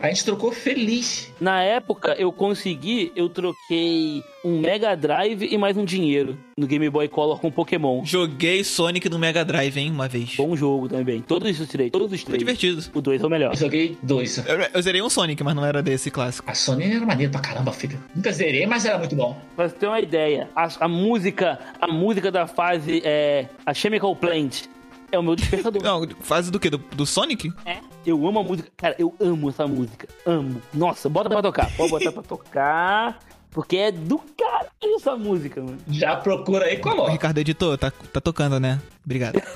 A 0.00 0.08
gente 0.08 0.24
trocou 0.24 0.50
feliz. 0.50 1.30
Na 1.40 1.62
época, 1.62 2.14
eu 2.18 2.32
consegui, 2.32 3.12
eu 3.14 3.28
troquei 3.28 4.22
um 4.44 4.58
Mega 4.58 4.96
Drive 4.96 5.42
e 5.50 5.58
mais 5.58 5.76
um 5.76 5.84
dinheiro 5.84 6.38
no 6.56 6.66
Game 6.66 6.88
Boy 6.88 7.06
Color 7.08 7.38
com 7.38 7.50
Pokémon. 7.50 8.02
Joguei 8.04 8.64
Sonic 8.64 9.08
no 9.10 9.18
Mega 9.18 9.44
Drive, 9.44 9.76
hein, 9.78 9.90
uma 9.90 10.08
vez. 10.08 10.34
Bom 10.36 10.56
jogo 10.56 10.88
também. 10.88 11.20
Todos 11.20 11.60
eu 11.60 11.66
tirei, 11.66 11.90
todos 11.90 12.10
os 12.12 12.20
Foi 12.22 12.38
três. 12.38 12.38
divertido. 12.38 12.82
O 12.94 13.00
2 13.02 13.22
é 13.22 13.26
o 13.26 13.30
melhor. 13.30 13.52
Eu 13.52 13.58
joguei 13.58 13.98
dois. 14.02 14.38
Eu, 14.38 14.58
eu 14.72 14.82
zerei 14.82 15.02
um 15.02 15.10
Sonic, 15.10 15.42
mas 15.44 15.54
não 15.54 15.64
era 15.64 15.82
desse 15.82 16.10
clássico. 16.10 16.50
A 16.50 16.54
Sony 16.54 16.84
era 16.84 17.04
maneiro 17.04 17.30
pra 17.30 17.40
caramba, 17.40 17.70
filho. 17.72 17.98
Nunca 18.14 18.32
zerei, 18.32 18.66
mas 18.66 18.84
era 18.86 18.98
muito 18.98 19.14
bom. 19.14 19.38
Pra 19.54 19.68
você 19.68 19.74
ter 19.76 19.86
uma 19.86 20.00
ideia, 20.00 20.48
a, 20.56 20.68
a 20.80 20.88
música, 20.88 21.58
a 21.80 21.86
música 21.86 22.30
da 22.30 22.46
fase 22.46 23.02
é 23.04 23.46
a 23.66 23.74
Chemical 23.74 24.16
Plant. 24.16 24.62
É 25.12 25.18
o 25.18 25.22
meu 25.22 25.34
despertador. 25.36 25.82
Não, 25.82 26.06
fase 26.20 26.50
do 26.50 26.58
quê? 26.60 26.70
Do, 26.70 26.78
do 26.78 27.04
Sonic? 27.06 27.52
É, 27.64 27.78
eu 28.06 28.26
amo 28.26 28.38
a 28.40 28.42
música. 28.44 28.70
Cara, 28.76 28.94
eu 28.98 29.14
amo 29.20 29.48
essa 29.48 29.66
música. 29.66 30.06
Amo. 30.24 30.62
Nossa, 30.72 31.08
bota 31.08 31.28
pra 31.28 31.42
tocar. 31.42 31.70
Pode 31.76 31.90
botar 31.90 32.12
pra 32.12 32.22
tocar. 32.22 33.18
Porque 33.50 33.76
é 33.76 33.90
do 33.90 34.18
caralho 34.38 34.94
essa 34.96 35.16
música, 35.16 35.60
mano. 35.60 35.78
Já 35.88 36.14
procura 36.16 36.66
aí 36.66 36.76
e 36.76 36.78
O 36.78 36.80
coloca. 36.80 37.10
Ricardo 37.10 37.38
editor, 37.38 37.76
tá, 37.76 37.90
tá 37.90 38.20
tocando, 38.20 38.60
né? 38.60 38.80
Obrigado. 39.04 39.40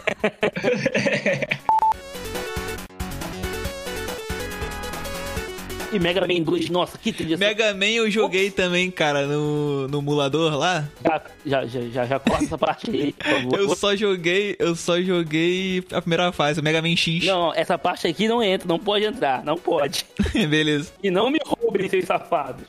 E 5.95 5.99
Mega 6.01 6.21
Man 6.23 6.43
2, 6.43 6.71
nossa, 6.71 6.99
que 6.99 7.13
trilha 7.13 7.37
Mega 7.37 7.73
Man 7.73 7.87
eu 7.87 8.11
joguei 8.11 8.51
também, 8.51 8.91
cara, 8.91 9.27
no, 9.29 9.87
no 9.87 9.99
emulador 9.99 10.57
lá. 10.57 10.89
Já, 11.05 11.23
já, 11.47 11.67
já, 11.67 11.81
já, 11.83 12.07
já 12.07 12.19
corta 12.19 12.45
essa 12.45 12.59
parte 12.59 12.91
aí, 12.91 13.13
por 13.13 13.25
favor. 13.25 13.59
Eu 13.61 13.77
só 13.77 13.95
joguei, 13.95 14.57
eu 14.59 14.75
só 14.75 15.01
joguei 15.01 15.85
a 15.93 16.01
primeira 16.01 16.33
fase, 16.33 16.59
o 16.59 16.65
Mega 16.65 16.83
Man 16.83 16.97
X. 16.97 17.25
Não, 17.25 17.55
essa 17.55 17.79
parte 17.79 18.09
aqui 18.09 18.27
não 18.27 18.43
entra, 18.43 18.67
não 18.67 18.81
pode 18.81 19.05
entrar, 19.05 19.45
não 19.45 19.57
pode. 19.57 20.05
Beleza. 20.35 20.93
E 21.01 21.13
não 21.13 21.31
me 21.31 21.39
roubem, 21.47 21.89
seus 21.89 22.07
safados. 22.07 22.65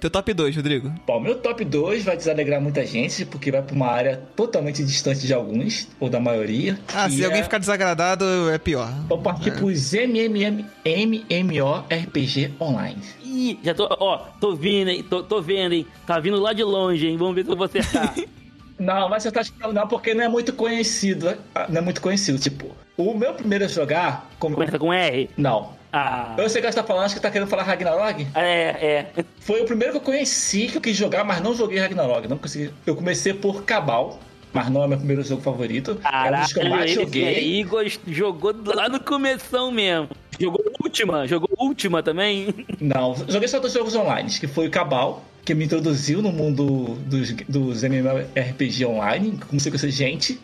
Teu 0.00 0.08
top 0.08 0.32
2, 0.32 0.54
Rodrigo. 0.56 0.92
Bom, 1.06 1.18
meu 1.18 1.34
top 1.36 1.64
2 1.64 2.04
vai 2.04 2.16
desalegrar 2.16 2.60
muita 2.60 2.86
gente, 2.86 3.24
porque 3.26 3.50
vai 3.50 3.62
pra 3.62 3.74
uma 3.74 3.88
área 3.88 4.22
totalmente 4.36 4.84
distante 4.84 5.26
de 5.26 5.34
alguns, 5.34 5.88
ou 5.98 6.08
da 6.08 6.20
maioria. 6.20 6.78
Ah, 6.94 7.10
se 7.10 7.20
é- 7.22 7.26
alguém 7.26 7.42
ficar 7.42 7.58
desagradado, 7.58 8.24
é 8.50 8.58
pior. 8.58 8.88
Vou 9.08 9.18
partir 9.18 9.50
pros 9.56 9.92
MMM, 9.92 10.64
MMORPG 10.84 12.52
online. 12.60 12.98
Ih, 13.24 13.58
já 13.62 13.74
tô, 13.74 13.88
ó, 13.90 14.18
tô 14.40 14.54
vindo, 14.54 14.88
hein, 14.90 15.02
tô, 15.08 15.22
tô 15.22 15.40
vendo, 15.42 15.72
hein. 15.74 15.86
Tá 16.06 16.18
vindo 16.20 16.40
lá 16.40 16.52
de 16.52 16.62
longe, 16.62 17.06
hein. 17.06 17.16
Vamos 17.16 17.34
ver 17.34 17.44
se 17.44 17.50
eu 17.50 17.56
vou 17.56 17.64
acertar. 17.66 18.14
Não, 18.78 19.08
mas 19.08 19.24
você 19.24 19.32
tá 19.32 19.40
achando 19.40 19.72
não, 19.72 19.88
porque 19.88 20.14
não 20.14 20.22
é 20.22 20.28
muito 20.28 20.52
conhecido. 20.52 21.34
ah, 21.52 21.66
Não 21.68 21.78
é 21.78 21.80
muito 21.80 22.00
conhecido. 22.00 22.38
Tipo, 22.38 22.70
o 22.96 23.12
meu 23.12 23.34
primeiro 23.34 23.64
a 23.64 23.66
jogar. 23.66 24.30
Como... 24.38 24.54
Começa 24.54 24.78
com 24.78 24.92
R? 24.92 25.28
Não. 25.36 25.72
Ah. 25.98 26.34
Eu 26.38 26.48
sei 26.48 26.60
que 26.60 26.68
você 26.70 26.74
tá 26.76 26.84
falando, 26.84 27.04
acho 27.06 27.14
que 27.14 27.20
tá 27.20 27.30
querendo 27.30 27.48
falar 27.48 27.62
Ragnarok. 27.64 28.26
É, 28.34 29.06
é. 29.16 29.24
Foi 29.40 29.60
o 29.60 29.64
primeiro 29.64 29.92
que 29.92 29.98
eu 29.98 30.02
conheci 30.02 30.66
que 30.68 30.76
eu 30.76 30.80
quis 30.80 30.96
jogar, 30.96 31.24
mas 31.24 31.40
não 31.40 31.54
joguei 31.54 31.78
Ragnarok. 31.78 32.28
Não 32.28 32.38
consegui. 32.38 32.70
Eu 32.86 32.94
comecei 32.96 33.32
por 33.34 33.64
Cabal. 33.64 34.18
mas 34.52 34.70
não 34.70 34.82
é 34.82 34.88
meu 34.88 34.96
primeiro 34.98 35.22
jogo 35.22 35.42
favorito. 35.42 35.90
é 36.04 36.30
um 36.36 36.40
dos 36.40 36.52
que 36.52 36.58
eu 36.58 36.62
Caralho, 36.62 36.70
mais 36.70 36.90
joguei. 36.92 37.24
aí 37.36 37.62
gost- 37.64 38.00
jogou 38.08 38.54
lá 38.64 38.88
no 38.88 38.98
começão 39.00 39.70
mesmo. 39.70 40.08
Jogou 40.40 40.64
última, 40.82 41.26
jogou 41.26 41.50
última 41.58 42.02
também. 42.02 42.54
Não, 42.80 43.14
joguei 43.28 43.48
só 43.48 43.58
dois 43.58 43.72
jogos 43.72 43.94
online, 43.96 44.30
que 44.30 44.46
foi 44.46 44.68
o 44.68 44.70
Cabal, 44.70 45.24
que 45.44 45.52
me 45.54 45.64
introduziu 45.64 46.22
no 46.22 46.30
mundo 46.32 46.94
dos, 47.06 47.32
dos 47.48 47.82
MMORPG 47.82 48.86
online, 48.86 49.38
comecei 49.48 49.68
a 49.70 49.72
conhecer 49.72 49.90
gente, 49.90 50.40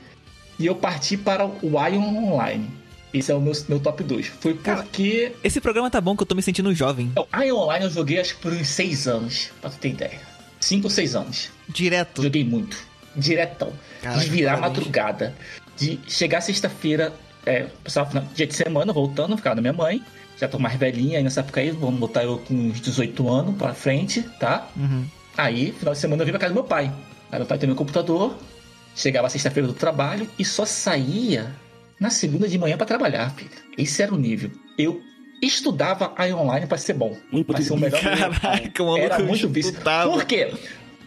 e 0.58 0.66
eu 0.66 0.74
parti 0.74 1.16
para 1.16 1.46
o 1.46 1.60
Ion 1.62 2.32
Online. 2.32 2.68
Esse 3.14 3.30
é 3.30 3.34
o 3.34 3.40
meu, 3.40 3.52
meu 3.68 3.78
top 3.80 4.02
2. 4.02 4.26
Foi 4.40 4.54
porque 4.54 5.32
Esse 5.44 5.60
programa 5.60 5.88
tá 5.90 6.00
bom 6.00 6.16
que 6.16 6.22
eu 6.22 6.26
tô 6.26 6.34
me 6.34 6.42
sentindo 6.42 6.74
jovem. 6.74 7.12
o 7.16 7.40
Ion 7.42 7.56
Online 7.56 7.84
eu 7.84 7.90
joguei 7.90 8.20
acho 8.20 8.34
que 8.34 8.42
por 8.42 8.52
uns 8.52 8.66
6 8.68 9.06
anos, 9.06 9.50
pra 9.60 9.70
tu 9.70 9.78
ter 9.78 9.90
ideia. 9.90 10.20
5 10.60 10.84
ou 10.84 10.90
6 10.90 11.14
anos. 11.14 11.50
Direto. 11.68 12.22
Joguei 12.22 12.44
muito. 12.44 12.76
Diretão. 13.16 13.72
Caraca, 14.02 14.20
de 14.20 14.28
virar 14.28 14.54
parabéns. 14.58 14.76
madrugada. 14.78 15.34
De 15.76 16.00
chegar 16.08 16.40
sexta-feira, 16.40 17.12
é, 17.46 17.66
final- 17.86 18.24
dia 18.34 18.46
de 18.46 18.54
semana, 18.54 18.92
voltando, 18.92 19.36
ficava 19.36 19.54
na 19.54 19.60
minha 19.62 19.72
mãe. 19.72 20.02
Já 20.40 20.48
tô 20.48 20.58
mais 20.58 20.76
velhinha 20.76 21.18
aí 21.18 21.22
nessa 21.24 21.40
época 21.40 21.60
aí, 21.60 21.70
vamos 21.70 22.00
botar 22.00 22.24
eu 22.24 22.38
com 22.40 22.52
uns 22.54 22.80
18 22.80 23.28
anos 23.32 23.54
pra 23.56 23.72
frente, 23.72 24.22
tá? 24.40 24.66
Uhum. 24.76 25.04
Aí, 25.36 25.72
final 25.78 25.94
de 25.94 26.00
semana 26.00 26.22
eu 26.22 26.26
vim 26.26 26.32
pra 26.32 26.40
casa 26.40 26.52
do 26.52 26.56
meu 26.56 26.64
pai. 26.64 26.92
Aí 27.30 27.38
meu 27.38 27.46
pai 27.46 27.58
tem 27.58 27.68
meu 27.68 27.76
computador, 27.76 28.36
chegava 28.96 29.28
sexta-feira 29.28 29.68
do 29.68 29.74
trabalho 29.74 30.28
e 30.38 30.44
só 30.44 30.64
saía 30.66 31.54
na 32.00 32.10
segunda 32.10 32.48
de 32.48 32.58
manhã 32.58 32.76
pra 32.76 32.86
trabalhar, 32.86 33.30
filho. 33.34 33.50
Esse 33.78 34.02
era 34.02 34.12
o 34.14 34.18
nível. 34.18 34.50
Eu 34.78 35.00
estudava 35.42 36.12
aí 36.16 36.32
online 36.32 36.66
pra 36.66 36.78
ser 36.78 36.94
bom. 36.94 37.16
Muito 37.30 37.46
pra 37.52 37.60
ser 37.62 37.72
o 37.72 37.76
melhor 37.76 38.00
Caraca, 38.00 38.82
o 38.82 38.86
maluco 38.86 39.04
era 39.04 39.18
muito 39.20 39.48
vício. 39.48 39.74
Por 40.04 40.24
quê? 40.24 40.52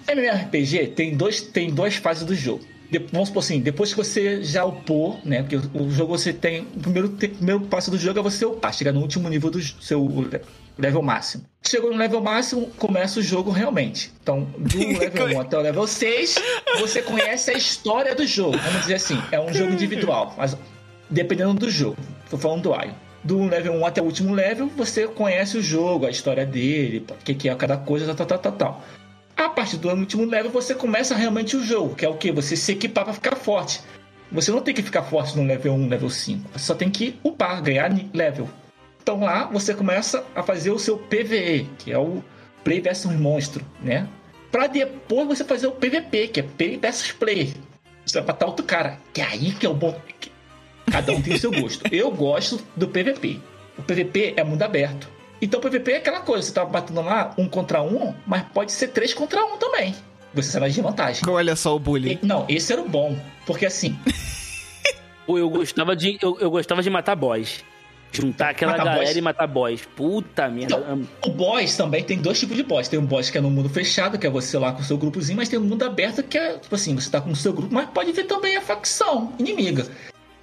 MMORPG 0.07 0.87
tem, 0.95 1.15
dois, 1.15 1.41
tem 1.41 1.69
duas 1.73 1.95
fases 1.95 2.23
do 2.23 2.33
jogo. 2.35 2.63
De- 2.89 2.99
vamos 3.11 3.27
supor 3.27 3.43
assim, 3.43 3.59
depois 3.59 3.91
que 3.91 3.97
você 3.97 4.41
já 4.41 4.63
upou, 4.63 5.19
né? 5.25 5.41
Porque 5.43 5.57
o, 5.57 5.83
o 5.83 5.91
jogo 5.91 6.17
você 6.17 6.31
tem. 6.31 6.61
O 6.61 6.79
primeiro, 6.79 7.09
te- 7.09 7.27
primeiro 7.27 7.59
passo 7.61 7.91
do 7.91 7.97
jogo 7.97 8.19
é 8.19 8.21
você 8.21 8.45
upar, 8.45 8.73
chegar 8.73 8.93
no 8.93 9.01
último 9.01 9.27
nível 9.27 9.49
do 9.51 9.61
seu 9.61 10.07
le- 10.07 10.39
level 10.77 11.01
máximo. 11.01 11.43
Chegou 11.67 11.91
no 11.91 11.97
level 11.97 12.21
máximo, 12.21 12.67
começa 12.77 13.19
o 13.19 13.23
jogo 13.23 13.51
realmente. 13.51 14.13
Então, 14.23 14.47
do 14.57 14.77
level 14.97 15.35
1 15.37 15.41
até 15.41 15.57
o 15.57 15.61
level 15.61 15.85
6, 15.85 16.35
você 16.79 17.01
conhece 17.01 17.51
a 17.51 17.55
história 17.55 18.15
do 18.15 18.25
jogo. 18.25 18.57
Vamos 18.57 18.81
dizer 18.81 18.93
assim, 18.95 19.21
é 19.33 19.39
um 19.41 19.53
jogo 19.53 19.73
individual, 19.73 20.33
mas 20.37 20.55
dependendo 21.09 21.53
do 21.53 21.69
jogo. 21.69 21.97
Tô 22.29 22.37
falando 22.37 22.63
do 22.63 22.69
Ion. 22.71 22.93
Do 23.23 23.43
level 23.45 23.73
1 23.73 23.85
até 23.85 24.01
o 24.01 24.05
último 24.05 24.33
level, 24.33 24.67
você 24.77 25.07
conhece 25.07 25.57
o 25.57 25.61
jogo, 25.61 26.05
a 26.05 26.09
história 26.09 26.45
dele, 26.45 27.05
o 27.09 27.23
que, 27.23 27.33
que 27.33 27.49
é 27.49 27.55
cada 27.55 27.75
coisa, 27.75 28.13
tal, 28.13 28.25
tal, 28.25 28.39
tal, 28.39 28.51
tal. 28.53 28.83
A 29.35 29.49
partir 29.49 29.77
do 29.77 29.89
último 29.89 30.25
level, 30.25 30.49
você 30.51 30.73
começa 30.73 31.15
realmente 31.15 31.57
o 31.57 31.63
jogo, 31.63 31.95
que 31.95 32.05
é 32.05 32.09
o 32.09 32.15
que? 32.15 32.31
Você 32.31 32.55
se 32.55 32.71
equipar 32.71 33.03
para 33.03 33.13
ficar 33.13 33.35
forte. 33.35 33.81
Você 34.31 34.51
não 34.51 34.61
tem 34.61 34.73
que 34.73 34.81
ficar 34.81 35.03
forte 35.03 35.37
no 35.37 35.45
level 35.45 35.73
1, 35.73 35.87
level 35.89 36.09
5. 36.09 36.49
Você 36.53 36.65
só 36.65 36.75
tem 36.75 36.89
que 36.89 37.19
upar, 37.23 37.61
ganhar 37.61 37.91
level. 38.13 38.49
Então 39.01 39.19
lá 39.21 39.45
você 39.45 39.73
começa 39.73 40.23
a 40.35 40.43
fazer 40.43 40.71
o 40.71 40.79
seu 40.79 40.97
PVE, 40.97 41.69
que 41.77 41.91
é 41.91 41.97
o 41.97 42.23
Play 42.63 42.81
versus 42.81 43.13
Monstro, 43.13 43.65
né? 43.81 44.07
Pra 44.51 44.67
depois 44.67 45.27
você 45.27 45.43
fazer 45.43 45.67
o 45.67 45.71
PVP, 45.71 46.27
que 46.29 46.39
é 46.39 46.43
Play 46.43 46.77
versus 46.77 47.11
Play. 47.11 47.53
Você 48.05 48.19
vai 48.19 48.27
matar 48.27 48.47
outro 48.47 48.65
cara. 48.65 48.97
Que 49.13 49.21
é 49.21 49.25
aí 49.25 49.51
que 49.51 49.65
é 49.65 49.69
o 49.69 49.73
bom. 49.73 49.97
Cada 50.91 51.11
um 51.13 51.21
tem 51.21 51.35
o 51.35 51.39
seu 51.39 51.51
gosto. 51.51 51.83
Eu 51.93 52.11
gosto 52.11 52.59
do 52.75 52.87
PVP. 52.87 53.39
O 53.77 53.81
PVP 53.83 54.33
é 54.37 54.43
mundo 54.43 54.61
aberto. 54.63 55.07
Então 55.41 55.59
o 55.59 55.63
PVP 55.63 55.91
é 55.91 55.97
aquela 55.97 56.21
coisa, 56.21 56.47
você 56.47 56.53
tá 56.53 56.65
batendo 56.65 57.01
lá 57.01 57.33
um 57.37 57.47
contra 57.47 57.81
um, 57.83 58.13
mas 58.25 58.43
pode 58.53 58.71
ser 58.71 58.87
três 58.87 59.13
contra 59.13 59.45
um 59.45 59.57
também. 59.57 59.93
Você 60.33 60.51
sai 60.51 60.61
na 60.61 60.67
desvantagem. 60.67 61.21
Olha 61.27 61.55
só 61.55 61.75
o 61.75 61.79
bullying. 61.79 62.13
E- 62.21 62.25
Não, 62.25 62.45
esse 62.49 62.73
era 62.73 62.81
o 62.81 62.89
bom. 62.89 63.15
Porque 63.45 63.65
assim, 63.65 63.97
eu 65.27 65.49
gostava 65.49 65.95
de. 65.95 66.17
Eu, 66.21 66.37
eu 66.39 66.49
gostava 66.49 66.81
de 66.81 66.89
matar 66.89 67.15
boss. 67.15 67.63
Juntar 68.11 68.49
aquela 68.51 68.71
Matar 68.71 68.85
galera 68.85 69.05
boss? 69.05 69.15
e 69.17 69.21
matar 69.21 69.47
boss. 69.47 69.81
Puta 69.95 70.47
merda. 70.49 70.75
Então, 70.77 71.07
o 71.25 71.29
boss 71.29 71.75
também 71.75 72.03
tem 72.03 72.17
dois 72.17 72.39
tipos 72.39 72.55
de 72.55 72.63
boss. 72.63 72.87
Tem 72.87 72.97
um 72.97 73.05
boss 73.05 73.29
que 73.29 73.37
é 73.37 73.41
no 73.41 73.49
mundo 73.49 73.69
fechado, 73.69 74.17
que 74.17 74.25
é 74.25 74.29
você 74.29 74.57
lá 74.57 74.71
com 74.71 74.79
o 74.81 74.83
seu 74.83 74.97
grupozinho, 74.97 75.37
mas 75.37 75.49
tem 75.49 75.59
um 75.59 75.63
mundo 75.63 75.83
aberto 75.83 76.23
que 76.23 76.37
é, 76.37 76.57
tipo 76.57 76.73
assim, 76.73 76.95
você 76.95 77.09
tá 77.09 77.19
com 77.19 77.31
o 77.31 77.35
seu 77.35 77.51
grupo, 77.53 77.73
mas 77.73 77.89
pode 77.89 78.11
ver 78.13 78.23
também 78.23 78.55
a 78.55 78.61
facção 78.61 79.33
inimiga. 79.37 79.85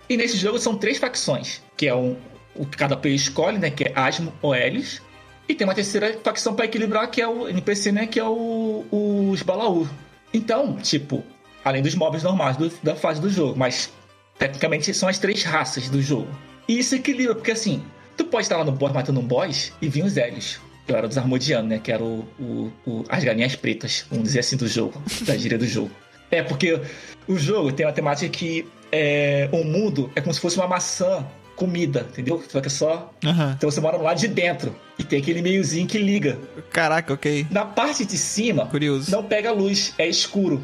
E 0.09 0.17
nesse 0.17 0.37
jogo 0.37 0.59
são 0.59 0.77
três 0.77 0.99
facções, 0.99 1.63
que 1.77 1.87
é 1.87 1.95
um, 1.95 2.17
o 2.55 2.67
que 2.67 2.77
cada 2.77 2.97
player 2.97 3.17
escolhe, 3.17 3.59
né, 3.59 3.71
que 3.71 3.85
é 3.85 3.93
Asmo 3.95 4.33
ou 4.43 4.55
Elis. 4.55 5.01
E 5.49 5.55
tem 5.55 5.67
uma 5.67 5.75
terceira 5.75 6.19
facção 6.23 6.55
pra 6.55 6.65
equilibrar, 6.65 7.11
que 7.11 7.21
é 7.21 7.29
o 7.29 7.49
NPC, 7.49 7.93
né, 7.93 8.07
que 8.07 8.19
é 8.19 8.25
o, 8.25 8.85
os 8.91 9.43
Balaur. 9.43 9.89
Então, 10.33 10.77
tipo, 10.77 11.23
além 11.65 11.83
dos 11.83 11.95
mobs 11.95 12.23
normais 12.23 12.57
do- 12.57 12.73
da 12.83 12.95
fase 12.95 13.21
do 13.21 13.29
jogo, 13.31 13.55
mas 13.59 13.91
tecnicamente 14.39 14.93
são 14.95 15.09
as 15.09 15.19
três 15.19 15.43
raças 15.43 15.89
do 15.89 16.01
jogo. 16.03 16.29
E 16.69 16.79
isso 16.79 16.95
equilibra, 16.95 17.35
porque 17.35 17.51
assim, 17.53 17.83
tu 18.17 18.25
pode 18.25 18.45
estar 18.45 18.57
lá 18.57 18.65
no 18.65 18.73
boss 18.73 18.93
matando 18.93 19.21
um 19.21 19.27
boss 19.27 19.73
e 19.81 19.89
vir 19.89 20.05
os 20.05 20.17
Hélios. 20.17 20.59
Eu 20.89 20.97
era 20.97 21.09
dos 21.09 21.17
Armodianos, 21.17 21.69
né? 21.71 21.79
Que 21.83 21.93
era 21.93 22.03
o, 22.03 22.27
o- 22.39 22.73
o- 22.87 23.05
as 23.09 23.23
galinhas 23.25 23.55
pretas, 23.57 24.05
vamos 24.11 24.25
dizer 24.25 24.41
assim, 24.41 24.57
do 24.57 24.67
jogo, 24.69 25.01
da 25.23 25.37
gíria 25.37 25.57
do 25.59 25.67
jogo. 25.67 25.91
É, 26.31 26.43
porque 26.43 26.81
o 27.29 27.37
jogo 27.39 27.73
tem 27.73 27.87
uma 27.87 27.93
temática 27.93 28.29
que 28.31 28.67
é, 28.95 29.49
o 29.53 29.65
mundo 29.65 30.11
é 30.15 30.21
como 30.21 30.33
se 30.33 30.41
fosse 30.41 30.57
uma 30.57 30.67
maçã 30.69 31.27
comida, 31.57 32.07
entendeu? 32.11 32.43
Só 32.49 32.61
que 32.61 32.67
é 32.67 32.71
só. 32.71 33.13
Aham. 33.25 33.55
Então 33.57 33.71
você 33.71 33.81
mora 33.81 33.97
lá 33.97 34.13
de 34.15 34.27
dentro 34.29 34.75
e 34.99 35.05
tem 35.05 35.21
aquele 35.21 35.41
meiozinho 35.43 35.87
que 35.87 35.99
liga. 35.99 36.39
Caraca, 36.71 37.13
ok. 37.15 37.47
Na 37.51 37.65
parte 37.65 38.05
de 38.05 38.17
cima, 38.19 38.67
Curioso. 38.67 39.11
não 39.11 39.23
pega 39.23 39.53
luz, 39.53 39.95
é 39.99 40.07
escuro. 40.09 40.63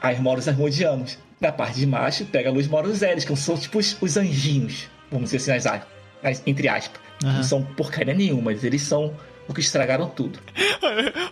Aí 0.00 0.18
moram 0.20 0.38
os 0.38 0.48
armodianos. 0.48 1.18
Na 1.40 1.50
parte 1.52 1.78
de 1.80 1.86
baixo, 1.86 2.24
pega 2.26 2.48
a 2.50 2.52
luz, 2.52 2.66
moram 2.68 2.90
os 2.90 3.00
Elis, 3.02 3.24
que 3.24 3.34
são 3.36 3.56
tipo 3.56 3.78
os, 3.78 3.96
os 4.00 4.16
anjinhos, 4.18 4.88
vamos 5.10 5.30
dizer 5.30 5.52
assim, 5.54 5.68
aspas, 5.68 5.88
as- 6.22 6.42
entre 6.46 6.68
aspas. 6.68 7.00
Aham. 7.24 7.32
Não 7.36 7.42
são 7.42 7.62
porcaria 7.62 8.14
nenhuma, 8.14 8.52
eles 8.52 8.82
são 8.82 9.12
o 9.50 9.54
que 9.54 9.60
estragaram 9.60 10.08
tudo. 10.08 10.38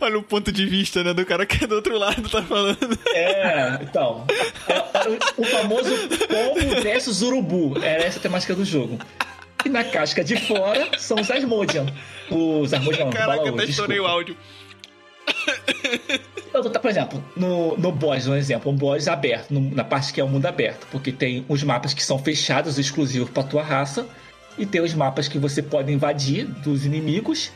Olha 0.01 0.19
o 0.19 0.23
ponto 0.23 0.51
de 0.53 0.67
vista, 0.67 1.03
né, 1.05 1.13
do 1.15 1.25
cara 1.25 1.47
que 1.47 1.65
é 1.65 1.67
do 1.67 1.75
outro 1.77 1.97
lado 1.99 2.29
tá 2.29 2.43
falando. 2.43 2.99
É, 3.15 3.79
então. 3.83 4.25
é- 4.69 4.75
é 4.75 5.09
o, 5.09 5.43
o 5.43 5.45
famoso 5.45 5.91
pombo 6.29 6.83
versus 6.83 7.23
urubu. 7.23 7.79
Era 7.83 8.05
essa 8.05 8.19
a 8.19 8.23
temática 8.23 8.55
do 8.55 8.65
jogo. 8.65 8.99
E 9.65 9.69
na 9.69 9.83
casca 9.85 10.23
de 10.23 10.37
fora 10.37 10.89
são 10.99 11.21
os 11.21 11.31
Asmodian. 11.31 11.87
Os 12.31 12.73
Asmodian, 12.73 13.11
Caraca, 13.11 13.39
Balaur, 13.43 13.55
até 13.61 13.65
estourei 13.71 13.99
o 14.01 14.07
áudio. 14.07 14.37
Eu 16.55 16.63
tô- 16.63 16.71
Por 16.81 16.91
exemplo, 16.91 17.23
no, 17.37 17.77
no 17.77 17.93
boss, 17.93 18.27
um 18.27 18.35
exemplo, 18.35 18.71
um 18.73 18.75
boss 18.77 19.07
aberto, 19.09 19.51
no- 19.53 19.75
na 19.75 19.85
parte 19.85 20.13
que 20.13 20.21
é 20.21 20.25
o 20.25 20.29
mundo 20.29 20.47
aberto, 20.47 20.87
porque 20.91 21.13
tem 21.13 21.45
os 21.49 21.63
mapas 21.63 21.93
que 21.95 22.03
são 22.03 22.19
fechados, 22.19 22.79
exclusivos 22.79 23.31
pra 23.31 23.43
tua 23.43 23.63
raça, 23.63 24.07
e 24.57 24.65
tem 24.67 24.81
os 24.81 24.95
mapas 24.95 25.29
que 25.29 25.39
você 25.39 25.63
pode 25.63 25.93
invadir 25.93 26.45
dos 26.47 26.85
inimigos, 26.87 27.51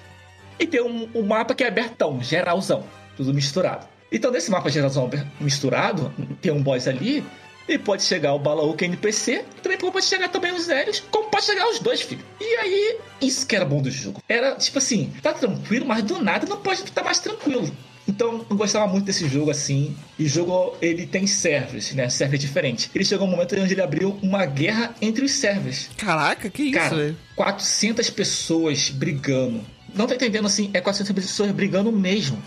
e 0.58 0.66
tem 0.66 0.82
um, 0.82 1.08
um 1.14 1.22
mapa 1.22 1.54
que 1.54 1.64
é 1.64 1.68
abertão, 1.68 2.22
geralzão, 2.22 2.84
tudo 3.16 3.32
misturado. 3.34 3.86
Então, 4.10 4.30
nesse 4.30 4.50
mapa 4.50 4.70
geralzão 4.70 5.08
misturado, 5.40 6.12
tem 6.40 6.52
um 6.52 6.62
boss 6.62 6.86
ali, 6.86 7.24
e 7.68 7.78
pode 7.78 8.02
chegar 8.02 8.34
o 8.34 8.38
Balaú, 8.38 8.74
que 8.74 8.84
é 8.84 8.88
NPC, 8.88 9.44
também 9.62 9.78
pode 9.78 10.04
chegar 10.04 10.28
também 10.28 10.52
os 10.52 10.64
Zérios, 10.64 11.02
como 11.10 11.30
pode 11.30 11.44
chegar 11.44 11.68
os 11.68 11.78
dois, 11.78 12.00
filho. 12.00 12.24
E 12.40 12.56
aí, 12.56 12.98
isso 13.20 13.46
que 13.46 13.56
era 13.56 13.64
bom 13.64 13.80
do 13.80 13.90
jogo. 13.90 14.22
Era, 14.28 14.54
tipo 14.56 14.78
assim, 14.78 15.12
tá 15.22 15.32
tranquilo, 15.32 15.86
mas 15.86 16.02
do 16.02 16.22
nada 16.22 16.46
não 16.46 16.58
pode 16.58 16.82
estar 16.82 17.02
mais 17.02 17.20
tranquilo. 17.20 17.70
Então, 18.06 18.44
eu 18.50 18.56
gostava 18.56 18.86
muito 18.88 19.04
desse 19.04 19.28
jogo 19.28 19.50
assim. 19.50 19.96
E 20.18 20.24
o 20.24 20.28
jogo, 20.28 20.76
ele 20.82 21.06
tem 21.06 21.26
servers, 21.26 21.92
né? 21.92 22.08
Servers 22.08 22.40
diferentes. 22.40 22.90
Ele 22.92 23.04
chegou 23.04 23.28
um 23.28 23.30
momento 23.30 23.54
onde 23.54 23.72
ele 23.72 23.80
abriu 23.80 24.18
uma 24.20 24.44
guerra 24.44 24.94
entre 25.00 25.24
os 25.24 25.32
servers. 25.32 25.88
Caraca, 25.96 26.50
que 26.50 26.64
isso, 26.64 26.78
Cara, 26.78 26.96
velho? 26.96 27.16
400 27.36 28.10
pessoas 28.10 28.90
brigando. 28.90 29.64
Não 29.94 30.06
tá 30.06 30.14
entendendo 30.14 30.46
assim? 30.46 30.70
É 30.72 30.80
400 30.80 31.12
pessoas 31.14 31.50
brigando 31.50 31.92
mesmo. 31.92 32.40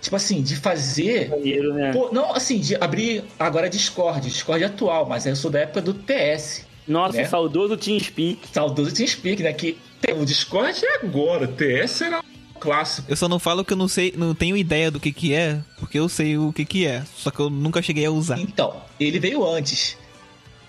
Tipo 0.00 0.16
assim, 0.16 0.42
de 0.42 0.56
fazer 0.56 1.30
Maneiro, 1.30 1.74
né? 1.74 1.92
Pô, 1.92 2.10
não, 2.12 2.34
assim, 2.34 2.58
de 2.58 2.74
abrir 2.74 3.22
agora 3.38 3.70
Discord, 3.70 4.28
Discord 4.28 4.64
atual, 4.64 5.06
mas 5.06 5.24
eu 5.26 5.36
sou 5.36 5.50
da 5.50 5.60
época 5.60 5.80
do 5.80 5.94
TS. 5.94 6.66
Nossa, 6.88 7.18
né? 7.18 7.24
saudoso 7.24 7.76
TeamSpeak. 7.76 8.40
Saudoso 8.52 8.92
TeamSpeak, 8.92 9.42
né? 9.44 9.52
Que 9.52 9.78
tem 10.00 10.20
o 10.20 10.24
Discord 10.26 10.84
é 10.84 11.04
agora, 11.04 11.44
o 11.44 11.48
TS 11.48 12.02
era 12.02 12.18
um 12.18 12.58
clássico. 12.58 13.08
Eu 13.08 13.16
só 13.16 13.28
não 13.28 13.38
falo 13.38 13.64
que 13.64 13.72
eu 13.72 13.76
não 13.76 13.86
sei, 13.86 14.12
não 14.16 14.34
tenho 14.34 14.56
ideia 14.56 14.90
do 14.90 14.98
que 14.98 15.12
que 15.12 15.32
é, 15.32 15.60
porque 15.78 16.00
eu 16.00 16.08
sei 16.08 16.36
o 16.36 16.52
que 16.52 16.64
que 16.64 16.84
é, 16.84 17.04
só 17.16 17.30
que 17.30 17.38
eu 17.38 17.48
nunca 17.48 17.80
cheguei 17.80 18.04
a 18.04 18.10
usar. 18.10 18.40
Então, 18.40 18.82
ele 18.98 19.20
veio 19.20 19.46
antes. 19.46 19.96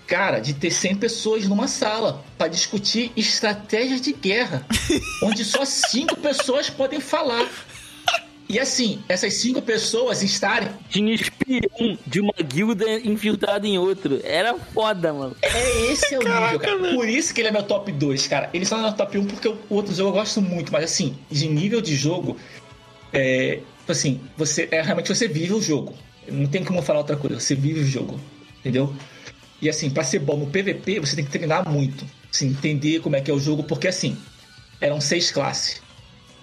Cara, 0.06 0.38
de 0.38 0.52
ter 0.52 0.70
100 0.70 0.96
pessoas 0.96 1.48
numa 1.48 1.66
sala 1.66 2.22
para 2.36 2.48
discutir 2.48 3.10
estratégias 3.16 4.00
de 4.00 4.12
guerra, 4.12 4.66
onde 5.22 5.44
só 5.44 5.64
cinco 5.64 6.16
pessoas 6.16 6.68
podem 6.68 7.00
falar. 7.00 7.48
E 8.46 8.58
assim, 8.58 9.02
essas 9.08 9.34
cinco 9.34 9.62
pessoas 9.62 10.22
estarem 10.22 10.68
Tinha 10.90 11.14
espião 11.14 11.98
de 12.06 12.20
uma 12.20 12.34
guilda 12.46 12.84
infiltrada 13.00 13.66
em 13.66 13.78
outro. 13.78 14.20
Era 14.22 14.54
foda, 14.54 15.12
mano. 15.14 15.36
É 15.40 15.90
esse 15.90 16.14
é 16.14 16.18
o 16.18 16.22
nível, 16.22 16.60
cara. 16.60 16.94
Por 16.94 17.08
isso 17.08 17.32
que 17.32 17.40
ele 17.40 17.48
é 17.48 17.50
meu 17.50 17.62
top 17.62 17.90
2, 17.90 18.26
cara. 18.26 18.50
Ele 18.52 18.66
só 18.66 18.76
não 18.76 18.84
é 18.84 18.88
meu 18.88 18.96
top 18.96 19.16
1 19.16 19.24
porque 19.26 19.48
o 19.48 19.58
outro 19.70 19.94
jogo 19.94 20.10
eu 20.10 20.12
gosto 20.12 20.42
muito, 20.42 20.70
mas 20.70 20.84
assim, 20.84 21.16
de 21.30 21.48
nível 21.48 21.80
de 21.80 21.96
jogo, 21.96 22.36
é. 23.12 23.60
tipo 23.80 23.92
Assim, 23.92 24.20
você 24.36 24.68
é 24.70 24.82
realmente 24.82 25.08
você 25.08 25.26
vive 25.26 25.54
o 25.54 25.62
jogo. 25.62 25.94
Não 26.28 26.46
tem 26.46 26.62
como 26.62 26.82
falar 26.82 27.00
outra 27.00 27.16
coisa, 27.16 27.40
você 27.40 27.54
vive 27.54 27.80
o 27.80 27.86
jogo. 27.86 28.20
Entendeu? 28.60 28.94
E 29.64 29.70
assim, 29.70 29.88
pra 29.88 30.04
ser 30.04 30.18
bom 30.18 30.36
no 30.36 30.46
PVP, 30.46 31.00
você 31.00 31.16
tem 31.16 31.24
que 31.24 31.30
treinar 31.30 31.66
muito. 31.66 32.04
Assim, 32.30 32.48
entender 32.48 33.00
como 33.00 33.16
é 33.16 33.22
que 33.22 33.30
é 33.30 33.34
o 33.34 33.40
jogo, 33.40 33.64
porque 33.64 33.88
assim, 33.88 34.14
eram 34.78 35.00
seis 35.00 35.30
classes. 35.30 35.80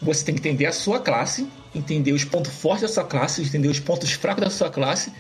Você 0.02 0.26
tem 0.26 0.34
que 0.34 0.40
entender 0.40 0.66
a 0.66 0.72
sua 0.72 1.00
classe, 1.00 1.48
entender 1.76 2.14
os 2.14 2.24
pontos 2.24 2.52
fortes 2.52 2.82
da 2.82 2.88
sua 2.88 3.04
classe, 3.04 3.44
entender 3.44 3.68
os 3.68 3.80
pontos 3.80 4.12
fracos 4.12 4.44
da 4.44 4.50
sua 4.50 4.72
classe 4.72 5.14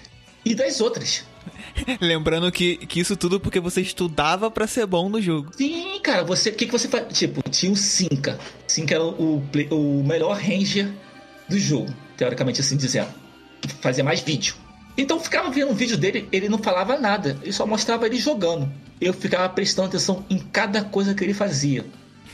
e 0.43 0.55
das 0.55 0.81
outras. 0.81 1.23
Lembrando 2.01 2.51
que, 2.51 2.77
que 2.87 2.99
isso 2.99 3.15
tudo 3.15 3.39
porque 3.39 3.59
você 3.59 3.81
estudava 3.81 4.49
pra 4.49 4.65
ser 4.65 4.87
bom 4.87 5.07
no 5.07 5.21
jogo. 5.21 5.51
Sim, 5.55 5.99
cara, 6.01 6.23
você. 6.23 6.49
O 6.49 6.55
que, 6.55 6.65
que 6.65 6.71
você 6.71 6.87
faz? 6.87 7.05
Tipo, 7.15 7.47
tinha 7.51 7.71
o 7.71 7.75
Sinca. 7.75 8.39
Sinca 8.65 8.95
era 8.95 9.03
o, 9.03 9.43
o 9.69 10.03
melhor 10.03 10.35
ranger 10.35 10.91
do 11.47 11.59
jogo, 11.59 11.93
teoricamente 12.17 12.61
assim 12.61 12.75
dizendo. 12.75 13.09
Fazia 13.79 14.03
mais 14.03 14.21
vídeo. 14.21 14.55
Então 14.97 15.17
eu 15.17 15.23
ficava 15.23 15.49
vendo 15.49 15.71
um 15.71 15.75
vídeo 15.75 15.97
dele, 15.97 16.27
ele 16.31 16.49
não 16.49 16.57
falava 16.57 16.97
nada, 16.97 17.37
ele 17.41 17.53
só 17.53 17.65
mostrava 17.65 18.05
ele 18.05 18.17
jogando. 18.17 18.71
Eu 18.99 19.13
ficava 19.13 19.47
prestando 19.49 19.87
atenção 19.87 20.25
em 20.29 20.37
cada 20.37 20.83
coisa 20.83 21.13
que 21.13 21.23
ele 21.23 21.33
fazia. 21.33 21.85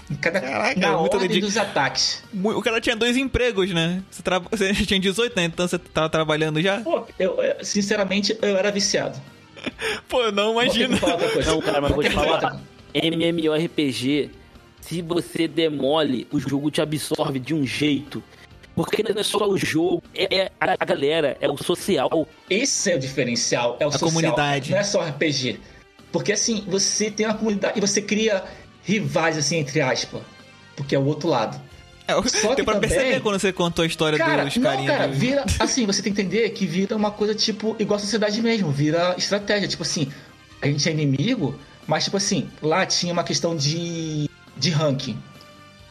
Em 0.10 0.16
cada 0.16 0.40
Caraca, 0.40 0.80
na 0.80 0.98
muita 0.98 1.18
ordem 1.18 1.40
dos 1.40 1.58
ataques. 1.58 2.24
O 2.34 2.62
cara 2.62 2.80
tinha 2.80 2.96
dois 2.96 3.18
empregos, 3.18 3.72
né? 3.74 4.02
Você, 4.10 4.22
tra... 4.22 4.40
você 4.52 4.74
tinha 4.74 5.00
18, 5.00 5.36
né? 5.36 5.46
Então 5.46 5.68
você 5.68 5.78
tava 5.78 6.10
trabalhando 6.10 6.62
já? 6.62 6.80
Pô, 6.80 7.06
eu, 7.20 7.38
sinceramente, 7.62 8.38
eu 8.42 8.58
era 8.58 8.72
viciado. 8.72 9.20
Pô, 10.08 10.24
eu 10.24 10.32
não 10.32 10.54
imagino. 10.54 10.98
Não, 11.46 11.62
cara, 11.62 11.82
mas 11.82 11.92
vou 11.92 12.04
te 12.04 12.10
falar. 12.10 12.62
MMORPG, 12.94 14.32
se 14.82 15.02
você 15.02 15.48
demole, 15.48 16.28
o 16.32 16.40
jogo 16.40 16.72
te 16.72 16.82
absorve 16.82 17.40
de 17.40 17.54
um 17.54 17.66
jeito. 17.66 18.24
Porque 18.78 19.04
não 19.04 19.20
é 19.20 19.24
só 19.24 19.46
o 19.50 19.58
jogo, 19.58 20.02
é, 20.16 20.34
é 20.38 20.52
a, 20.60 20.76
a 20.80 20.86
galera, 20.86 21.36
é 21.42 21.50
o 21.50 21.58
social. 21.58 22.28
Esse 22.50 22.92
é 22.92 22.96
o 22.96 23.00
diferencial, 23.00 23.76
é 23.80 23.86
o 23.88 23.92
social, 23.92 24.10
comunidade. 24.10 24.72
Não 24.72 24.78
é 24.78 24.84
só 24.84 25.02
RPG. 25.04 25.60
Porque 26.12 26.32
assim, 26.32 26.64
você 26.68 27.12
tem 27.12 27.26
uma 27.26 27.34
comunidade 27.36 27.78
e 27.78 27.82
você 27.82 28.02
cria 28.02 28.44
rivais, 28.84 29.38
assim, 29.38 29.58
entre 29.58 29.82
aspas. 29.82 30.22
Porque 30.76 30.96
é 30.96 31.00
o 31.00 31.06
outro 31.06 31.28
lado. 31.28 31.60
É, 32.08 32.14
Só 32.30 32.50
que 32.52 32.56
Deu 32.58 32.66
pra 32.66 32.76
também- 32.76 32.90
perceber 32.90 33.20
quando 33.20 33.38
você 33.40 33.52
contou 33.52 33.84
a 33.84 33.86
história 33.86 34.18
Cara, 34.18 34.46
dos 34.46 34.56
não, 34.56 34.64
carinhas. 34.64 34.96
cara, 34.96 35.08
do- 35.08 35.14
vira. 35.16 35.44
Assim, 35.60 35.86
você 35.86 36.02
tem 36.02 36.14
que 36.14 36.22
entender 36.22 36.50
que 36.52 36.66
vira 36.66 36.96
uma 36.96 37.12
coisa 37.12 37.36
tipo 37.36 37.76
igual 37.80 37.98
a 37.98 38.00
sociedade 38.00 38.42
mesmo, 38.42 38.72
vira 38.72 39.14
estratégia. 39.18 39.68
Tipo 39.68 39.84
assim, 39.84 40.10
a 40.62 40.68
gente 40.68 40.88
é 40.88 40.92
inimigo, 40.94 41.60
mas 41.86 42.06
tipo 42.06 42.16
assim, 42.16 42.48
lá 42.62 42.86
tinha 42.86 43.12
uma 43.12 43.24
questão 43.26 43.58
de, 43.58 44.30
de 44.56 44.70
ranking. 44.70 45.18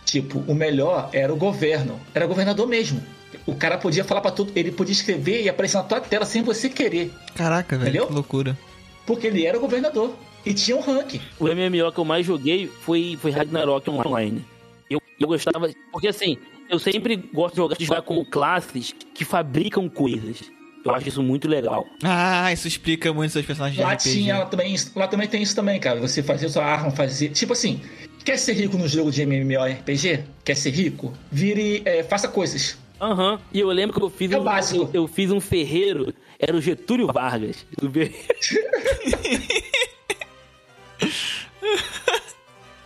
Tipo, 0.07 0.39
o 0.47 0.55
melhor 0.55 1.11
era 1.13 1.33
o 1.33 1.37
governo, 1.37 2.01
era 2.15 2.27
governador 2.27 2.67
mesmo. 2.67 3.03
O 3.45 3.55
cara 3.55 3.77
podia 3.77 4.05
falar 4.05 4.21
pra 4.23 4.31
tudo, 4.31 4.53
ele 4.57 4.71
podia 4.73 4.93
escrever 4.93 5.43
e 5.43 5.49
aparecer 5.49 5.77
na 5.77 5.83
tua 5.83 6.01
tela 6.01 6.25
sem 6.25 6.43
você 6.43 6.69
querer. 6.71 7.13
Caraca, 7.35 7.77
velho, 7.77 7.89
Entendeu? 7.91 8.07
que 8.07 8.13
loucura. 8.15 8.57
Porque 9.05 9.27
ele 9.27 9.45
era 9.45 9.59
o 9.59 9.61
governador. 9.61 10.15
E 10.45 10.55
tinha 10.55 10.77
um 10.77 10.81
ranking. 10.81 11.21
O 11.41 11.45
MMO 11.47 11.91
que 11.93 11.99
eu 11.99 12.05
mais 12.05 12.25
joguei 12.25 12.71
foi, 12.83 13.19
foi 13.21 13.33
Ragnarok 13.33 13.91
Online. 13.91 14.45
Eu, 14.89 15.03
eu 15.21 15.27
gostava, 15.27 15.69
porque 15.93 16.07
assim, 16.09 16.39
eu 16.71 16.79
sempre 16.79 17.17
gosto 17.17 17.55
de 17.55 17.57
jogar, 17.57 17.77
de 17.77 17.85
jogar 17.85 18.03
com 18.03 18.25
classes 18.25 18.95
que 19.13 19.25
fabricam 19.25 19.89
coisas. 19.89 20.41
Eu 20.85 20.95
acho 20.95 21.09
isso 21.09 21.21
muito 21.21 21.49
legal. 21.49 21.85
Ah, 22.05 22.53
isso 22.53 22.69
explica 22.69 23.13
muito 23.13 23.33
seus 23.33 23.45
personagens 23.45 23.81
Lá 23.81 23.97
de 23.97 24.09
RPG. 24.09 24.21
tinha 24.23 24.39
lá 24.39 24.47
também, 24.47 24.77
lá 24.95 25.09
também 25.09 25.27
tem 25.27 25.43
isso 25.43 25.55
também, 25.57 25.81
cara. 25.81 25.99
Você 25.99 26.23
fazer 26.23 26.49
sua 26.49 26.65
arma, 26.65 26.93
fazer. 26.93 27.31
Tipo 27.31 27.55
assim, 27.55 27.81
quer 28.27 28.37
ser 28.39 28.53
rico 28.55 28.77
no 28.77 28.87
jogo 28.89 29.11
de 29.11 29.23
MMORPG? 29.23 30.25
Quer 30.45 30.57
ser 30.57 30.71
rico? 30.71 31.13
Vire. 31.31 31.81
é, 31.85 32.03
faça 32.03 32.27
coisas. 32.29 32.77
Aham. 33.01 33.39
E 33.53 33.61
eu 33.61 33.69
lembro 33.69 33.97
que 33.99 34.03
eu 34.05 34.11
fiz 34.11 34.31
É 34.33 34.37
o 34.39 34.41
um, 34.41 34.45
básico. 34.45 34.91
eu 34.93 35.07
fiz 35.07 35.31
um 35.31 35.41
ferreiro, 35.41 36.13
era 36.39 36.55
o 36.57 36.61
Getúlio 36.61 37.07
Vargas. 37.07 37.65
do. 37.81 37.91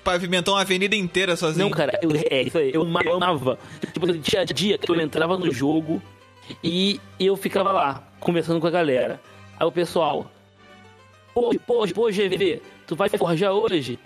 Pavimentou 0.03 0.55
uma 0.55 0.63
avenida 0.63 0.97
inteira 0.97 1.37
sozinho. 1.37 1.65
Não, 1.67 1.71
cara, 1.71 1.99
eu, 2.03 2.11
é 2.31 2.43
isso 2.43 2.59
aí, 2.59 2.71
eu 2.73 2.85
ma- 2.85 3.03
eu 3.05 3.17
amava. 3.17 3.59
Tipo, 3.93 4.11
assim, 4.11 4.21
tinha 4.21 4.45
dia 4.47 4.79
que 4.79 4.91
eu 4.91 4.99
entrava 5.01 5.37
no 5.37 5.53
jogo 5.53 6.03
e 6.65 6.99
eu 7.19 7.37
ficava 7.37 7.71
lá, 7.71 8.09
conversando 8.19 8.59
com 8.61 8.67
a 8.67 8.71
galera. 8.71 9.21
Aí 9.59 9.67
o 9.67 9.71
pessoal, 9.73 10.31
pô, 11.35 11.55
pô, 11.67 11.87
pô, 11.95 12.11
GV, 12.11 12.63
tu 12.87 12.97
vai 12.97 13.09
forjar 13.11 13.53
hoje? 13.53 13.99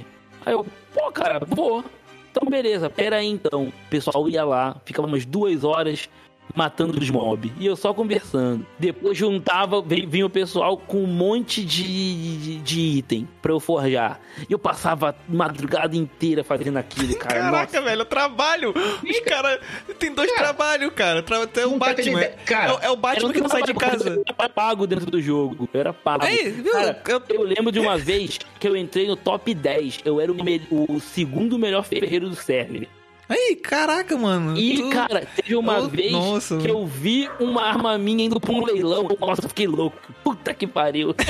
Aí 0.44 0.52
eu, 0.52 0.66
pô, 0.92 1.10
cara, 1.12 1.40
vou. 1.46 1.84
Então, 2.30 2.48
beleza, 2.50 2.90
pera 2.90 3.16
aí 3.16 3.28
então. 3.28 3.64
O 3.68 3.72
pessoal 3.88 4.28
ia 4.28 4.44
lá, 4.44 4.76
ficava 4.84 5.06
umas 5.06 5.24
duas 5.24 5.62
horas 5.62 6.08
matando 6.54 6.98
os 6.98 7.10
mobs. 7.10 7.50
E 7.58 7.66
eu 7.66 7.76
só 7.76 7.92
conversando. 7.94 8.66
Depois 8.78 9.16
juntava, 9.16 9.80
vinha 9.82 10.26
o 10.26 10.30
pessoal 10.30 10.76
com 10.76 11.02
um 11.02 11.06
monte 11.06 11.64
de, 11.64 12.36
de, 12.38 12.58
de 12.60 12.80
item 12.98 13.28
pra 13.42 13.52
eu 13.52 13.60
forjar. 13.60 14.20
E 14.48 14.52
eu 14.52 14.58
passava 14.58 15.10
a 15.10 15.14
madrugada 15.28 15.96
inteira 15.96 16.42
fazendo 16.44 16.76
aquilo, 16.76 17.16
cara. 17.16 17.40
Caraca, 17.40 17.80
velho, 17.82 18.00
eu 18.02 18.04
trabalho. 18.06 18.74
Os 19.02 19.20
caras. 19.20 19.58
Tem 19.98 20.12
dois 20.14 20.30
Cara, 20.32 20.44
trabalhos, 20.54 20.92
cara. 20.94 21.22
Tra- 21.22 21.38
não 21.38 21.46
tá 21.46 21.86
Batman. 21.86 22.20
entendendo. 22.20 22.44
Cara, 22.44 22.72
é, 22.72 22.74
o- 22.74 22.78
é 22.82 22.90
o 22.90 22.96
Batman 22.96 23.32
que 23.32 23.40
não 23.40 23.48
sai 23.48 23.62
de 23.62 23.74
casa. 23.74 24.08
Eu 24.10 24.24
era 24.38 24.48
pago 24.48 24.86
dentro 24.86 25.10
do 25.10 25.20
jogo. 25.20 25.68
Eu 25.72 25.80
era 25.80 25.92
pago. 25.92 26.24
Aí, 26.24 26.50
viu? 26.50 26.72
Cara, 26.72 27.02
Eu- 27.08 27.22
eu... 27.30 27.42
lembro 27.42 27.70
de 27.72 27.80
uma 27.80 27.96
vez 27.98 28.38
que 28.60 28.66
eu 28.68 28.76
entrei 28.76 29.06
no 29.06 29.16
top 29.16 29.52
10. 29.54 30.00
Eu 30.04 30.20
era 30.20 30.30
o, 30.32 30.44
me- 30.44 30.62
o 30.70 31.00
segundo 31.00 31.58
melhor 31.58 31.82
ferreiro 31.84 32.28
do 32.28 32.36
server. 32.36 32.88
Aí, 33.28 33.56
caraca, 33.56 34.16
mano. 34.16 34.56
E, 34.56 34.76
tu- 34.76 34.90
cara, 34.90 35.26
teve 35.36 35.56
uma 35.56 35.78
Oh, 35.78 35.88
vez 35.88 36.12
nossa. 36.12 36.58
que 36.58 36.68
eu 36.70 36.86
vi 36.86 37.28
uma 37.40 37.62
arma 37.62 37.96
minha 37.96 38.24
indo 38.26 38.38
pra 38.38 38.52
um 38.52 38.64
leilão. 38.64 39.08
Nossa, 39.18 39.48
fiquei 39.48 39.66
louco. 39.66 39.96
Puta 40.22 40.52
que 40.52 40.66
pariu. 40.66 41.14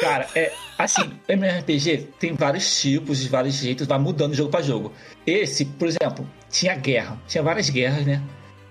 Cara, 0.00 0.28
é 0.34 0.52
assim, 0.76 1.10
MMORPG 1.28 2.08
tem 2.18 2.34
vários 2.34 2.80
tipos, 2.80 3.24
vários 3.26 3.54
jeitos, 3.54 3.86
vai 3.86 3.98
mudando 3.98 4.32
de 4.32 4.36
jogo 4.38 4.50
pra 4.50 4.60
jogo. 4.60 4.92
Esse, 5.26 5.64
por 5.64 5.88
exemplo, 5.88 6.28
tinha 6.50 6.74
guerra, 6.74 7.18
tinha 7.26 7.42
várias 7.42 7.70
guerras, 7.70 8.04
né? 8.04 8.20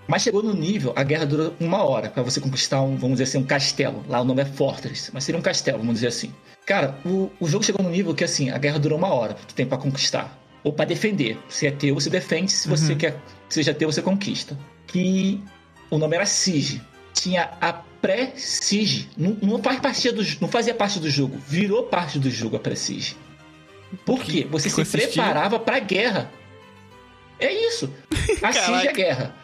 Mas 0.06 0.22
chegou 0.22 0.42
no 0.42 0.52
nível, 0.52 0.92
a 0.94 1.02
guerra 1.02 1.24
dura 1.24 1.52
uma 1.58 1.82
hora 1.82 2.10
pra 2.10 2.22
você 2.22 2.40
conquistar 2.40 2.82
um, 2.82 2.94
vamos 2.96 3.12
dizer 3.18 3.24
assim, 3.24 3.38
um 3.38 3.44
castelo. 3.46 4.04
Lá 4.06 4.20
o 4.20 4.24
nome 4.24 4.42
é 4.42 4.44
Fortress, 4.44 5.10
mas 5.14 5.24
seria 5.24 5.38
um 5.38 5.42
castelo, 5.42 5.78
vamos 5.78 5.94
dizer 5.94 6.08
assim. 6.08 6.32
Cara, 6.66 6.98
o, 7.06 7.30
o 7.40 7.48
jogo 7.48 7.64
chegou 7.64 7.82
no 7.82 7.90
nível 7.90 8.14
que 8.14 8.22
assim, 8.22 8.50
a 8.50 8.58
guerra 8.58 8.78
dura 8.78 8.94
uma 8.94 9.08
hora, 9.12 9.34
tu 9.34 9.54
tem 9.54 9.64
pra 9.66 9.78
conquistar. 9.78 10.38
Ou 10.64 10.72
pra 10.72 10.84
defender. 10.84 11.38
Se 11.48 11.66
é 11.66 11.70
teu, 11.70 11.94
você 11.94 12.10
defende. 12.10 12.50
Se 12.50 12.66
você 12.66 12.96
quer 12.96 13.20
que 13.48 13.54
seja 13.54 13.74
teu, 13.74 13.92
você 13.92 14.02
conquista. 14.02 14.58
Que 14.86 15.40
o 15.90 15.98
nome 15.98 16.16
era 16.16 16.26
Siege. 16.26 16.82
Tinha 17.12 17.50
a 17.60 17.72
pré-Siege. 17.72 19.10
Não, 19.16 19.36
não, 19.40 19.62
faz 19.62 19.78
parte 19.78 20.10
do, 20.10 20.22
não 20.40 20.48
fazia 20.48 20.74
parte 20.74 20.98
do 20.98 21.08
jogo. 21.08 21.38
Virou 21.46 21.84
parte 21.84 22.18
do 22.18 22.30
jogo 22.30 22.56
a 22.56 22.58
pré-Siege. 22.58 23.16
Por 24.04 24.22
quê? 24.22 24.46
Você 24.50 24.68
se 24.70 24.84
preparava 24.84 25.58
pra 25.60 25.78
guerra. 25.78 26.30
É 27.38 27.52
isso. 27.52 27.92
A 28.42 28.50
Caraca. 28.52 28.88
é 28.88 28.92
guerra. 28.92 29.34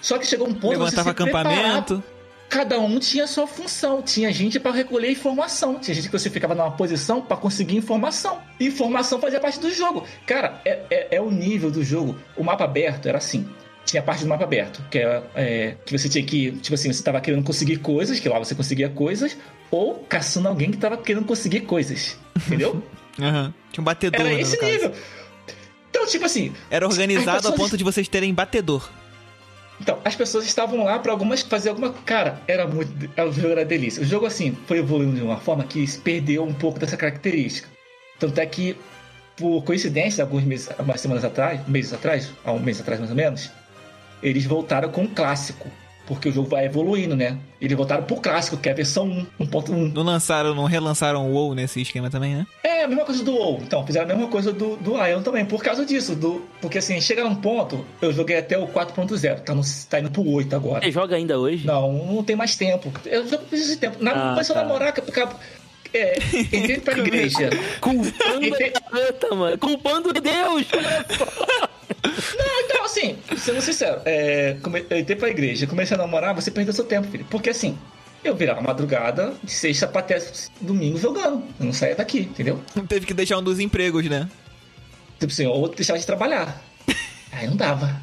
Só 0.00 0.18
que 0.18 0.26
chegou 0.26 0.46
um 0.46 0.54
ponto 0.54 0.72
que 0.72 0.78
você 0.78 0.96
Levantava 0.96 1.08
se 1.10 1.14
preparava 1.14 1.54
acampamento. 1.54 2.04
Cada 2.48 2.78
um 2.78 2.98
tinha 2.98 3.26
sua 3.26 3.46
função. 3.46 4.02
Tinha 4.02 4.32
gente 4.32 4.58
para 4.58 4.72
recolher 4.72 5.10
informação. 5.10 5.78
Tinha 5.78 5.94
gente 5.94 6.08
que 6.08 6.18
você 6.18 6.30
ficava 6.30 6.54
numa 6.54 6.70
posição 6.70 7.20
para 7.20 7.36
conseguir 7.36 7.76
informação. 7.76 8.40
Informação 8.58 9.20
fazia 9.20 9.40
parte 9.40 9.60
do 9.60 9.70
jogo. 9.72 10.04
Cara, 10.26 10.60
é, 10.64 10.82
é, 10.90 11.16
é 11.16 11.20
o 11.20 11.30
nível 11.30 11.70
do 11.70 11.82
jogo. 11.84 12.16
O 12.36 12.44
mapa 12.44 12.64
aberto 12.64 13.06
era 13.06 13.18
assim. 13.18 13.46
Tinha 13.84 14.02
parte 14.02 14.24
do 14.24 14.28
mapa 14.28 14.42
aberto, 14.42 14.82
que 14.90 14.98
é, 14.98 15.22
é, 15.36 15.76
que 15.84 15.96
você 15.96 16.08
tinha 16.08 16.24
que, 16.24 16.50
tipo 16.52 16.74
assim, 16.74 16.92
você 16.92 17.02
tava 17.04 17.20
querendo 17.20 17.44
conseguir 17.44 17.76
coisas, 17.76 18.18
que 18.18 18.28
lá 18.28 18.36
você 18.36 18.52
conseguia 18.52 18.88
coisas, 18.88 19.36
ou 19.70 19.94
caçando 20.08 20.48
alguém 20.48 20.72
que 20.72 20.76
tava 20.76 20.96
querendo 20.96 21.24
conseguir 21.24 21.60
coisas. 21.60 22.18
Entendeu? 22.46 22.82
Aham. 23.20 23.54
Tinha 23.70 23.82
um 23.82 23.84
batedor, 23.84 24.20
Era 24.20 24.34
né, 24.34 24.40
esse 24.40 24.60
nível. 24.60 24.92
Então, 25.88 26.04
tipo 26.06 26.24
assim, 26.24 26.52
Era 26.68 26.86
organizado 26.86 27.46
a 27.46 27.52
ponto 27.52 27.76
de 27.76 27.84
vocês 27.84 28.08
terem 28.08 28.34
batedor. 28.34 28.90
Então, 29.80 29.98
as 30.04 30.16
pessoas 30.16 30.46
estavam 30.46 30.84
lá 30.84 30.98
para 30.98 31.12
algumas 31.12 31.42
fazer 31.42 31.68
alguma. 31.68 31.92
Cara, 31.92 32.40
era 32.48 32.66
muito. 32.66 32.90
O 33.20 33.32
jogo 33.32 33.48
era 33.48 33.64
delícia. 33.64 34.02
O 34.02 34.06
jogo, 34.06 34.26
assim, 34.26 34.56
foi 34.66 34.78
evoluindo 34.78 35.16
de 35.16 35.22
uma 35.22 35.38
forma 35.38 35.64
que 35.64 35.86
se 35.86 35.98
perdeu 35.98 36.44
um 36.44 36.54
pouco 36.54 36.78
dessa 36.78 36.96
característica. 36.96 37.68
Tanto 38.18 38.40
é 38.40 38.46
que, 38.46 38.76
por 39.36 39.62
coincidência, 39.64 40.24
alguns 40.24 40.44
meses, 40.44 40.70
algumas 40.70 41.00
semanas 41.00 41.24
atrás, 41.24 41.66
meses 41.68 41.92
atrás, 41.92 42.30
há 42.44 42.52
um 42.52 42.58
mês 42.58 42.80
atrás 42.80 42.98
mais 42.98 43.10
ou 43.10 43.16
menos, 43.16 43.50
eles 44.22 44.46
voltaram 44.46 44.90
com 44.90 45.04
o 45.04 45.08
clássico. 45.08 45.70
Porque 46.06 46.28
o 46.28 46.32
jogo 46.32 46.48
vai 46.48 46.66
evoluindo, 46.66 47.16
né? 47.16 47.36
Eles 47.60 47.76
voltaram 47.76 48.04
pro 48.04 48.16
clássico, 48.16 48.56
que 48.56 48.68
é 48.68 48.72
a 48.72 48.74
versão 48.74 49.06
1, 49.40 49.44
1.1. 49.46 49.92
Não 49.92 50.02
lançaram, 50.02 50.54
não 50.54 50.64
relançaram 50.64 51.28
o 51.28 51.32
WoW 51.34 51.54
nesse 51.54 51.80
esquema 51.80 52.08
também, 52.08 52.34
né? 52.34 52.46
É 52.62 52.84
a 52.84 52.88
mesma 52.88 53.04
coisa 53.04 53.24
do 53.24 53.32
WoW. 53.32 53.60
Então, 53.62 53.84
fizeram 53.84 54.04
a 54.06 54.14
mesma 54.14 54.28
coisa 54.30 54.52
do, 54.52 54.76
do 54.76 54.92
Ion 55.04 55.22
também, 55.22 55.44
por 55.44 55.62
causa 55.62 55.84
disso. 55.84 56.14
Do, 56.14 56.42
porque 56.60 56.78
assim, 56.78 57.00
chega 57.00 57.24
num 57.24 57.34
ponto, 57.34 57.84
eu 58.00 58.12
joguei 58.12 58.38
até 58.38 58.56
o 58.56 58.68
4.0, 58.68 59.40
tá, 59.40 59.54
no, 59.54 59.62
tá 59.90 59.98
indo 60.00 60.10
pro 60.10 60.24
8 60.28 60.54
agora. 60.54 60.84
Você 60.84 60.92
joga 60.92 61.16
ainda 61.16 61.38
hoje? 61.38 61.66
Não, 61.66 61.92
não 61.92 62.22
tem 62.22 62.36
mais 62.36 62.54
tempo. 62.54 62.92
Eu 63.04 63.26
já 63.26 63.38
preciso 63.38 63.72
de 63.72 63.76
tempo. 63.78 63.96
Na, 64.02 64.12
Ah, 64.12 64.30
começou 64.30 64.54
tá. 64.54 64.60
a 64.62 64.64
namorar, 64.64 64.94
é, 65.92 66.18
entrei 66.52 66.78
pra 66.80 66.98
igreja. 66.98 67.50
Culpando 67.80 68.54
a 68.54 68.90
garota, 68.90 69.34
mano. 69.34 69.58
Culpando 69.58 70.12
Deus. 70.12 70.66
Então, 70.70 71.26
assim, 72.98 73.18
sendo 73.36 73.60
sincero, 73.60 74.00
é, 74.04 74.56
come, 74.62 74.84
eu 74.88 74.98
entrei 74.98 75.16
pra 75.16 75.28
igreja, 75.28 75.66
comecei 75.66 75.94
a 75.96 75.98
namorar, 75.98 76.34
você 76.34 76.50
perdeu 76.50 76.72
seu 76.72 76.84
tempo, 76.84 77.08
filho. 77.08 77.26
Porque 77.30 77.50
assim, 77.50 77.76
eu 78.24 78.34
virava 78.34 78.60
madrugada 78.60 79.34
de 79.42 79.50
sexta 79.50 79.86
pra 79.86 80.00
até 80.00 80.20
domingo 80.60 80.98
jogando. 80.98 81.42
Eu 81.60 81.66
não 81.66 81.72
saía 81.72 81.94
daqui, 81.94 82.20
entendeu? 82.20 82.60
Teve 82.88 83.06
que 83.06 83.14
deixar 83.14 83.38
um 83.38 83.42
dos 83.42 83.60
empregos, 83.60 84.04
né? 84.08 84.28
Tipo 85.18 85.32
assim, 85.32 85.46
ou 85.46 85.68
deixava 85.68 85.98
de 85.98 86.06
trabalhar. 86.06 86.62
Aí 87.32 87.46
não 87.46 87.56
dava. 87.56 88.00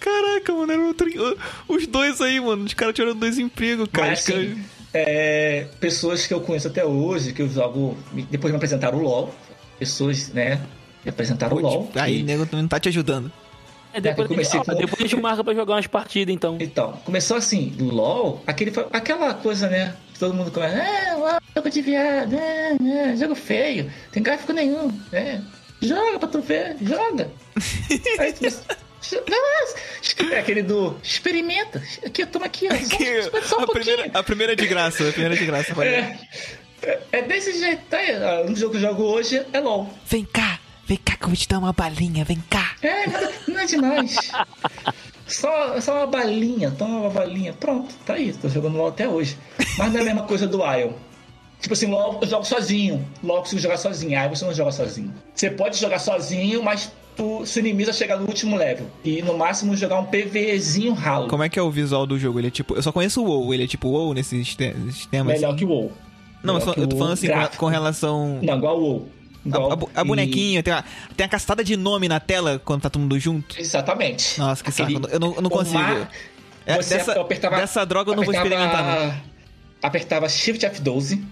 Caraca, 0.00 0.52
mano, 0.52 0.72
era 0.72 0.82
outro... 0.82 1.08
os 1.68 1.86
dois 1.86 2.20
aí, 2.20 2.40
mano. 2.40 2.64
Os 2.64 2.74
caras 2.74 2.94
tiraram 2.94 3.14
dois 3.16 3.38
empregos, 3.38 3.88
cara. 3.92 4.08
Mas, 4.08 4.24
caras- 4.24 4.42
assim, 4.50 4.64
é, 4.92 5.66
pessoas 5.80 6.26
que 6.26 6.34
eu 6.34 6.40
conheço 6.40 6.68
até 6.68 6.84
hoje, 6.84 7.32
que 7.32 7.40
eu 7.40 7.48
jogo. 7.48 7.96
Depois 8.30 8.52
me 8.52 8.56
apresentaram 8.56 8.98
o 8.98 9.02
LOL. 9.02 9.34
Pessoas, 9.78 10.28
né? 10.30 10.60
Me 11.04 11.10
apresentaram 11.10 11.56
o 11.56 11.60
LOL. 11.60 11.90
Aí, 11.94 12.20
E- 12.20 12.22
nego 12.24 12.48
não 12.52 12.66
tá 12.66 12.80
te 12.80 12.88
ajudando. 12.88 13.30
É, 13.94 14.00
depois, 14.00 14.28
comecei 14.28 14.60
com- 14.60 14.74
depois 14.74 15.00
a 15.00 15.02
gente 15.06 15.16
marca 15.20 15.44
pra 15.44 15.54
jogar 15.54 15.74
umas 15.74 15.86
partidas, 15.86 16.34
então. 16.34 16.56
Então, 16.60 16.92
começou 17.04 17.36
assim, 17.36 17.74
LOL, 17.78 18.42
aquele, 18.46 18.72
aquela 18.92 19.32
coisa, 19.34 19.68
né? 19.68 19.94
Todo 20.18 20.34
mundo 20.34 20.50
começa, 20.50 20.76
é, 20.76 21.14
LOL, 21.14 21.40
jogo 21.56 21.70
de 21.70 21.80
viado, 21.80 22.34
é, 22.34 22.76
é, 23.12 23.16
jogo 23.16 23.34
feio, 23.34 23.90
tem 24.12 24.22
gráfico 24.22 24.52
nenhum, 24.52 24.90
é. 25.12 25.40
Joga 25.80 26.18
pra 26.18 26.28
tu 26.28 26.40
ver, 26.40 26.76
joga. 26.82 27.30
Aí 28.18 28.32
tu 28.32 28.46
é 30.32 30.38
aquele 30.38 30.62
do 30.62 30.96
experimenta. 31.02 31.82
Aqui, 32.04 32.24
toma 32.26 32.46
aqui, 32.46 32.68
ó. 32.70 32.74
Só, 32.74 32.96
Que- 32.96 33.22
só, 33.22 33.42
só 33.42 33.58
um 33.58 33.62
a, 33.62 33.66
primeira, 33.66 34.02
pouquinho. 34.02 34.18
a 34.18 34.22
primeira 34.22 34.52
é 34.54 34.56
de 34.56 34.66
graça, 34.66 35.08
a 35.08 35.12
primeira 35.12 35.34
é 35.34 35.38
de 35.38 35.44
graça. 35.46 35.84
É, 35.84 36.18
é, 36.82 37.00
é 37.12 37.22
desse 37.22 37.58
jeito, 37.58 37.82
tá 37.90 37.98
aí. 37.98 38.16
Um 38.50 38.56
jogo 38.56 38.72
que 38.72 38.76
eu 38.78 38.80
jogo 38.88 39.02
hoje 39.02 39.44
é 39.52 39.60
LOL. 39.60 39.90
Vem 40.06 40.24
cá, 40.24 40.58
vem 40.86 40.98
cá 40.98 41.16
que 41.16 41.24
eu 41.24 41.28
vou 41.28 41.36
te 41.36 41.48
dar 41.48 41.58
uma 41.58 41.72
balinha, 41.72 42.24
vem 42.24 42.42
cá. 42.48 42.72
É, 42.82 43.06
não 43.50 43.58
é 43.58 43.66
demais. 43.66 44.16
Só, 45.26 45.80
só 45.80 45.98
uma 45.98 46.06
balinha, 46.06 46.70
toma 46.70 47.00
uma 47.00 47.10
balinha. 47.10 47.52
Pronto, 47.52 47.94
tá 48.04 48.14
aí. 48.14 48.32
Tô 48.32 48.48
jogando 48.48 48.76
LOL 48.76 48.88
até 48.88 49.08
hoje. 49.08 49.38
Mas 49.78 49.92
não 49.92 49.98
é 49.98 50.02
a 50.02 50.04
mesma 50.04 50.22
coisa 50.24 50.46
do 50.46 50.58
Ion. 50.58 50.92
Tipo 51.60 51.72
assim, 51.72 51.86
LOL 51.86 52.18
eu 52.20 52.28
jogo 52.28 52.44
sozinho. 52.44 53.04
LOL 53.22 53.38
eu 53.38 53.42
consigo 53.42 53.60
jogar 53.60 53.78
sozinho. 53.78 54.18
Aí 54.18 54.28
você 54.28 54.44
não 54.44 54.52
joga 54.52 54.70
sozinho. 54.70 55.14
Você 55.34 55.50
pode 55.50 55.78
jogar 55.78 55.98
sozinho, 55.98 56.62
mas 56.62 56.92
tu, 57.16 57.46
seu 57.46 57.60
inimigo 57.60 57.86
vai 57.86 57.94
chegar 57.94 58.18
no 58.18 58.26
último 58.26 58.54
level. 58.56 58.86
E 59.02 59.22
no 59.22 59.36
máximo 59.38 59.74
jogar 59.74 59.98
um 59.98 60.04
PVzinho 60.04 60.92
ralo. 60.92 61.28
Como 61.28 61.42
é 61.42 61.48
que 61.48 61.58
é 61.58 61.62
o 61.62 61.70
visual 61.70 62.06
do 62.06 62.18
jogo? 62.18 62.38
Ele 62.38 62.48
é 62.48 62.50
tipo. 62.50 62.74
Eu 62.74 62.82
só 62.82 62.92
conheço 62.92 63.22
o 63.22 63.26
WoW, 63.26 63.54
ele 63.54 63.64
é 63.64 63.66
tipo 63.66 63.88
WoW 63.88 64.12
nesse 64.12 64.44
sistema. 64.44 65.24
Melhor 65.24 65.48
assim? 65.48 65.58
que 65.58 65.64
o 65.64 65.68
WoW. 65.68 65.92
Não, 66.42 66.52
mas 66.52 66.64
Melhor 66.64 66.74
que 66.74 66.80
eu 66.80 66.86
tô 66.86 66.96
falando 66.96 67.12
assim 67.14 67.28
com, 67.28 67.56
com 67.56 67.66
relação. 67.66 68.40
Não, 68.42 68.58
igual 68.58 68.78
o 68.78 68.82
WoW. 68.82 69.08
A, 69.52 69.56
a 69.56 70.00
a 70.00 70.02
e- 70.02 70.06
bonequinha, 70.06 70.62
tem 70.62 70.72
uma, 70.72 70.84
tem 71.16 71.24
uma 71.24 71.28
castada 71.30 71.62
de 71.62 71.76
nome 71.76 72.08
na 72.08 72.18
tela 72.20 72.60
quando 72.64 72.82
tá 72.82 72.90
todo 72.90 73.02
mundo 73.02 73.18
junto. 73.18 73.60
Exatamente. 73.60 74.38
Nossa, 74.38 74.62
que 74.64 74.70
Aquele- 74.70 74.94
saco. 74.94 75.08
Eu 75.12 75.20
não, 75.20 75.34
eu 75.34 75.42
não 75.42 75.50
consigo. 75.50 75.78
mar- 75.78 76.10
É, 76.66 76.78
dessa, 76.78 77.20
apertava- 77.20 77.56
dessa 77.56 77.84
droga 77.84 78.10
eu 78.12 78.16
não 78.16 78.24
vou 78.24 78.34
apertava- 78.34 78.54
experimentar, 78.64 79.06
não. 79.08 79.34
Apertava 79.82 80.28
Shift 80.30 80.64
F12, 80.66 81.22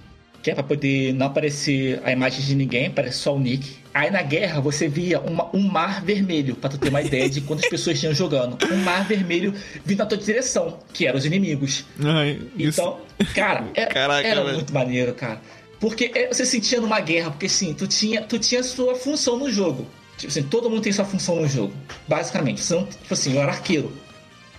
que 0.42 0.50
é 0.50 0.54
pra 0.54 0.62
poder 0.62 1.14
não 1.14 1.26
aparecer 1.28 2.02
a 2.04 2.12
imagem 2.12 2.44
de 2.44 2.54
ninguém, 2.54 2.88
aparece 2.88 3.18
só 3.18 3.34
o 3.34 3.38
nick. 3.40 3.76
Aí 3.94 4.10
na 4.10 4.20
guerra 4.22 4.60
você 4.60 4.88
via 4.88 5.20
uma- 5.20 5.48
um 5.54 5.60
mar 5.62 6.02
vermelho, 6.04 6.54
pra 6.56 6.68
tu 6.68 6.76
ter 6.78 6.88
uma 6.90 7.00
ideia 7.00 7.30
de 7.30 7.40
quantas 7.42 7.68
pessoas 7.68 7.98
tinham 7.98 8.12
jogando. 8.14 8.58
Um 8.70 8.76
mar 8.78 9.04
vermelho 9.06 9.54
vindo 9.84 9.98
na 10.00 10.06
tua 10.06 10.18
direção, 10.18 10.78
que 10.92 11.06
eram 11.06 11.18
os 11.18 11.24
inimigos. 11.24 11.84
Ai, 12.02 12.40
isso. 12.58 12.80
Então, 12.80 12.98
cara, 13.34 13.64
era, 13.74 13.92
Caraca, 13.94 14.26
era 14.28 14.42
velho. 14.42 14.54
muito 14.56 14.74
maneiro, 14.74 15.14
cara. 15.14 15.40
Porque 15.82 16.12
é, 16.14 16.32
você 16.32 16.46
sentia 16.46 16.80
numa 16.80 17.00
guerra, 17.00 17.32
porque 17.32 17.46
assim, 17.46 17.74
tu 17.74 17.88
tinha, 17.88 18.22
tu 18.22 18.38
tinha 18.38 18.62
sua 18.62 18.94
função 18.94 19.36
no 19.36 19.50
jogo. 19.50 19.84
Tipo 20.16 20.30
assim, 20.30 20.44
todo 20.44 20.70
mundo 20.70 20.80
tem 20.80 20.92
sua 20.92 21.04
função 21.04 21.34
no 21.34 21.48
jogo. 21.48 21.74
Basicamente. 22.06 22.60
Você 22.60 22.76
não, 22.76 22.86
tipo 22.86 23.12
assim, 23.12 23.34
eu 23.34 23.42
era 23.42 23.50
arqueiro. 23.50 23.92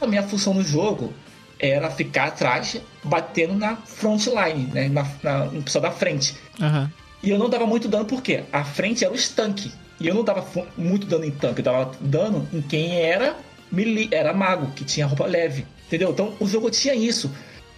A 0.01 0.05
minha 0.05 0.21
função 0.23 0.53
no 0.53 0.61
jogo 0.61 1.13
era 1.57 1.89
ficar 1.89 2.25
atrás, 2.25 2.75
batendo 3.05 3.53
na 3.53 3.77
frontline, 3.77 4.69
né? 4.73 4.89
Na, 4.89 5.07
na, 5.23 5.45
no 5.45 5.63
pessoal 5.63 5.83
da 5.83 5.91
frente. 5.91 6.35
Aham. 6.61 6.91
E 7.23 7.29
eu 7.29 7.39
não 7.39 7.49
dava 7.49 7.65
muito 7.65 7.87
dano 7.87 8.03
porque 8.03 8.43
a 8.51 8.65
frente 8.65 9.05
era 9.05 9.13
os 9.13 9.29
tanques. 9.29 9.71
E 10.01 10.07
eu 10.09 10.13
não 10.13 10.25
dava 10.25 10.45
muito 10.77 11.07
dano 11.07 11.23
em 11.23 11.31
tanque, 11.31 11.61
eu 11.61 11.63
dava 11.63 11.91
dano 12.01 12.45
em 12.51 12.61
quem 12.61 12.99
era 12.99 13.37
melee, 13.71 14.09
era 14.11 14.33
mago, 14.33 14.71
que 14.71 14.83
tinha 14.83 15.05
roupa 15.05 15.25
leve. 15.25 15.65
Entendeu? 15.87 16.09
Então 16.09 16.33
o 16.37 16.45
jogo 16.45 16.69
tinha 16.69 16.93
isso. 16.93 17.31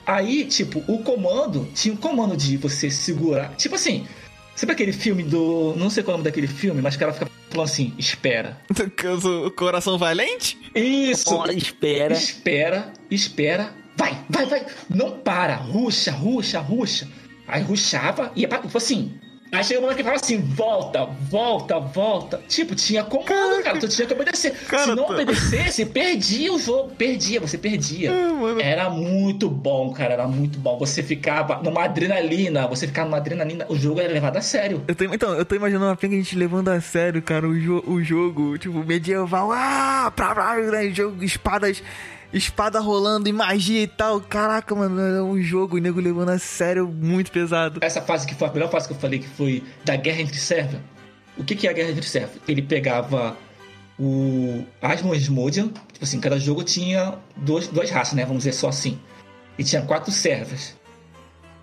Aí, 0.06 0.46
tipo, 0.46 0.84
o 0.88 1.00
comando 1.00 1.68
tinha 1.74 1.94
o 1.94 1.98
comando 1.98 2.38
de 2.38 2.58
você 2.58 2.92
segurar. 2.92 3.56
Tipo 3.56 3.76
assim, 3.76 4.06
sabe 4.56 4.72
aquele 4.72 4.94
filme 4.94 5.24
do. 5.24 5.74
Não 5.76 5.90
sei 5.90 6.04
qual 6.04 6.14
é 6.14 6.16
o 6.16 6.18
nome 6.20 6.30
daquele 6.30 6.48
filme, 6.48 6.82
mas 6.82 6.96
o 6.96 7.00
cara 7.00 7.14
fica 7.14 7.30
falando 7.50 7.68
assim: 7.68 7.94
espera. 7.98 8.58
O 9.46 9.52
coração 9.52 9.98
valente? 9.98 10.58
Isso! 10.76 11.34
Ó, 11.34 11.46
espera. 11.48 12.14
Espera, 12.14 12.94
espera, 13.10 13.74
vai, 13.98 14.18
vai, 14.30 14.46
vai. 14.46 14.66
Não 14.90 15.12
para, 15.20 15.56
ruxa, 15.56 16.12
ruxa, 16.12 16.60
ruxa. 16.60 17.08
Aí 17.48 17.62
ruxava 17.62 18.32
e 18.36 18.42
ia 18.42 18.48
pra, 18.48 18.60
tipo 18.60 18.78
assim. 18.78 19.14
Aí 19.52 19.64
chega 19.64 19.80
uma 19.80 19.88
hora 19.88 19.96
que 19.96 20.04
falava 20.04 20.22
assim: 20.22 20.38
volta, 20.42 21.06
volta, 21.06 21.80
volta. 21.80 22.42
Tipo, 22.48 22.76
tinha 22.76 23.04
comando, 23.04 23.64
cara. 23.64 23.80
Tu 23.80 23.88
tinha 23.88 24.06
que 24.08 24.14
obedecer. 24.14 24.52
Cara, 24.68 24.84
Se 24.84 24.96
não 24.96 25.06
tá- 25.06 25.14
obedecesse, 25.14 25.86
perdia 25.86 26.52
o 26.52 26.60
jogo. 26.60 26.90
Perdia, 26.98 27.40
você 27.40 27.58
perdia. 27.58 28.12
Mano. 28.12 28.60
Era 28.60 28.90
muito 28.90 29.50
bom, 29.50 29.94
cara. 29.94 30.14
Era 30.14 30.28
muito 30.28 30.60
bom. 30.60 30.78
Você 30.80 31.02
ficava 31.02 31.62
numa 31.64 31.84
adrenalina. 31.86 32.68
Você 32.68 32.88
ficava 32.88 33.08
numa 33.08 33.18
adrenalina. 33.18 33.66
O 33.70 33.76
jogo 33.78 34.02
era 34.02 34.12
levado 34.12 34.36
a 34.38 34.42
sério. 34.42 34.84
Eu 34.88 34.96
tô, 34.96 35.04
então, 35.06 35.34
eu 35.36 35.46
tô 35.46 35.56
imaginando 35.56 35.86
uma 35.86 35.96
pinga 35.96 36.16
a 36.16 36.18
gente 36.18 36.36
levando 36.36 36.70
a 36.70 36.82
sério, 36.82 37.22
cara, 37.22 37.48
o, 37.48 37.58
jo- 37.58 37.84
o 37.88 38.04
jogo, 38.04 38.58
tipo, 38.58 38.84
medieval, 38.84 39.52
ah, 39.54 40.12
pra, 40.14 40.34
pra, 40.36 40.56
né, 40.58 40.90
jogo, 40.90 41.24
espadas, 41.24 41.82
espada 42.38 42.80
rolando 42.80 43.30
e 43.30 43.34
magia 43.34 43.82
e 43.82 43.88
tal. 43.88 44.20
Caraca, 44.22 44.76
mano, 44.76 45.00
é 45.00 45.22
um 45.22 45.42
jogo, 45.42 45.78
o 45.78 45.80
nego 45.80 46.00
levando 46.00 46.30
a 46.30 46.40
sério 46.40 46.88
muito 46.88 47.32
pesado. 47.32 47.80
Essa 47.82 48.02
fase 48.02 48.28
que 48.28 48.36
foi 48.36 48.48
a 48.48 48.54
melhor 48.54 48.70
fase 48.70 48.88
que 48.88 48.94
eu 48.94 48.98
falei, 48.98 49.20
que 49.20 49.28
foi 49.28 49.64
da 49.84 49.96
guerra 49.96 50.22
entre 50.22 50.38
servos. 50.38 50.80
O 51.38 51.44
que, 51.44 51.56
que 51.56 51.68
é 51.68 51.70
a 51.70 51.74
guerra 51.74 51.92
entre 51.92 52.06
servos? 52.06 52.42
Ele 52.48 52.62
pegava 52.62 53.38
o 53.98 54.64
Asmodemodian, 54.82 55.70
tipo 55.92 56.04
assim, 56.04 56.20
cada 56.20 56.40
jogo 56.40 56.64
tinha 56.64 57.16
dois, 57.38 57.68
duas 57.68 57.90
raças, 57.90 58.14
né? 58.14 58.26
Vamos 58.26 58.44
dizer 58.44 58.54
só 58.54 58.70
assim. 58.70 59.00
E 59.58 59.64
tinha 59.64 59.82
quatro 59.82 60.12
servas. 60.12 60.76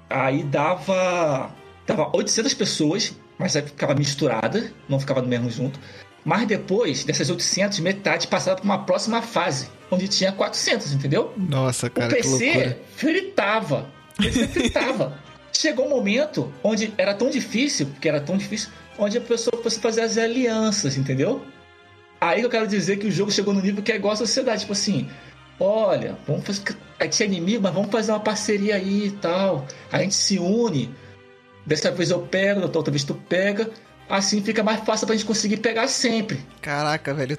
Aí 0.08 0.42
dava 0.42 1.50
dava 1.86 2.10
800 2.14 2.54
pessoas, 2.54 3.14
mas 3.38 3.54
ficava 3.54 3.94
misturada, 3.94 4.72
não 4.88 5.00
ficava 5.00 5.20
no 5.20 5.28
mesmo 5.28 5.50
junto. 5.50 5.78
Mas 6.24 6.46
depois 6.46 7.04
dessas 7.04 7.28
800, 7.28 7.80
metade 7.80 8.28
passava 8.28 8.56
para 8.56 8.64
uma 8.64 8.84
próxima 8.84 9.20
fase, 9.20 9.68
onde 9.93 10.09
tinha 10.09 10.32
400, 10.32 10.93
entendeu? 10.93 11.32
Nossa, 11.36 11.86
O 11.86 11.90
cara, 11.90 12.09
que 12.09 12.22
PC 12.22 12.76
fritava. 12.97 13.88
O 14.18 14.22
PC 14.22 14.49
fritava. 14.49 15.18
Chegou 15.53 15.86
um 15.86 15.90
momento 15.90 16.53
onde 16.64 16.93
era 16.97 17.14
tão 17.14 17.28
difícil, 17.28 17.86
porque 17.86 18.09
era 18.09 18.20
tão 18.20 18.36
difícil, 18.36 18.70
onde 18.99 19.18
a 19.18 19.20
pessoa 19.20 19.62
fosse 19.62 19.78
fazer 19.78 20.01
as 20.01 20.16
alianças, 20.16 20.97
entendeu? 20.97 21.43
Aí 22.20 22.40
eu 22.40 22.49
quero 22.49 22.66
dizer 22.66 22.99
que 22.99 23.07
o 23.07 23.11
jogo 23.11 23.30
chegou 23.30 23.53
no 23.53 23.61
nível 23.61 23.82
que 23.82 23.93
é 23.93 23.97
igual 23.97 24.14
a 24.14 24.16
sociedade, 24.16 24.61
tipo 24.61 24.72
assim, 24.72 25.09
olha, 25.61 26.16
vamos 26.26 26.47
fazer. 26.47 26.62
A 26.99 27.05
gente 27.05 27.22
é 27.22 27.26
inimigo, 27.26 27.62
mas 27.62 27.74
vamos 27.74 27.90
fazer 27.90 28.12
uma 28.12 28.20
parceria 28.20 28.76
aí 28.76 29.07
e 29.09 29.11
tal. 29.11 29.66
A 29.90 29.99
gente 29.99 30.14
se 30.14 30.38
une. 30.38 30.95
Dessa 31.66 31.90
vez 31.90 32.11
eu 32.11 32.20
pego, 32.20 32.66
da 32.66 32.78
outra 32.78 32.90
vez 32.90 33.05
tu 33.05 33.14
pega. 33.14 33.70
Assim 34.09 34.43
fica 34.43 34.62
mais 34.62 34.80
fácil 34.84 35.07
pra 35.07 35.16
gente 35.16 35.26
conseguir 35.26 35.57
pegar 35.59 35.88
sempre. 35.88 36.40
Caraca, 36.61 37.12
velho. 37.12 37.36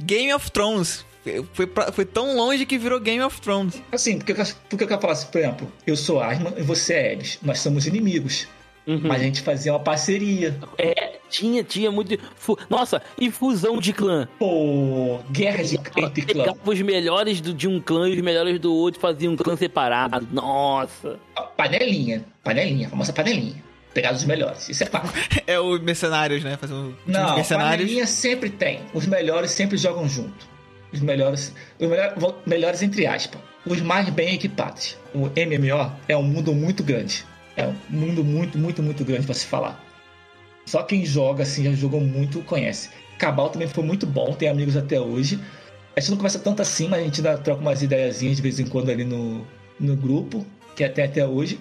Game 0.00 0.32
of 0.34 0.50
Thrones. 0.50 1.04
Foi, 1.52 1.66
pra- 1.66 1.90
foi 1.92 2.04
tão 2.04 2.36
longe 2.36 2.64
que 2.66 2.78
virou 2.78 2.98
Game 3.00 3.22
of 3.22 3.40
Thrones. 3.40 3.82
Assim, 3.92 4.18
porque, 4.18 4.32
eu- 4.32 4.46
porque 4.68 4.84
eu 4.84 4.88
quero 4.88 5.00
falar 5.00 5.12
assim, 5.14 5.26
por 5.28 5.38
exemplo, 5.38 5.72
eu 5.86 5.96
sou 5.96 6.20
Asma 6.22 6.52
e 6.56 6.62
você 6.62 6.94
é 6.94 7.12
Elis. 7.12 7.38
Nós 7.42 7.58
somos 7.60 7.86
inimigos. 7.86 8.46
Uhum. 8.86 9.00
Mas 9.02 9.20
a 9.20 9.24
gente 9.24 9.40
fazia 9.40 9.72
uma 9.72 9.80
parceria. 9.80 10.56
É, 10.78 11.14
tinha, 11.28 11.64
tinha 11.64 11.90
muito. 11.90 12.16
fu- 12.36 12.56
Nossa, 12.70 13.02
e 13.18 13.32
fusão 13.32 13.78
de 13.80 13.92
clã. 13.92 14.28
Pô, 14.38 15.18
guerra 15.32 15.64
de, 15.64 15.74
entre 15.96 16.22
clã. 16.22 16.44
Pegava 16.44 16.70
os 16.70 16.80
melhores 16.82 17.40
do- 17.40 17.52
de 17.52 17.66
um 17.66 17.80
clã 17.80 18.08
e 18.08 18.14
os 18.14 18.20
melhores 18.20 18.60
do 18.60 18.72
outro, 18.72 19.00
fazia 19.00 19.28
um 19.28 19.34
clã 19.34 19.56
separado. 19.56 20.28
Nossa. 20.30 21.18
Panelinha. 21.56 22.24
Panelinha, 22.44 22.86
a 22.86 22.90
famosa 22.90 23.12
panelinha. 23.12 23.60
Pegar 23.92 24.12
os 24.12 24.22
melhores. 24.24 24.68
Isso 24.68 24.84
é 24.84 24.86
fato. 24.86 25.12
É 25.48 25.58
o 25.58 25.80
Mercenários, 25.80 26.44
né? 26.44 26.56
Fazer 26.56 26.74
um 26.74 26.94
Não, 27.06 27.34
Mercenários. 27.34 27.80
panelinha 27.80 28.06
sempre 28.06 28.50
tem. 28.50 28.80
Os 28.94 29.04
melhores 29.06 29.50
sempre 29.50 29.76
jogam 29.76 30.08
junto. 30.08 30.46
Os 30.96 31.02
melhores. 31.02 31.52
Os 31.78 31.88
melhor- 31.88 32.14
melhores 32.46 32.82
entre 32.82 33.06
aspas. 33.06 33.40
Os 33.66 33.80
mais 33.80 34.08
bem 34.10 34.34
equipados. 34.34 34.96
O 35.14 35.26
MMO 35.36 35.92
é 36.08 36.16
um 36.16 36.22
mundo 36.22 36.54
muito 36.54 36.82
grande. 36.82 37.24
É 37.56 37.66
um 37.66 37.74
mundo 37.88 38.22
muito, 38.24 38.58
muito, 38.58 38.82
muito 38.82 39.04
grande 39.04 39.26
pra 39.26 39.34
se 39.34 39.46
falar. 39.46 39.82
Só 40.64 40.82
quem 40.82 41.04
joga, 41.04 41.42
assim, 41.42 41.64
já 41.64 41.72
jogou 41.72 42.00
muito, 42.00 42.40
conhece. 42.42 42.90
Cabal 43.18 43.48
também 43.50 43.68
foi 43.68 43.82
muito 43.84 44.06
bom, 44.06 44.32
tem 44.34 44.48
amigos 44.48 44.76
até 44.76 45.00
hoje. 45.00 45.38
A 45.96 46.00
gente 46.00 46.10
não 46.10 46.16
conversa 46.18 46.38
tanto 46.38 46.60
assim, 46.60 46.88
mas 46.88 47.00
a 47.00 47.02
gente 47.04 47.18
ainda 47.26 47.38
troca 47.38 47.60
umas 47.60 47.82
ideiazinhas 47.82 48.36
de 48.36 48.42
vez 48.42 48.60
em 48.60 48.66
quando 48.66 48.90
ali 48.90 49.04
no, 49.04 49.46
no 49.80 49.96
grupo, 49.96 50.44
que 50.74 50.84
até 50.84 51.04
até 51.04 51.26
hoje. 51.26 51.58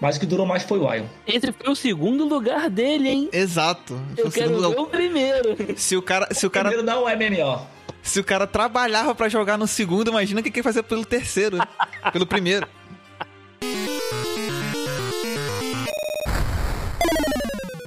Mas 0.00 0.16
o 0.16 0.20
que 0.20 0.26
durou 0.26 0.44
mais 0.44 0.64
foi 0.64 0.80
o 0.80 0.92
Ion. 0.92 1.04
Esse 1.26 1.52
foi 1.52 1.70
o 1.70 1.76
segundo 1.76 2.24
lugar 2.26 2.68
dele, 2.68 3.08
hein? 3.08 3.28
Exato. 3.32 3.94
Eu 4.16 4.24
Foi 4.24 4.24
o 4.24 4.32
quero 4.32 4.48
segundo- 4.56 4.70
ver 4.70 4.80
o 4.80 4.86
primeiro. 4.86 5.56
Se 5.78 5.96
o 5.96 6.02
cara, 6.02 6.26
se 6.34 6.44
o 6.44 6.50
cara, 6.50 6.70
Primeiro 6.70 6.84
não 6.84 7.08
é 7.08 7.14
MMO. 7.14 7.60
Se 8.02 8.18
o 8.18 8.24
cara 8.24 8.46
trabalhava 8.46 9.14
para 9.14 9.28
jogar 9.28 9.56
no 9.56 9.66
segundo, 9.66 10.10
imagina 10.10 10.40
o 10.40 10.42
que 10.42 10.50
quer 10.50 10.62
fazer 10.62 10.82
pelo 10.82 11.04
terceiro, 11.04 11.56
né? 11.56 11.64
pelo 12.12 12.26
primeiro. 12.26 12.66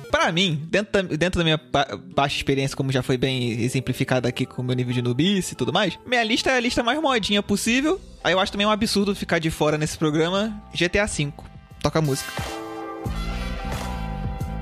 Para 0.10 0.32
mim, 0.32 0.66
dentro 0.72 0.94
da, 0.94 1.16
dentro 1.16 1.38
da 1.40 1.44
minha 1.44 1.58
ba 1.58 1.88
baixa 2.16 2.38
experiência, 2.38 2.76
como 2.76 2.92
já 2.92 3.04
foi 3.04 3.18
bem 3.18 3.62
exemplificado 3.62 4.28
aqui 4.28 4.46
com 4.46 4.62
o 4.62 4.66
meu 4.66 4.74
nível 4.74 4.94
de 4.94 5.02
nubice 5.02 5.54
e 5.54 5.56
tudo 5.56 5.74
mais, 5.74 6.00
minha 6.06 6.24
lista 6.24 6.50
é 6.50 6.58
a 6.58 6.60
lista 6.60 6.82
mais 6.82 7.00
modinha 7.02 7.44
possível. 7.44 8.00
Aí 8.24 8.34
eu 8.34 8.40
acho 8.40 8.52
também 8.52 8.66
um 8.66 8.72
absurdo 8.72 9.14
ficar 9.14 9.40
de 9.40 9.52
fora 9.52 9.78
nesse 9.78 9.98
programa 9.98 10.64
GTA 10.74 11.06
V. 11.06 11.34
Toca 11.82 12.00
a 12.00 12.02
música. 12.02 12.32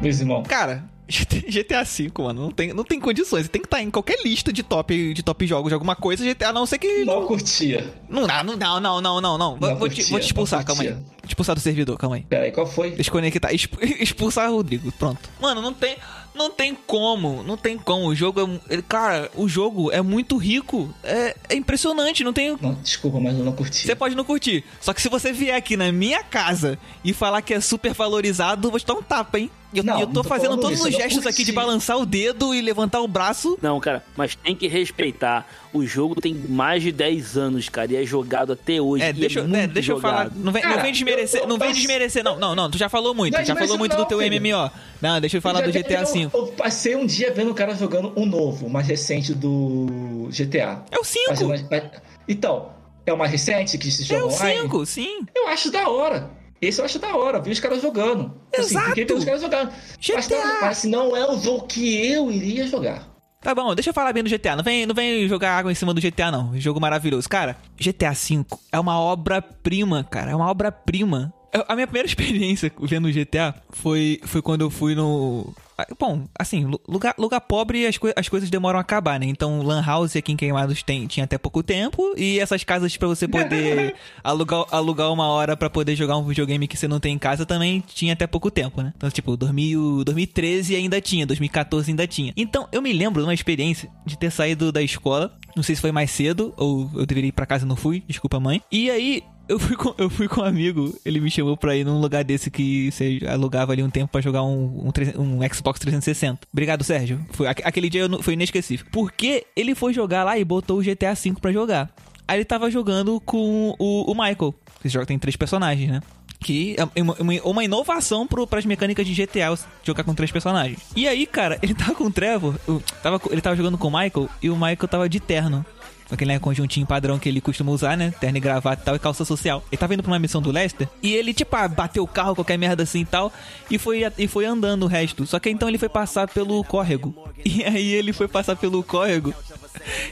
Meu 0.01 0.11
Irmão. 0.11 0.43
Cara, 0.43 0.83
GTA 1.21 1.83
V, 1.83 2.11
mano, 2.17 2.41
não 2.43 2.51
tem, 2.51 2.73
não 2.73 2.83
tem 2.83 2.99
condições. 2.99 3.47
Tem 3.47 3.61
que 3.61 3.67
estar 3.67 3.81
em 3.81 3.91
qualquer 3.91 4.17
lista 4.23 4.51
de 4.51 4.63
top, 4.63 5.13
de 5.13 5.21
top 5.23 5.45
jogos 5.45 5.69
de 5.69 5.73
alguma 5.73 5.95
coisa, 5.95 6.25
GTA, 6.25 6.49
a 6.49 6.53
não 6.53 6.65
ser 6.65 6.77
que. 6.79 7.05
Não 7.05 7.25
curtia. 7.25 7.93
Não 8.09 8.25
não 8.27 8.43
não, 8.57 9.01
não, 9.01 9.21
não, 9.21 9.37
não. 9.37 9.57
Vou, 9.57 9.69
Não 9.69 9.77
vou 9.77 9.89
te, 9.89 10.03
vou 10.03 10.19
te 10.19 10.25
expulsar, 10.25 10.65
calma 10.65 10.83
aí. 10.83 10.89
Vou 10.89 11.01
te 11.25 11.29
expulsar 11.29 11.55
do 11.55 11.61
servidor, 11.61 11.97
calma 11.97 12.15
aí. 12.17 12.23
Pera 12.23 12.45
aí, 12.45 12.51
qual 12.51 12.65
foi? 12.65 12.91
Desconectar, 12.91 13.53
exp- 13.53 13.73
expulsar 13.99 14.49
o 14.51 14.55
Rodrigo, 14.55 14.91
pronto. 14.93 15.29
Mano, 15.39 15.61
não 15.61 15.73
tem, 15.73 15.95
não 16.35 16.49
tem 16.49 16.75
como, 16.87 17.43
não 17.43 17.55
tem 17.57 17.77
como. 17.77 18.07
O 18.07 18.15
jogo 18.15 18.59
é, 18.69 18.81
cara, 18.81 19.29
o 19.35 19.47
jogo 19.47 19.91
é 19.91 20.01
muito 20.01 20.37
rico, 20.37 20.93
é, 21.03 21.35
é 21.49 21.55
impressionante, 21.55 22.23
não 22.23 22.33
tem... 22.33 22.57
Não, 22.59 22.73
desculpa, 22.75 23.19
mas 23.19 23.37
eu 23.37 23.43
não 23.45 23.53
curti. 23.53 23.85
Você 23.85 23.95
pode 23.95 24.15
não 24.15 24.23
curtir, 24.23 24.63
só 24.81 24.93
que 24.93 25.01
se 25.01 25.09
você 25.09 25.31
vier 25.31 25.55
aqui 25.55 25.77
na 25.77 25.91
minha 25.91 26.23
casa 26.23 26.77
e 27.03 27.13
falar 27.13 27.41
que 27.41 27.53
é 27.53 27.61
super 27.61 27.93
valorizado, 27.93 28.67
eu 28.67 28.71
vou 28.71 28.79
te 28.79 28.85
dar 28.85 28.93
um 28.95 29.01
tapa, 29.03 29.39
hein? 29.39 29.49
Eu, 29.73 29.83
Não, 29.83 29.99
eu 29.99 30.07
tô, 30.07 30.13
não 30.13 30.21
tô 30.21 30.23
fazendo 30.23 30.57
todos 30.57 30.77
isso, 30.77 30.87
os 30.87 30.93
não 30.93 30.99
gestos 30.99 31.25
aqui 31.25 31.43
de 31.43 31.51
balançar 31.51 31.97
o 31.97 32.05
dedo 32.05 32.53
e 32.53 32.61
levantar 32.61 33.01
o 33.01 33.07
braço. 33.07 33.57
Não, 33.61 33.79
cara, 33.79 34.03
mas 34.15 34.35
tem 34.35 34.55
que 34.55 34.67
respeitar. 34.67 35.47
O 35.73 35.85
jogo 35.85 36.19
tem 36.21 36.33
mais 36.35 36.83
de 36.83 36.91
10 36.91 37.35
anos, 37.37 37.69
cara, 37.69 37.91
e 37.91 37.95
é 37.95 38.05
jogado 38.05 38.53
até 38.53 38.79
hoje. 38.79 39.03
É, 39.03 39.11
deixa, 39.11 39.39
eu- 39.39 39.47
muito 39.47 39.55
é, 39.59 39.67
deixa 39.67 39.91
eu 39.91 39.99
falar. 39.99 40.29
Não 40.35 40.51
vem, 40.51 40.61
não 40.61 40.69
Cara, 40.69 40.81
vem 40.83 40.91
desmerecer, 40.91 41.39
eu- 41.39 41.43
eu 41.45 41.49
não 41.49 41.57
vem 41.57 41.71
desmerecer, 41.73 42.23
não. 42.23 42.37
Não, 42.37 42.53
não, 42.55 42.69
tu 42.69 42.77
já 42.77 42.87
falou 42.89 43.13
muito. 43.15 43.33
Não 43.33 43.39
é 43.41 43.45
já 43.45 43.55
falou 43.55 43.67
desmerecer 43.69 43.79
muito 43.79 43.95
do 43.95 44.01
não, 44.01 44.07
teu 44.07 44.19
filho. 44.19 44.35
MMO. 44.41 44.71
Não, 45.01 45.19
deixa 45.19 45.37
eu 45.37 45.41
falar 45.41 45.61
do 45.61 45.71
GTA 45.71 46.03
V. 46.05 46.23
Eu, 46.23 46.29
eu 46.33 46.47
passei 46.53 46.95
um 46.95 47.05
dia 47.05 47.33
vendo 47.33 47.49
o 47.51 47.55
cara 47.55 47.73
jogando 47.75 48.13
um 48.15 48.25
novo, 48.25 48.67
o 48.67 48.69
mais 48.69 48.87
recente 48.87 49.33
do 49.33 50.27
GTA. 50.31 50.83
É 50.91 50.97
o 50.97 50.99
Mas- 50.99 51.07
5. 51.07 51.47
mas- 51.47 51.65
mas- 51.69 51.83
Então, 52.27 52.69
é 53.05 53.11
o 53.11 53.17
mais 53.17 53.31
recente 53.31 53.77
que 53.77 53.89
se 53.91 54.03
É 54.03 54.05
joga 54.05 54.25
o 54.25 54.33
online? 54.33 54.61
5, 54.61 54.85
sim. 54.85 55.19
Eu 55.35 55.47
acho 55.47 55.71
da 55.71 55.89
hora. 55.89 56.29
Esse 56.67 56.79
eu 56.81 56.85
acho 56.85 56.99
da 56.99 57.15
hora, 57.15 57.39
vi 57.39 57.51
os 57.51 57.59
caras 57.59 57.81
jogando. 57.81 58.33
Assim, 58.57 58.71
Exato. 58.71 58.87
fiquei 58.89 59.05
vendo 59.05 59.17
os 59.19 59.25
caras 59.25 59.41
jogando. 59.41 59.71
Mas, 60.13 60.25
GTA. 60.27 60.41
tá- 60.41 60.57
mas 60.61 60.83
não 60.83 61.15
é 61.15 61.29
o 61.31 61.37
jogo 61.39 61.67
que 61.67 62.05
eu 62.11 62.31
iria 62.31 62.67
jogar. 62.67 63.07
Tá 63.41 63.53
bom, 63.53 63.75
deixa 63.75 63.89
eu 63.89 63.93
falar 63.93 64.13
bem 64.13 64.23
do 64.23 64.29
GTA. 64.29 64.55
Não 64.55 64.63
vem, 64.63 64.85
não 64.85 64.95
vem 64.95 65.27
jogar 65.27 65.57
água 65.57 65.69
em 65.71 65.75
cima 65.75 65.93
do 65.93 65.99
GTA, 65.99 66.31
não. 66.31 66.57
Jogo 66.57 66.79
maravilhoso. 66.79 67.27
Cara, 67.27 67.57
GTA 67.77 68.11
V 68.13 68.45
é 68.71 68.79
uma 68.79 68.97
obra-prima, 68.99 70.03
cara. 70.09 70.31
É 70.31 70.35
uma 70.35 70.49
obra-prima. 70.49 71.33
A 71.67 71.75
minha 71.75 71.85
primeira 71.85 72.07
experiência 72.09 72.71
vendo 72.81 73.11
GTA 73.11 73.53
foi, 73.69 74.19
foi 74.23 74.41
quando 74.41 74.61
eu 74.61 74.69
fui 74.69 74.95
no. 74.95 75.53
Bom, 75.99 76.25
assim, 76.37 76.65
lu- 76.65 76.79
lugar, 76.87 77.15
lugar 77.17 77.41
pobre 77.41 77.85
as, 77.87 77.97
coi- 77.97 78.13
as 78.15 78.29
coisas 78.29 78.49
demoram 78.49 78.77
a 78.77 78.81
acabar, 78.81 79.19
né? 79.19 79.25
Então, 79.25 79.61
Lan 79.61 79.81
House 79.83 80.15
aqui 80.15 80.31
em 80.31 80.35
Queimados 80.37 80.83
tem, 80.83 81.07
tinha 81.07 81.23
até 81.23 81.37
pouco 81.37 81.63
tempo. 81.63 82.13
E 82.17 82.39
essas 82.39 82.63
casas 82.63 82.95
pra 82.97 83.07
você 83.07 83.27
poder 83.27 83.95
alugar, 84.23 84.65
alugar 84.71 85.11
uma 85.11 85.27
hora 85.27 85.55
pra 85.57 85.69
poder 85.69 85.95
jogar 85.95 86.17
um 86.17 86.23
videogame 86.23 86.67
que 86.67 86.77
você 86.77 86.87
não 86.87 86.99
tem 86.99 87.13
em 87.13 87.19
casa 87.19 87.45
também 87.45 87.83
tinha 87.93 88.13
até 88.13 88.27
pouco 88.27 88.49
tempo, 88.51 88.81
né? 88.81 88.93
Então, 88.95 89.09
tipo, 89.09 89.35
2000, 89.35 90.03
2013 90.03 90.75
ainda 90.75 90.99
tinha, 91.01 91.25
2014 91.25 91.91
ainda 91.91 92.05
tinha. 92.07 92.33
Então, 92.37 92.67
eu 92.71 92.81
me 92.81 92.93
lembro 92.93 93.21
de 93.21 93.27
uma 93.27 93.33
experiência 93.33 93.89
de 94.05 94.17
ter 94.17 94.31
saído 94.31 94.71
da 94.71 94.81
escola. 94.81 95.35
Não 95.55 95.61
sei 95.63 95.75
se 95.75 95.81
foi 95.81 95.91
mais 95.91 96.09
cedo 96.09 96.53
ou 96.57 96.89
eu 96.95 97.05
deveria 97.05 97.29
ir 97.29 97.31
pra 97.31 97.45
casa 97.45 97.63
e 97.65 97.67
não 97.67 97.75
fui. 97.75 98.03
Desculpa, 98.07 98.39
mãe. 98.39 98.61
E 98.71 98.89
aí, 98.89 99.21
eu 99.47 99.59
fui, 99.59 99.75
com, 99.75 99.93
eu 99.97 100.09
fui 100.09 100.27
com 100.27 100.41
um 100.41 100.43
amigo, 100.43 100.97
ele 101.05 101.19
me 101.19 101.29
chamou 101.29 101.57
pra 101.57 101.75
ir 101.75 101.83
num 101.83 101.99
lugar 101.99 102.23
desse 102.23 102.49
que 102.49 102.91
você 102.91 103.19
alugava 103.29 103.71
ali 103.73 103.83
um 103.83 103.89
tempo 103.89 104.11
pra 104.11 104.21
jogar 104.21 104.43
um, 104.43 104.89
um, 105.17 105.21
um 105.43 105.53
Xbox 105.53 105.79
360. 105.79 106.39
Obrigado, 106.51 106.83
Sérgio. 106.83 107.19
Foi, 107.31 107.47
aque- 107.47 107.63
aquele 107.65 107.89
dia 107.89 108.07
não- 108.07 108.21
foi 108.21 108.33
inesquecível. 108.33 108.85
Porque 108.91 109.45
ele 109.55 109.75
foi 109.75 109.93
jogar 109.93 110.23
lá 110.23 110.37
e 110.37 110.45
botou 110.45 110.79
o 110.79 110.83
GTA 110.83 111.13
V 111.13 111.33
pra 111.41 111.51
jogar. 111.51 111.89
Aí 112.27 112.37
ele 112.37 112.45
tava 112.45 112.71
jogando 112.71 113.19
com 113.19 113.75
o, 113.77 114.11
o 114.11 114.13
Michael. 114.15 114.55
Esse 114.83 114.93
jogo 114.93 115.05
tem 115.05 115.19
três 115.19 115.35
personagens, 115.35 115.89
né? 115.89 116.01
Que 116.39 116.75
é 116.77 117.01
uma, 117.01 117.15
uma- 117.43 117.63
inovação 117.63 118.27
pro, 118.27 118.45
pras 118.45 118.65
mecânicas 118.65 119.05
de 119.07 119.13
GTA 119.13 119.57
jogar 119.83 120.03
com 120.03 120.13
três 120.13 120.29
personagens. 120.31 120.79
E 120.95 121.07
aí, 121.07 121.25
cara, 121.25 121.57
ele 121.61 121.73
tava 121.73 121.95
com 121.95 122.05
o 122.05 122.11
Trevor, 122.11 122.55
tava, 123.01 123.19
ele 123.31 123.39
tava 123.41 123.55
jogando 123.55 123.77
com 123.77 123.87
o 123.87 123.91
Michael 123.91 124.29
e 124.41 124.49
o 124.49 124.55
Michael 124.55 124.87
tava 124.89 125.07
de 125.07 125.19
terno. 125.21 125.65
Aquele 126.13 126.33
né, 126.33 126.39
conjuntinho 126.39 126.85
padrão 126.85 127.17
que 127.17 127.27
ele 127.27 127.41
costuma 127.41 127.71
usar, 127.71 127.97
né? 127.97 128.13
Terno 128.19 128.37
e 128.37 128.41
gravata 128.41 128.81
e 128.81 128.85
tal, 128.85 128.95
e 128.95 128.99
calça 128.99 129.25
social. 129.25 129.63
Ele 129.71 129.77
tava 129.77 129.93
indo 129.93 130.03
pra 130.03 130.11
uma 130.11 130.19
missão 130.19 130.41
do 130.41 130.51
Lester 130.51 130.87
e 131.01 131.13
ele, 131.13 131.33
tipo, 131.33 131.55
ah, 131.55 131.67
bateu 131.67 132.03
o 132.03 132.07
carro, 132.07 132.35
qualquer 132.35 132.57
merda 132.57 132.83
assim 132.83 133.01
e 133.01 133.05
tal, 133.05 133.31
e 133.69 133.77
foi, 133.77 134.03
e 134.17 134.27
foi 134.27 134.45
andando 134.45 134.83
o 134.83 134.87
resto. 134.87 135.25
Só 135.25 135.39
que 135.39 135.49
então 135.49 135.67
ele 135.67 135.77
foi 135.77 135.89
passar 135.89 136.27
pelo 136.27 136.63
córrego. 136.63 137.15
E 137.45 137.63
aí 137.63 137.91
ele 137.91 138.13
foi 138.13 138.27
passar 138.27 138.55
pelo 138.55 138.81
córrego 138.83 139.33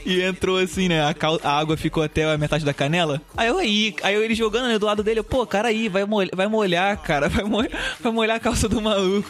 e 0.06 0.22
entrou 0.22 0.58
assim, 0.58 0.88
né? 0.88 1.06
A, 1.06 1.14
cal- 1.14 1.40
a 1.44 1.58
água 1.60 1.76
ficou 1.78 2.04
até 2.04 2.24
a 2.26 2.38
metade 2.38 2.64
da 2.66 2.74
canela. 2.74 3.22
Aí 3.36 3.48
eu 3.48 3.58
aí, 3.58 3.96
aí 4.04 4.16
eu, 4.16 4.24
ele 4.24 4.36
jogando 4.36 4.68
né, 4.68 4.78
do 4.80 4.86
lado 4.86 5.04
dele, 5.04 5.20
eu, 5.20 5.24
pô, 5.24 5.46
cara 5.46 5.68
aí, 5.70 5.88
vai 5.90 6.06
molhar, 6.06 6.32
vai 6.36 6.48
molhar, 6.48 6.98
cara, 7.02 7.30
vai 7.30 7.44
molhar, 7.44 7.72
vai 8.00 8.12
molhar 8.12 8.38
a 8.38 8.40
calça 8.40 8.68
do 8.68 8.82
maluco. 8.82 9.30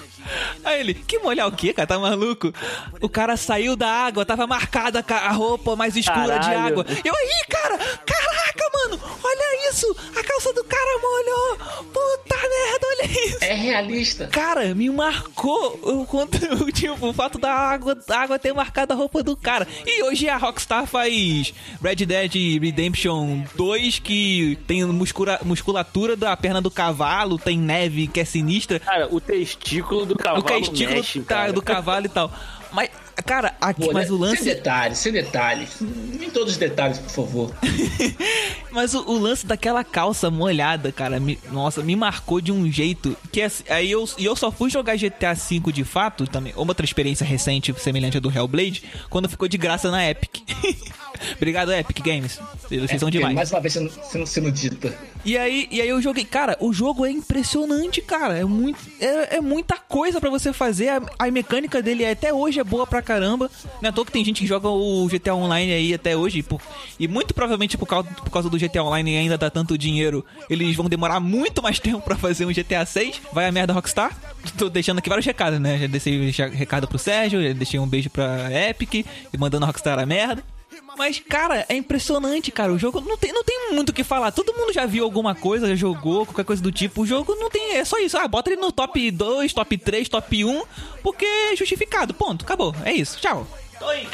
Aí 0.63 0.79
ele, 0.79 0.93
que 0.93 1.17
molhar 1.19 1.47
o 1.47 1.51
quê, 1.51 1.73
cara? 1.73 1.87
Tá 1.87 1.97
maluco? 1.99 2.53
O 3.01 3.09
cara 3.09 3.35
saiu 3.35 3.75
da 3.75 3.87
água, 3.87 4.25
tava 4.25 4.45
marcada 4.45 5.01
ca- 5.01 5.17
a 5.27 5.31
roupa 5.31 5.75
mais 5.75 5.95
escura 5.95 6.37
de 6.39 6.45
Caralho. 6.47 6.59
água. 6.79 6.85
Eu 7.03 7.13
aí, 7.15 7.45
cara, 7.49 7.77
caraca, 7.77 8.69
mano, 8.73 8.99
olha 9.23 9.69
isso, 9.71 9.95
a 10.15 10.23
calça 10.23 10.53
do 10.53 10.63
cara 10.63 10.99
molhou. 11.01 11.57
Puta 11.85 12.35
merda, 12.35 12.87
olha 12.87 13.25
isso. 13.27 13.37
É 13.43 13.53
realista. 13.53 14.27
Cara, 14.27 14.75
me 14.75 14.89
marcou 14.89 15.79
o 15.83 16.05
conteúdo, 16.05 16.69
tipo, 16.71 17.07
o 17.07 17.13
fato 17.13 17.39
da 17.39 17.51
água, 17.51 17.95
da 17.95 18.19
água 18.19 18.37
ter 18.39 18.53
marcado 18.53 18.93
a 18.93 18.95
roupa 18.95 19.23
do 19.23 19.35
cara. 19.35 19.67
E 19.85 20.03
hoje 20.03 20.29
a 20.31 20.37
Rockstar 20.37 20.85
faz 20.87 21.53
Red 21.81 21.95
Dead 22.05 22.33
Redemption 22.61 23.43
2, 23.55 23.99
que 23.99 24.57
tem 24.67 24.83
muscula, 24.85 25.39
musculatura 25.43 26.15
da 26.15 26.35
perna 26.35 26.61
do 26.61 26.71
cavalo, 26.71 27.37
tem 27.37 27.57
neve 27.57 28.07
que 28.07 28.19
é 28.19 28.25
sinistra, 28.25 28.79
Cara, 28.79 29.07
o 29.11 29.19
testículo 29.19 30.05
do 30.05 30.15
cavalo 30.15 30.39
o 30.41 30.43
testículo 30.43 30.95
mexe, 30.97 31.21
tá- 31.21 31.51
do 31.51 31.61
cavalo 31.61 32.05
e 32.05 32.09
tal. 32.09 32.31
Mas, 32.71 32.89
cara, 33.21 33.53
aqui, 33.61 33.85
Pô, 33.85 33.93
mas 33.93 34.09
né? 34.09 34.15
o 34.15 34.17
lance. 34.17 34.37
Sem 34.43 34.53
detalhes, 34.53 34.97
sem 34.99 35.11
detalhes. 35.11 35.69
Nem 35.81 36.29
todos 36.29 36.53
os 36.53 36.57
detalhes, 36.57 36.97
por 36.99 37.09
favor. 37.09 37.55
Mas 38.71 38.93
o, 38.93 39.01
o 39.01 39.17
lance 39.19 39.45
daquela 39.45 39.83
calça 39.83 40.29
molhada, 40.31 40.93
cara, 40.93 41.19
me- 41.19 41.37
nossa, 41.51 41.83
me 41.83 41.93
marcou 41.93 42.39
de 42.39 42.53
um 42.53 42.71
jeito 42.71 43.17
que 43.29 43.41
assim, 43.41 43.63
aí 43.69 43.91
eu, 43.91 44.07
e 44.17 44.23
eu 44.23 44.33
só 44.33 44.49
fui 44.49 44.69
jogar 44.69 44.95
GTA 44.95 45.33
V 45.33 45.59
de 45.73 45.83
fato, 45.83 46.25
também, 46.25 46.53
uma 46.55 46.71
outra 46.71 46.85
experiência 46.85 47.25
recente 47.25 47.73
semelhante 47.77 48.15
à 48.15 48.19
do 48.21 48.31
Hellblade, 48.31 48.83
quando 49.09 49.27
ficou 49.27 49.47
de 49.49 49.57
graça 49.57 49.91
na 49.91 50.09
Epic. 50.09 50.37
Obrigado, 51.35 51.71
Epic 51.73 51.99
Games. 52.03 52.39
Vocês 52.69 52.99
são 52.99 53.09
demais. 53.09 53.33
Mais 53.35 53.51
uma 53.51 53.59
vez 53.59 53.73
sendo, 53.73 53.91
sendo, 54.03 54.25
sendo 54.25 54.51
dita. 54.51 54.93
E 55.25 55.37
aí, 55.37 55.67
e 55.69 55.81
aí 55.81 55.89
eu 55.89 56.01
joguei. 56.01 56.23
Cara, 56.25 56.57
o 56.59 56.71
jogo 56.73 57.05
é 57.05 57.11
impressionante, 57.11 58.01
cara. 58.01 58.37
É, 58.37 58.43
muito, 58.45 58.79
é, 58.99 59.37
é 59.37 59.41
muita 59.41 59.75
coisa 59.77 60.19
pra 60.21 60.29
você 60.29 60.51
fazer. 60.53 60.89
A, 60.89 61.01
a 61.19 61.31
mecânica 61.31 61.81
dele 61.81 62.05
até 62.05 62.33
hoje 62.33 62.59
é 62.59 62.63
boa 62.63 62.87
pra 62.87 63.01
caramba. 63.01 63.49
Não 63.81 63.87
é 63.87 63.89
à 63.89 63.91
toa 63.91 64.05
que 64.05 64.11
tem 64.11 64.23
gente 64.25 64.41
que 64.41 64.47
joga 64.47 64.67
o 64.69 65.07
GTA 65.07 65.35
Online 65.35 65.71
aí 65.73 65.93
até 65.93 66.15
hoje. 66.15 66.41
por- 66.41 66.61
e 66.99 67.07
muito 67.07 67.33
provavelmente 67.33 67.77
por 67.77 67.85
causa, 67.85 68.07
por 68.09 68.29
causa 68.29 68.49
do 68.49 68.57
GTA 68.57 68.83
Online 68.83 69.17
ainda 69.17 69.37
dá 69.37 69.49
tanto 69.49 69.77
dinheiro. 69.77 70.25
Eles 70.49 70.75
vão 70.75 70.87
demorar 70.87 71.19
muito 71.19 71.61
mais 71.61 71.77
tempo 71.79 72.01
pra 72.01 72.15
fazer 72.15 72.45
um 72.45 72.53
GTA 72.53 72.85
6. 72.85 73.21
Vai 73.33 73.47
a 73.47 73.51
merda 73.51 73.73
Rockstar. 73.73 74.15
Tô 74.57 74.69
deixando 74.69 74.99
aqui 74.99 75.09
vários 75.09 75.25
recados, 75.25 75.59
né? 75.59 75.77
Já 75.77 75.87
deixei 75.87 76.31
recado 76.51 76.87
pro 76.87 76.97
Sérgio, 76.97 77.43
já 77.43 77.53
deixei 77.53 77.79
um 77.79 77.87
beijo 77.87 78.09
pra 78.09 78.49
Epic, 78.69 78.93
e 78.95 79.37
mandando 79.37 79.65
a 79.65 79.67
Rockstar 79.67 79.99
a 79.99 80.05
merda. 80.05 80.43
Mas, 80.97 81.19
cara, 81.19 81.65
é 81.69 81.75
impressionante, 81.75 82.51
cara. 82.51 82.71
O 82.71 82.77
jogo 82.77 83.01
não 83.01 83.17
tem, 83.17 83.31
não 83.31 83.43
tem 83.43 83.71
muito 83.71 83.89
o 83.89 83.93
que 83.93 84.03
falar. 84.03 84.31
Todo 84.31 84.53
mundo 84.53 84.73
já 84.73 84.85
viu 84.85 85.03
alguma 85.03 85.33
coisa, 85.33 85.67
já 85.67 85.75
jogou, 85.75 86.25
qualquer 86.25 86.45
coisa 86.45 86.61
do 86.61 86.71
tipo. 86.71 87.01
O 87.01 87.07
jogo 87.07 87.35
não 87.35 87.49
tem. 87.49 87.77
É 87.77 87.85
só 87.85 87.97
isso. 87.97 88.17
Ah, 88.17 88.27
bota 88.27 88.51
ele 88.51 88.61
no 88.61 88.71
top 88.71 89.09
2, 89.09 89.53
top 89.53 89.77
3, 89.77 90.09
top 90.09 90.45
1, 90.45 90.63
porque 91.01 91.25
é 91.25 91.55
justificado. 91.55 92.13
Ponto. 92.13 92.43
Acabou. 92.43 92.75
É 92.83 92.91
isso. 92.91 93.19
Tchau. 93.19 93.47
Tô 93.79 93.91
indo. 93.93 94.09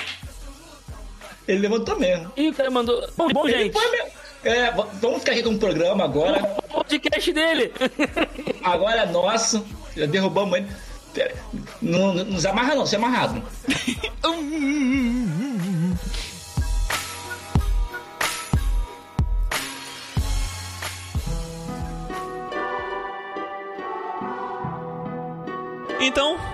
Ele 1.48 1.60
levantou 1.60 1.98
mesmo. 1.98 2.32
E 2.36 2.50
o 2.50 2.54
cara 2.54 2.70
mandou. 2.70 3.08
Bom, 3.16 3.30
bom 3.30 3.48
gente. 3.48 3.78
É, 4.44 4.72
vamos 4.72 5.20
ficar 5.20 5.32
aqui 5.32 5.44
com 5.44 5.52
o 5.52 5.58
programa 5.58 6.04
agora. 6.04 6.44
o 6.70 6.84
podcast 6.84 7.34
dele. 7.34 7.74
Agora 8.64 9.02
é 9.02 9.06
nosso. 9.06 9.66
Já 9.96 10.06
derrubamos 10.06 10.58
ele. 10.58 10.68
Pera, 11.14 11.36
Não, 11.82 12.14
não 12.14 12.26
nos 12.26 12.46
amarra 12.46 12.76
não, 12.76 12.86
se 12.86 12.96
é 12.96 12.98
amarrado. 12.98 13.42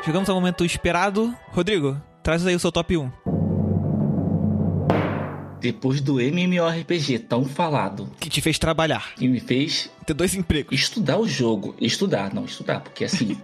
chegamos 0.06 0.30
ao 0.30 0.36
momento 0.36 0.66
esperado. 0.66 1.36
Rodrigo, 1.52 2.00
traz 2.22 2.46
aí 2.46 2.56
o 2.56 2.60
seu 2.60 2.72
top 2.72 2.98
1. 2.98 3.12
Depois 5.60 6.02
do 6.02 6.20
MMORPG 6.20 7.20
tão 7.20 7.46
falado, 7.46 8.10
Que 8.20 8.30
te 8.30 8.42
fez 8.42 8.60
trabalhar. 8.60 9.14
que 9.16 9.26
me 9.30 9.40
fez 9.40 9.90
Ter 10.06 10.14
dois 10.14 10.36
empregos. 10.36 10.78
estudar 10.78 11.18
o 11.18 11.26
jogo. 11.26 11.74
Estudar, 11.80 12.34
não 12.34 12.44
estudar, 12.44 12.82
porque 12.82 13.06
assim, 13.06 13.38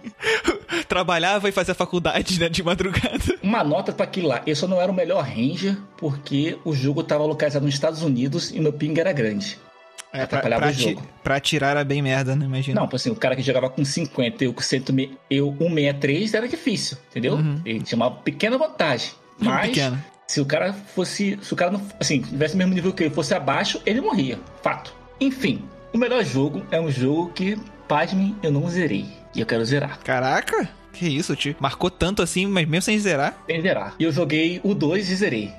trabalhava 0.86 1.48
e 1.48 1.52
fazia 1.52 1.74
faculdade, 1.74 2.38
né, 2.38 2.50
de 2.50 2.62
madrugada. 2.62 3.24
Uma 3.42 3.64
nota 3.64 3.90
pra 3.90 4.04
aquilo 4.04 4.28
lá. 4.28 4.42
Eu 4.46 4.54
só 4.54 4.68
não 4.68 4.78
era 4.78 4.92
o 4.92 4.94
melhor 4.94 5.24
ranger 5.24 5.78
porque 5.96 6.58
o 6.62 6.74
jogo 6.74 7.02
tava 7.02 7.24
localizado 7.24 7.64
nos 7.64 7.72
Estados 7.74 8.02
Unidos 8.02 8.50
e 8.50 8.60
meu 8.60 8.72
ping 8.74 8.98
era 9.00 9.14
grande. 9.14 9.58
É, 10.12 10.18
pra, 10.26 10.38
Atrapalhava 10.38 10.62
pra, 10.62 10.70
o 10.70 10.74
ti- 10.74 10.82
jogo. 10.94 11.08
pra 11.22 11.36
atirar 11.36 11.70
era 11.70 11.84
bem 11.84 12.02
merda, 12.02 12.34
né? 12.34 12.44
Imagina. 12.44 12.80
Não, 12.80 12.88
assim, 12.92 13.10
o 13.10 13.14
cara 13.16 13.36
que 13.36 13.42
jogava 13.42 13.70
com 13.70 13.84
50 13.84 14.44
eu 14.44 14.52
com 14.52 14.60
100, 14.60 15.16
eu 15.30 15.54
163 15.58 16.34
era 16.34 16.48
difícil, 16.48 16.98
entendeu? 17.10 17.34
Uhum. 17.34 17.60
Ele 17.64 17.80
tinha 17.80 17.96
uma 17.96 18.10
pequena 18.10 18.58
vantagem. 18.58 19.10
Mas 19.38 19.68
Pequeno. 19.70 20.02
se 20.26 20.40
o 20.40 20.44
cara 20.44 20.72
fosse. 20.72 21.38
Se 21.40 21.52
o 21.52 21.56
cara 21.56 21.70
não. 21.70 21.80
Assim, 22.00 22.20
tivesse 22.22 22.54
o 22.54 22.58
mesmo 22.58 22.74
nível 22.74 22.92
que 22.92 23.04
ele 23.04 23.14
fosse 23.14 23.32
abaixo, 23.34 23.80
ele 23.86 24.00
morria. 24.00 24.38
Fato. 24.62 24.92
Enfim, 25.20 25.62
o 25.92 25.98
melhor 25.98 26.24
jogo 26.24 26.62
é 26.70 26.80
um 26.80 26.90
jogo 26.90 27.30
que, 27.32 27.56
pasmem, 27.88 28.34
eu 28.42 28.50
não 28.50 28.68
zerei. 28.68 29.06
E 29.34 29.40
eu 29.40 29.46
quero 29.46 29.64
zerar. 29.64 29.98
Caraca, 30.00 30.68
que 30.92 31.06
isso, 31.06 31.36
tio. 31.36 31.54
Marcou 31.60 31.88
tanto 31.90 32.20
assim, 32.20 32.46
mas 32.46 32.66
mesmo 32.66 32.82
sem 32.82 32.98
zerar. 32.98 33.38
Sem 33.46 33.62
zerar. 33.62 33.94
E 33.98 34.02
eu 34.04 34.10
joguei 34.12 34.60
o 34.64 34.74
2 34.74 35.08
e 35.08 35.14
zerei. 35.14 35.52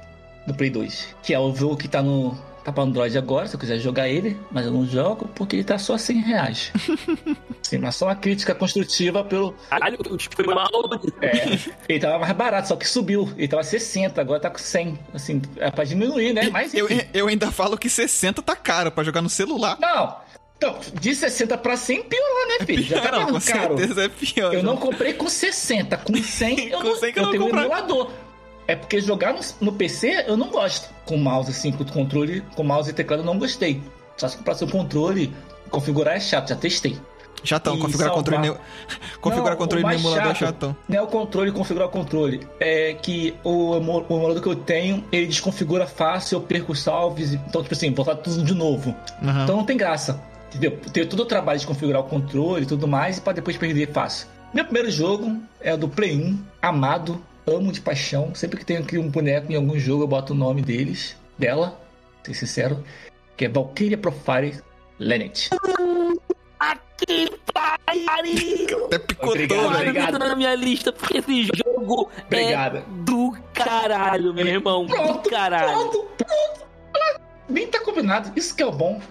No 0.45 0.53
Play 0.53 0.69
2. 0.69 1.15
Que 1.23 1.33
é 1.33 1.39
o 1.39 1.55
jogo 1.55 1.77
que 1.77 1.87
tá 1.87 2.01
no. 2.03 2.37
Tá 2.63 2.71
pra 2.71 2.83
Android 2.83 3.17
agora, 3.17 3.47
se 3.47 3.55
eu 3.55 3.59
quiser 3.59 3.79
jogar 3.79 4.07
ele, 4.07 4.37
mas 4.51 4.65
eu 4.65 4.71
não 4.71 4.85
jogo 4.85 5.27
porque 5.33 5.55
ele 5.55 5.63
tá 5.63 5.79
só 5.79 5.97
100 5.97 6.17
reais. 6.21 6.71
Sim, 7.63 7.79
mas 7.79 7.95
só 7.95 8.05
uma 8.05 8.15
crítica 8.15 8.53
construtiva 8.53 9.23
pelo. 9.23 9.53
Caralho, 9.69 9.97
tipo, 10.17 10.35
foi 10.35 10.45
mal. 10.45 10.67
É, 11.21 11.57
ele 11.89 11.99
tava 11.99 12.19
mais 12.19 12.33
barato, 12.33 12.67
só 12.67 12.75
que 12.75 12.87
subiu. 12.87 13.31
Ele 13.35 13.47
tava 13.47 13.63
60, 13.63 14.19
agora 14.21 14.39
tá 14.39 14.49
com 14.49 14.59
100. 14.59 14.99
Assim, 15.13 15.41
é 15.57 15.71
pra 15.71 15.83
diminuir, 15.83 16.33
né? 16.33 16.49
Mas 16.51 16.73
Eu, 16.73 16.87
eu 17.13 17.27
ainda 17.27 17.51
falo 17.51 17.77
que 17.77 17.89
60 17.89 18.41
tá 18.41 18.55
caro 18.55 18.91
pra 18.91 19.03
jogar 19.03 19.21
no 19.21 19.29
celular. 19.29 19.77
Não! 19.79 20.17
Então, 20.57 20.77
de 20.99 21.15
60 21.15 21.57
pra 21.57 21.75
100 21.75 22.03
piorou, 22.03 22.47
né, 22.49 22.65
filho? 22.67 22.83
Já 22.83 23.01
tá 23.01 23.11
não, 23.11 23.25
com 23.31 23.41
caro. 23.41 23.77
certeza 23.79 24.03
é 24.05 24.09
pior. 24.09 24.53
Eu 24.53 24.61
não 24.61 24.77
comprei 24.77 25.13
com 25.13 25.27
60, 25.27 25.97
com 25.97 26.15
100 26.15 26.69
eu 26.69 26.77
Com 26.77 26.83
não, 26.83 26.95
100 26.97 27.13
que 27.13 27.17
eu 27.17 27.23
eu 27.23 27.25
não 27.25 27.31
tenho 27.31 27.45
um 27.45 27.49
emulador. 27.49 28.11
É 28.67 28.75
porque 28.75 29.01
jogar 29.01 29.33
no, 29.33 29.41
no 29.59 29.73
PC 29.73 30.25
eu 30.27 30.37
não 30.37 30.49
gosto. 30.49 30.89
Com 31.05 31.17
mouse 31.17 31.51
assim, 31.51 31.71
com 31.71 31.83
controle, 31.85 32.41
com 32.55 32.63
mouse 32.63 32.89
e 32.89 32.93
teclado 32.93 33.21
eu 33.21 33.25
não 33.25 33.37
gostei. 33.37 33.81
Só 34.17 34.27
se 34.27 34.37
comprar 34.37 34.55
seu 34.55 34.67
controle, 34.67 35.33
configurar 35.69 36.15
é 36.15 36.19
chato, 36.19 36.49
já 36.49 36.55
testei. 36.55 36.97
Chatão, 37.43 37.77
configurar 37.79 38.13
salvar. 38.13 38.23
controle, 38.23 38.59
configurar 39.19 39.51
Não, 39.51 39.57
controle 39.57 39.83
no 39.83 39.91
emulador 39.91 40.21
é 40.21 40.27
chato 40.27 40.37
chatão. 40.37 40.75
Não 40.87 40.97
é 40.97 41.01
o 41.01 41.07
controle 41.07 41.49
e 41.49 41.53
configurar 41.53 41.87
o 41.87 41.91
controle. 41.91 42.47
É 42.59 42.93
que 42.93 43.33
o, 43.43 43.71
o 43.71 44.15
emulador 44.15 44.41
que 44.41 44.47
eu 44.47 44.55
tenho, 44.55 45.03
ele 45.11 45.25
desconfigura 45.25 45.87
fácil, 45.87 46.37
eu 46.37 46.41
perco 46.41 46.75
salves. 46.75 47.33
Então, 47.33 47.63
tipo 47.63 47.73
assim, 47.73 47.91
botar 47.91 48.15
tudo 48.15 48.43
de 48.43 48.53
novo. 48.53 48.95
Aham. 49.23 49.43
Então 49.43 49.57
não 49.57 49.65
tem 49.65 49.75
graça. 49.75 50.21
Entendeu? 50.49 50.77
Ter 50.93 51.05
todo 51.07 51.21
o 51.21 51.25
trabalho 51.25 51.59
de 51.59 51.65
configurar 51.65 52.01
o 52.01 52.05
controle 52.05 52.63
e 52.63 52.67
tudo 52.67 52.87
mais, 52.87 53.17
e 53.17 53.21
pra 53.21 53.33
depois 53.33 53.57
perder 53.57 53.91
fácil. 53.91 54.27
Meu 54.53 54.65
primeiro 54.65 54.91
jogo 54.91 55.37
é 55.61 55.73
o 55.73 55.77
do 55.77 55.87
Play 55.87 56.15
1, 56.15 56.37
amado, 56.61 57.23
amo 57.47 57.71
de 57.71 57.81
paixão. 57.81 58.33
Sempre 58.35 58.57
que 58.59 58.65
tenho 58.65 58.81
aqui 58.81 58.97
um 58.97 59.09
boneco 59.09 59.51
em 59.51 59.55
algum 59.55 59.77
jogo, 59.79 60.03
eu 60.03 60.07
boto 60.07 60.33
o 60.33 60.35
nome 60.35 60.61
deles, 60.61 61.15
dela, 61.37 61.79
ser 62.23 62.33
sincero, 62.33 62.83
que 63.37 63.45
é 63.45 63.49
Valkyria 63.49 63.97
Profile 63.97 64.59
Lenet. 64.99 65.49
Pariu! 68.05 68.85
Até 68.85 68.99
picotou, 68.99 69.31
Obrigado, 69.31 69.75
obrigado. 69.75 70.19
Na 70.19 70.35
minha 70.35 70.55
lista, 70.55 70.91
porque 70.93 71.17
esse 71.17 71.43
jogo 71.45 72.09
Obrigado. 72.25 72.77
é 72.77 72.83
do 73.03 73.35
caralho, 73.53 74.33
meu 74.33 74.45
irmão. 74.47 74.85
Pronto, 74.87 75.23
do 75.23 75.29
caralho. 75.29 75.71
pronto, 75.89 76.07
pronto. 76.17 76.67
Ah, 76.95 77.19
Nem 77.49 77.67
tá 77.67 77.79
combinado, 77.81 78.31
isso 78.35 78.55
que 78.55 78.61
é 78.63 78.65
o 78.65 78.71
bom. 78.71 79.01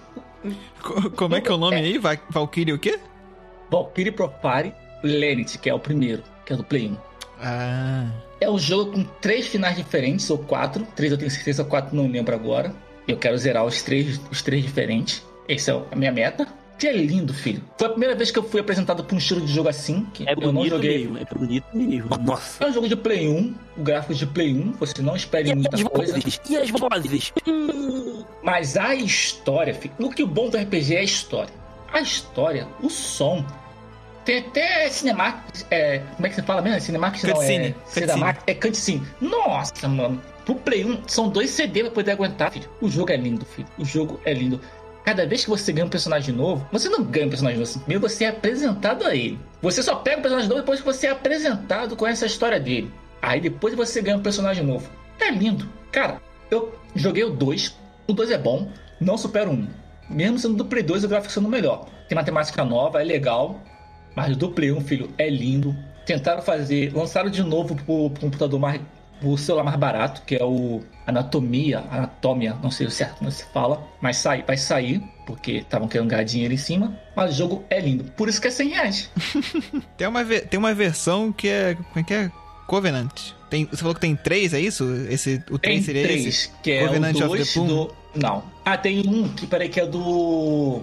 Co- 0.83 1.11
Como 1.11 1.35
é 1.37 1.41
que 1.41 1.51
é 1.51 1.53
o 1.55 1.59
nome 1.59 1.77
aí? 1.77 1.99
Va- 1.99 2.17
Valkyrie 2.31 2.73
o 2.73 2.79
quê? 2.79 2.99
Valkyrie 3.71 4.13
Profile 4.13 4.73
Lenet, 5.03 5.59
que 5.59 5.69
é 5.69 5.75
o 5.75 5.79
primeiro, 5.81 6.23
que 6.47 6.53
é 6.53 6.57
do 6.57 6.65
Play 6.65 6.89
1. 6.89 6.97
Ah. 7.43 8.07
É 8.41 8.51
um 8.51 8.59
jogo 8.59 8.93
com 8.93 9.05
três 9.21 9.47
finais 9.47 9.77
diferentes, 9.77 10.29
ou 10.31 10.39
quatro. 10.39 10.87
Três 10.97 11.13
eu 11.13 11.19
tenho 11.19 11.31
certeza, 11.31 11.65
quatro 11.65 11.95
não 11.97 12.07
lembro 12.09 12.35
agora. 12.35 12.75
Eu 13.07 13.17
quero 13.17 13.37
zerar 13.37 13.65
os 13.65 13.83
três, 13.83 14.21
os 14.31 14.43
três 14.43 14.63
diferentes. 14.63 15.23
Essa 15.49 15.73
é 15.73 15.83
a 15.93 15.97
minha 15.97 16.13
meta. 16.13 16.47
Que 16.79 16.87
é 16.87 16.93
lindo, 16.97 17.35
filho. 17.35 17.63
Foi 17.77 17.89
a 17.89 17.91
primeira 17.91 18.15
vez 18.15 18.31
que 18.31 18.39
eu 18.39 18.43
fui 18.43 18.59
apresentado 18.59 19.05
por 19.05 19.15
um 19.15 19.19
estilo 19.19 19.43
de 19.43 19.53
jogo 19.53 19.69
assim. 19.69 20.07
Que 20.15 20.27
É 20.27 20.33
eu 20.33 20.37
não 20.41 20.53
bonito 20.55 20.71
joguei. 20.77 20.99
mesmo, 21.01 21.19
é 21.19 21.25
bonito 21.27 21.65
mesmo. 21.75 22.09
Nossa. 22.25 22.65
É 22.65 22.69
um 22.69 22.73
jogo 22.73 22.89
de 22.89 22.97
Play 22.97 23.29
1, 23.29 23.55
o 23.77 23.83
gráfico 23.83 24.15
de 24.15 24.25
Play 24.27 24.55
1, 24.55 24.73
você 24.73 25.03
não 25.03 25.15
espere 25.15 25.51
E 25.51 25.55
muita 25.55 25.77
as 25.77 25.83
coisa. 25.83 26.13
vozes? 26.15 26.41
E 26.49 26.57
as 26.57 26.71
vozes? 26.71 27.33
Mas 28.43 28.79
a 28.79 28.95
história, 28.95 29.75
filho, 29.75 29.93
o 29.99 30.09
que 30.11 30.23
o 30.23 30.27
bom 30.27 30.49
do 30.49 30.57
RPG 30.57 30.95
é 30.97 31.01
a 31.01 31.03
história. 31.03 31.53
A 31.93 32.01
história, 32.01 32.67
o 32.83 32.89
som. 32.89 33.45
Tem 34.31 34.39
até 34.39 34.89
cinematic. 34.89 35.67
É, 35.73 35.99
como 36.15 36.25
é 36.25 36.29
que 36.29 36.37
você 36.37 36.43
fala 36.43 36.63
mesmo? 36.63 36.81
Cinematic 36.81 37.25
não 37.25 37.35
Cutscene, 37.35 37.67
é. 37.67 37.73
cutscene. 37.73 38.07
Cinematic 38.07 38.43
é 38.47 38.55
cutscene. 38.55 39.07
Nossa, 39.21 39.89
mano. 39.89 40.23
Pro 40.45 40.55
Play 40.55 40.85
1, 40.85 41.09
são 41.09 41.29
dois 41.29 41.51
CD 41.51 41.83
pra 41.83 41.91
poder 41.91 42.13
aguentar, 42.13 42.53
filho. 42.53 42.71
O 42.81 42.89
jogo 42.89 43.11
é 43.11 43.17
lindo, 43.17 43.45
filho. 43.45 43.67
O 43.77 43.85
jogo 43.85 44.21
é 44.25 44.33
lindo. 44.33 44.61
Cada 45.05 45.27
vez 45.27 45.43
que 45.43 45.51
você 45.51 45.73
ganha 45.73 45.85
um 45.85 45.91
personagem 45.91 46.33
novo, 46.33 46.65
você 46.71 46.89
não 46.89 47.03
ganha 47.03 47.27
um 47.27 47.29
personagem 47.29 47.59
novo. 47.59 47.81
Primeiro 47.81 48.09
você 48.09 48.23
é 48.23 48.29
apresentado 48.29 49.05
a 49.05 49.17
ele. 49.17 49.37
Você 49.63 49.83
só 49.83 49.97
pega 49.97 50.19
o 50.19 50.23
personagem 50.23 50.49
novo 50.49 50.61
depois 50.61 50.79
que 50.79 50.87
você 50.87 51.09
é 51.09 51.11
apresentado 51.11 51.97
com 51.97 52.07
essa 52.07 52.25
história 52.25 52.61
dele. 52.61 52.89
Aí 53.21 53.41
depois 53.41 53.75
você 53.75 54.01
ganha 54.01 54.17
um 54.17 54.23
personagem 54.23 54.65
novo. 54.65 54.89
É 55.19 55.33
lindo. 55.33 55.69
Cara, 55.91 56.23
eu 56.53 56.73
joguei 56.95 57.25
o 57.25 57.31
2. 57.31 57.77
O 58.07 58.13
2 58.13 58.31
é 58.31 58.39
bom. 58.39 58.71
Não 59.01 59.19
supera 59.19 59.51
o 59.51 59.53
1. 59.53 59.69
Mesmo 60.09 60.39
sendo 60.39 60.55
do 60.55 60.65
Play 60.65 60.85
2, 60.85 61.03
o 61.03 61.09
gráfico 61.09 61.33
sendo 61.33 61.49
melhor. 61.49 61.89
Tem 62.09 62.15
matemática 62.15 62.65
nova, 62.65 63.01
é 63.01 63.05
legal. 63.05 63.61
Mas 64.15 64.37
do 64.37 64.51
Play 64.51 64.73
1, 64.73 64.81
filho, 64.83 65.11
é 65.19 65.29
lindo. 65.29 65.75
Tentaram 66.07 66.43
fazer. 66.43 66.93
Lançaram 66.95 67.31
de 67.31 67.43
novo 67.43 67.75
pro, 67.77 68.11
pro 68.11 68.21
computador 68.21 68.59
mais. 68.59 68.81
pro 69.21 69.37
celular 69.39 69.65
mais 69.65 69.77
barato, 69.77 70.23
que 70.27 70.35
é 70.37 70.45
o 70.45 70.83
Anatomia. 71.07 71.85
Anatomia, 71.91 72.57
não 72.63 72.71
sei 72.71 72.87
o 72.87 72.91
certo 72.91 73.19
como 73.19 73.31
se 73.31 73.45
fala. 73.53 73.87
Mas 74.01 74.17
sai, 74.17 74.43
vai 74.47 74.57
sair, 74.57 75.01
porque 75.27 75.53
estavam 75.59 75.87
querendo 75.87 76.09
ganhar 76.09 76.25
dinheiro 76.25 76.53
em 76.55 76.57
cima. 76.57 76.99
Mas 77.15 77.33
o 77.35 77.37
jogo 77.39 77.65
é 77.71 77.79
lindo. 77.81 78.05
Por 78.17 78.29
isso 78.29 78.41
que 78.41 78.49
é 78.49 78.51
100 78.51 78.69
reais. 78.71 79.11
Tem 79.97 80.09
uma, 80.09 80.25
tem 80.25 80.59
uma 80.59 80.75
versão 80.75 81.31
que 81.33 81.49
é. 81.49 81.75
Como 81.75 81.89
é 82.01 82.03
que 82.03 82.15
é? 82.15 82.33
Covenant. 82.67 83.33
Tem, 83.51 83.65
você 83.67 83.79
falou 83.79 83.95
que 83.95 84.01
tem 84.01 84.15
três, 84.15 84.55
é 84.55 84.61
isso? 84.61 84.85
Esse, 85.09 85.43
o 85.51 85.59
Tem 85.59 85.83
3 85.83 85.85
seria 85.85 86.03
esse? 86.03 86.13
três, 86.23 86.53
que 86.63 86.71
é 86.71 86.87
Covenant 86.87 87.19
o 87.21 87.25
of 87.27 87.37
the 87.37 87.45
2 87.45 87.53
Poon? 87.53 87.67
do. 87.67 87.95
Não. 88.15 88.45
Ah, 88.65 88.77
tem 88.79 89.01
um 89.09 89.29
que, 89.29 89.45
peraí, 89.47 89.69
que 89.69 89.81
é 89.81 89.87
do. 89.87 90.83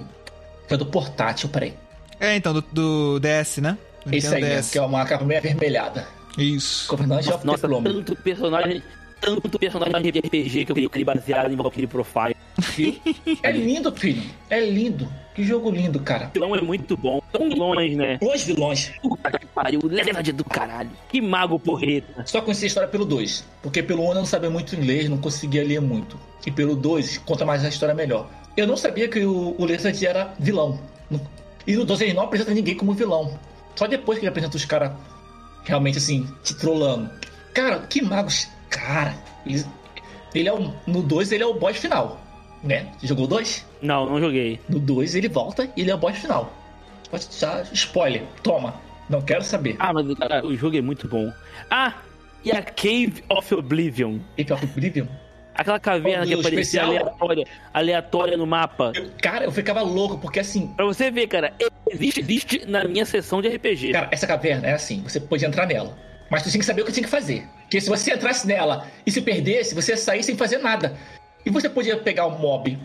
Que 0.68 0.74
é 0.74 0.78
do 0.78 0.86
portátil, 0.86 1.48
peraí. 1.48 1.74
É, 2.20 2.36
então, 2.36 2.54
do, 2.54 2.62
do 2.72 3.20
DS, 3.20 3.58
né? 3.58 3.78
Do 4.06 4.16
Esse 4.16 4.28
aí 4.28 4.36
Nintendo 4.36 4.56
mesmo, 4.56 4.72
que 4.72 4.78
é 4.78 4.82
uma 4.82 5.06
capa 5.06 5.26
meio 5.26 5.40
avermelhada. 5.40 6.08
Isso. 6.38 6.88
Covenant 6.88 7.26
Nossa, 7.26 7.36
of 7.36 7.42
the 7.42 7.68
nossa, 7.68 7.84
tanto 7.84 8.16
personagem. 8.16 8.84
Tanto 9.20 9.58
personagem 9.58 10.12
de 10.12 10.20
RPG 10.20 10.66
que 10.66 10.72
eu 10.72 10.90
queria 10.90 11.06
baseado 11.06 11.52
em 11.52 11.56
Valkyrie 11.56 11.88
Profile. 11.88 12.36
É 13.44 13.52
lindo, 13.52 13.92
filho. 13.92 14.24
É 14.50 14.60
lindo. 14.60 15.08
Que 15.36 15.44
jogo 15.44 15.70
lindo, 15.70 16.00
cara. 16.00 16.28
O 16.28 16.34
vilão 16.34 16.56
é 16.56 16.62
muito 16.62 16.96
bom. 16.98 17.22
Tão 17.32 17.50
vilões, 17.50 17.96
né? 17.96 18.18
Os 18.22 18.44
vilões. 18.44 18.92
Puta 19.02 19.32
que 19.32 19.46
pariu, 19.48 19.80
Leonard 19.84 20.32
do 20.32 20.44
caralho. 20.44 20.90
Que 21.10 21.22
mago 21.22 21.60
porreta. 21.60 22.24
Só 22.26 22.42
conheci 22.42 22.66
a 22.66 22.68
história 22.68 22.90
pelo 22.90 23.06
2. 23.06 23.44
Porque 23.62 23.84
pelo 23.84 24.04
1 24.04 24.10
eu 24.10 24.16
não 24.16 24.26
sabia 24.26 24.50
muito 24.50 24.76
inglês, 24.76 25.10
não 25.10 25.18
conseguia 25.18 25.64
ler 25.64 25.82
muito. 25.82 26.20
E 26.46 26.52
pelo 26.52 26.76
2 26.76 27.20
conta 27.20 27.46
mais 27.46 27.64
a 27.64 27.70
história 27.70 27.94
melhor. 27.94 28.30
Eu 28.56 28.66
não 28.66 28.78
sabia 28.78 29.08
que 29.08 29.24
o, 29.24 29.56
o 29.58 29.66
Leonard 29.66 30.06
era 30.06 30.34
vilão. 30.40 30.80
E 31.68 31.76
no 31.76 31.86
2 31.86 32.02
ele 32.02 32.14
não 32.14 32.24
apresenta 32.24 32.54
ninguém 32.54 32.76
como 32.76 32.94
vilão. 32.94 33.38
Só 33.76 33.86
depois 33.86 34.18
que 34.18 34.26
ele 34.26 34.30
apresenta 34.30 34.56
os 34.56 34.66
caras 34.66 34.92
realmente 35.64 35.98
assim, 35.98 36.28
te 36.44 36.56
trollando. 36.56 37.10
Cara, 37.54 37.80
que 37.80 38.02
magos. 38.02 38.48
Cara, 38.70 39.16
ele, 39.46 39.66
ele 40.34 40.50
é 40.50 40.54
o. 40.54 40.74
No 40.88 41.04
2 41.04 41.32
ele 41.32 41.44
é 41.44 41.46
o 41.46 41.54
boss 41.54 41.78
final. 41.78 42.20
Né? 42.64 42.92
Você 42.98 43.08
jogou 43.08 43.26
o 43.26 43.28
2? 43.28 43.66
Não, 43.82 44.10
não 44.10 44.20
joguei. 44.20 44.60
No 44.68 44.80
2 44.80 45.16
ele 45.16 45.28
volta 45.28 45.70
e 45.76 45.82
ele 45.82 45.92
é 45.92 45.96
o 45.96 45.98
boss 45.98 46.18
final. 46.18 46.52
Pode 47.12 47.28
já 47.32 47.62
spoiler. 47.74 48.24
Toma. 48.42 48.74
Não 49.10 49.22
quero 49.22 49.44
saber. 49.44 49.76
Ah, 49.80 49.94
mas 49.94 50.12
cara, 50.18 50.46
o 50.46 50.56
jogo 50.56 50.78
é 50.78 50.82
muito 50.82 51.08
bom. 51.08 51.32
Ah, 51.70 51.96
e 52.44 52.52
a 52.52 52.62
Cave 52.62 53.24
of 53.30 53.54
Oblivion. 53.54 54.20
Ape 54.40 54.54
of 54.54 54.66
Oblivion. 54.66 55.08
Aquela 55.58 55.80
caverna 55.80 56.24
Oh, 56.24 56.28
que 56.28 56.34
aparecia 56.34 56.60
especial? 56.62 56.86
aleatória, 56.88 57.46
aleatória 57.74 58.38
no 58.38 58.46
mapa. 58.46 58.92
Eu- 58.96 59.10
cara, 59.22 59.46
eu 59.46 59.52
ficava 59.52 59.82
louco, 59.82 60.18
porque 60.20 60.40
assim, 60.40 60.68
Pra 60.68 60.86
você 60.86 61.10
ver, 61.10 61.28
cara, 61.28 61.52
existe, 61.90 62.20
existe 62.22 62.66
na 62.68 62.84
minha 62.84 63.06
sessão 63.06 63.42
de 63.42 63.48
RPG. 63.50 63.92
cara, 63.92 64.08
essa 64.12 64.28
caverna 64.28 64.68
é 64.68 64.74
assim, 64.74 65.02
você 65.02 65.20
podia 65.20 65.48
entrar 65.48 65.66
nela. 65.66 65.98
Mas 66.30 66.44
tu 66.44 66.50
tinha 66.52 66.60
que 66.60 66.66
saber 66.66 66.82
o 66.82 66.86
que 66.86 66.92
tinha 66.92 67.04
que 67.06 67.10
fazer. 67.10 67.48
Porque 67.62 67.80
se 67.82 67.90
você 67.90 68.14
entrasse 68.14 68.46
nela 68.46 68.86
e 69.06 69.12
se 69.12 69.22
perdesse, 69.22 69.74
você 69.74 69.94
ia 69.94 69.98
sair 69.98 70.22
sem 70.24 70.36
fazer 70.38 70.58
nada. 70.58 70.96
E 71.46 71.50
você 71.50 71.70
podia 71.70 71.96
pegar 71.98 72.28
um 72.28 72.38
mob 72.38 72.78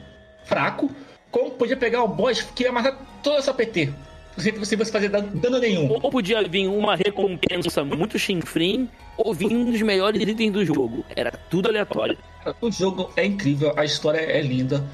fraco, 0.45 0.91
como 1.31 1.51
podia 1.51 1.77
pegar 1.77 2.05
um 2.05 2.09
boss 2.09 2.41
que 2.55 2.63
ia 2.63 2.71
matar 2.73 2.97
toda 3.23 3.39
a 3.39 3.43
sua 3.43 3.53
PT. 3.55 3.93
Sem 4.37 4.53
você 4.53 4.77
você 4.77 4.91
fazer 4.91 5.09
dano 5.09 5.59
nenhum. 5.59 5.91
Ou 5.91 6.11
podia 6.11 6.43
vir 6.49 6.67
uma 6.67 6.97
recompensa 6.97 7.85
muito 7.85 8.19
chinfrim, 8.19 8.89
ou 9.17 9.35
vir 9.35 9.53
um 9.53 9.71
dos 9.71 9.81
melhores 9.83 10.21
itens 10.23 10.53
do 10.53 10.65
jogo. 10.65 11.05
Era 11.15 11.31
tudo 11.51 11.69
aleatório. 11.69 12.17
O 12.61 12.71
jogo 12.71 13.11
é 13.17 13.27
incrível, 13.27 13.73
a 13.77 13.85
história 13.85 14.19
é 14.19 14.41
linda, 14.41 14.85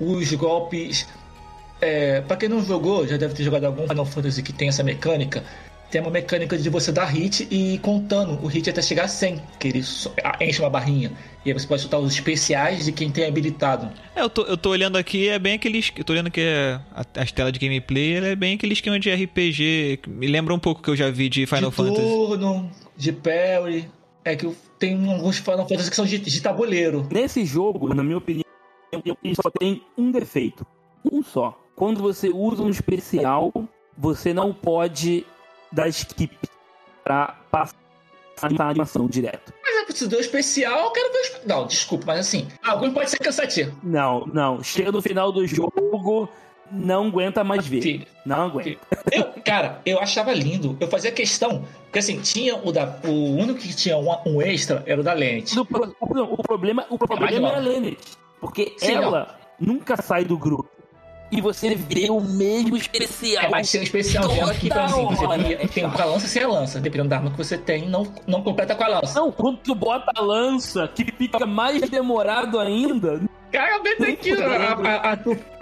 os 0.00 0.32
golpes. 0.32 1.06
É, 1.80 2.22
para 2.22 2.36
quem 2.36 2.48
não 2.48 2.64
jogou, 2.64 3.06
já 3.06 3.16
deve 3.16 3.34
ter 3.34 3.42
jogado 3.42 3.66
algum 3.66 3.86
Final 3.86 4.06
Fantasy 4.06 4.42
que 4.42 4.52
tem 4.52 4.68
essa 4.68 4.82
mecânica. 4.82 5.44
tem 5.90 6.00
uma 6.00 6.10
mecânica 6.10 6.56
de 6.56 6.68
você 6.70 6.90
dar 6.90 7.04
hit 7.04 7.46
e 7.50 7.74
ir 7.74 7.78
contando 7.78 8.42
o 8.42 8.46
hit 8.46 8.68
até 8.70 8.82
chegar 8.82 9.04
a 9.04 9.08
100, 9.08 9.42
que 9.58 9.68
ele 9.68 9.84
enche 10.40 10.60
uma 10.60 10.70
barrinha. 10.70 11.12
E 11.46 11.52
aí 11.52 11.56
você 11.56 11.64
pode 11.66 11.80
soltar 11.82 12.00
os 12.00 12.12
especiais 12.12 12.84
de 12.86 12.90
quem 12.90 13.08
tem 13.08 13.24
habilitado. 13.24 13.88
É, 14.16 14.20
eu 14.20 14.28
tô, 14.28 14.42
eu 14.42 14.56
tô 14.56 14.70
olhando 14.70 14.98
aqui, 14.98 15.28
é 15.28 15.38
bem 15.38 15.54
aquele. 15.54 15.80
Eu 15.96 16.02
tô 16.04 16.12
olhando 16.12 16.28
que 16.28 16.40
é 16.40 16.80
a- 16.92 17.04
as 17.22 17.30
telas 17.30 17.52
de 17.52 17.60
gameplay, 17.60 18.16
é 18.16 18.34
bem 18.34 18.54
aquele 18.56 18.72
esquema 18.72 18.98
de 18.98 19.08
RPG. 19.10 20.00
que 20.02 20.10
Me 20.10 20.26
lembra 20.26 20.52
um 20.52 20.58
pouco 20.58 20.82
que 20.82 20.90
eu 20.90 20.96
já 20.96 21.08
vi 21.08 21.28
de 21.28 21.46
Final 21.46 21.70
de 21.70 21.76
Fantasy. 21.76 22.00
turno, 22.02 22.68
de 22.96 23.12
parry. 23.12 23.88
É 24.24 24.34
que 24.34 24.50
tem 24.76 25.08
alguns 25.12 25.38
Final 25.38 25.68
Fantasy 25.68 25.88
que 25.88 25.94
são 25.94 26.04
de, 26.04 26.18
de 26.18 26.40
tabuleiro. 26.42 27.06
Nesse 27.12 27.44
jogo, 27.44 27.94
na 27.94 28.02
minha 28.02 28.18
opinião, 28.18 28.44
ele 29.22 29.34
só 29.40 29.48
tem 29.48 29.80
um 29.96 30.10
defeito. 30.10 30.66
Um 31.04 31.22
só. 31.22 31.56
Quando 31.76 32.02
você 32.02 32.28
usa 32.28 32.60
um 32.60 32.70
especial, 32.70 33.52
você 33.96 34.34
não 34.34 34.52
pode 34.52 35.24
dar 35.70 35.86
skip 35.88 36.36
pra 37.04 37.38
passar 37.52 37.76
a 38.42 38.46
animação 38.68 39.06
direto. 39.06 39.52
Mas 39.62 39.76
é 39.82 39.84
preciso 39.84 40.10
do 40.10 40.16
especial, 40.20 40.84
eu 40.86 40.90
quero 40.90 41.12
ver 41.12 41.18
o 41.18 41.22
espe- 41.22 41.46
Não, 41.48 41.66
desculpa, 41.66 42.04
mas 42.08 42.20
assim, 42.20 42.48
algum 42.64 42.92
pode 42.92 43.10
ser 43.10 43.18
cansativo. 43.18 43.76
Não, 43.82 44.26
não. 44.26 44.62
Chega 44.62 44.92
no 44.92 45.00
final 45.00 45.32
do 45.32 45.46
jogo, 45.46 46.28
não 46.70 47.06
aguenta 47.06 47.42
mais 47.44 47.66
ver. 47.66 48.06
Não 48.24 48.42
aguenta. 48.42 48.78
Eu, 49.12 49.24
cara, 49.44 49.80
eu 49.86 49.98
achava 50.00 50.32
lindo. 50.32 50.76
Eu 50.80 50.88
fazia 50.88 51.12
questão. 51.12 51.64
Porque 51.84 52.00
assim, 52.00 52.20
tinha 52.20 52.56
o 52.56 52.72
da. 52.72 52.98
O 53.04 53.36
único 53.36 53.60
que 53.60 53.74
tinha 53.74 53.96
um, 53.96 54.08
um 54.26 54.42
extra 54.42 54.82
era 54.86 55.00
o 55.00 55.04
da 55.04 55.12
Lente. 55.12 55.58
O, 55.58 55.64
pro- 55.64 55.94
o 56.00 56.06
pro- 56.06 56.32
o 56.34 56.42
problema, 56.42 56.84
o 56.90 56.98
problema 56.98 57.22
mais 57.22 57.34
é 57.34 57.38
a 57.38 57.40
nova. 57.40 57.58
Lenneth. 57.60 57.98
Porque 58.40 58.74
Sim, 58.78 58.92
ela 58.94 59.38
nunca 59.60 59.96
sai 60.02 60.24
do 60.24 60.36
grupo. 60.36 60.68
E 61.30 61.40
você 61.40 61.74
vê 61.74 62.08
o 62.08 62.20
mesmo 62.20 62.76
especial. 62.76 63.44
É, 63.44 63.48
mas 63.48 63.70
tem 63.70 63.80
um 63.80 63.84
especial 63.84 64.28
que, 64.28 64.38
Toda 64.38 64.54
então, 64.62 64.84
assim, 64.84 65.06
você 65.16 65.38
via- 65.38 65.68
tem 65.68 65.90
com 65.90 66.00
a 66.02 66.04
lança 66.04 66.26
sem 66.28 66.42
a 66.42 66.48
lança. 66.48 66.78
Dependendo 66.80 67.08
da 67.10 67.16
arma 67.16 67.30
que 67.32 67.36
você 67.36 67.58
tem, 67.58 67.88
não, 67.88 68.06
não 68.26 68.42
completa 68.42 68.74
com 68.76 68.84
a 68.84 68.88
lança. 68.88 69.18
Não, 69.20 69.32
quando 69.32 69.58
tu 69.58 69.74
bota 69.74 70.12
a 70.14 70.20
lança, 70.20 70.86
que 70.88 71.04
fica 71.04 71.44
mais 71.44 71.88
demorado 71.90 72.60
ainda. 72.60 73.20
Cara, 73.50 73.80
bem 73.82 73.96
tranquilo. 73.96 74.42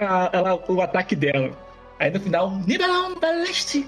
A, 0.01 0.59
o 0.73 0.81
ataque 0.83 1.17
dela. 1.17 1.51
Aí 1.99 2.11
no 2.11 2.21
final, 2.21 2.51
Nibelon 2.67 3.15
Baleste. 3.19 3.87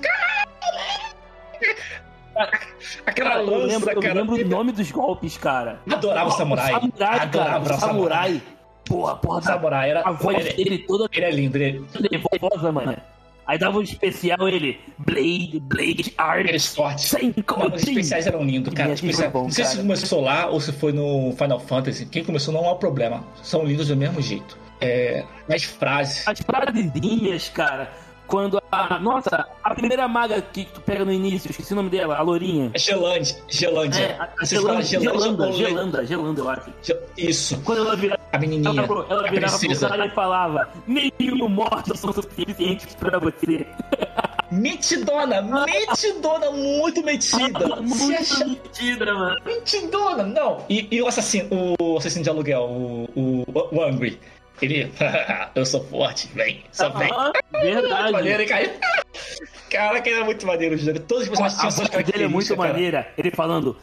Aquela 3.06 3.30
Cara, 3.30 3.42
eu 3.42 3.50
lança, 3.50 3.66
lembro, 3.66 3.90
eu 3.90 4.00
cara. 4.02 4.14
lembro 4.14 4.34
o 4.36 4.48
nome 4.48 4.72
dos 4.72 4.90
golpes, 4.90 5.36
cara. 5.38 5.80
Adorava 5.90 6.28
o 6.28 6.32
samurai. 6.32 6.72
Samurai, 6.72 7.18
Adorava 7.20 7.60
cara. 7.64 7.74
o 7.74 7.76
o 7.76 7.80
samurai. 7.80 8.42
Porra, 8.86 9.16
porra, 9.16 9.38
O 9.38 9.42
samurai 9.42 9.90
era. 9.90 10.00
a 10.02 10.12
voz 10.12 10.36
Ele, 10.46 10.52
dele 10.64 10.78
toda 10.86 11.08
ele 11.12 11.24
é 11.24 11.30
lindo. 11.30 11.56
Ele, 11.58 11.84
nervosa, 12.10 12.70
mano. 12.72 12.96
Aí 13.46 13.58
dava 13.58 13.78
um 13.78 13.82
especial 13.82 14.48
ele, 14.48 14.80
Blade, 14.98 15.60
Blade, 15.60 16.12
Art, 16.18 16.46
é 16.50 16.58
forte. 16.58 17.06
sem 17.06 17.32
Não, 17.46 17.66
os 17.68 17.82
especiais 17.82 18.26
eram 18.26 18.42
lindos, 18.42 18.74
cara. 18.74 18.88
Mesmo 18.88 19.06
Especiais- 19.08 19.32
bom, 19.32 19.44
não 19.44 19.50
sei 19.52 19.64
se 19.64 19.70
cara. 19.70 19.82
começou 19.82 20.20
lá 20.20 20.46
ou 20.48 20.60
se 20.60 20.72
foi 20.72 20.92
no 20.92 21.32
Final 21.38 21.60
Fantasy. 21.60 22.06
Quem 22.06 22.24
começou 22.24 22.52
não 22.52 22.68
há 22.68 22.74
problema. 22.74 23.22
São 23.44 23.64
lindos 23.64 23.86
do 23.86 23.96
mesmo 23.96 24.20
jeito. 24.20 24.58
É, 24.80 25.24
as 25.48 25.62
frases. 25.62 26.26
As 26.26 26.40
frasezinhas, 26.40 27.48
cara. 27.50 27.88
Quando 28.26 28.60
a. 28.72 28.98
Nossa, 28.98 29.46
a 29.62 29.72
primeira 29.76 30.08
maga 30.08 30.42
que 30.42 30.64
tu 30.64 30.80
pega 30.80 31.04
no 31.04 31.12
início, 31.12 31.48
esqueci 31.48 31.72
o 31.72 31.76
nome 31.76 31.88
dela, 31.88 32.16
a 32.16 32.22
Lourinha. 32.22 32.72
A 32.74 32.78
Gelândia. 32.78 33.36
Gelândia. 33.48 34.00
É, 34.02 34.12
a, 34.18 34.24
a 34.24 34.60
ou 34.60 34.76
Le- 34.78 34.82
Gelanda, 35.52 36.04
Gelanda, 36.04 36.40
eu 36.40 36.48
acho. 36.50 36.72
Isso. 37.16 37.60
Quando 37.64 37.82
ela 37.82 37.94
vira, 37.94 38.15
A 38.32 38.38
menininha. 38.38 38.82
ela, 38.82 39.06
ela 39.08 39.30
virava 39.30 39.58
pro 39.58 39.68
princesa. 39.68 39.88
cara 39.88 40.06
e 40.06 40.10
falava: 40.10 40.68
Nenhum 40.86 41.48
mortos 41.48 41.98
são 42.00 42.12
suficientes 42.12 42.94
pra 42.94 43.18
você. 43.18 43.66
Metidona. 44.50 45.42
Metidona. 45.42 46.50
Muito 46.52 47.02
metida. 47.02 47.66
Muito 47.80 48.14
acha... 48.16 48.44
mentira, 48.44 49.14
mano. 49.14 49.40
Mentidona. 49.44 50.22
Não. 50.22 50.64
E, 50.68 50.86
e 50.90 51.02
o 51.02 51.08
assassino. 51.08 51.48
O 51.80 51.96
assassino 51.96 52.22
de 52.22 52.30
aluguel. 52.30 52.62
O, 52.62 53.08
o, 53.16 53.44
o 53.72 53.82
Angry. 53.82 54.20
Ele. 54.62 54.90
eu 55.54 55.66
sou 55.66 55.84
forte. 55.84 56.28
Vem. 56.34 56.62
Só 56.72 56.88
vem. 56.90 57.10
Verdade. 57.52 58.12
maneiro, 58.12 58.42
hein, 58.42 58.48
cara? 58.48 58.74
Caraca, 59.70 60.08
ele 60.08 60.20
é 60.20 60.24
muito 60.24 60.46
maneiro, 60.46 60.74
o 60.74 60.78
jogo. 60.78 61.00
Todos 61.00 61.24
os 61.24 61.28
personagens 61.28 61.58
tinham 61.58 61.70
suas 61.70 61.88
voz 61.88 62.04
dele 62.06 62.24
é 62.24 62.28
muito 62.28 62.56
características, 62.56 62.56
cara. 62.56 62.72
maneira. 62.72 63.08
Ele 63.18 63.30
falando, 63.30 63.76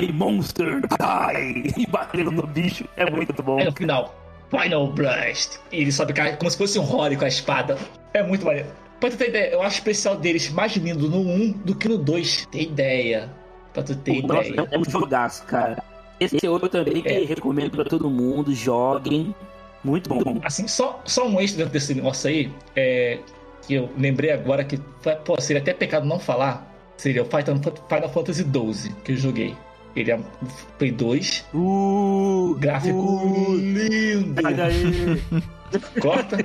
die, 0.00 0.12
monster, 0.12 0.80
die! 0.80 1.74
E 1.82 1.86
batendo 1.86 2.30
no 2.30 2.46
bicho. 2.46 2.84
É 2.96 3.10
muito 3.10 3.42
bom. 3.42 3.58
Aí 3.58 3.64
no 3.64 3.72
final, 3.72 4.14
Final 4.50 4.86
Blast. 4.92 5.58
E 5.72 5.80
ele 5.80 5.92
sobe 5.92 6.12
cara, 6.12 6.36
como 6.36 6.50
se 6.50 6.56
fosse 6.56 6.78
um 6.78 6.82
Rory 6.82 7.16
com 7.16 7.24
a 7.24 7.28
espada. 7.28 7.76
É 8.14 8.22
muito 8.22 8.44
maneiro. 8.46 8.68
Pra 9.00 9.10
tu 9.10 9.16
ter 9.18 9.28
ideia, 9.28 9.50
eu 9.52 9.60
acho 9.62 9.76
o 9.76 9.78
especial 9.78 10.16
deles 10.16 10.48
mais 10.50 10.74
lindo 10.76 11.08
no 11.08 11.18
1 11.18 11.52
do 11.64 11.74
que 11.74 11.88
no 11.88 11.98
2. 11.98 12.46
Tem 12.46 12.62
ideia. 12.62 13.30
Pra 13.74 13.82
tu 13.82 13.94
ter 13.96 14.22
Nossa, 14.22 14.48
ideia. 14.48 14.68
é 14.70 14.78
um 14.78 14.84
jogaço, 14.84 15.44
cara. 15.44 15.82
Esse 16.18 16.46
é 16.46 16.48
outro 16.48 16.68
também 16.68 17.02
que 17.02 17.08
É. 17.08 17.24
recomendo 17.24 17.72
pra 17.72 17.84
todo 17.84 18.08
mundo. 18.08 18.54
Joguem. 18.54 19.34
Muito 19.86 20.12
bom. 20.12 20.40
Assim, 20.42 20.66
só, 20.66 21.00
só 21.04 21.28
um 21.28 21.40
extra 21.40 21.58
dentro 21.58 21.72
desse 21.72 21.94
negócio 21.94 22.28
aí, 22.28 22.50
é, 22.74 23.20
que 23.62 23.74
eu 23.74 23.88
lembrei 23.96 24.32
agora 24.32 24.64
que 24.64 24.78
pô, 25.24 25.40
seria 25.40 25.62
até 25.62 25.72
pecado 25.72 26.04
não 26.04 26.18
falar, 26.18 26.74
seria 26.96 27.22
o 27.22 27.24
Final, 27.24 27.60
Final 27.88 28.08
Fantasy 28.08 28.42
XII 28.42 28.92
que 29.04 29.12
eu 29.12 29.16
joguei. 29.16 29.56
Ele 29.94 30.10
é 30.10 30.16
um 30.16 30.24
Play 30.76 30.90
2, 30.90 31.46
Uh, 31.54 32.54
gráfico 32.58 32.98
uh, 32.98 33.56
lindo. 33.56 34.42
Corta. 36.02 36.44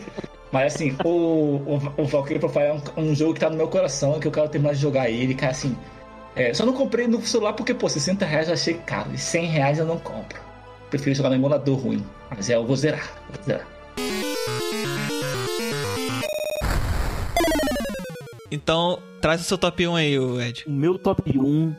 Mas 0.52 0.76
assim, 0.76 0.96
o, 1.04 1.10
o, 1.10 1.82
o 1.98 2.06
Valkyrie 2.06 2.40
Profile 2.40 2.66
é 2.66 2.74
um, 2.74 3.10
um 3.10 3.16
jogo 3.16 3.34
que 3.34 3.40
tá 3.40 3.50
no 3.50 3.58
meu 3.58 3.68
coração, 3.68 4.20
que 4.20 4.28
eu 4.28 4.32
quero 4.32 4.48
terminar 4.50 4.74
de 4.74 4.80
jogar 4.82 5.10
ele, 5.10 5.34
cara, 5.34 5.52
assim. 5.52 5.76
é, 6.36 6.54
só 6.54 6.66
não 6.66 6.74
comprei 6.74 7.08
no 7.08 7.22
celular 7.26 7.54
porque, 7.54 7.74
pô, 7.74 7.90
60 7.90 8.26
reais 8.26 8.48
eu 8.48 8.54
achei 8.54 8.76
caro. 8.76 9.10
E 9.14 9.18
100 9.18 9.46
reais 9.48 9.80
eu 9.80 9.86
não 9.86 9.98
compro. 9.98 10.51
Prefiro 10.92 11.16
jogar 11.16 11.30
no 11.30 11.36
emulador 11.36 11.78
ruim. 11.80 12.04
Mas 12.30 12.50
é, 12.50 12.56
eu 12.56 12.66
vou 12.66 12.76
zerar. 12.76 13.10
Vou 13.34 13.44
zerar. 13.46 13.68
Então, 18.52 19.00
traz 19.22 19.42
o 19.42 19.44
seu 19.46 19.58
top 19.58 19.88
1 19.88 19.96
aí, 19.96 20.16
Ed. 20.42 20.66
O 20.68 20.72
meu 20.72 21.00
top 21.00 21.24
1 21.38 21.74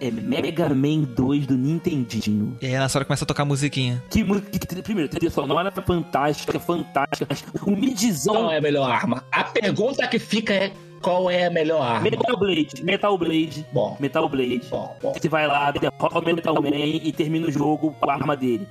é 0.00 0.10
Mega 0.10 0.68
Man 0.68 1.00
2 1.16 1.46
do 1.46 1.56
Nintendinho. 1.56 2.56
E 2.60 2.66
aí 2.66 2.72
nessa 2.72 2.98
hora 2.98 3.04
começa 3.06 3.24
a 3.24 3.26
tocar 3.26 3.44
musiquinha. 3.46 4.02
Que 4.10 4.22
música. 4.22 4.50
que- 4.50 4.82
Primeiro, 4.82 5.08
trilha 5.08 5.30
sonora 5.30 5.70
fantástica, 5.70 6.60
fantástica. 6.60 7.34
O 7.66 7.70
midzão. 7.70 8.34
Qual 8.34 8.52
é 8.52 8.58
a 8.58 8.60
melhor 8.60 8.90
arma? 8.90 9.24
A 9.32 9.44
pergunta 9.44 10.06
que 10.06 10.18
fica 10.18 10.52
é: 10.52 10.72
qual 11.00 11.30
é 11.30 11.46
a 11.46 11.50
melhor 11.50 11.82
arma? 11.82 12.00
Metal 12.02 12.36
Blade, 12.38 12.82
Metal 12.82 13.18
Blade, 13.18 13.66
Bom, 13.72 13.96
Metal 14.00 14.28
Blade. 14.28 14.62
bom, 14.70 14.96
bom. 15.02 15.12
Você 15.14 15.28
vai 15.28 15.46
lá, 15.46 15.70
derrota 15.70 16.18
o 16.18 16.24
Metal 16.24 16.54
Man 16.62 16.70
e 16.76 17.12
termina 17.12 17.46
o 17.46 17.50
jogo 17.52 17.94
com 17.98 18.10
a 18.10 18.14
arma 18.14 18.36
dele. 18.36 18.66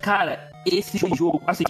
Cara, 0.00 0.50
esse 0.66 0.98
jogo, 1.14 1.42
assim, 1.46 1.64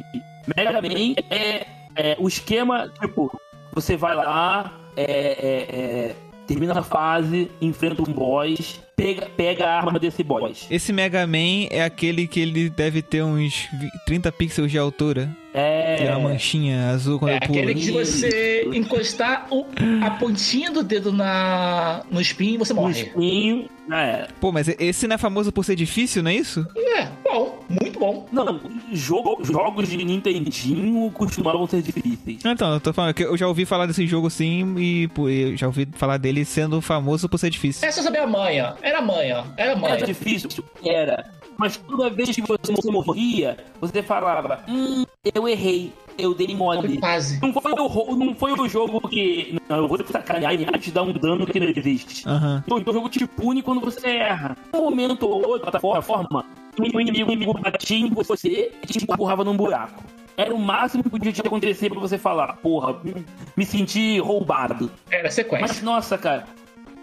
Mega 0.56 0.80
Man 0.82 1.14
é, 1.30 1.66
é 1.96 2.16
o 2.18 2.28
esquema, 2.28 2.90
tipo, 3.00 3.30
você 3.72 3.96
vai 3.96 4.14
lá, 4.14 4.72
é, 4.96 5.02
é, 5.04 5.76
é, 6.10 6.14
termina 6.46 6.78
a 6.78 6.82
fase, 6.82 7.50
enfrenta 7.60 8.02
um 8.02 8.12
boss, 8.12 8.80
pega, 8.94 9.26
pega 9.36 9.66
a 9.66 9.76
arma 9.78 9.98
desse 9.98 10.22
boss. 10.22 10.66
Esse 10.70 10.92
Mega 10.92 11.26
Man 11.26 11.66
é 11.70 11.82
aquele 11.82 12.26
que 12.28 12.40
ele 12.40 12.68
deve 12.68 13.00
ter 13.02 13.22
uns 13.24 13.66
vi- 13.80 13.88
30 14.06 14.30
pixels 14.30 14.70
de 14.70 14.78
altura. 14.78 15.28
Tem 15.54 16.08
uma 16.08 16.18
É. 16.18 16.22
manchinha 16.22 16.88
azul 16.90 17.18
quando 17.20 17.30
É 17.32 17.36
eu 17.36 17.40
pulo. 17.42 17.58
aquele 17.60 17.74
que 17.76 17.90
você 17.92 18.68
encostar 18.74 19.46
o- 19.50 19.64
a 20.04 20.10
pontinha 20.10 20.68
do 20.72 20.82
dedo 20.82 21.12
na, 21.12 22.02
no 22.10 22.20
spin, 22.20 22.58
você 22.58 22.74
morre. 22.74 23.02
espinho. 23.02 23.68
É. 23.92 24.26
Pô, 24.40 24.50
mas 24.50 24.66
esse 24.80 25.06
não 25.06 25.14
é 25.14 25.18
famoso 25.18 25.52
por 25.52 25.64
ser 25.64 25.76
difícil, 25.76 26.22
não 26.22 26.30
é 26.30 26.34
isso? 26.34 26.66
É, 26.76 27.06
bom, 27.22 27.60
muito 27.68 28.00
bom. 28.00 28.26
Não, 28.32 28.58
jogo, 28.92 29.44
jogos 29.44 29.88
de 29.88 29.98
Nintendinho 29.98 31.10
costumavam 31.12 31.66
ser 31.68 31.82
difíceis. 31.82 32.40
Então, 32.44 32.72
eu 32.74 32.80
tô 32.80 32.92
falando 32.92 33.14
que 33.14 33.22
eu 33.22 33.36
já 33.36 33.46
ouvi 33.46 33.64
falar 33.64 33.86
desse 33.86 34.06
jogo 34.06 34.28
sim 34.30 34.74
e 34.78 35.06
pô, 35.08 35.28
eu 35.28 35.56
já 35.56 35.66
ouvi 35.66 35.86
falar 35.92 36.16
dele 36.16 36.44
sendo 36.44 36.80
famoso 36.80 37.28
por 37.28 37.38
ser 37.38 37.50
difícil. 37.50 37.86
É 37.86 37.92
só 37.92 38.02
saber 38.02 38.18
a 38.20 38.26
manha. 38.26 38.74
Era 38.82 39.00
manha. 39.00 39.44
Era 39.56 39.72
Era 39.72 39.76
manha. 39.76 40.04
difícil? 40.04 40.48
Era. 40.84 41.26
Mas 41.58 41.76
toda 41.76 42.10
vez 42.10 42.30
que 42.34 42.42
você 42.42 42.90
morria, 42.90 43.56
você 43.80 44.02
falava: 44.02 44.64
Hum, 44.68 45.04
eu 45.34 45.48
errei, 45.48 45.92
eu 46.18 46.34
dei 46.34 46.54
mole. 46.54 46.98
quase. 46.98 47.40
Não 47.40 47.52
foi, 47.52 47.72
o, 47.72 48.16
não 48.16 48.34
foi 48.34 48.52
o 48.52 48.68
jogo 48.68 49.00
que. 49.08 49.58
Não, 49.68 49.76
eu 49.78 49.88
vou 49.88 49.98
te 49.98 50.10
sacanear 50.10 50.54
e 50.54 50.64
te 50.78 50.90
dar 50.90 51.02
um 51.02 51.12
dano 51.12 51.46
que 51.46 51.58
não 51.60 51.68
existe. 51.68 52.28
Aham. 52.28 52.64
O 52.70 52.92
jogo 52.92 53.08
te 53.08 53.26
pune 53.26 53.62
quando 53.62 53.80
você 53.80 54.08
erra. 54.08 54.56
Um 54.72 54.82
momento 54.82 55.26
ou 55.26 55.36
outro, 55.46 55.60
plataforma, 55.62 56.02
forma, 56.02 56.44
o 56.78 57.00
inimigo, 57.00 57.30
o 57.30 57.32
inimigo 57.32 57.58
batia 57.60 57.96
em 57.98 58.10
você 58.10 58.72
e 58.82 58.86
te 58.86 59.02
empurrava 59.04 59.44
num 59.44 59.56
buraco. 59.56 60.02
Era 60.36 60.52
o 60.52 60.58
máximo 60.58 61.04
que 61.04 61.10
podia 61.10 61.32
te 61.32 61.40
acontecer 61.40 61.88
pra 61.88 62.00
você 62.00 62.18
falar, 62.18 62.54
porra, 62.56 62.98
me- 63.04 63.24
me 63.56 63.64
senti 63.64 64.18
roubado. 64.18 64.90
Era 65.08 65.30
sequência. 65.30 65.68
Mas 65.68 65.80
nossa, 65.80 66.18
cara, 66.18 66.44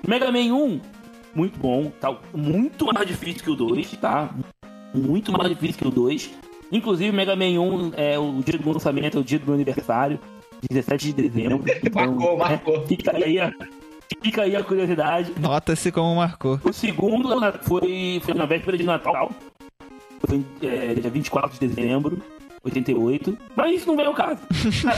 Mega 0.05 0.29
Man 0.29 0.53
1, 0.53 0.81
muito 1.33 1.59
bom, 1.59 1.91
tá 1.99 2.15
muito 2.33 2.85
mais 2.93 3.07
difícil 3.07 3.43
que 3.43 3.49
o 3.49 3.55
2, 3.55 3.91
tá? 3.97 4.33
Muito 4.93 5.31
mais 5.31 5.49
difícil 5.49 5.77
que 5.77 5.87
o 5.87 5.91
2. 5.91 6.31
Inclusive, 6.71 7.11
Mega 7.11 7.35
Man 7.35 7.59
1 7.59 7.91
é 7.95 8.17
o 8.17 8.41
dia 8.41 8.57
do 8.57 8.71
lançamento, 8.71 9.17
é 9.17 9.21
o 9.21 9.23
dia 9.23 9.39
do 9.39 9.45
meu 9.45 9.55
aniversário, 9.55 10.19
17 10.69 11.13
de 11.13 11.29
dezembro. 11.29 11.63
Então, 11.83 12.05
Marcou, 12.05 12.37
marcou. 12.37 12.75
é, 12.75 12.87
fica 12.87 13.15
aí 13.17 13.39
a, 13.39 13.51
Fica 14.21 14.43
aí 14.43 14.55
a 14.55 14.63
curiosidade. 14.63 15.33
Nota-se 15.39 15.91
como 15.91 16.15
marcou. 16.15 16.59
O 16.63 16.73
segundo 16.73 17.29
foi, 17.63 18.21
foi 18.23 18.33
na 18.33 18.45
véspera 18.45 18.77
de 18.77 18.83
Natal. 18.83 19.31
Foi 20.27 20.43
é, 20.61 20.93
dia 20.93 21.09
24 21.09 21.57
de 21.59 21.67
dezembro, 21.67 22.21
88. 22.63 23.37
Mas 23.55 23.75
isso 23.75 23.87
não 23.87 23.95
vem 23.95 24.05
ao 24.05 24.13
caso. 24.13 24.39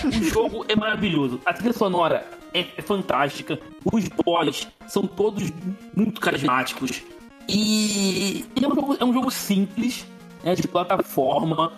O 0.08 0.12
jogo 0.24 0.66
é 0.68 0.76
maravilhoso. 0.76 1.40
A 1.46 1.54
trilha 1.54 1.74
sonora 1.74 2.26
é, 2.54 2.66
é 2.78 2.82
fantástica. 2.82 3.60
Os 3.92 4.08
boss 4.08 4.68
são 4.88 5.08
todos 5.08 5.52
muito 5.96 6.20
carismáticos. 6.20 7.04
E 7.48 8.46
é 8.62 8.68
um 8.68 8.76
jogo, 8.76 8.98
é 9.00 9.06
um 9.06 9.14
jogo 9.14 9.32
simples, 9.32 10.06
né, 10.44 10.56
de 10.56 10.68
plataforma. 10.68 11.74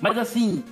Mas 0.00 0.16
assim, 0.16 0.62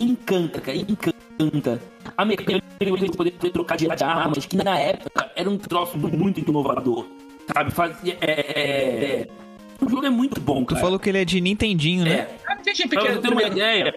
encanta, 0.00 0.60
cara, 0.60 0.76
encanta. 0.76 1.80
A 2.16 2.24
mecânica 2.24 2.64
de 2.80 3.10
poder, 3.16 3.32
poder 3.32 3.50
trocar 3.50 3.76
de 3.76 3.88
armas, 4.02 4.46
que 4.46 4.56
na 4.56 4.78
época 4.78 5.30
era 5.34 5.48
um 5.48 5.58
troço 5.58 5.96
muito 5.98 6.38
inovador. 6.40 7.06
Sabe? 7.52 7.70
Fazia, 7.70 8.16
é, 8.20 8.30
é, 8.30 9.20
é. 9.22 9.28
O 9.80 9.88
jogo 9.88 10.06
é 10.06 10.10
muito 10.10 10.40
bom, 10.40 10.64
Tu 10.64 10.68
cara. 10.68 10.80
falou 10.80 10.98
que 10.98 11.08
ele 11.08 11.18
é 11.18 11.24
de 11.24 11.40
Nintendinho, 11.40 12.04
né? 12.04 12.14
É. 12.20 12.38
Pra 12.88 13.02
você 13.02 13.18
ter 13.18 13.32
uma 13.32 13.42
ideia, 13.42 13.93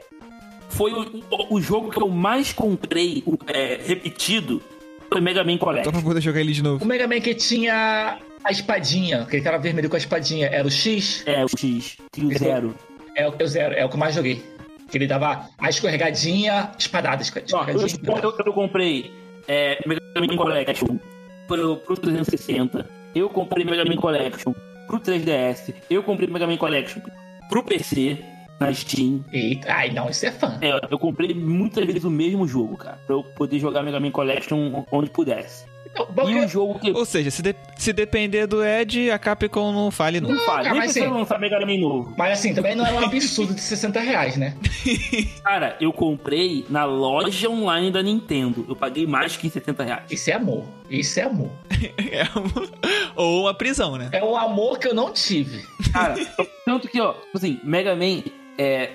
foi 0.77 0.93
o, 0.93 1.23
o- 1.31 1.55
o 1.55 1.61
jogo 1.61 1.89
que 1.89 2.01
eu 2.01 2.07
mais 2.09 2.53
comprei 2.53 3.23
é, 3.47 3.79
repetido 3.83 4.61
foi 5.11 5.19
Mega 5.21 5.43
Man 5.43 5.53
Só 5.53 5.65
Collection. 5.65 5.91
pra 5.91 6.01
poder 6.01 6.21
jogar 6.21 6.39
ele 6.41 6.51
de 6.53 6.61
O 6.61 6.63
novo. 6.63 6.85
Mega 6.85 7.07
Man 7.07 7.19
que 7.21 7.33
tinha 7.33 8.19
a 8.43 8.51
espadinha, 8.51 9.21
aquele 9.23 9.41
cara 9.41 9.57
vermelho 9.57 9.89
com 9.89 9.95
a 9.95 9.99
espadinha, 9.99 10.47
era 10.47 10.67
o 10.67 10.71
X? 10.71 11.23
É, 11.25 11.43
o 11.43 11.47
X, 11.49 11.97
tinha 12.11 12.27
o 12.27 12.31
Esse- 12.31 12.43
zero. 12.43 12.75
É 13.15 13.27
o 13.27 13.33
é 13.39 13.43
o 13.43 13.47
zero, 13.47 13.73
é 13.73 13.83
o 13.85 13.89
que 13.89 13.95
eu 13.95 13.99
mais 13.99 14.13
joguei. 14.15 14.43
Que 14.91 14.97
ele 14.97 15.07
dava 15.07 15.49
a 15.57 15.69
escorregadinha, 15.69 16.71
espadada, 16.77 17.21
esco- 17.21 17.39
Ó, 17.53 17.63
eu, 17.67 17.85
escorregadinha. 17.85 18.21
eu- 18.23 18.45
eu 18.45 18.53
comprei 18.53 19.11
é, 19.47 19.79
Mega 19.87 20.01
Man 20.15 20.35
Collection 20.37 20.97
pro, 21.47 21.77
pro 21.77 21.97
360. 21.97 22.87
Eu 23.15 23.29
comprei 23.29 23.65
Mega 23.65 23.83
Man 23.85 23.95
Collection 23.95 24.53
pro 24.87 24.99
3DS. 24.99 25.73
Eu 25.89 26.03
comprei 26.03 26.29
Mega 26.29 26.45
Man 26.45 26.57
Collection 26.57 27.01
pro 27.49 27.63
PC, 27.63 28.17
na 28.59 28.73
Steam. 28.73 29.23
Eita, 29.31 29.71
ai 29.73 29.91
não, 29.91 30.09
isso 30.09 30.25
é 30.25 30.31
fã. 30.31 30.57
É, 30.61 30.79
eu 30.89 30.97
comprei 30.99 31.34
muitas 31.34 31.85
vezes 31.85 32.03
o 32.03 32.09
mesmo 32.09 32.47
jogo, 32.47 32.77
cara. 32.77 32.99
Pra 33.05 33.15
eu 33.15 33.23
poder 33.23 33.59
jogar 33.59 33.84
Mega 33.84 33.99
Man 33.99 34.11
Collection 34.11 34.84
onde 34.91 35.09
pudesse. 35.09 35.65
Então, 35.89 36.05
bom 36.11 36.29
E 36.29 36.43
o 36.43 36.47
jogo 36.47 36.77
que 36.79 36.91
Ou 36.91 37.05
seja, 37.05 37.31
se, 37.31 37.41
de- 37.41 37.55
se 37.77 37.93
depender 37.93 38.45
do 38.45 38.63
Ed, 38.63 39.09
a 39.09 39.17
Capcom 39.17 39.71
não 39.71 39.89
fale 39.89 40.19
não. 40.19 40.29
não 40.31 40.45
cara, 40.45 40.63
nem 40.63 40.73
mas 40.73 40.79
precisa 40.91 41.05
assim- 41.05 41.13
lançar 41.17 41.39
Mega 41.39 41.59
Man 41.65 41.77
novo. 41.79 42.13
Mas 42.17 42.39
assim, 42.39 42.53
também 42.53 42.75
não 42.75 42.85
é 42.85 42.91
um 42.91 42.99
absurdo 43.05 43.53
de 43.53 43.61
60 43.61 43.99
reais, 44.01 44.35
né? 44.38 44.55
Cara, 45.43 45.77
eu 45.79 45.91
comprei 45.93 46.65
na 46.69 46.84
loja 46.85 47.49
online 47.49 47.89
da 47.89 48.03
Nintendo. 48.03 48.65
Eu 48.67 48.75
paguei 48.75 49.07
mais 49.07 49.38
que 49.38 49.49
70 49.49 49.84
reais. 49.84 50.03
Isso 50.11 50.29
é 50.29 50.34
amor. 50.34 50.65
Isso 50.89 51.19
é 51.19 51.23
amor. 51.23 51.51
É 52.11 52.23
um- 52.38 52.67
Ou 53.15 53.41
uma 53.43 53.53
prisão, 53.53 53.97
né? 53.97 54.09
É 54.11 54.23
um 54.23 54.35
amor 54.35 54.77
que 54.79 54.88
eu 54.88 54.93
não 54.93 55.11
tive. 55.11 55.63
Cara, 55.93 56.15
tanto 56.65 56.88
que, 56.88 56.99
ó, 56.99 57.13
tipo 57.13 57.38
assim, 57.38 57.59
Mega 57.63 57.95
Man 57.95 58.21
é, 58.57 58.91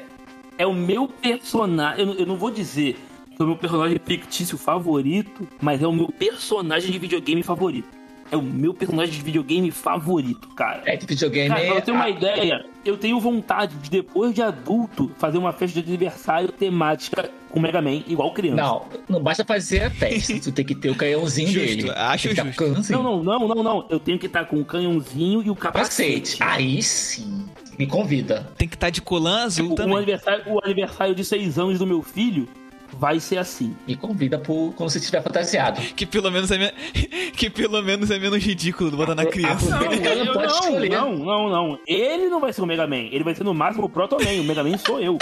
é 0.58 0.66
o 0.66 0.72
meu 0.74 1.08
personagem. 1.08 2.00
Eu, 2.00 2.06
não- 2.06 2.14
eu 2.14 2.26
não 2.26 2.36
vou 2.36 2.50
dizer 2.50 2.96
que 3.36 3.40
é 3.40 3.44
o 3.44 3.46
meu 3.46 3.56
personagem 3.56 3.98
fictício 4.04 4.58
favorito, 4.58 5.48
mas 5.60 5.82
é 5.82 5.86
o 5.86 5.92
meu 5.92 6.08
personagem 6.08 6.90
de 6.90 6.98
videogame 6.98 7.42
favorito. 7.42 7.88
É 8.30 8.36
o 8.36 8.40
meu 8.42 8.72
personagem 8.72 9.12
de 9.14 9.20
videogame 9.20 9.70
favorito, 9.70 10.48
cara. 10.56 10.82
É 10.86 10.96
de 10.96 11.04
videogame. 11.04 11.48
Cara, 11.50 11.60
pra 11.66 11.74
eu 11.74 11.82
ter 11.82 11.90
uma 11.92 12.04
ah, 12.04 12.08
ideia, 12.08 12.64
eu 12.82 12.96
tenho 12.96 13.20
vontade 13.20 13.76
de, 13.76 13.90
depois 13.90 14.34
de 14.34 14.40
adulto, 14.40 15.10
fazer 15.18 15.36
uma 15.36 15.52
festa 15.52 15.82
de 15.82 15.86
aniversário 15.86 16.50
temática 16.50 17.30
com 17.50 17.60
Mega 17.60 17.82
Man, 17.82 18.02
igual 18.06 18.32
criança. 18.32 18.62
Não, 18.62 18.86
não 19.06 19.22
basta 19.22 19.44
fazer 19.44 19.82
a 19.84 19.90
festa. 19.90 20.32
tu 20.40 20.50
tem 20.50 20.64
que 20.64 20.74
ter 20.74 20.88
o 20.88 20.94
canhãozinho 20.94 21.48
Justo, 21.52 21.66
dele. 21.76 21.90
acho 21.90 22.34
Tem 22.34 22.50
que 22.50 22.56
ter 22.56 22.64
o 22.64 22.74
justo. 22.74 22.92
Não, 22.94 23.02
não, 23.02 23.22
não, 23.22 23.48
não, 23.48 23.62
não. 23.62 23.86
Eu 23.90 24.00
tenho 24.00 24.18
que 24.18 24.24
estar 24.24 24.46
com 24.46 24.58
o 24.58 24.64
canhãozinho 24.64 25.42
e 25.42 25.50
o 25.50 25.54
capacete. 25.54 26.38
Cacete. 26.38 26.42
Aí 26.42 26.82
sim. 26.82 27.44
Me 27.78 27.86
convida. 27.86 28.48
Tem 28.56 28.68
que 28.68 28.74
estar 28.76 28.90
de 28.90 29.00
colã 29.00 29.44
azul 29.44 29.70
O, 29.70 29.72
o 29.72 29.74
também. 29.74 29.96
aniversário, 29.96 30.44
o 30.46 30.60
aniversário 30.64 31.14
de 31.14 31.24
seis 31.24 31.58
anos 31.58 31.78
do 31.78 31.86
meu 31.86 32.02
filho 32.02 32.48
vai 32.94 33.18
ser 33.18 33.38
assim. 33.38 33.74
Me 33.88 33.96
convida 33.96 34.38
pro, 34.38 34.72
quando 34.76 34.90
você 34.90 34.98
estiver 34.98 35.22
fantasiado. 35.22 35.80
Que 35.96 36.04
pelo 36.04 36.30
menos 36.30 36.50
é 36.50 36.58
me- 36.58 36.72
que 37.32 37.48
pelo 37.48 37.80
menos 37.82 38.10
é 38.10 38.18
menos 38.18 38.42
ridículo 38.44 38.90
botar 38.90 39.14
na 39.14 39.24
criança. 39.24 39.70
Não, 39.70 39.90
Ele 39.92 40.24
não 40.24 40.32
pode 40.34 40.46
não, 40.52 40.60
escolher. 40.60 40.90
não, 40.90 41.16
não, 41.16 41.48
não. 41.48 41.78
Ele 41.86 42.28
não 42.28 42.38
vai 42.40 42.52
ser 42.52 42.60
o 42.60 42.66
Mega 42.66 42.86
Man. 42.86 43.08
Ele 43.10 43.24
vai 43.24 43.34
ser 43.34 43.44
no 43.44 43.54
máximo 43.54 43.86
o 43.86 43.88
Proto 43.88 44.16
Man. 44.22 44.40
O 44.40 44.44
Mega 44.44 44.62
Man 44.62 44.76
sou 44.76 45.00
eu. 45.00 45.16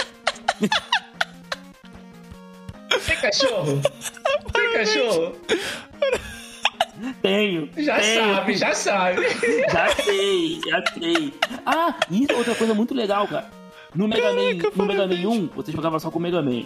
Tem 3.07 3.17
cachorro? 3.17 3.81
Tem 4.53 4.73
cachorro? 4.73 5.35
Tenho. 7.21 7.69
Já 7.77 7.99
tenho. 7.99 8.33
sabe, 8.33 8.53
já 8.55 8.73
sabe. 8.73 9.21
Já 9.71 9.87
sei, 9.95 10.59
já 10.67 10.83
sei. 10.93 11.33
Ah, 11.65 11.95
isso 12.11 12.31
é 12.31 12.35
outra 12.35 12.55
coisa 12.55 12.73
muito 12.73 12.93
legal, 12.93 13.27
cara. 13.27 13.49
No 13.95 14.07
Mega 14.07 14.31
Man, 14.33 14.53
no 14.75 14.85
Mega 14.85 15.07
Man 15.07 15.29
1, 15.29 15.47
você 15.55 15.71
jogava 15.71 15.99
só 15.99 16.09
com 16.11 16.19
o 16.19 16.21
Mega 16.21 16.41
Man. 16.41 16.63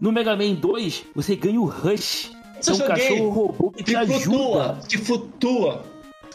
No 0.00 0.12
Mega 0.12 0.36
Man 0.36 0.54
2, 0.54 1.04
você 1.14 1.36
ganha 1.36 1.60
o 1.60 1.66
Rush. 1.66 2.30
Que 2.62 2.70
é 2.70 2.72
um 2.72 2.78
cachorro 2.78 3.28
robô 3.30 3.70
que 3.70 3.82
te 3.84 3.90
Que 3.90 3.96
ajuda. 3.96 4.20
flutua. 4.20 4.78
Que 4.88 4.98
flutua. 4.98 5.84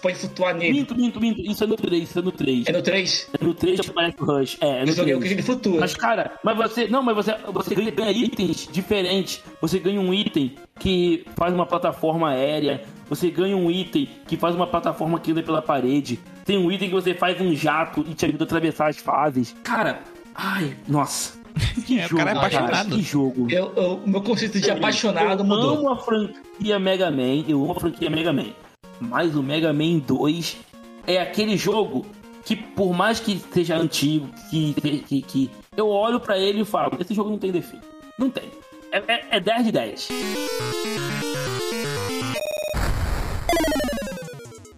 Pode 0.01 0.15
flutuar 0.15 0.55
nele. 0.55 0.71
Minto, 0.73 0.95
minto, 0.95 1.19
minto. 1.19 1.41
Isso 1.41 1.63
é 1.63 1.67
no 1.67 1.75
3, 1.75 2.03
isso 2.03 2.19
é 2.19 2.21
no 2.21 2.31
3. 2.31 2.67
É 2.67 2.71
no 2.71 2.81
3? 2.81 3.29
É 3.41 3.43
no 3.43 3.53
3 3.53 3.79
que 3.81 3.89
aparece 3.89 4.15
o 4.19 4.25
Rush. 4.25 4.57
É, 4.61 4.67
é 4.67 4.85
no 4.85 4.91
Eu 4.91 4.95
joguei 4.95 5.13
o 5.15 5.19
3. 5.19 5.27
que 5.33 5.35
ele 5.39 5.43
flutua. 5.45 5.79
Mas, 5.81 5.93
cara, 5.95 6.31
mas 6.43 6.55
você. 6.55 6.87
Não, 6.87 7.01
mas 7.03 7.15
você, 7.15 7.35
você 7.51 7.75
ganha 7.75 8.11
itens 8.11 8.67
diferentes. 8.71 9.43
Você 9.59 9.77
ganha 9.79 9.99
um 9.99 10.13
item 10.13 10.55
que 10.79 11.25
faz 11.35 11.53
uma 11.53 11.65
plataforma 11.65 12.29
aérea. 12.29 12.81
Você 13.09 13.29
ganha 13.31 13.57
um 13.57 13.69
item 13.71 14.07
que 14.27 14.37
faz 14.37 14.55
uma 14.55 14.67
plataforma 14.67 15.19
que 15.19 15.31
anda 15.31 15.41
pela 15.43 15.61
parede. 15.61 16.19
Tem 16.45 16.57
um 16.57 16.71
item 16.71 16.89
que 16.89 16.95
você 16.95 17.13
faz 17.13 17.39
um 17.41 17.53
jato 17.55 18.05
e 18.07 18.13
te 18.13 18.25
ajuda 18.25 18.43
a 18.43 18.45
atravessar 18.45 18.87
as 18.89 18.97
fases. 18.97 19.55
Cara, 19.63 19.99
ai, 20.35 20.75
nossa. 20.87 21.39
Que 21.85 21.99
É, 21.99 22.05
o 22.05 22.09
jogo, 22.09 22.17
cara 22.23 22.31
é 22.31 22.37
apaixonado. 22.37 22.95
Que 22.95 23.01
jogo. 23.01 23.47
Eu, 23.49 23.73
eu- 23.75 23.95
o 24.05 24.09
meu 24.09 24.21
conceito 24.21 24.59
de 24.59 24.69
apaixonado 24.71 25.41
eu 25.41 25.45
mudou. 25.45 25.77
amo 25.79 25.89
a 25.89 25.97
franquia 25.97 26.77
Mega 26.79 27.09
Man, 27.11 27.43
eu 27.47 27.61
amo 27.63 27.71
a 27.73 27.79
franquia 27.79 28.09
Mega 28.09 28.31
Man. 28.31 28.51
Mas 29.01 29.35
o 29.35 29.41
Mega 29.41 29.73
Man 29.73 29.97
2 29.99 30.57
é 31.07 31.19
aquele 31.19 31.57
jogo 31.57 32.05
que, 32.45 32.55
por 32.55 32.93
mais 32.93 33.19
que 33.19 33.41
seja 33.51 33.75
antigo, 33.77 34.29
que, 34.49 34.73
que, 35.07 35.21
que 35.23 35.51
eu 35.75 35.87
olho 35.89 36.19
pra 36.19 36.37
ele 36.37 36.61
e 36.61 36.65
falo: 36.65 36.95
esse 36.99 37.13
jogo 37.13 37.29
não 37.31 37.37
tem 37.39 37.51
defeito. 37.51 37.85
Não 38.17 38.29
tem. 38.29 38.43
É, 38.91 38.97
é, 39.07 39.25
é 39.31 39.39
10 39.39 39.65
de 39.65 39.71
10. 39.71 40.09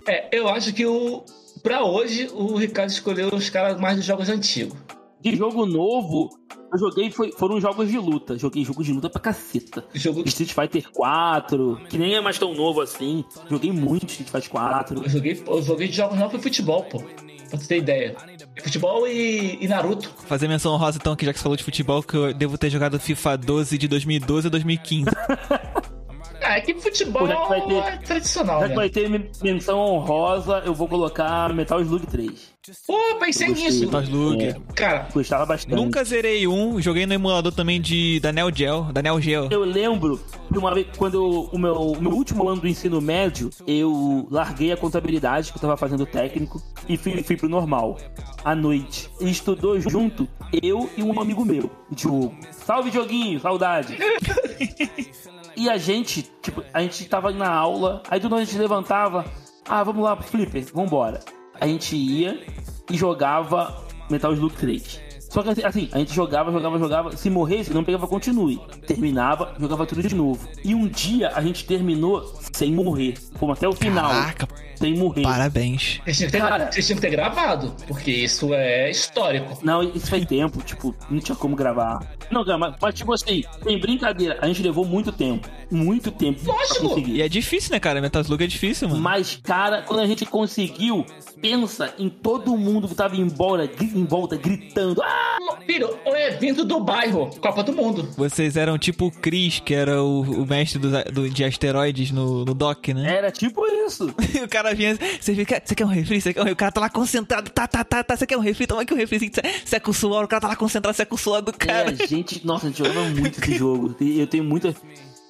É, 0.08 0.30
eu 0.32 0.48
acho 0.50 0.74
que 0.74 0.86
o. 0.86 1.24
Pra 1.62 1.84
hoje, 1.84 2.30
o 2.34 2.56
Ricardo 2.56 2.90
escolheu 2.90 3.30
os 3.34 3.50
caras 3.50 3.80
mais 3.80 3.98
dos 3.98 4.06
jogos 4.06 4.30
antigos. 4.30 4.78
De 5.22 5.36
jogo 5.36 5.68
novo, 5.68 6.30
eu 6.74 6.80
joguei 6.80 7.12
foi, 7.12 7.32
foram 7.32 7.62
jogos 7.62 7.90
de 7.90 7.98
luta. 8.00 8.38
Joguei 8.38 8.66
jogos 8.66 8.86
de 8.86 8.94
luta 8.94 9.10
pra 9.10 9.22
caceta. 9.22 9.86
Jogo, 9.94 10.24
Street 10.28 10.54
Fighter 10.54 10.90
4, 10.92 11.82
que 11.88 11.98
nem 11.98 12.16
é 12.16 12.22
mais 12.22 12.40
tão 12.40 12.56
novo 12.56 12.82
assim. 12.82 13.24
Joguei 13.48 13.72
muito 13.72 14.08
Street 14.08 14.30
Fighter 14.32 14.50
4. 14.50 15.04
eu 15.04 15.10
joguei, 15.10 15.44
eu 15.46 15.62
joguei 15.62 15.88
de 15.88 15.98
jogos 15.98 16.18
novos 16.18 16.32
foi 16.32 16.42
futebol, 16.42 16.84
pô. 16.86 16.98
Pra 16.98 17.60
você 17.60 17.68
ter 17.68 17.78
ideia. 17.78 18.16
Futebol 18.64 19.08
e, 19.08 19.58
e 19.62 19.68
Naruto. 19.68 20.10
Fazer 20.26 20.48
menção 20.48 20.76
rosa 20.78 20.98
então, 21.00 21.16
que 21.16 21.26
já 21.26 21.34
que 21.34 21.40
você 21.40 21.44
falou 21.44 21.58
de 21.58 21.64
futebol, 21.64 22.02
que 22.02 22.16
eu 22.16 22.34
devo 22.34 22.58
ter 22.58 22.70
jogado 22.70 23.00
FIFA 23.00 23.38
12 23.38 23.78
de 23.78 23.88
2012 23.88 24.48
a 24.48 24.50
2015. 24.50 25.06
Ah, 26.44 26.58
é 26.58 26.62
que 26.62 26.74
futebol 26.76 27.22
Pô, 27.22 27.28
já 27.28 27.36
que 27.42 27.50
vai 27.50 27.62
ter- 27.62 27.74
é 27.76 27.98
tradicional, 27.98 28.60
Já 28.60 28.66
que 28.66 28.70
né? 28.70 28.76
vai 28.76 28.90
ter 28.90 29.10
men- 29.10 29.30
menção 29.44 29.80
honrosa, 29.80 30.64
eu 30.66 30.74
vou 30.74 30.88
colocar 30.88 31.54
Metal 31.54 31.80
Slug 31.82 32.08
3. 32.08 32.52
Pô, 32.88 32.96
pensei 33.20 33.48
nisso. 33.50 33.86
Metal 33.86 34.02
Slug. 34.04 34.44
É, 34.44 34.56
Cara, 34.76 35.08
gostava 35.14 35.46
bastante. 35.46 35.76
Nunca 35.76 36.04
zerei 36.04 36.48
um, 36.48 36.80
joguei 36.82 37.06
no 37.06 37.14
emulador 37.14 37.52
também 37.52 37.80
de 37.82 38.20
da 38.20 38.32
Neo 38.32 38.52
Geo, 38.54 38.92
da 38.92 39.02
Neo 39.02 39.20
Geo. 39.22 39.48
Eu 39.52 39.64
lembro 39.64 40.20
de 40.50 40.58
uma 40.58 40.74
vez, 40.74 40.88
quando 40.98 41.16
eu- 41.16 41.50
o 41.52 41.58
meu, 41.60 41.74
o 41.76 42.02
meu 42.02 42.12
último 42.12 42.48
ano 42.48 42.62
do 42.62 42.68
ensino 42.68 43.00
médio, 43.02 43.50
eu 43.68 44.28
larguei 44.32 44.72
a 44.72 44.78
contabilidade, 44.78 45.52
que 45.52 45.58
eu 45.58 45.62
tava 45.62 45.78
fazendo 45.78 46.06
técnico, 46.06 46.62
e 46.88 46.98
fui, 46.98 47.22
fui 47.24 47.38
pro 47.38 47.50
normal, 47.50 47.98
à 48.44 48.54
noite. 48.56 49.10
E 49.20 49.30
estudou 49.30 49.80
junto, 49.80 50.28
eu 50.62 50.90
e 50.98 51.04
um 51.04 51.20
amigo 51.20 51.44
meu, 51.46 51.70
Diogo. 51.92 52.36
Salve, 52.52 52.90
Dioguinho, 52.92 53.40
saudade. 53.40 53.96
e 55.56 55.70
a 55.70 55.78
gente, 55.78 56.30
tipo, 56.42 56.64
a 56.74 56.82
gente 56.82 57.06
tava 57.06 57.32
na 57.32 57.50
aula, 57.50 58.02
aí 58.10 58.20
do 58.20 58.30
nada 58.30 58.42
a 58.42 58.46
gente 58.46 58.58
levantava, 58.58 59.26
ah, 59.68 59.84
vamos 59.84 60.04
lá 60.04 60.16
pro 60.16 60.28
Flipper, 60.28 60.66
vambora. 60.74 61.20
A 61.60 61.68
gente 61.68 61.96
ia 61.96 62.44
e 62.90 62.98
jogava 62.98 63.86
Metal 64.10 64.34
Slug 64.34 64.56
3. 64.56 65.12
Só 65.32 65.42
que 65.42 65.50
assim, 65.50 65.64
assim, 65.64 65.90
a 65.94 66.00
gente 66.00 66.14
jogava, 66.14 66.52
jogava, 66.52 66.78
jogava. 66.78 67.16
Se 67.16 67.30
morresse, 67.30 67.74
não 67.74 67.86
pegava 67.86 68.06
continue. 68.06 68.60
Terminava, 68.86 69.56
jogava 69.58 69.86
tudo 69.86 70.02
de 70.02 70.14
novo. 70.14 70.46
E 70.62 70.76
um 70.76 70.88
dia 70.88 71.30
a 71.30 71.42
gente 71.42 71.66
terminou 71.66 72.22
sem 72.54 72.72
morrer. 72.74 73.16
Fomos 73.40 73.58
até 73.58 73.68
o 73.68 73.74
final, 73.74 74.10
Caraca, 74.10 74.48
sem 74.76 74.96
morrer. 74.98 75.22
parabéns. 75.24 76.00
Vocês 76.04 76.18
tinham, 76.18 76.32
que 76.32 76.38
ter, 76.38 76.44
Cara. 76.44 76.72
vocês 76.72 76.86
tinham 76.86 76.96
que 76.96 77.02
ter 77.02 77.10
gravado, 77.12 77.76
porque 77.88 78.12
isso 78.12 78.54
é 78.54 78.90
histórico. 78.90 79.58
Não, 79.64 79.82
isso 79.84 80.08
faz 80.08 80.26
tempo, 80.26 80.62
tipo, 80.64 80.96
não 81.10 81.20
tinha 81.20 81.36
como 81.36 81.56
gravar. 81.56 82.00
Não, 82.30 82.46
cara, 82.46 82.58
mas, 82.58 82.76
mas, 82.82 82.96
tipo 82.96 83.14
assim, 83.14 83.44
tem 83.64 83.80
brincadeira. 83.80 84.38
A 84.42 84.48
gente 84.48 84.62
levou 84.64 84.86
muito 84.86 85.12
tempo. 85.12 85.50
Muito 85.70 86.12
tempo 86.12 86.40
Lógico. 86.46 87.00
E 87.00 87.22
é 87.22 87.28
difícil, 87.30 87.72
né, 87.72 87.80
cara? 87.80 88.02
Metal 88.02 88.22
Slug 88.22 88.44
é 88.44 88.48
difícil, 88.48 88.88
mano. 88.90 89.02
Mas, 89.02 89.40
cara, 89.42 89.82
quando 89.82 90.00
a 90.02 90.06
gente 90.08 90.26
conseguiu, 90.26 91.06
pensa 91.42 91.94
em 91.98 92.10
todo 92.10 92.56
mundo 92.58 92.88
que 92.88 92.96
tava 92.96 93.16
embora, 93.18 93.70
em 93.82 94.06
volta, 94.06 94.36
gritando. 94.38 95.02
Ah! 95.02 95.38
Filho, 95.66 95.90
o 96.06 96.16
evento 96.16 96.64
do 96.66 96.80
bairro, 96.82 97.30
Copa 97.42 97.64
do 97.64 97.74
Mundo. 97.74 98.08
Vocês 98.18 98.56
eram 98.58 98.78
tipo 98.78 99.06
o 99.08 99.12
Chris, 99.12 99.60
que 99.60 99.74
era 99.74 100.02
o, 100.02 100.22
o 100.22 100.46
mestre 100.46 100.80
dos 100.80 100.94
a- 100.94 101.04
do- 101.04 101.30
de 101.30 101.44
asteroides 101.44 102.12
no, 102.12 102.41
no 102.46 102.54
dock, 102.54 102.94
né? 102.94 103.18
Era 103.18 103.32
tipo 103.32 103.66
isso. 103.86 104.14
E 104.34 104.40
o 104.44 104.48
cara 104.50 104.74
vinha, 104.76 104.98
você 105.20 105.34
fica, 105.36 105.62
você 105.64 105.76
quer 105.76 105.86
um 105.86 105.90
refri? 105.90 106.22
Você 106.22 106.34
quer 106.34 106.40
um 106.42 106.44
refri? 106.44 106.54
O 106.54 106.58
cara 106.58 106.72
tá 106.72 106.82
lá 106.82 106.90
concentrado, 106.90 107.50
tá, 107.50 107.68
tá, 107.68 107.84
tá, 107.84 108.04
tá, 108.04 108.16
você 108.16 108.26
quer 108.26 108.38
um 108.38 108.42
refri? 108.42 108.68
Toma 108.68 108.82
aqui 108.82 108.94
um 108.94 108.98
refri, 108.98 109.32
seca 109.66 109.90
o 109.90 109.94
suor, 109.94 110.24
o 110.24 110.28
cara 110.28 110.42
tá 110.42 110.48
lá 110.48 110.56
concentrado, 110.56 110.96
seca 110.96 111.14
o 111.14 111.18
suor 111.18 111.42
do 111.42 111.54
cara. 111.54 111.92
É, 111.92 112.08
gente, 112.08 112.42
nossa, 112.48 112.68
a 112.68 112.70
gente 112.70 112.80
jogava 112.86 113.08
muito 113.10 113.40
esse 113.42 113.58
jogo. 113.58 113.96
Eu 114.00 114.28
tenho 114.28 114.44
muita. 114.44 114.74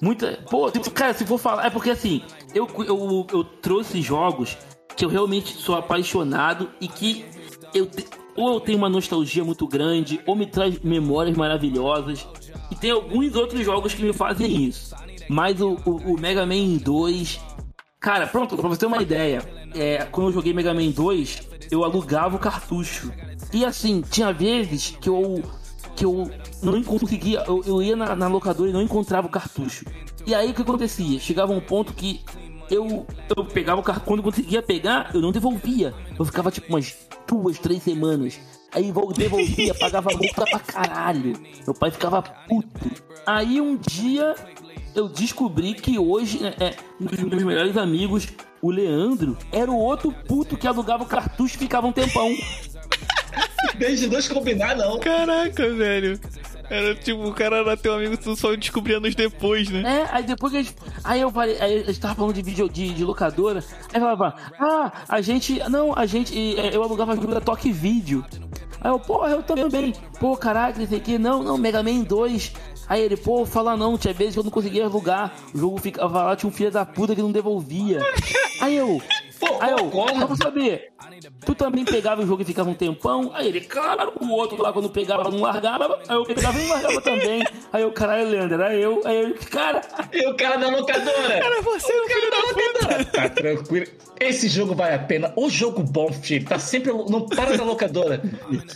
Muita. 0.00 0.38
Pô, 0.50 0.70
tipo, 0.70 0.90
cara, 0.90 1.14
se 1.14 1.24
for 1.24 1.38
falar. 1.38 1.66
É 1.66 1.70
porque 1.70 1.90
assim, 1.90 2.22
eu, 2.54 2.68
eu, 2.86 3.26
eu 3.32 3.44
trouxe 3.44 4.02
jogos 4.02 4.56
que 4.96 5.04
eu 5.04 5.08
realmente 5.08 5.54
sou 5.54 5.76
apaixonado 5.76 6.70
e 6.80 6.88
que 6.88 7.24
eu. 7.72 7.86
te- 7.86 8.06
Ou 8.34 8.54
eu 8.54 8.60
tenho 8.60 8.78
uma 8.78 8.88
nostalgia 8.88 9.44
muito 9.44 9.66
grande, 9.66 10.20
ou 10.26 10.34
me 10.34 10.46
traz 10.46 10.78
memórias 10.80 11.36
maravilhosas. 11.36 12.26
E 12.70 12.74
tem 12.74 12.90
alguns 12.90 13.34
outros 13.36 13.64
jogos 13.64 13.94
que 13.94 14.02
me 14.02 14.12
fazem 14.12 14.64
isso. 14.64 14.94
Mas 15.28 15.60
o, 15.60 15.78
o, 15.84 16.14
o 16.14 16.20
Mega 16.20 16.44
Man 16.46 16.76
2. 16.82 17.40
Cara, 18.00 18.26
pronto, 18.26 18.56
pra 18.56 18.68
você 18.68 18.80
ter 18.80 18.86
uma 18.86 19.00
ideia, 19.00 19.42
é, 19.74 20.04
quando 20.10 20.28
eu 20.28 20.32
joguei 20.32 20.52
Mega 20.52 20.74
Man 20.74 20.90
2, 20.90 21.48
eu 21.70 21.84
alugava 21.84 22.36
o 22.36 22.38
cartucho. 22.38 23.12
E 23.52 23.64
assim, 23.64 24.02
tinha 24.02 24.32
vezes 24.32 24.96
que 25.00 25.08
eu 25.08 25.42
que 25.94 26.06
eu 26.06 26.30
não 26.62 26.82
conseguia, 26.82 27.44
eu, 27.46 27.62
eu 27.66 27.82
ia 27.82 27.94
na, 27.94 28.16
na 28.16 28.26
locadora 28.26 28.70
e 28.70 28.72
não 28.72 28.80
encontrava 28.80 29.26
o 29.26 29.30
cartucho. 29.30 29.84
E 30.26 30.34
aí 30.34 30.50
o 30.50 30.54
que 30.54 30.62
acontecia? 30.62 31.20
Chegava 31.20 31.52
um 31.52 31.60
ponto 31.60 31.92
que 31.92 32.22
eu, 32.70 33.06
eu 33.36 33.44
pegava 33.44 33.80
o 33.80 33.84
cartucho, 33.84 34.06
quando 34.06 34.22
conseguia 34.22 34.62
pegar, 34.62 35.10
eu 35.14 35.20
não 35.20 35.30
devolvia. 35.30 35.92
Eu 36.18 36.24
ficava 36.24 36.50
tipo 36.50 36.68
umas 36.70 36.96
duas, 37.28 37.58
três 37.58 37.82
semanas. 37.82 38.40
Aí 38.72 38.90
vol- 38.90 39.12
devolvia, 39.12 39.74
pagava 39.74 40.08
multa 40.16 40.46
pra 40.46 40.58
caralho. 40.58 41.34
Meu 41.66 41.74
pai 41.74 41.90
ficava 41.90 42.22
puto. 42.22 42.90
Aí 43.26 43.60
um 43.60 43.76
dia 43.76 44.34
eu 44.94 45.08
descobri 45.08 45.74
que 45.74 45.98
hoje 45.98 46.42
né, 46.42 46.54
é, 46.58 46.74
um 47.00 47.06
dos 47.06 47.20
meus 47.20 47.42
melhores 47.42 47.76
amigos, 47.76 48.28
o 48.60 48.70
Leandro, 48.70 49.36
era 49.50 49.70
o 49.70 49.76
outro 49.76 50.12
puto 50.26 50.56
que 50.56 50.66
alugava 50.66 51.02
o 51.02 51.06
cartucho 51.06 51.56
e 51.56 51.58
ficava 51.58 51.86
um 51.86 51.92
tempão. 51.92 52.28
Desde 53.78 54.08
dois 54.08 54.28
combinar, 54.28 54.76
não. 54.76 54.98
Caraca, 54.98 55.68
velho. 55.72 56.20
Era 56.68 56.94
tipo, 56.94 57.22
o 57.26 57.34
cara 57.34 57.56
era 57.56 57.76
teu 57.76 57.94
amigo, 57.94 58.16
tu 58.16 58.34
só 58.34 58.54
descobria 58.54 58.96
anos 58.96 59.14
depois, 59.14 59.68
né? 59.68 59.82
É, 59.82 60.08
aí 60.10 60.22
depois 60.22 60.52
que 60.52 60.58
a 60.58 60.62
gente. 60.62 60.76
Aí 61.04 61.20
eu 61.20 61.30
falei, 61.30 61.60
aí 61.60 61.80
a 61.80 61.84
gente 61.84 62.00
tava 62.00 62.14
falando 62.14 62.34
de 62.34 62.42
vídeo 62.42 62.68
de, 62.68 62.94
de 62.94 63.04
locadora, 63.04 63.62
aí 63.92 64.00
falava, 64.00 64.34
ah, 64.58 64.92
a 65.08 65.20
gente. 65.20 65.58
Não, 65.68 65.96
a 65.96 66.06
gente. 66.06 66.34
e, 66.34 66.58
é, 66.58 66.74
Eu 66.74 66.82
alugava 66.82 67.14
jogo 67.14 67.34
da 67.34 67.40
Toque 67.40 67.70
Vídeo. 67.70 68.24
Aí 68.80 68.90
eu, 68.90 68.98
porra, 68.98 69.30
eu 69.30 69.42
também. 69.42 69.92
Pô, 70.18 70.36
caraca, 70.36 70.78
não 70.78 70.86
sei 70.86 70.98
o 70.98 71.00
que. 71.00 71.18
Não, 71.18 71.42
não, 71.42 71.58
Mega 71.58 71.82
Man 71.82 72.00
2. 72.00 72.52
Aí 72.92 73.00
ele, 73.00 73.16
pô, 73.16 73.46
fala 73.46 73.74
não, 73.74 73.96
tinha 73.96 74.12
vezes 74.12 74.34
que 74.34 74.40
eu 74.40 74.44
não 74.44 74.50
conseguia 74.50 74.84
alugar. 74.84 75.32
O 75.54 75.58
jogo 75.58 75.78
ficava 75.78 76.24
lá, 76.24 76.36
tinha 76.36 76.50
um 76.50 76.52
filho 76.52 76.70
da 76.70 76.84
puta 76.84 77.14
que 77.14 77.22
não 77.22 77.32
devolvia. 77.32 78.00
Aí 78.60 78.76
eu. 78.76 79.00
Pô, 79.40 79.56
Aí 79.60 79.70
eu, 79.70 79.90
só 79.90 80.26
pra 80.26 80.36
saber, 80.36 80.92
tu 81.46 81.54
também 81.54 81.86
pegava 81.86 82.22
o 82.22 82.26
jogo 82.26 82.42
e 82.42 82.44
ficava 82.44 82.68
um 82.68 82.74
tempão? 82.74 83.30
Aí 83.32 83.48
ele, 83.48 83.62
claro, 83.62 84.12
o 84.20 84.28
outro 84.32 84.60
lá 84.60 84.74
quando 84.74 84.90
pegava 84.90 85.30
não 85.30 85.40
largava, 85.40 86.00
aí 86.06 86.14
eu 86.14 86.24
pegava 86.26 86.58
e 86.58 86.62
não 86.62 86.68
largava 86.68 87.00
também. 87.00 87.42
Aí 87.72 87.82
eu, 87.82 87.90
caralho, 87.92 88.28
Leandro, 88.28 88.60
era 88.60 88.74
eu. 88.74 89.00
Aí 89.06 89.22
eu, 89.22 89.34
cara, 89.50 89.80
E 90.12 90.28
o 90.28 90.36
cara 90.36 90.58
da 90.58 90.68
locadora. 90.68 91.32
Era 91.32 91.62
você, 91.62 91.92
o 91.92 92.06
filho 92.06 92.30
da 92.30 92.42
puta. 92.52 93.04
Tá 93.06 93.28
tranquilo. 93.30 93.86
Esse 94.20 94.48
jogo 94.48 94.74
vale 94.74 94.94
a 94.96 94.98
pena. 94.98 95.32
O 95.34 95.48
jogo 95.48 95.82
bom, 95.82 96.12
filho, 96.12 96.44
tá 96.44 96.58
sempre. 96.58 96.92
Não 96.92 97.26
para 97.26 97.56
na 97.56 97.64
locadora. 97.64 98.22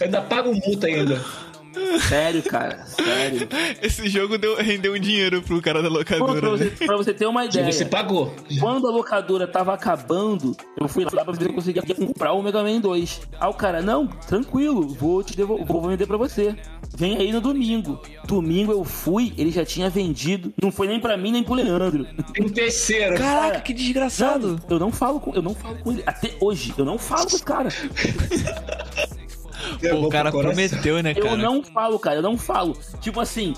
Ainda 0.00 0.22
paga 0.22 0.48
um 0.48 0.58
multa 0.66 0.86
ainda. 0.86 1.22
sério, 2.08 2.42
cara, 2.42 2.84
sério. 2.86 3.48
Esse 3.82 4.08
jogo 4.08 4.38
deu, 4.38 4.56
rendeu 4.56 4.94
um 4.94 4.98
dinheiro 4.98 5.42
pro 5.42 5.60
cara 5.60 5.82
da 5.82 5.88
Pô, 5.88 6.04
pra, 6.04 6.16
locadora, 6.16 6.50
você, 6.50 6.64
né? 6.64 6.70
pra 6.86 6.96
você 6.96 7.14
ter 7.14 7.26
uma 7.26 7.44
E 7.44 7.48
ideia, 7.48 7.72
você 7.72 7.84
pagou. 7.84 8.34
quando 8.60 8.86
a 8.86 8.90
locadora 8.90 9.46
tava 9.46 9.72
acabando, 9.74 10.56
eu 10.80 10.88
fui 10.88 11.04
lá 11.04 11.24
pra 11.24 11.32
ver 11.32 11.42
se 11.44 11.48
eu 11.48 11.54
conseguia 11.54 11.82
comprar 11.82 12.32
o 12.32 12.42
Mega 12.42 12.62
Man 12.62 12.80
2. 12.80 13.20
Aí 13.40 13.48
o 13.50 13.54
cara, 13.54 13.82
não, 13.82 14.06
tranquilo, 14.06 14.88
vou 14.88 15.22
te 15.22 15.36
devolver, 15.36 15.66
vou 15.66 15.82
vender 15.82 16.06
pra 16.06 16.16
você. 16.16 16.54
Vem 16.96 17.16
aí 17.18 17.32
no 17.32 17.40
domingo. 17.40 18.00
Domingo 18.26 18.72
eu 18.72 18.84
fui, 18.84 19.32
ele 19.36 19.50
já 19.50 19.64
tinha 19.64 19.90
vendido. 19.90 20.52
Não 20.62 20.70
foi 20.72 20.86
nem 20.86 20.98
pra 21.00 21.16
mim, 21.16 21.32
nem 21.32 21.42
pro 21.42 21.54
Leandro. 21.54 22.06
Um 22.40 22.48
terceiro. 22.48 23.16
Caraca, 23.16 23.60
que 23.60 23.74
desgraçado. 23.74 24.58
Eu 24.70 24.78
não 24.78 24.90
falo 24.90 25.20
com, 25.20 25.34
eu 25.34 25.42
não 25.42 25.54
falo 25.54 25.76
com 25.78 25.92
ele. 25.92 26.02
Até 26.06 26.34
hoje, 26.40 26.72
eu 26.78 26.84
não 26.84 26.96
falo 26.98 27.22
com 27.22 27.36
esse 27.36 27.44
cara. 27.44 27.68
Pô, 29.78 30.06
o 30.06 30.08
cara 30.08 30.30
prometeu, 30.30 31.02
né, 31.02 31.14
cara? 31.14 31.26
Eu 31.28 31.36
não 31.36 31.62
falo, 31.62 31.98
cara, 31.98 32.16
eu 32.16 32.22
não 32.22 32.36
falo. 32.36 32.76
Tipo 33.00 33.20
assim, 33.20 33.54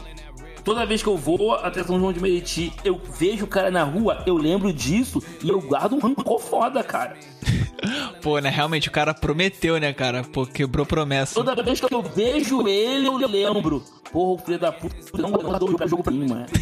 toda 0.64 0.84
vez 0.84 1.02
que 1.02 1.08
eu 1.08 1.16
vou 1.16 1.54
até 1.54 1.82
São 1.82 1.98
João 1.98 2.12
de 2.12 2.20
Meriti, 2.20 2.72
eu 2.84 3.00
vejo 3.18 3.44
o 3.44 3.48
cara 3.48 3.70
na 3.70 3.82
rua, 3.84 4.22
eu 4.26 4.36
lembro 4.36 4.72
disso 4.72 5.22
e 5.42 5.48
eu 5.48 5.60
guardo 5.60 5.94
um 5.94 5.98
rancor 5.98 6.38
foda, 6.38 6.82
cara. 6.82 7.16
Pô, 8.22 8.38
né, 8.38 8.50
realmente 8.50 8.88
o 8.88 8.92
cara 8.92 9.14
prometeu, 9.14 9.78
né, 9.78 9.92
cara? 9.92 10.22
Pô, 10.22 10.44
quebrou 10.44 10.84
promessa. 10.84 11.34
Toda 11.34 11.62
vez 11.62 11.80
que 11.80 11.92
eu 11.92 12.02
vejo 12.02 12.66
ele, 12.66 13.06
eu 13.06 13.16
lembro. 13.16 13.82
Porra, 14.12 14.42
o 14.42 14.44
filho 14.44 14.58
da 14.58 14.72
puta 14.72 14.96
não 15.16 15.30
dá 15.30 15.58
jogar 15.58 15.86
jogo 15.86 16.02
pra 16.02 16.12
mim, 16.12 16.28
mano. 16.28 16.46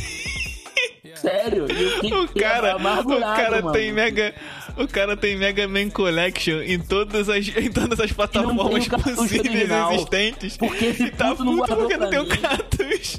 Sério, 1.16 1.66
eu 1.68 2.24
O 2.24 2.28
cara, 2.28 2.76
o 2.76 3.20
cara 3.20 3.62
mano. 3.62 3.72
tem 3.72 3.90
mega, 3.92 4.34
o 4.76 4.86
cara 4.88 5.16
tem 5.16 5.36
Mega 5.36 5.66
Man 5.66 5.90
Collection 5.90 6.60
em 6.62 6.78
todas 6.78 7.28
as, 7.28 7.46
em 7.56 7.70
todas 7.70 7.98
as 8.00 8.12
plataformas 8.12 8.88
cartucho 8.88 9.16
possíveis 9.16 9.48
original. 9.54 9.92
existentes. 9.92 10.56
Porque 10.56 10.84
esse 10.86 11.04
e 11.04 11.10
tá 11.10 11.34
puto 11.34 11.76
porque 11.76 11.96
não 11.96 12.10
tem 12.10 12.18
o 12.20 12.28
cartucho. 12.28 13.18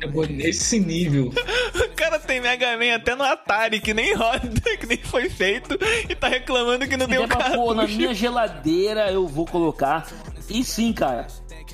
Eu 0.00 0.10
vou 0.10 0.26
nesse 0.26 0.80
nível. 0.80 1.32
O 1.74 1.88
cara 1.94 2.18
tem 2.18 2.40
Mega 2.40 2.76
Man 2.76 2.94
até 2.94 3.14
no 3.14 3.22
Atari, 3.22 3.80
que 3.80 3.94
nem 3.94 4.14
roda, 4.14 4.48
que 4.78 4.84
nem 4.86 4.98
foi 4.98 5.28
feito, 5.30 5.78
e 6.08 6.14
tá 6.14 6.26
reclamando 6.26 6.88
que 6.88 6.96
não 6.96 7.06
tem 7.06 7.18
Se 7.18 7.24
o 7.24 7.28
der 7.28 7.36
pra 7.36 7.50
pôr 7.50 7.74
na 7.74 7.82
cartucho. 7.82 7.98
minha 7.98 8.14
geladeira, 8.14 9.12
eu 9.12 9.28
vou 9.28 9.46
colocar. 9.46 10.08
E 10.50 10.64
sim, 10.64 10.92
cara, 10.92 11.28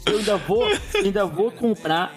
eu 0.04 0.18
ainda 0.18 0.36
vou, 0.36 0.66
ainda 0.94 1.24
vou 1.24 1.50
comprar 1.50 2.14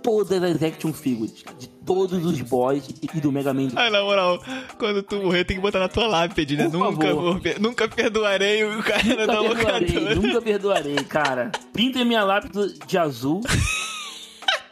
todas 0.00 0.40
as 0.42 0.62
action 0.62 0.92
figures 0.92 1.44
de 1.58 1.68
todos 1.88 2.22
os 2.24 2.40
boys 2.42 2.84
e 3.02 3.18
do 3.20 3.32
Mega 3.32 3.54
Man. 3.54 3.68
Ah, 3.74 3.88
na 3.88 4.02
moral, 4.02 4.38
quando 4.78 5.02
tu 5.02 5.16
morrer, 5.22 5.44
tem 5.44 5.56
que 5.56 5.62
botar 5.62 5.78
na 5.78 5.88
tua 5.88 6.06
lápide, 6.06 6.54
né? 6.54 6.64
Por 6.68 6.78
Nunca, 6.78 7.06
favor. 7.08 7.40
nunca 7.58 7.88
perdoarei 7.88 8.62
o 8.62 8.82
cara 8.82 9.02
Nunca 9.02 9.26
da 9.26 9.32
perdoarei, 9.40 9.88
locadora. 9.98 10.14
nunca 10.14 10.42
perdoarei, 10.42 10.96
cara. 11.04 11.50
Pintem 11.72 12.04
minha 12.04 12.22
lápide 12.22 12.78
de 12.86 12.98
azul. 12.98 13.40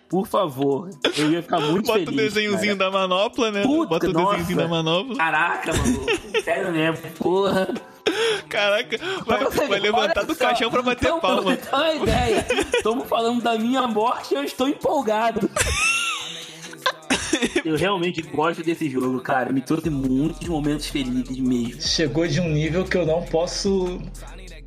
Por 0.09 0.27
favor. 0.29 0.91
Eu 1.17 1.33
ia 1.33 1.43
ficar 1.43 1.59
muito 1.59 1.87
Bota 1.87 1.99
feliz. 1.99 2.13
o 2.13 2.17
desenhozinho 2.17 2.77
cara. 2.77 2.91
da 2.91 2.99
manopla, 2.99 3.51
né? 3.51 3.63
Puta, 3.63 3.89
Bota 3.89 4.07
o 4.09 4.13
desenhozinho 4.13 4.57
nossa. 4.57 4.69
da 4.69 4.69
manopla. 4.69 5.17
Caraca, 5.17 5.73
mano. 5.75 6.07
Sério 6.45 6.71
mesmo. 6.73 6.99
Porra. 7.19 7.69
Caraca, 8.49 8.99
vai, 9.27 9.39
Pra 9.39 9.51
você 9.51 9.67
vai 9.67 9.81
ver, 9.81 9.91
levantar 9.91 10.23
do 10.25 10.33
só. 10.35 10.45
caixão 10.47 10.71
pra 10.71 10.81
bater 10.83 11.07
Então, 11.09 11.19
pra 11.19 11.29
palma. 11.35 11.57
ter 11.57 11.75
uma 11.75 11.95
ideia. 11.95 12.47
Estamos 12.77 13.09
falando 13.09 13.43
da 13.43 13.59
minha 13.59 13.83
morte 13.89 14.33
e 14.33 14.37
eu 14.37 14.45
estou 14.45 14.69
empolgado. 14.69 15.51
Eu 17.67 17.77
realmente 17.77 18.23
gosto 18.23 18.63
desse 18.63 18.89
jogo, 18.89 19.21
cara. 19.21 19.53
Me 19.53 19.61
trouxe 19.61 19.91
muitos 19.91 20.47
momentos 20.49 20.87
felizes 20.87 21.37
mesmo. 21.41 21.83
Chegou 21.83 22.25
de 22.25 22.41
um 22.41 22.49
nível 22.49 22.85
que 22.85 22.97
eu 22.97 23.05
não 23.05 23.25
posso. 23.25 24.01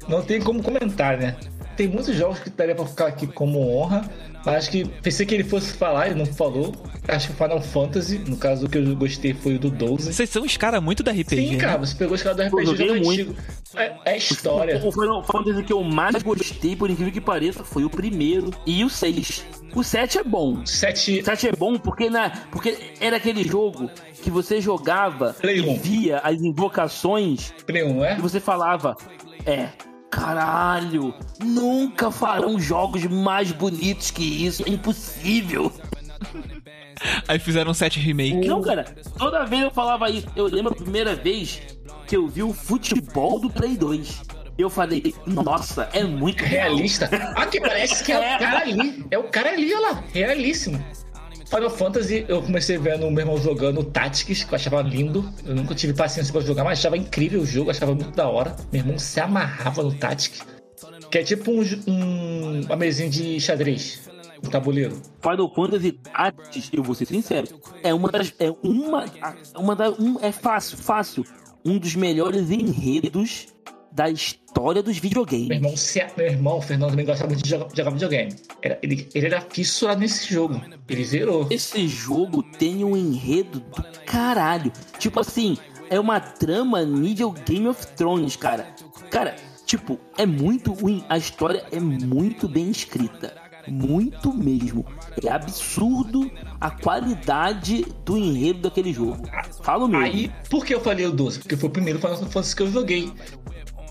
Não 0.10 0.22
tem 0.22 0.42
como 0.42 0.62
comentar, 0.62 1.18
né? 1.18 1.38
Tem 1.80 1.88
muitos 1.88 2.14
jogos 2.14 2.40
que 2.40 2.50
daria 2.50 2.76
pra 2.76 2.86
ficar 2.86 3.08
aqui 3.08 3.26
como 3.26 3.74
honra. 3.74 4.02
Acho 4.46 4.70
que 4.70 4.84
pensei 5.02 5.26
que 5.26 5.34
ele 5.34 5.46
fosse 5.46 5.72
falar, 5.72 6.08
ele 6.08 6.16
não 6.20 6.26
falou. 6.26 6.76
Acho 7.08 7.28
que 7.28 7.34
o 7.34 7.38
Final 7.38 7.62
Fantasy, 7.62 8.18
no 8.18 8.36
caso 8.36 8.66
o 8.66 8.70
que 8.70 8.78
eu 8.78 8.96
gostei 8.98 9.34
foi 9.34 9.56
o 9.56 9.60
do 9.60 9.70
12. 9.70 10.12
Vocês 10.12 10.30
são 10.30 10.44
os 10.44 10.58
caras 10.58 10.84
muito 10.84 11.04
da 11.04 11.14
RPG, 11.14 11.38
Sim, 11.38 11.52
né? 11.54 11.58
cara, 11.58 11.78
você 11.78 11.96
pegou 11.96 12.16
os 12.16 12.22
caras 12.22 12.38
do 12.38 12.52
Pô, 12.52 12.58
RPG 12.58 12.86
muito. 12.86 13.10
antigo. 13.10 13.36
É, 13.78 13.94
é 14.04 14.18
história. 14.18 14.86
O 14.86 14.92
Final 14.92 15.24
Fantasy 15.24 15.64
que 15.64 15.72
eu 15.72 15.82
mais 15.82 16.22
gostei, 16.22 16.76
por 16.76 16.90
incrível 16.90 17.14
que 17.14 17.22
pareça, 17.22 17.64
foi 17.64 17.86
o 17.86 17.90
primeiro 17.90 18.52
e 18.66 18.84
o 18.84 18.90
6. 18.90 19.46
O 19.74 19.82
7 19.82 20.18
é 20.18 20.24
bom. 20.26 20.66
Sete. 20.66 21.22
O 21.22 21.24
7 21.24 21.48
é 21.48 21.52
bom 21.54 21.78
porque, 21.78 22.10
na, 22.10 22.30
porque 22.52 22.78
era 23.00 23.16
aquele 23.16 23.46
jogo 23.46 23.90
que 24.22 24.30
você 24.30 24.60
jogava 24.60 25.34
Play 25.40 25.60
e 25.60 25.78
via 25.78 26.18
as 26.18 26.42
invocações 26.42 27.54
Play 27.66 27.84
1, 27.84 27.94
não 27.94 28.04
é? 28.04 28.18
e 28.18 28.22
você 28.22 28.42
falava, 28.42 28.98
é, 29.46 29.70
caralho, 30.10 31.14
nunca 31.44 32.12
farão 32.12 32.60
jogos 32.60 33.04
mais 33.06 33.52
bonitos 33.52 34.12
que 34.12 34.46
isso, 34.46 34.64
é 34.66 34.70
impossível. 34.70 35.72
Aí 37.28 37.40
fizeram 37.40 37.72
um 37.72 37.74
7 37.74 38.00
remake. 38.00 38.48
Não, 38.48 38.62
cara, 38.62 38.84
toda 39.18 39.46
vez 39.46 39.64
eu 39.64 39.72
falava 39.72 40.10
isso. 40.10 40.28
Eu 40.36 40.48
lembro 40.48 40.74
a 40.74 40.76
primeira 40.76 41.16
vez 41.16 41.62
que 42.08 42.18
eu 42.18 42.28
vi 42.28 42.44
o 42.44 42.54
futebol 42.54 43.40
do 43.40 43.50
Play 43.50 43.78
2. 43.78 44.22
Eu 44.58 44.70
falei, 44.70 45.16
nossa, 45.26 45.90
é 45.94 46.04
muito 46.04 46.44
real. 46.44 46.76
Realista. 46.76 47.06
Aqui 47.36 47.62
parece 47.62 48.04
que 48.04 48.12
é 48.12 48.18
o 48.18 48.40
cara 48.40 48.60
ali. 48.60 49.06
É 49.10 49.18
o 49.18 49.24
cara 49.24 49.52
ali, 49.52 49.74
olha 49.74 49.94
lá. 49.94 50.04
Realíssimo. 50.12 50.84
Final 51.50 51.70
Fantasy, 51.72 52.26
eu 52.28 52.42
comecei 52.44 52.78
vendo 52.78 53.10
meu 53.10 53.20
irmão 53.22 53.38
jogando 53.38 53.84
Tactics, 53.84 54.44
que 54.44 54.54
eu 54.54 54.56
achava 54.56 54.82
lindo. 54.82 55.28
Eu 55.44 55.56
nunca 55.56 55.74
tive 55.74 55.94
paciência 55.94 56.32
pra 56.32 56.42
jogar, 56.42 56.64
mas 56.64 56.78
achava 56.80 56.96
incrível 56.96 57.42
o 57.42 57.46
jogo, 57.46 57.72
achava 57.72 57.94
muito 57.96 58.12
da 58.12 58.30
hora. 58.30 58.56
Meu 58.72 58.82
irmão 58.82 59.00
se 59.00 59.20
amarrava 59.20 59.82
no 59.82 59.94
Tactics. 59.96 60.42
Que 61.10 61.18
é 61.20 61.24
tipo 61.24 61.52
um, 61.52 61.62
um- 61.88 62.62
uma 62.66 62.76
mesinha 62.76 63.10
de 63.10 63.40
xadrez. 63.40 64.08
Um 64.46 64.50
tabuleiro. 64.50 65.02
Final 65.22 65.54
Fantasy 65.54 65.92
Tactics, 65.94 66.70
eu 66.72 66.84
vou 66.84 66.94
ser 66.96 67.06
sincero, 67.08 67.48
é 67.84 67.94
uma 67.94 68.10
das. 68.10 68.32
É 68.40 68.52
uma. 68.64 69.06
uma 69.58 69.76
da, 69.76 69.90
um, 69.90 70.18
é 70.22 70.32
fácil, 70.32 70.78
fácil. 70.78 71.26
Um 71.66 71.78
dos 71.78 71.94
melhores 71.96 72.50
enredos 72.52 73.48
da 73.92 74.10
história 74.10 74.82
dos 74.84 74.94
Meu 74.96 75.02
videogames. 75.02 75.50
irmão, 75.50 75.76
se, 75.78 76.06
meu 76.18 76.26
irmão, 76.28 76.58
o 76.58 76.62
Fernando 76.62 76.92
também 76.92 77.06
gostava 77.06 77.30
muito 77.30 77.44
de 77.44 77.50
jogar, 77.50 77.68
jogar 77.76 77.90
videogame. 77.92 78.36
Era- 78.62 78.80
ele, 78.84 79.08
ele 79.14 79.26
era 79.26 79.42
fissurado 79.42 80.00
nesse 80.02 80.32
jogo. 80.34 80.62
Ele 80.88 81.04
zerou. 81.04 81.48
Esse 81.50 81.88
jogo 81.88 82.44
tem 82.44 82.84
um 82.84 82.96
enredo 82.96 83.60
do 83.60 83.84
caralho. 84.06 84.72
Tipo 84.98 85.20
assim, 85.20 85.58
é 85.90 86.00
uma 86.00 86.20
trama 86.20 86.84
nível 86.84 87.32
Game 87.32 87.68
of 87.68 87.86
Thrones, 87.96 88.36
cara. 88.36 88.68
Cara, 89.10 89.36
tipo, 89.66 90.00
é 90.18 90.26
muito 90.26 90.72
ruim. 90.74 91.04
A 91.10 91.18
história 91.18 91.66
é 91.72 91.80
muito 91.80 92.48
bem 92.48 92.70
escrita. 92.70 93.36
Muito 93.68 94.34
mesmo. 94.34 94.86
É 95.24 95.30
absurdo 95.30 96.32
a 96.60 96.72
qualidade 96.72 97.86
do 98.06 98.18
enredo 98.18 98.62
daquele 98.62 98.92
jogo. 98.94 99.28
Falo 99.64 99.88
mesmo. 99.88 100.06
Aí, 100.06 100.32
por 100.50 100.66
que 100.66 100.74
eu 100.74 100.82
falei 100.82 101.06
o 101.06 101.12
12? 101.12 101.40
Porque 101.40 101.56
foi 101.58 101.70
o 101.70 101.72
primeiro 101.72 102.00
Final 102.00 102.18
Fantasy 102.18 102.56
que 102.56 102.64
eu 102.64 102.72
joguei. 102.72 103.12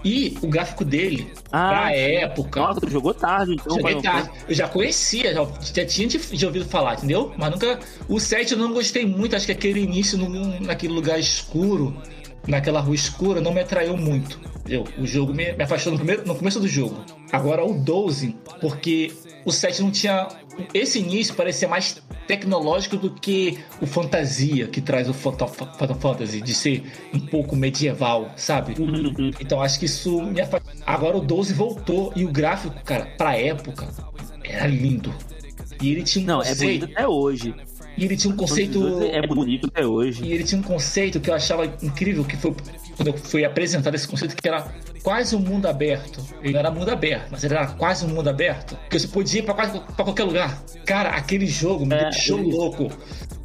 E 0.05 0.39
o 0.43 0.47
gráfico 0.47 0.85
dele, 0.85 1.33
Ah, 1.51 1.69
pra 1.71 1.93
época, 1.97 2.61
Nossa, 2.61 2.81
tu 2.81 2.91
jogou 2.91 3.13
tarde, 3.13 3.55
então. 3.55 3.77
Final 3.77 4.01
tarde. 4.03 4.31
Eu 4.49 4.55
já 4.55 4.69
conhecia, 4.69 5.35
já, 5.35 5.47
já 5.75 5.85
tinha 5.87 6.07
de, 6.09 6.19
de 6.19 6.47
ouvido 6.47 6.65
falar, 6.67 6.95
entendeu? 6.95 7.33
Mas 7.37 7.51
nunca. 7.51 7.79
O 8.09 8.21
7 8.21 8.53
eu 8.53 8.59
não 8.59 8.73
gostei 8.73 9.05
muito, 9.05 9.35
acho 9.35 9.47
que 9.47 9.53
aquele 9.53 9.81
início 9.81 10.17
num- 10.17 10.61
naquele 10.61 10.93
lugar 10.93 11.19
escuro, 11.19 11.97
naquela 12.47 12.81
rua 12.81 12.95
escura, 12.95 13.41
não 13.41 13.53
me 13.53 13.61
atraiu 13.61 13.97
muito. 13.97 14.39
Eu, 14.69 14.85
o 14.99 15.07
jogo 15.07 15.33
me, 15.35 15.53
me 15.53 15.65
afastou 15.65 15.93
no, 15.93 15.99
primeiro, 15.99 16.27
no 16.27 16.35
começo 16.35 16.61
do 16.61 16.69
jogo. 16.69 17.03
Agora 17.33 17.65
o 17.65 17.75
12, 17.75 18.37
porque 18.61 19.13
o 19.45 19.51
7 19.53 19.83
não 19.83 19.91
tinha. 19.91 20.29
Esse 20.75 20.99
início 20.99 21.35
parecia 21.35 21.69
mais 21.69 22.03
tecnológico 22.27 22.97
do 22.97 23.11
que 23.11 23.59
o 23.81 23.87
fantasia 23.87 24.67
que 24.69 24.81
traz 24.81 25.09
o 25.09 25.15
Final 25.15 25.49
Fantasy, 25.99 26.41
de 26.43 26.55
ser 26.55 26.85
um 27.15 27.19
pouco 27.21 27.57
medieval, 27.57 28.31
sabe? 28.37 28.75
Uhum. 28.81 29.31
Então 29.41 29.63
acho 29.63 29.79
que 29.79 29.87
isso 29.87 30.23
me 30.23 30.41
afastou. 30.41 30.73
Agora 30.87 31.17
o 31.17 31.21
12 31.21 31.55
voltou 31.55 32.13
e 32.15 32.25
o 32.25 32.29
gráfico, 32.31 32.75
cara, 32.85 33.07
pra 33.17 33.37
época, 33.37 33.89
era 34.45 34.67
lindo. 34.67 35.15
E 35.81 35.91
ele 35.93 36.03
tinha 36.03 36.25
um 36.25 36.27
Não, 36.27 36.43
é 36.43 36.49
conceito. 36.49 36.81
bonito 36.81 36.93
até 36.97 37.09
hoje. 37.09 37.55
e 37.97 38.05
ele 38.05 38.17
tinha 38.17 38.33
um 38.33 38.37
conceito. 38.37 39.03
É 39.05 39.27
bonito 39.27 39.67
até 39.69 39.87
hoje. 39.87 40.25
E 40.25 40.33
ele 40.33 40.45
tinha 40.45 40.61
um 40.61 40.65
conceito 40.65 41.21
que 41.21 41.31
eu 41.31 41.35
achava 41.35 41.65
incrível, 41.83 42.25
que 42.25 42.37
foi 42.37 42.55
quando 42.97 43.17
foi 43.17 43.45
apresentado 43.45 43.95
esse 43.95 44.09
conceito, 44.09 44.35
que 44.35 44.49
era 44.49 44.67
quase 45.03 45.35
um 45.37 45.41
mundo 45.41 45.67
aberto. 45.67 46.25
Ele 46.43 46.53
não 46.53 46.61
era 46.61 46.71
mundo 46.71 46.91
aberto, 46.91 47.29
mas 47.31 47.45
ele 47.45 47.55
era 47.55 47.67
quase 47.69 48.05
um 48.05 48.09
mundo 48.09 48.29
aberto. 48.29 48.77
Que 48.91 48.99
você 48.99 49.09
podia 49.09 49.41
ir 49.41 49.43
pra, 49.45 49.55
quase, 49.55 49.79
pra 49.81 50.05
qualquer 50.05 50.25
lugar. 50.25 50.63
Cara, 50.85 51.11
aquele 51.11 51.47
jogo 51.47 51.85
me 51.87 51.95
É, 51.95 52.11
deixou 52.11 52.39
ele- 52.39 52.51
louco. 52.53 52.91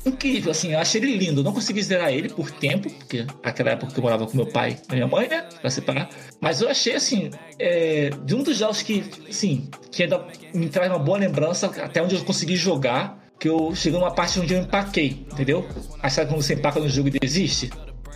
Incrível, 0.05 0.51
assim, 0.51 0.73
eu 0.73 0.79
achei 0.79 0.99
ele 1.01 1.15
lindo. 1.17 1.41
Não 1.43 1.53
consegui 1.53 1.81
zerar 1.81 2.11
ele 2.11 2.27
por 2.27 2.51
tempo, 2.51 2.89
porque 2.91 3.25
naquela 3.43 3.71
época 3.71 3.93
eu 3.95 4.01
morava 4.03 4.27
com 4.27 4.35
meu 4.35 4.45
pai 4.45 4.77
e 4.91 4.95
minha 4.95 5.07
mãe, 5.07 5.29
né? 5.29 5.45
Pra 5.61 5.69
separar. 5.69 6.09
Mas 6.41 6.59
eu 6.61 6.67
achei, 6.69 6.93
assim, 6.95 7.31
é, 7.57 8.09
de 8.25 8.35
um 8.35 8.43
dos 8.43 8.57
jogos 8.57 8.81
que, 8.81 9.03
assim, 9.29 9.69
que 9.91 10.03
ainda 10.03 10.25
me 10.53 10.67
traz 10.67 10.89
uma 10.91 10.99
boa 10.99 11.17
lembrança, 11.17 11.67
até 11.67 12.01
onde 12.03 12.15
eu 12.15 12.23
consegui 12.25 12.57
jogar, 12.57 13.23
que 13.39 13.47
eu 13.47 13.73
cheguei 13.75 13.97
numa 13.97 14.11
parte 14.13 14.39
onde 14.41 14.53
eu 14.53 14.61
empaquei, 14.61 15.25
entendeu? 15.31 15.65
Aí 16.01 16.09
sabe 16.09 16.29
quando 16.29 16.41
você 16.41 16.53
empaca 16.53 16.79
no 16.81 16.89
jogo 16.89 17.07
e 17.07 17.11
desiste? 17.19 17.69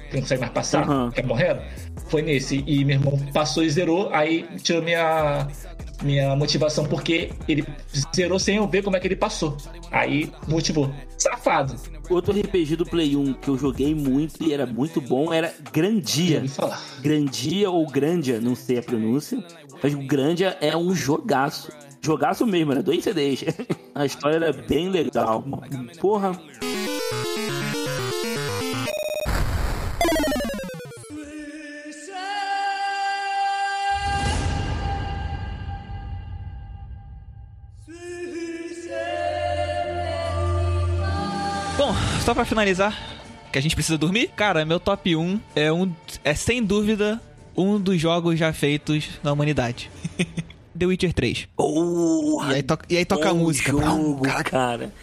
Que 0.10 0.16
não 0.16 0.22
consegue 0.22 0.42
mais 0.42 0.54
passar, 0.54 0.84
Aham. 0.84 1.12
quer 1.12 1.26
morrendo? 1.26 1.62
Foi 2.10 2.22
nesse. 2.22 2.64
E 2.66 2.86
meu 2.86 2.98
irmão 2.98 3.20
passou 3.34 3.64
e 3.64 3.70
zerou, 3.70 4.10
aí 4.14 4.46
tirou 4.64 4.82
minha, 4.82 5.48
minha 6.02 6.36
motivação, 6.36 6.86
porque 6.86 7.32
ele 7.48 7.66
zerou 8.16 8.40
sem 8.40 8.58
eu 8.58 8.68
ver 8.68 8.84
como 8.84 8.96
é 8.96 9.00
que 9.00 9.08
ele 9.08 9.16
passou. 9.16 9.58
Aí 9.92 10.32
motivou. 10.48 10.90
Safado. 11.18 11.76
Outro 12.10 12.40
RPG 12.40 12.78
do 12.78 12.86
Play 12.86 13.16
1 13.16 13.34
que 13.34 13.50
eu 13.50 13.58
joguei 13.58 13.94
muito 13.94 14.42
e 14.44 14.54
era 14.54 14.66
muito 14.66 15.02
bom 15.02 15.34
era 15.34 15.54
Grandia. 15.74 16.44
Grandia 17.02 17.70
ou 17.70 17.86
Grandia, 17.86 18.40
não 18.40 18.56
sei 18.56 18.78
a 18.80 18.84
pronúncia. 18.84 19.44
Mas 19.84 19.94
o 19.94 20.00
Grandia 20.00 20.58
é 20.62 20.76
um 20.76 20.96
jogaço. 20.96 21.70
Jogaço 22.02 22.46
mesmo, 22.46 22.72
era 22.72 22.82
dois 22.82 23.04
CDs. 23.04 23.44
A 23.94 24.06
história 24.06 24.36
era 24.36 24.54
bem 24.54 24.90
legal. 24.90 25.44
Porra. 26.00 26.40
Só 42.28 42.34
pra 42.34 42.44
finalizar, 42.44 42.94
que 43.54 43.58
a 43.58 43.62
gente 43.62 43.74
precisa 43.74 43.98
dormir, 43.98 44.28
cara, 44.36 44.66
meu 44.66 44.82
top 44.82 45.16
1 45.16 45.40
é 45.56 45.72
um 45.72 45.90
é 46.26 46.34
sem 46.36 46.62
dúvida 46.62 47.22
um 47.56 47.80
dos 47.80 48.02
jogos 48.02 48.38
já 48.38 48.52
feitos 48.52 49.08
na 49.24 49.32
humanidade. 49.32 49.90
The 50.78 50.86
Witcher 50.88 51.14
3. 51.14 51.48
Porra, 51.56 52.52
E 52.52 52.56
aí, 52.58 52.64
to- 52.64 52.80
e 52.90 52.98
aí 52.98 53.06
toca 53.06 53.30
a 53.30 53.34
música. 53.34 53.72
Jogo, 53.72 54.22
cara. 54.44 54.94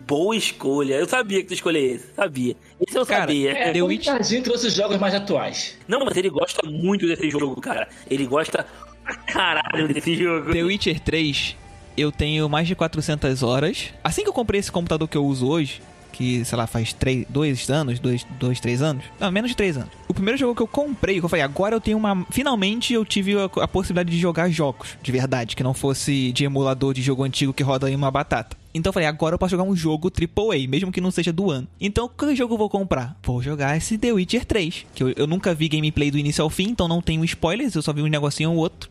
Boa 0.00 0.34
escolha. 0.34 0.94
Eu 0.96 1.06
sabia 1.08 1.40
que 1.42 1.46
tu 1.46 1.54
escolher 1.54 1.94
esse. 1.94 2.06
Sabia. 2.16 2.56
Esse 2.84 2.98
eu 2.98 3.06
Cara, 3.06 3.20
sabia. 3.20 3.52
É, 3.52 3.72
The 3.72 3.80
o 3.80 3.86
Witch- 3.86 4.06
Ricardinho 4.06 4.42
trouxe 4.42 4.66
os 4.66 4.74
jogos 4.74 4.98
mais 4.98 5.14
atuais. 5.14 5.78
Não, 5.86 6.04
mas 6.04 6.16
ele 6.16 6.28
gosta 6.28 6.68
muito 6.68 7.06
desse 7.06 7.30
jogo, 7.30 7.60
cara. 7.60 7.88
Ele 8.10 8.26
gosta 8.26 8.66
pra 9.04 9.14
caralho 9.14 9.86
desse 9.94 10.16
jogo. 10.16 10.52
The 10.52 10.62
Witcher 10.64 10.98
3, 10.98 11.56
eu 11.96 12.10
tenho 12.10 12.48
mais 12.48 12.66
de 12.66 12.74
400 12.74 13.44
horas. 13.44 13.94
Assim 14.02 14.24
que 14.24 14.28
eu 14.28 14.32
comprei 14.34 14.58
esse 14.58 14.72
computador 14.72 15.06
que 15.06 15.16
eu 15.16 15.24
uso 15.24 15.46
hoje, 15.48 15.80
que, 16.14 16.44
sei 16.44 16.56
lá, 16.56 16.66
faz 16.66 16.92
3, 16.92 17.26
2 17.28 17.70
anos, 17.70 17.98
2, 17.98 18.26
dois 18.38 18.60
3 18.60 18.82
anos. 18.82 19.04
Não, 19.18 19.32
menos 19.32 19.50
de 19.50 19.56
3 19.56 19.78
anos. 19.78 19.90
O 20.06 20.14
primeiro 20.14 20.38
jogo 20.38 20.54
que 20.54 20.62
eu 20.62 20.68
comprei, 20.68 21.18
que 21.18 21.24
eu 21.24 21.28
falei, 21.28 21.44
agora 21.44 21.74
eu 21.74 21.80
tenho 21.80 21.98
uma. 21.98 22.24
Finalmente 22.30 22.94
eu 22.94 23.04
tive 23.04 23.34
a, 23.36 23.46
a 23.46 23.68
possibilidade 23.68 24.10
de 24.10 24.18
jogar 24.18 24.48
jogos 24.48 24.96
de 25.02 25.10
verdade, 25.10 25.56
que 25.56 25.62
não 25.64 25.74
fosse 25.74 26.30
de 26.30 26.44
emulador 26.44 26.94
de 26.94 27.02
jogo 27.02 27.24
antigo 27.24 27.52
que 27.52 27.64
roda 27.64 27.90
em 27.90 27.96
uma 27.96 28.12
batata. 28.12 28.56
Então 28.72 28.90
eu 28.90 28.92
falei, 28.92 29.08
agora 29.08 29.34
eu 29.34 29.38
posso 29.38 29.50
jogar 29.50 29.64
um 29.64 29.74
jogo 29.74 30.10
AAA, 30.10 30.68
mesmo 30.68 30.92
que 30.92 31.00
não 31.00 31.10
seja 31.10 31.32
do 31.32 31.50
ano. 31.50 31.66
Então, 31.80 32.08
que 32.08 32.34
jogo 32.34 32.54
eu 32.54 32.58
vou 32.58 32.68
comprar? 32.70 33.16
Vou 33.22 33.40
jogar 33.42 33.76
esse 33.76 33.96
The 33.98 34.12
Witcher 34.12 34.44
3, 34.44 34.86
que 34.94 35.02
eu, 35.02 35.12
eu 35.16 35.26
nunca 35.26 35.54
vi 35.54 35.68
gameplay 35.68 36.10
do 36.10 36.18
início 36.18 36.42
ao 36.42 36.50
fim, 36.50 36.70
então 36.70 36.88
não 36.88 37.00
tenho 37.00 37.24
spoilers, 37.24 37.74
eu 37.74 37.82
só 37.82 37.92
vi 37.92 38.02
um 38.02 38.08
negocinho 38.08 38.50
ou 38.50 38.56
outro. 38.56 38.90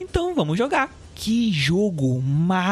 Então, 0.00 0.34
vamos 0.34 0.56
jogar. 0.56 0.88
Que 1.14 1.52
jogo 1.52 2.20
maravilhoso, 2.20 2.68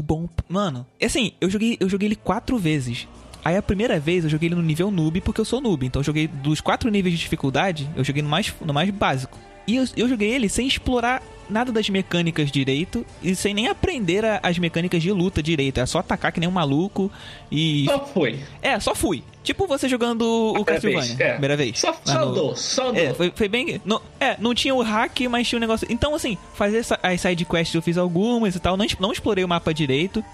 bom. 0.00 0.28
Mano, 0.48 0.86
assim, 1.02 1.32
eu 1.40 1.50
joguei, 1.50 1.76
eu 1.80 1.88
joguei 1.88 2.06
ele 2.08 2.16
quatro 2.16 2.56
vezes. 2.58 3.08
Aí 3.44 3.56
a 3.56 3.62
primeira 3.62 4.00
vez 4.00 4.24
eu 4.24 4.30
joguei 4.30 4.48
ele 4.48 4.56
no 4.56 4.62
nível 4.62 4.90
noob, 4.90 5.20
porque 5.20 5.40
eu 5.40 5.44
sou 5.44 5.60
noob. 5.60 5.86
Então 5.86 6.00
eu 6.00 6.04
joguei 6.04 6.26
dos 6.26 6.60
quatro 6.60 6.90
níveis 6.90 7.14
de 7.14 7.20
dificuldade, 7.20 7.88
eu 7.94 8.02
joguei 8.02 8.22
no 8.22 8.28
mais, 8.28 8.52
no 8.60 8.74
mais 8.74 8.90
básico. 8.90 9.38
E 9.66 9.76
eu, 9.76 9.84
eu 9.96 10.08
joguei 10.08 10.30
ele 10.30 10.48
sem 10.48 10.66
explorar 10.66 11.22
nada 11.48 11.70
das 11.70 11.88
mecânicas 11.88 12.50
direito 12.50 13.06
e 13.22 13.34
sem 13.36 13.54
nem 13.54 13.68
aprender 13.68 14.24
a- 14.24 14.40
as 14.42 14.58
mecânicas 14.58 15.00
de 15.02 15.12
luta 15.12 15.40
direito. 15.42 15.78
Era 15.78 15.86
só 15.86 15.98
atacar 16.00 16.32
que 16.32 16.40
nem 16.40 16.48
um 16.48 16.52
maluco 16.52 17.10
e. 17.50 17.84
Só 17.86 18.04
foi. 18.06 18.40
É, 18.62 18.78
só 18.80 18.94
fui. 18.94 19.22
Tipo 19.44 19.66
você 19.66 19.88
jogando 19.88 20.22
o 20.58 20.64
Castlevania. 20.64 21.02
vez, 21.14 21.20
é. 21.20 21.30
Primeira 21.32 21.56
vez. 21.56 21.78
Só, 21.78 21.94
só 22.04 22.14
no- 22.20 22.26
andou, 22.30 22.56
só 22.56 22.88
andou. 22.90 23.02
é, 23.02 23.14
foi, 23.14 23.32
foi 23.34 23.48
bem. 23.48 23.80
Não, 23.84 24.00
é, 24.18 24.36
não 24.40 24.54
tinha 24.54 24.74
o 24.74 24.82
hack, 24.82 25.20
mas 25.30 25.46
tinha 25.48 25.56
o 25.56 25.60
negócio. 25.60 25.86
Então, 25.90 26.14
assim, 26.14 26.36
fazer 26.54 26.84
as 27.02 27.20
side 27.20 27.44
quests 27.44 27.74
eu 27.74 27.82
fiz 27.82 27.96
algumas 27.96 28.56
e 28.56 28.60
tal. 28.60 28.76
Não, 28.76 28.86
não 28.98 29.12
explorei 29.12 29.44
o 29.44 29.48
mapa 29.48 29.72
direito. 29.72 30.24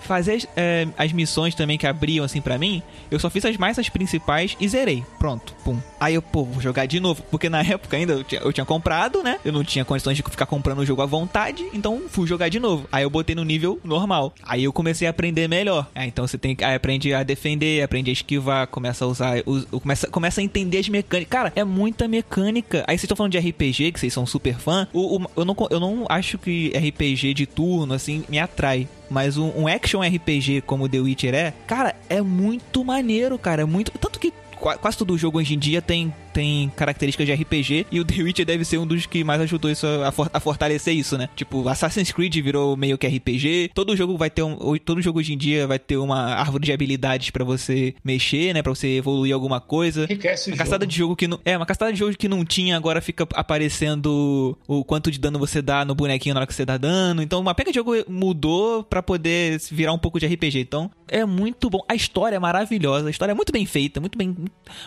Fazer 0.00 0.34
as, 0.34 0.48
é, 0.56 0.88
as 0.98 1.12
missões 1.12 1.54
também 1.54 1.78
que 1.78 1.86
abriam, 1.86 2.24
assim, 2.24 2.40
pra 2.40 2.58
mim, 2.58 2.82
eu 3.08 3.20
só 3.20 3.30
fiz 3.30 3.44
as 3.44 3.56
mais 3.56 3.78
as 3.78 3.88
principais 3.88 4.56
e 4.58 4.66
zerei. 4.68 5.04
Pronto, 5.16 5.54
pum. 5.64 5.78
Aí 6.02 6.14
eu, 6.14 6.22
pô, 6.22 6.44
vou 6.44 6.60
jogar 6.60 6.86
de 6.86 6.98
novo. 6.98 7.22
Porque 7.30 7.48
na 7.48 7.60
época 7.62 7.96
ainda 7.96 8.14
eu 8.14 8.24
tinha, 8.24 8.40
eu 8.40 8.52
tinha 8.52 8.64
comprado, 8.64 9.22
né? 9.22 9.38
Eu 9.44 9.52
não 9.52 9.62
tinha 9.62 9.84
condições 9.84 10.16
de 10.16 10.22
ficar 10.22 10.46
comprando 10.46 10.80
o 10.80 10.84
jogo 10.86 11.00
à 11.02 11.06
vontade, 11.06 11.64
então 11.72 12.02
fui 12.08 12.26
jogar 12.26 12.48
de 12.48 12.58
novo. 12.58 12.88
Aí 12.90 13.04
eu 13.04 13.10
botei 13.10 13.36
no 13.36 13.44
nível 13.44 13.78
normal. 13.84 14.34
Aí 14.42 14.64
eu 14.64 14.72
comecei 14.72 15.06
a 15.06 15.10
aprender 15.10 15.48
melhor. 15.48 15.86
É, 15.94 16.04
então 16.04 16.26
você 16.26 16.36
tem 16.36 16.56
que. 16.56 16.64
Aí 16.64 16.74
aprende 16.74 17.14
a 17.14 17.22
defender, 17.22 17.82
aprende 17.82 18.10
a 18.10 18.12
esquivar, 18.12 18.66
começa 18.66 19.04
a 19.04 19.08
usar. 19.08 19.42
us- 19.46 19.64
começa, 19.66 20.08
começa 20.08 20.40
a 20.40 20.44
entender 20.44 20.78
as 20.78 20.88
mecânicas. 20.88 21.30
Cara, 21.30 21.52
é 21.54 21.62
muita 21.62 22.08
mecânica. 22.08 22.78
Aí 22.88 22.96
vocês 22.98 23.04
estão 23.04 23.16
falando 23.16 23.32
de 23.32 23.38
RPG, 23.38 23.92
que 23.92 24.00
vocês 24.00 24.12
são 24.12 24.26
super 24.26 24.56
fã. 24.58 24.88
O, 24.92 25.18
o- 25.18 25.26
eu, 25.36 25.44
não, 25.44 25.56
eu 25.70 25.78
não 25.80 26.06
acho 26.08 26.36
que 26.38 26.72
RPG 26.74 27.32
de 27.34 27.46
turno, 27.46 27.94
assim, 27.94 28.24
me 28.28 28.38
atrai 28.38 28.88
mas 29.10 29.36
um, 29.36 29.50
um 29.54 29.68
action 29.68 30.00
RPG 30.02 30.62
como 30.62 30.88
The 30.88 30.98
Witcher 30.98 31.34
é, 31.34 31.52
cara, 31.66 31.94
é 32.08 32.22
muito 32.22 32.82
maneiro, 32.82 33.36
cara. 33.38 33.60
É 33.60 33.64
muito. 33.66 33.92
Tanto 33.98 34.18
que 34.18 34.32
quase 34.62 34.96
todo 34.96 35.18
jogo 35.18 35.38
hoje 35.38 35.54
em 35.54 35.58
dia 35.58 35.82
tem, 35.82 36.14
tem 36.32 36.70
características 36.76 37.26
de 37.26 37.32
RPG 37.34 37.86
e 37.90 38.00
o 38.00 38.04
The 38.04 38.22
Witcher 38.22 38.46
deve 38.46 38.64
ser 38.64 38.78
um 38.78 38.86
dos 38.86 39.06
que 39.06 39.22
mais 39.24 39.40
ajudou 39.40 39.70
isso 39.70 39.86
a, 39.86 40.10
for- 40.12 40.30
a 40.32 40.40
fortalecer 40.40 40.94
isso, 40.94 41.16
né? 41.18 41.28
Tipo, 41.36 41.68
Assassin's 41.68 42.10
Creed 42.12 42.34
virou 42.36 42.76
meio 42.76 42.96
que 42.98 43.06
RPG. 43.06 43.70
Todo 43.74 43.96
jogo 43.96 44.16
vai 44.16 44.30
ter 44.30 44.42
um, 44.42 44.56
todo 44.84 45.00
jogo 45.02 45.18
hoje 45.18 45.32
em 45.34 45.38
dia 45.38 45.66
vai 45.66 45.78
ter 45.78 45.96
uma 45.96 46.34
árvore 46.34 46.64
de 46.64 46.72
habilidades 46.72 47.30
pra 47.30 47.44
você 47.44 47.94
mexer, 48.04 48.54
né? 48.54 48.62
Pra 48.62 48.74
você 48.74 48.88
evoluir 48.96 49.34
alguma 49.34 49.60
coisa. 49.60 50.04
Enriquece 50.04 50.50
Uma 50.50 50.56
caçada 50.56 50.86
de 50.86 50.96
jogo 50.96 51.14
que 51.16 51.26
não. 51.28 51.38
É, 51.44 51.56
uma 51.56 51.66
caçada 51.66 51.92
de 51.92 51.98
jogo 51.98 52.16
que 52.16 52.28
não 52.28 52.44
tinha, 52.44 52.76
agora 52.76 53.00
fica 53.00 53.26
aparecendo 53.34 54.56
o 54.66 54.84
quanto 54.84 55.10
de 55.10 55.18
dano 55.18 55.38
você 55.38 55.60
dá 55.62 55.84
no 55.84 55.94
bonequinho 55.94 56.34
na 56.34 56.40
hora 56.40 56.46
que 56.46 56.54
você 56.54 56.64
dá 56.64 56.76
dano. 56.76 57.22
Então, 57.22 57.40
uma 57.40 57.54
pega 57.54 57.70
de 57.70 57.76
jogo 57.76 57.92
mudou 58.08 58.82
pra 58.84 59.02
poder 59.02 59.60
virar 59.70 59.92
um 59.92 59.98
pouco 59.98 60.18
de 60.18 60.26
RPG. 60.26 60.60
Então, 60.60 60.90
é 61.08 61.24
muito 61.24 61.68
bom. 61.70 61.80
A 61.88 61.94
história 61.94 62.36
é 62.36 62.38
maravilhosa, 62.38 63.06
a 63.08 63.10
história 63.10 63.32
é 63.32 63.34
muito 63.34 63.52
bem 63.52 63.66
feita, 63.66 64.00
muito 64.00 64.16
bem, 64.18 64.34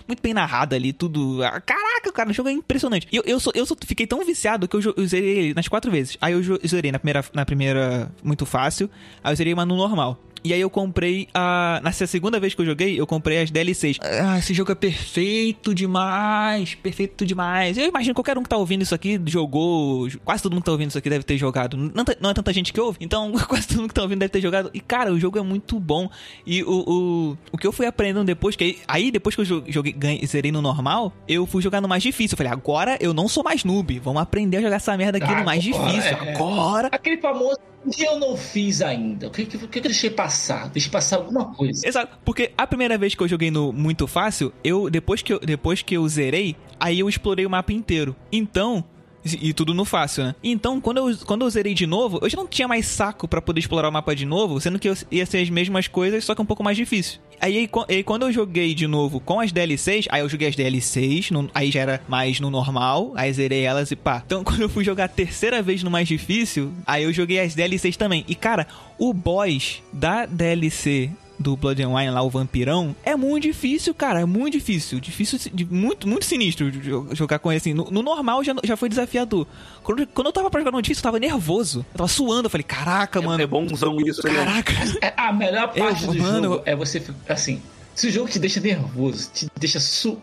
muito 0.07 0.21
bem 0.21 0.33
narrada 0.33 0.75
ali, 0.75 0.91
tudo. 0.93 1.34
Ah, 1.43 1.59
Caraca, 1.59 2.11
cara, 2.11 2.29
o 2.29 2.33
jogo 2.33 2.49
é 2.49 2.51
impressionante. 2.51 3.07
E 3.11 3.17
eu, 3.17 3.23
eu, 3.25 3.37
eu 3.53 3.65
fiquei 3.85 4.07
tão 4.07 4.23
viciado 4.25 4.67
que 4.67 4.75
eu, 4.75 4.93
eu 4.95 5.07
zerei 5.07 5.37
ele 5.37 5.53
nas 5.53 5.67
quatro 5.67 5.91
vezes. 5.91 6.17
Aí 6.21 6.33
eu 6.33 6.41
zerei 6.67 6.91
na 6.91 6.99
primeira, 6.99 7.25
na 7.33 7.45
primeira 7.45 8.11
muito 8.23 8.45
fácil, 8.45 8.89
aí 9.23 9.31
eu 9.31 9.35
zerei 9.35 9.53
uma 9.53 9.65
no 9.65 9.75
normal. 9.75 10.19
E 10.45 10.53
aí 10.53 10.61
eu 10.61 10.69
comprei 10.69 11.27
a. 11.33 11.81
Nessa 11.83 12.05
segunda 12.05 12.39
vez 12.39 12.53
que 12.53 12.61
eu 12.61 12.65
joguei, 12.65 12.99
eu 12.99 13.07
comprei 13.07 13.41
as 13.41 13.49
DLCs. 13.49 13.97
Ah, 14.01 14.37
esse 14.37 14.53
jogo 14.53 14.71
é 14.71 14.75
perfeito 14.75 15.73
demais. 15.73 16.75
Perfeito 16.75 17.25
demais. 17.25 17.77
Eu 17.77 17.85
imagino 17.87 18.13
que 18.13 18.17
qualquer 18.21 18.37
um 18.37 18.43
que 18.43 18.49
tá 18.49 18.57
ouvindo 18.57 18.81
isso 18.83 18.93
aqui 18.93 19.19
jogou. 19.25 20.07
Quase 20.23 20.43
todo 20.43 20.53
mundo 20.53 20.61
que 20.61 20.65
tá 20.67 20.71
ouvindo 20.71 20.89
isso 20.89 20.97
aqui 20.97 21.09
deve 21.09 21.23
ter 21.23 21.37
jogado. 21.37 21.75
Não, 21.75 22.05
tá- 22.05 22.15
não 22.21 22.29
é 22.29 22.33
tanta 22.33 22.53
gente 22.53 22.71
que 22.71 22.79
ouve, 22.79 22.99
então 23.01 23.31
quase 23.47 23.67
todo 23.67 23.77
mundo 23.79 23.87
que 23.89 23.95
tá 23.95 24.03
ouvindo 24.03 24.19
deve 24.19 24.29
ter 24.31 24.41
jogado. 24.41 24.69
E, 24.73 24.79
cara, 24.79 25.11
o 25.11 25.19
jogo 25.19 25.37
é 25.39 25.41
muito 25.41 25.79
bom. 25.79 26.09
E 26.45 26.61
o, 26.63 26.69
o, 26.87 27.37
o 27.51 27.57
que 27.57 27.65
eu 27.65 27.71
fui 27.71 27.85
aprendendo 27.87 28.23
depois, 28.25 28.55
que 28.55 28.63
aí, 28.63 28.77
aí 28.87 29.11
depois 29.11 29.35
que 29.35 29.41
eu 29.41 29.45
jo- 29.45 29.63
joguei, 29.67 29.93
ganhei, 29.93 30.25
zerei 30.27 30.51
no 30.51 30.61
normal, 30.61 31.11
eu 31.27 31.45
fui 31.45 31.61
jogar 31.61 31.81
no 31.81 31.87
mais 31.87 32.03
difícil. 32.03 32.35
Eu 32.35 32.37
falei, 32.37 32.51
agora 32.53 32.97
eu 32.99 33.13
não 33.13 33.27
sou 33.27 33.43
mais 33.43 33.63
noob. 33.63 33.99
Vamos 33.99 34.21
aprender 34.21 34.57
a 34.57 34.61
jogar 34.61 34.75
essa 34.75 34.95
merda 34.95 35.17
aqui 35.17 35.33
no 35.33 35.43
mais 35.43 35.65
Agora, 35.65 35.87
difícil. 35.91 36.17
é. 36.17 36.33
Agora. 36.35 36.89
Aquele 36.91 37.17
famoso 37.17 37.57
que 37.91 38.03
eu 38.03 38.19
não 38.19 38.35
fiz 38.35 38.81
ainda? 38.81 39.27
O 39.27 39.31
que, 39.31 39.45
que, 39.45 39.57
que 39.57 39.79
eu 39.79 39.83
deixei 39.83 40.09
passar? 40.09 40.69
Deixei 40.69 40.91
passar 40.91 41.17
alguma 41.17 41.53
coisa. 41.53 41.87
Exato, 41.87 42.17
porque 42.23 42.51
a 42.57 42.67
primeira 42.67 42.97
vez 42.97 43.15
que 43.15 43.21
eu 43.21 43.27
joguei 43.27 43.51
no 43.51 43.71
muito 43.71 44.07
fácil, 44.07 44.53
eu 44.63 44.89
depois 44.89 45.21
que 45.21 45.33
eu, 45.33 45.39
depois 45.39 45.81
que 45.81 45.95
eu 45.95 46.07
zerei, 46.07 46.55
aí 46.79 46.99
eu 46.99 47.09
explorei 47.09 47.45
o 47.45 47.49
mapa 47.49 47.73
inteiro. 47.73 48.15
Então, 48.31 48.83
e 49.25 49.53
tudo 49.53 49.73
no 49.73 49.83
fácil, 49.85 50.23
né? 50.25 50.35
Então, 50.43 50.79
quando 50.79 50.97
eu, 50.97 51.17
quando 51.25 51.43
eu 51.43 51.49
zerei 51.49 51.73
de 51.73 51.87
novo, 51.87 52.19
eu 52.21 52.29
já 52.29 52.37
não 52.37 52.47
tinha 52.47 52.67
mais 52.67 52.85
saco 52.85 53.27
pra 53.27 53.41
poder 53.41 53.59
explorar 53.59 53.89
o 53.89 53.91
mapa 53.91 54.15
de 54.15 54.25
novo, 54.25 54.59
sendo 54.61 54.77
que 54.77 54.87
eu- 54.87 54.95
ia 55.11 55.25
ser 55.25 55.39
as 55.39 55.49
mesmas 55.49 55.87
coisas, 55.87 56.23
só 56.23 56.35
que 56.35 56.41
um 56.41 56.45
pouco 56.45 56.63
mais 56.63 56.77
difícil. 56.77 57.19
Aí, 57.41 57.69
aí 57.89 58.03
quando 58.03 58.23
eu 58.23 58.31
joguei 58.31 58.73
de 58.73 58.87
novo 58.87 59.19
com 59.19 59.39
as 59.39 59.51
DLCs, 59.51 60.05
aí 60.09 60.21
eu 60.21 60.29
joguei 60.29 60.47
as 60.47 60.55
DLCs, 60.55 61.31
no- 61.31 61.49
aí 61.53 61.69
já 61.71 61.81
era 61.81 62.01
mais 62.07 62.39
no 62.39 62.49
normal, 62.49 63.11
aí 63.15 63.31
zerei 63.33 63.63
elas 63.63 63.91
e 63.91 63.95
pá. 63.95 64.21
Então, 64.25 64.43
quando 64.45 64.61
eu 64.61 64.69
fui 64.69 64.83
jogar 64.83 65.05
a 65.05 65.09
terceira 65.09 65.61
vez 65.61 65.81
no 65.83 65.91
mais 65.91 66.07
difícil, 66.07 66.71
aí 66.85 67.03
eu 67.03 67.11
joguei 67.11 67.39
as 67.39 67.53
DLCs 67.55 67.97
também. 67.97 68.23
E 68.27 68.35
cara, 68.35 68.67
o 68.97 69.11
boss 69.13 69.81
da 69.91 70.25
DLC 70.25 71.09
do 71.37 71.55
Blood 71.57 71.81
and 71.83 71.89
Wine 71.93 72.09
lá, 72.11 72.21
o 72.21 72.29
vampirão, 72.29 72.95
é 73.03 73.15
muito 73.15 73.43
difícil, 73.43 73.93
cara. 73.93 74.21
É 74.21 74.25
muito 74.25 74.53
difícil. 74.53 74.99
Difícil, 74.99 75.39
de- 75.53 75.65
muito, 75.65 76.07
muito 76.07 76.25
sinistro 76.25 76.71
jo- 76.71 77.09
jogar 77.13 77.39
com 77.39 77.51
ele 77.51 77.57
assim. 77.57 77.73
No, 77.73 77.89
no 77.91 78.01
normal 78.01 78.43
já, 78.43 78.55
já 78.63 78.77
foi 78.77 78.87
desafiador. 78.89 79.45
Quando, 79.83 80.07
quando 80.07 80.27
eu 80.27 80.33
tava 80.33 80.49
pra 80.49 80.59
jogar 80.61 80.71
no 80.71 80.81
difícil, 80.81 80.99
eu 81.01 81.03
tava 81.03 81.19
nervoso. 81.19 81.85
Eu 81.93 81.97
tava 81.97 82.07
suando. 82.07 82.45
Eu 82.47 82.49
falei, 82.49 82.63
caraca, 82.63 83.21
mano. 83.21 83.41
É 83.43 83.47
bonzão 83.47 83.99
isso, 84.01 84.25
né? 84.27 84.33
Caraca. 84.33 84.73
É, 85.01 85.13
a 85.17 85.31
melhor 85.33 85.71
Eu, 85.75 85.83
parte 85.85 86.05
do 86.07 86.15
mano, 86.15 86.43
jogo 86.53 86.63
é 86.65 86.75
você 86.75 86.99
ficar 86.99 87.33
assim. 87.33 87.61
Se 87.93 88.07
o 88.07 88.11
jogo 88.11 88.29
te 88.29 88.39
deixa 88.39 88.59
nervoso, 88.59 89.29
te 89.33 89.47
deixa 89.59 89.79
su. 89.79 90.19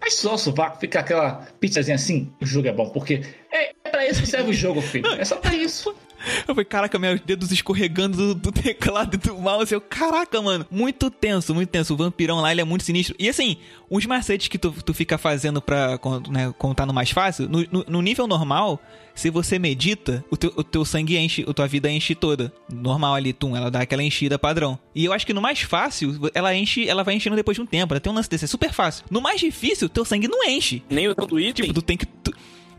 Faz 0.00 0.14
só 0.14 0.34
o 0.34 0.38
sovaco, 0.38 0.80
fica 0.80 0.98
aquela 0.98 1.46
pizzazinha 1.60 1.94
assim, 1.94 2.28
o 2.40 2.44
jogo 2.46 2.66
é 2.66 2.72
bom, 2.72 2.88
porque 2.88 3.22
é 3.52 3.72
pra 3.88 4.04
isso 4.08 4.20
que 4.20 4.26
serve 4.26 4.50
o 4.50 4.52
jogo, 4.52 4.82
filho. 4.82 5.06
É 5.12 5.24
só 5.24 5.36
pra 5.36 5.54
isso. 5.54 5.94
Eu 6.46 6.54
falei, 6.54 6.64
caraca, 6.64 6.98
meus 6.98 7.20
dedos 7.20 7.50
escorregando 7.52 8.16
do, 8.16 8.34
do 8.34 8.52
teclado 8.52 9.14
e 9.14 9.16
do 9.16 9.36
mouse. 9.38 9.72
Eu, 9.72 9.80
caraca, 9.80 10.40
mano. 10.40 10.66
Muito 10.70 11.10
tenso, 11.10 11.54
muito 11.54 11.68
tenso. 11.68 11.94
O 11.94 11.96
vampirão 11.96 12.40
lá, 12.40 12.50
ele 12.52 12.60
é 12.60 12.64
muito 12.64 12.84
sinistro. 12.84 13.14
E 13.18 13.28
assim, 13.28 13.56
os 13.90 14.06
macetes 14.06 14.48
que 14.48 14.58
tu, 14.58 14.70
tu 14.84 14.94
fica 14.94 15.18
fazendo 15.18 15.60
pra 15.60 15.98
né, 16.30 16.52
tá 16.76 16.86
no 16.86 16.92
mais 16.94 17.10
fácil, 17.10 17.48
no, 17.48 17.66
no- 17.70 17.84
no 17.88 18.02
nível 18.02 18.26
normal, 18.26 18.80
se 19.14 19.28
você 19.30 19.58
medita, 19.58 20.24
o 20.30 20.36
teu, 20.36 20.52
o 20.56 20.64
teu 20.64 20.84
sangue 20.84 21.16
enche, 21.18 21.44
a 21.48 21.52
tua 21.52 21.66
vida 21.66 21.90
enche 21.90 22.14
toda. 22.14 22.52
Normal 22.72 23.14
ali, 23.14 23.32
tum, 23.32 23.56
ela 23.56 23.70
dá 23.70 23.80
aquela 23.80 24.02
enchida 24.02 24.38
padrão. 24.38 24.78
E 24.94 25.04
eu 25.04 25.12
acho 25.12 25.26
que 25.26 25.34
no 25.34 25.40
mais 25.40 25.60
fácil, 25.60 26.18
ela 26.34 26.54
enche, 26.54 26.88
ela 26.88 27.02
vai 27.02 27.14
enchendo 27.14 27.36
depois 27.36 27.54
de 27.56 27.60
um 27.62 27.66
tempo. 27.66 27.92
Ela 27.92 28.00
tem 28.00 28.12
um 28.12 28.14
lance 28.16 28.28
desse, 28.30 28.44
é 28.44 28.48
super 28.48 28.72
fácil. 28.72 29.04
No 29.10 29.20
mais 29.20 29.40
difícil, 29.40 29.88
teu 29.88 30.04
sangue 30.04 30.28
não 30.28 30.42
enche. 30.44 30.82
Nem 30.88 31.08
o 31.08 31.14
tanto 31.14 31.38
item. 31.38 31.66
Tipo, 31.66 31.74
tu 31.74 31.82
tem 31.82 31.96
que. 31.96 32.06
tu- 32.06 32.32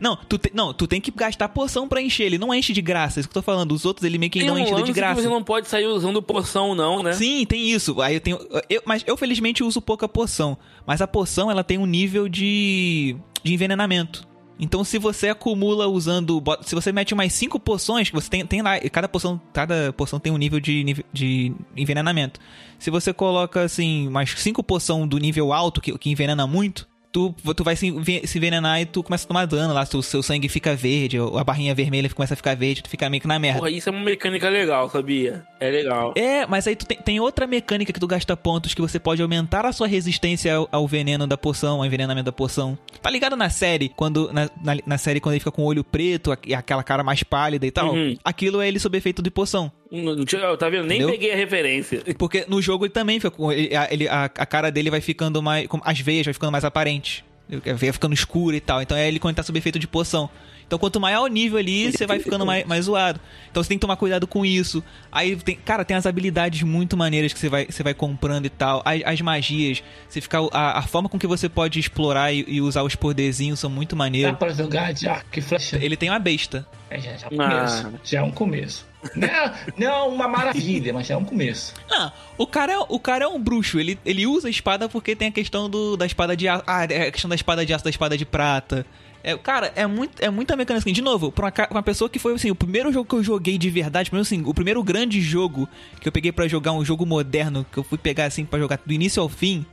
Não, 0.04 0.16
tu 0.28 0.36
te- 0.36 0.50
não, 0.52 0.74
tu 0.74 0.86
tem 0.86 1.00
que 1.00 1.10
gastar 1.10 1.48
poção 1.48 1.88
pra 1.88 2.02
encher. 2.02 2.24
Ele 2.24 2.36
não 2.36 2.52
enche 2.52 2.74
de 2.74 2.82
graça. 2.82 3.18
É 3.18 3.20
isso 3.20 3.28
que 3.30 3.36
eu 3.36 3.40
tô 3.40 3.44
falando. 3.44 3.72
Os 3.72 3.86
outros 3.86 4.04
ele 4.04 4.18
meio 4.18 4.30
que 4.30 4.40
tem 4.40 4.48
não 4.48 4.56
um 4.56 4.58
enche 4.58 4.82
de 4.82 4.92
graça. 4.92 5.22
você 5.22 5.28
não 5.28 5.42
pode 5.42 5.66
sair 5.66 5.86
usando 5.86 6.20
poção, 6.22 6.74
não, 6.74 7.02
né? 7.02 7.14
Sim, 7.14 7.46
tem 7.46 7.70
isso. 7.70 8.02
Aí 8.02 8.16
eu 8.16 8.20
tenho. 8.20 8.38
Eu, 8.68 8.82
mas 8.84 9.02
eu 9.06 9.16
felizmente 9.16 9.64
uso 9.64 9.80
pouca 9.80 10.06
poção. 10.06 10.58
Mas 10.86 11.00
a 11.00 11.06
poção 11.08 11.50
ela 11.50 11.64
tem 11.64 11.78
um 11.78 11.86
nível 11.86 12.28
de. 12.28 13.16
de 13.42 13.54
envenenamento. 13.54 14.28
Então, 14.60 14.84
se 14.84 14.98
você 14.98 15.30
acumula 15.30 15.88
usando. 15.88 16.40
Se 16.62 16.74
você 16.76 16.92
mete 16.92 17.12
mais 17.14 17.32
cinco 17.32 17.58
poções, 17.58 18.08
que 18.10 18.14
você 18.14 18.28
tem, 18.30 18.46
tem 18.46 18.62
lá. 18.62 18.78
Cada 18.78 19.08
poção, 19.08 19.40
cada 19.52 19.92
poção 19.94 20.20
tem 20.20 20.32
um 20.32 20.36
nível 20.36 20.60
de, 20.60 21.02
de 21.12 21.52
envenenamento. 21.76 22.38
Se 22.78 22.90
você 22.90 23.12
coloca, 23.12 23.62
assim, 23.62 24.08
mais 24.10 24.30
cinco 24.36 24.62
poção 24.62 25.08
do 25.08 25.18
nível 25.18 25.52
alto, 25.52 25.80
que, 25.80 25.96
que 25.98 26.10
envenena 26.10 26.46
muito. 26.46 26.86
Tu, 27.14 27.32
tu 27.54 27.62
vai 27.62 27.76
se, 27.76 27.94
se 28.24 28.38
envenenar 28.38 28.80
e 28.80 28.86
tu 28.86 29.00
começa 29.00 29.24
a 29.24 29.28
tomar 29.28 29.46
dano 29.46 29.72
lá, 29.72 29.86
seu, 29.86 30.02
seu 30.02 30.20
sangue 30.20 30.48
fica 30.48 30.74
verde, 30.74 31.20
ou 31.20 31.38
a 31.38 31.44
barrinha 31.44 31.72
vermelha 31.72 32.10
começa 32.10 32.34
a 32.34 32.36
ficar 32.36 32.56
verde, 32.56 32.82
tu 32.82 32.90
fica 32.90 33.08
meio 33.08 33.20
que 33.20 33.28
na 33.28 33.38
merda. 33.38 33.60
Porra, 33.60 33.70
isso 33.70 33.88
é 33.88 33.92
uma 33.92 34.02
mecânica 34.02 34.48
legal, 34.48 34.90
sabia? 34.90 35.44
É 35.60 35.70
legal. 35.70 36.12
É, 36.16 36.44
mas 36.44 36.66
aí 36.66 36.74
tu 36.74 36.84
tem, 36.84 36.98
tem 36.98 37.20
outra 37.20 37.46
mecânica 37.46 37.92
que 37.92 38.00
tu 38.00 38.08
gasta 38.08 38.36
pontos 38.36 38.74
que 38.74 38.80
você 38.80 38.98
pode 38.98 39.22
aumentar 39.22 39.64
a 39.64 39.72
sua 39.72 39.86
resistência 39.86 40.56
ao, 40.56 40.68
ao 40.72 40.88
veneno 40.88 41.24
da 41.24 41.38
poção, 41.38 41.78
ao 41.78 41.86
envenenamento 41.86 42.26
da 42.26 42.32
poção. 42.32 42.76
Tá 43.00 43.10
ligado 43.10 43.36
na 43.36 43.48
série, 43.48 43.90
quando 43.90 44.32
na, 44.32 44.50
na, 44.60 44.76
na 44.84 44.98
série 44.98 45.20
quando 45.20 45.34
ele 45.34 45.40
fica 45.40 45.52
com 45.52 45.62
o 45.62 45.66
olho 45.66 45.84
preto 45.84 46.36
e 46.44 46.52
aquela 46.52 46.82
cara 46.82 47.04
mais 47.04 47.22
pálida 47.22 47.64
e 47.64 47.70
tal? 47.70 47.94
Uhum. 47.94 48.16
Aquilo 48.24 48.60
é 48.60 48.66
ele 48.66 48.80
sob 48.80 48.98
efeito 48.98 49.22
de 49.22 49.30
poção. 49.30 49.70
Não, 49.90 50.24
tinha- 50.24 50.56
tá 50.56 50.68
vendo? 50.68 50.86
Nem 50.86 50.98
Entendeu? 50.98 51.14
peguei 51.14 51.32
a 51.32 51.36
referência. 51.36 52.02
Porque 52.18 52.44
no 52.48 52.60
jogo 52.60 52.84
ele 52.84 52.92
também 52.92 53.18
fica 53.20 53.30
com 53.30 53.52
ele, 53.52 53.74
a, 53.76 53.88
ele- 53.92 54.08
a, 54.08 54.24
a 54.24 54.46
cara 54.46 54.70
dele 54.70 54.90
vai 54.90 55.00
ficando 55.00 55.42
mais 55.42 55.66
as 55.84 56.00
veias 56.00 56.24
vai 56.26 56.34
ficando 56.34 56.50
mais 56.52 56.64
aparente. 56.64 57.24
A 57.66 57.72
veia 57.74 57.92
ficando 57.92 58.14
escura 58.14 58.56
e 58.56 58.60
tal. 58.60 58.80
Então 58.82 58.96
é 58.96 59.06
ele 59.06 59.18
quando 59.18 59.36
tá 59.36 59.42
sob 59.42 59.58
efeito 59.58 59.78
de 59.78 59.86
poção. 59.86 60.28
Então 60.74 60.80
quanto 60.80 61.00
maior 61.00 61.22
o 61.22 61.26
nível 61.28 61.56
ali, 61.56 61.92
você 61.92 62.04
vai 62.04 62.18
ficando 62.18 62.44
mais, 62.44 62.64
mais 62.66 62.86
zoado. 62.86 63.20
Então 63.48 63.62
você 63.62 63.68
tem 63.68 63.78
que 63.78 63.80
tomar 63.82 63.94
cuidado 63.96 64.26
com 64.26 64.44
isso. 64.44 64.82
Aí 65.12 65.36
tem, 65.36 65.54
cara, 65.54 65.84
tem 65.84 65.96
as 65.96 66.04
habilidades 66.04 66.62
muito 66.64 66.96
maneiras 66.96 67.32
que 67.32 67.38
você 67.38 67.48
vai, 67.48 67.66
você 67.66 67.80
vai 67.84 67.94
comprando 67.94 68.46
e 68.46 68.50
tal. 68.50 68.82
As, 68.84 69.00
as 69.04 69.20
magias, 69.20 69.84
você 70.08 70.20
fica 70.20 70.38
a, 70.52 70.80
a 70.80 70.82
forma 70.82 71.08
com 71.08 71.16
que 71.16 71.28
você 71.28 71.48
pode 71.48 71.78
explorar 71.78 72.32
e, 72.32 72.44
e 72.48 72.60
usar 72.60 72.82
os 72.82 72.96
poderzinhos 72.96 73.60
são 73.60 73.70
muito 73.70 73.90
Dá 73.94 73.98
maneiros. 73.98 74.36
pra 74.36 74.48
jogar 74.48 74.92
de 74.92 75.06
arco 75.06 75.28
e 75.36 75.40
flecha. 75.40 75.78
Ele 75.80 75.96
tem 75.96 76.10
uma 76.10 76.18
besta. 76.18 76.66
É, 76.90 76.98
já, 77.00 77.16
já 77.16 77.28
é 77.30 77.30
um 77.32 77.40
Ah. 77.40 77.48
começo. 77.48 77.92
Já 78.02 78.18
é 78.18 78.22
um 78.22 78.30
começo. 78.32 78.86
Não 79.14 79.28
é, 79.28 79.54
não 79.78 79.86
é 79.86 80.02
uma 80.08 80.26
maravilha, 80.26 80.92
mas 80.92 81.06
já 81.06 81.14
é 81.14 81.16
um 81.16 81.24
começo. 81.24 81.72
Ah, 81.88 82.10
o 82.36 82.46
cara 82.48 82.72
é, 82.72 82.78
o 82.88 82.98
cara 82.98 83.26
é 83.26 83.28
um 83.28 83.40
bruxo. 83.40 83.78
Ele, 83.78 83.96
ele 84.04 84.26
usa 84.26 84.48
a 84.48 84.50
espada 84.50 84.88
porque 84.88 85.14
tem 85.14 85.28
a 85.28 85.30
questão 85.30 85.70
do, 85.70 85.96
da 85.96 86.04
espada 86.06 86.36
de 86.36 86.48
aço. 86.48 86.64
Ah, 86.66 86.84
é 86.90 87.06
a 87.08 87.12
questão 87.12 87.28
da 87.28 87.34
espada 87.36 87.64
de 87.64 87.72
aço, 87.72 87.84
da 87.84 87.90
espada 87.90 88.18
de 88.18 88.24
prata. 88.24 88.84
É, 89.26 89.34
cara, 89.38 89.72
é, 89.74 89.86
muito, 89.86 90.22
é 90.22 90.28
muita 90.28 90.54
mecânica. 90.54 90.84
Assim, 90.84 90.92
de 90.92 91.00
novo, 91.00 91.32
pra 91.32 91.46
uma, 91.46 91.68
uma 91.70 91.82
pessoa 91.82 92.10
que 92.10 92.18
foi 92.18 92.34
assim, 92.34 92.50
o 92.50 92.54
primeiro 92.54 92.92
jogo 92.92 93.08
que 93.08 93.14
eu 93.14 93.22
joguei 93.24 93.56
de 93.56 93.70
verdade, 93.70 94.10
primeiro, 94.10 94.26
assim, 94.26 94.42
o 94.44 94.52
primeiro 94.52 94.82
grande 94.82 95.18
jogo 95.20 95.66
que 95.98 96.06
eu 96.06 96.12
peguei 96.12 96.30
pra 96.30 96.46
jogar, 96.46 96.72
um 96.72 96.84
jogo 96.84 97.06
moderno, 97.06 97.64
que 97.72 97.78
eu 97.78 97.82
fui 97.82 97.96
pegar 97.96 98.26
assim 98.26 98.44
pra 98.44 98.58
jogar 98.58 98.78
do 98.84 98.92
início 98.92 99.22
ao 99.22 99.28
fim. 99.30 99.64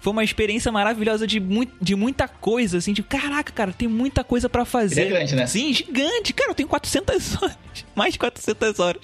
Foi 0.00 0.12
uma 0.12 0.24
experiência 0.24 0.70
maravilhosa 0.72 1.26
de, 1.26 1.38
muito, 1.40 1.72
de 1.80 1.94
muita 1.94 2.26
coisa, 2.28 2.78
assim, 2.78 2.92
de 2.92 3.02
caraca, 3.02 3.52
cara, 3.52 3.72
tem 3.72 3.86
muita 3.88 4.22
coisa 4.24 4.48
pra 4.48 4.64
fazer. 4.64 5.02
Ele 5.02 5.10
é 5.14 5.16
grande, 5.18 5.34
né? 5.36 5.46
Sim, 5.46 5.72
gigante. 5.72 6.32
Cara, 6.32 6.50
eu 6.50 6.54
tenho 6.54 6.68
400 6.68 7.36
horas. 7.42 7.56
Mais 7.94 8.12
de 8.14 8.18
400 8.18 8.78
horas. 8.80 9.02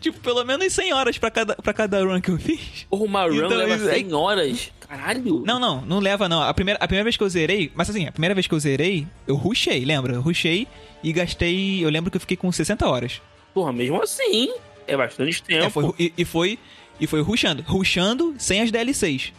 Tipo, 0.00 0.20
pelo 0.20 0.44
menos 0.44 0.72
100 0.72 0.92
horas 0.92 1.16
pra 1.18 1.30
cada, 1.30 1.56
pra 1.56 1.72
cada 1.72 2.04
run 2.04 2.20
que 2.20 2.30
eu 2.30 2.38
fiz. 2.38 2.86
Uma 2.90 3.24
run 3.24 3.34
Então, 3.36 3.48
leva 3.56 3.74
isso 3.76 3.88
aí- 3.88 4.00
100 4.04 4.12
horas. 4.14 4.72
Caralho. 4.88 5.42
Não, 5.44 5.58
não, 5.58 5.80
não 5.82 5.98
leva 5.98 6.28
não. 6.28 6.42
A 6.42 6.52
primeira, 6.54 6.78
a 6.82 6.86
primeira 6.86 7.04
vez 7.04 7.16
que 7.16 7.22
eu 7.22 7.28
zerei, 7.28 7.70
mas 7.74 7.90
assim, 7.90 8.06
a 8.06 8.12
primeira 8.12 8.34
vez 8.34 8.46
que 8.46 8.54
eu 8.54 8.58
zerei, 8.60 9.06
eu 9.26 9.34
rushei, 9.36 9.84
lembra? 9.84 10.14
Eu 10.14 10.20
rushei 10.20 10.66
e 11.02 11.12
gastei, 11.12 11.84
eu 11.84 11.88
lembro 11.90 12.10
que 12.10 12.16
eu 12.16 12.20
fiquei 12.20 12.36
com 12.36 12.50
60 12.50 12.86
horas. 12.88 13.20
Porra, 13.52 13.72
mesmo 13.72 14.00
assim, 14.02 14.52
é 14.86 14.96
bastante 14.96 15.42
tempo. 15.42 15.64
É, 15.66 15.70
foi, 15.70 15.94
e, 15.98 16.12
e 16.18 16.24
foi 16.24 16.58
e 17.00 17.06
foi 17.06 17.20
rushando, 17.20 17.62
rushando 17.66 18.34
sem 18.38 18.60
as 18.62 18.70
DLCs. 18.70 19.32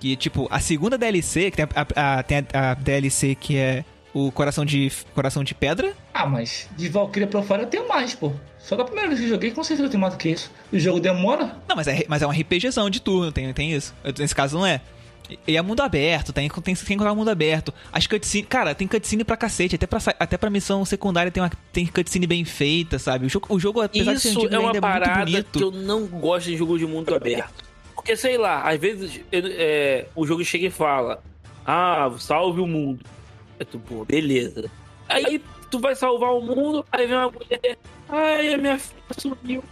Que 0.00 0.14
tipo, 0.16 0.46
a 0.50 0.60
segunda 0.60 0.98
DLC, 0.98 1.50
que 1.50 1.56
tem 1.56 1.66
a, 1.74 2.18
a- 2.18 2.22
tem 2.22 2.38
a, 2.52 2.70
a 2.70 2.74
DLC 2.74 3.34
que 3.34 3.56
é 3.56 3.84
o 4.12 4.30
coração 4.32 4.64
de 4.64 4.90
coração 5.14 5.44
de 5.44 5.54
pedra. 5.54 5.92
Ah, 6.12 6.26
mas 6.26 6.68
de 6.76 6.88
Valkyria 6.88 7.26
pra 7.28 7.42
fora 7.42 7.62
eu 7.62 7.66
tenho 7.66 7.86
mais, 7.88 8.14
pô. 8.14 8.32
Só 8.66 8.74
da 8.74 8.84
primeira 8.84 9.08
vez 9.08 9.20
que 9.20 9.26
eu 9.26 9.30
joguei, 9.30 9.52
com 9.52 9.62
certeza 9.62 9.86
eu 9.86 9.90
tenho 9.90 10.00
mais 10.00 10.14
do 10.14 10.18
que 10.18 10.28
isso. 10.30 10.50
O 10.72 10.78
jogo 10.78 10.98
demora. 10.98 11.56
Não, 11.68 11.76
mas 11.76 11.86
é, 11.86 12.04
mas 12.08 12.20
é 12.20 12.26
um 12.26 12.30
RPGzão 12.30 12.90
de 12.90 13.00
turno, 13.00 13.30
tem, 13.30 13.52
tem 13.52 13.72
isso. 13.72 13.94
Nesse 14.18 14.34
caso 14.34 14.58
não 14.58 14.66
é. 14.66 14.80
E 15.46 15.56
é 15.56 15.62
mundo 15.62 15.80
aberto, 15.82 16.32
tem, 16.32 16.48
tem, 16.48 16.62
tem 16.62 16.74
que 16.74 16.94
encontrar 16.94 17.14
mundo 17.14 17.28
aberto. 17.30 17.72
As 17.92 18.06
cutscenes. 18.06 18.46
Cara, 18.48 18.74
tem 18.74 18.86
cutscene 18.88 19.22
pra 19.24 19.36
cacete. 19.36 19.74
Até 19.76 19.86
pra, 19.86 19.98
até 20.18 20.36
pra 20.36 20.50
missão 20.50 20.84
secundária 20.84 21.30
tem, 21.32 21.40
uma, 21.42 21.50
tem 21.72 21.86
cutscene 21.86 22.26
bem 22.26 22.44
feita, 22.44 22.98
sabe? 22.98 23.26
O 23.26 23.28
jogo, 23.28 23.46
o 23.50 23.58
jogo 23.58 23.80
apesar 23.82 24.14
de 24.14 24.20
ser 24.20 24.28
Isso 24.30 24.38
antigo, 24.40 24.54
é 24.54 24.58
uma 24.58 24.66
ainda 24.72 24.78
é 24.78 24.80
muito 24.80 25.00
parada 25.04 25.24
bonito. 25.24 25.58
que 25.58 25.64
eu 25.64 25.70
não 25.70 26.06
gosto 26.06 26.46
de 26.46 26.56
jogo 26.56 26.76
de 26.78 26.86
mundo 26.86 27.14
aberto. 27.14 27.64
Porque, 27.94 28.16
sei 28.16 28.36
lá, 28.38 28.62
às 28.68 28.78
vezes 28.80 29.20
ele- 29.32 29.54
é, 29.56 30.06
o 30.14 30.26
jogo 30.26 30.44
chega 30.44 30.66
e 30.66 30.70
fala: 30.70 31.22
Ah, 31.64 32.08
salve 32.18 32.60
o 32.60 32.66
mundo. 32.66 33.04
É 33.58 33.64
tu, 33.64 33.78
pô, 33.80 34.04
beleza. 34.04 34.70
Aí 35.08 35.40
tu 35.70 35.78
vai 35.78 35.94
salvar 35.94 36.30
o 36.34 36.40
mundo, 36.40 36.84
aí 36.92 37.06
vem 37.06 37.16
uma 37.16 37.30
mulher. 37.30 37.78
Ai, 38.08 38.54
a 38.54 38.58
minha 38.58 38.78
filha 38.78 39.02
sumiu. 39.18 39.64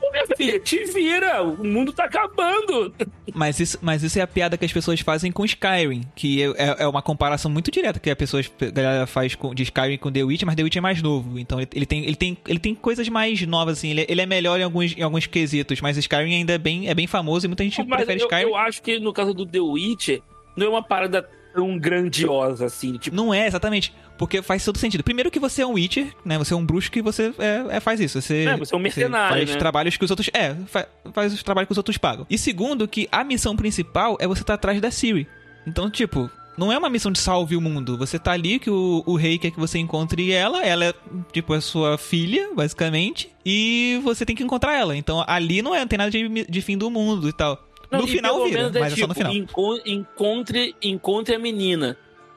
Ô, 0.00 0.10
minha 0.10 0.26
filha, 0.36 0.58
te 0.58 0.84
vira! 0.86 1.42
O 1.44 1.62
mundo 1.64 1.92
tá 1.92 2.04
acabando! 2.06 2.92
Mas 3.34 3.60
isso, 3.60 3.78
mas 3.80 4.02
isso 4.02 4.18
é 4.18 4.22
a 4.22 4.26
piada 4.26 4.58
que 4.58 4.64
as 4.64 4.72
pessoas 4.72 5.00
fazem 5.00 5.32
com 5.32 5.42
Skyrim, 5.44 6.02
que 6.14 6.42
é, 6.42 6.46
é- 6.48 6.76
é 6.80 6.86
uma 6.86 7.00
comparação 7.00 7.50
muito 7.50 7.70
direta 7.70 7.98
que 7.98 8.10
a 8.10 8.16
pessoa 8.16 8.42
a 8.42 8.64
galera 8.70 9.06
faz 9.06 9.34
com, 9.34 9.54
de 9.54 9.62
Skyrim 9.62 9.96
com 9.96 10.12
The 10.12 10.22
Witch, 10.24 10.42
mas 10.42 10.54
The 10.54 10.62
Witch 10.64 10.76
é 10.76 10.80
mais 10.82 11.00
novo. 11.00 11.38
Então 11.38 11.58
ele, 11.58 11.68
ele 11.74 11.86
tem, 11.86 12.04
ele, 12.04 12.16
tem, 12.16 12.36
ele 12.46 12.58
tem 12.58 12.74
coisas 12.74 13.08
mais 13.08 13.40
novas, 13.46 13.78
assim. 13.78 13.90
Ele, 13.90 14.00
é- 14.02 14.06
ele 14.08 14.20
é 14.20 14.26
melhor 14.26 14.60
em 14.60 14.64
alguns, 14.64 14.94
em 14.98 15.02
alguns 15.02 15.26
quesitos, 15.26 15.80
mas 15.80 15.96
Skyrim 15.96 16.34
ainda 16.34 16.52
é 16.52 16.58
bem, 16.58 16.88
é 16.88 16.94
bem 16.94 17.06
famoso 17.06 17.46
e 17.46 17.48
muita 17.48 17.62
gente 17.64 17.78
Mas 17.84 17.96
prefere 18.04 18.20
eu, 18.20 18.26
Skyrim. 18.26 18.42
eu 18.50 18.56
acho 18.56 18.82
que 18.82 18.98
no 18.98 19.12
caso 19.14 19.32
do 19.32 19.46
The 19.46 19.60
Witcher, 19.60 20.20
não 20.56 20.66
é 20.66 20.68
uma 20.68 20.82
parada 20.82 21.26
tão 21.52 21.78
grandiosa 21.78 22.66
assim. 22.66 22.96
Tipo, 22.98 23.14
Não 23.16 23.32
é, 23.32 23.46
exatamente. 23.46 23.92
Porque 24.18 24.40
faz 24.42 24.64
todo 24.64 24.78
sentido. 24.78 25.02
Primeiro 25.02 25.30
que 25.30 25.40
você 25.40 25.62
é 25.62 25.66
um 25.66 25.72
Witcher, 25.72 26.12
né? 26.24 26.38
Você 26.38 26.54
é 26.54 26.56
um 26.56 26.64
bruxo 26.64 26.90
que 26.90 27.02
você 27.02 27.32
é, 27.38 27.76
é- 27.76 27.80
faz 27.80 28.00
isso. 28.00 28.20
Você, 28.20 28.44
É, 28.44 28.56
você 28.56 28.74
é 28.74 28.76
um 28.76 28.80
mercenário, 28.80 29.36
faz 29.36 29.50
né? 29.50 29.56
trabalhos 29.56 29.96
que 29.96 30.04
os 30.04 30.10
outros... 30.10 30.30
É, 30.32 30.54
fa- 30.66 30.86
faz 31.12 31.32
os 31.32 31.42
trabalhos 31.42 31.66
que 31.68 31.72
os 31.72 31.78
outros 31.78 31.96
pagam. 31.98 32.26
E 32.30 32.38
segundo 32.38 32.86
que 32.86 33.08
a 33.10 33.24
missão 33.24 33.56
principal 33.56 34.16
é 34.20 34.26
você 34.26 34.42
estar 34.42 34.54
atrás 34.54 34.80
da 34.80 34.90
Siri. 34.90 35.26
Então, 35.66 35.90
tipo... 35.90 36.30
Não 36.54 36.70
é 36.70 36.76
uma 36.76 36.90
missão 36.90 37.10
de 37.10 37.18
salve 37.18 37.56
o 37.56 37.62
mundo. 37.62 37.96
Você 37.96 38.18
tá 38.18 38.32
ali 38.32 38.58
que 38.58 38.68
o, 38.68 39.02
o 39.06 39.16
rei 39.16 39.38
quer 39.38 39.50
que 39.50 39.58
você 39.58 39.78
encontre 39.78 40.32
ela. 40.32 40.62
Ela 40.62 40.84
é, 40.84 40.94
tipo, 41.32 41.54
a 41.54 41.62
sua 41.62 41.96
filha, 41.96 42.50
basicamente. 42.54 43.30
E 43.44 43.98
você 44.04 44.26
tem 44.26 44.36
que 44.36 44.42
encontrar 44.42 44.76
ela. 44.78 44.94
Então, 44.94 45.24
ali 45.26 45.62
não, 45.62 45.74
é, 45.74 45.80
não 45.80 45.86
tem 45.88 45.96
nada 45.96 46.10
de, 46.10 46.28
de 46.44 46.60
fim 46.60 46.76
do 46.76 46.90
mundo 46.90 47.26
e 47.26 47.32
tal. 47.32 47.58
Não, 47.92 48.00
no 48.00 48.06
final 48.08 48.34
pelo 48.36 48.46
vira, 48.46 48.58
menos 48.62 48.76
é 48.76 48.80
mas 48.80 48.92
é 48.92 48.96
só 48.96 49.06
no 49.06 49.14
tipo, 49.14 49.26
final. 49.28 49.34
enco- 49.36 49.80
encontre, 49.86 50.74
encontre 50.82 51.34
a 51.34 51.38
menina. 51.38 51.96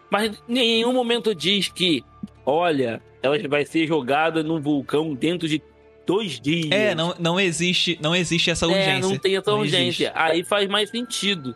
Mas 0.10 0.32
em 0.48 0.53
nenhum 0.53 0.94
momento 0.94 1.34
diz 1.34 1.68
que, 1.68 2.03
olha, 2.45 3.02
ela 3.23 3.36
vai 3.48 3.65
ser 3.65 3.88
jogada 3.88 4.44
num 4.44 4.60
vulcão 4.61 5.14
dentro 5.15 5.48
de 5.48 5.61
dois 6.06 6.40
dias. 6.40 6.69
É, 6.72 6.94
não, 6.94 7.15
não 7.18 7.40
existe 7.40 7.98
não 8.02 8.15
existe 8.15 8.52
essa 8.52 8.68
urgência. 8.68 8.91
É, 8.91 8.99
não 8.99 9.18
tem 9.18 9.36
essa 9.36 9.52
Não 9.52 9.60
urgência. 9.60 10.07
existe. 10.07 10.11
Aí 10.14 10.44
faz 10.44 10.69
mais 10.69 10.90
sentido. 10.90 11.56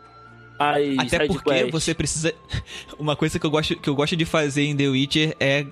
As 0.58 0.98
Até 0.98 1.26
porque 1.26 1.50
quests. 1.50 1.70
você 1.70 1.94
precisa. 1.94 2.34
Uma 2.98 3.16
coisa 3.16 3.38
que 3.38 3.46
eu 3.46 3.50
gosto, 3.50 3.76
que 3.76 3.88
eu 3.88 3.94
gosto 3.94 4.14
de 4.16 4.24
fazer 4.26 4.64
em 4.64 4.76
The 4.76 4.88
Witcher 4.88 5.36
é 5.40 5.64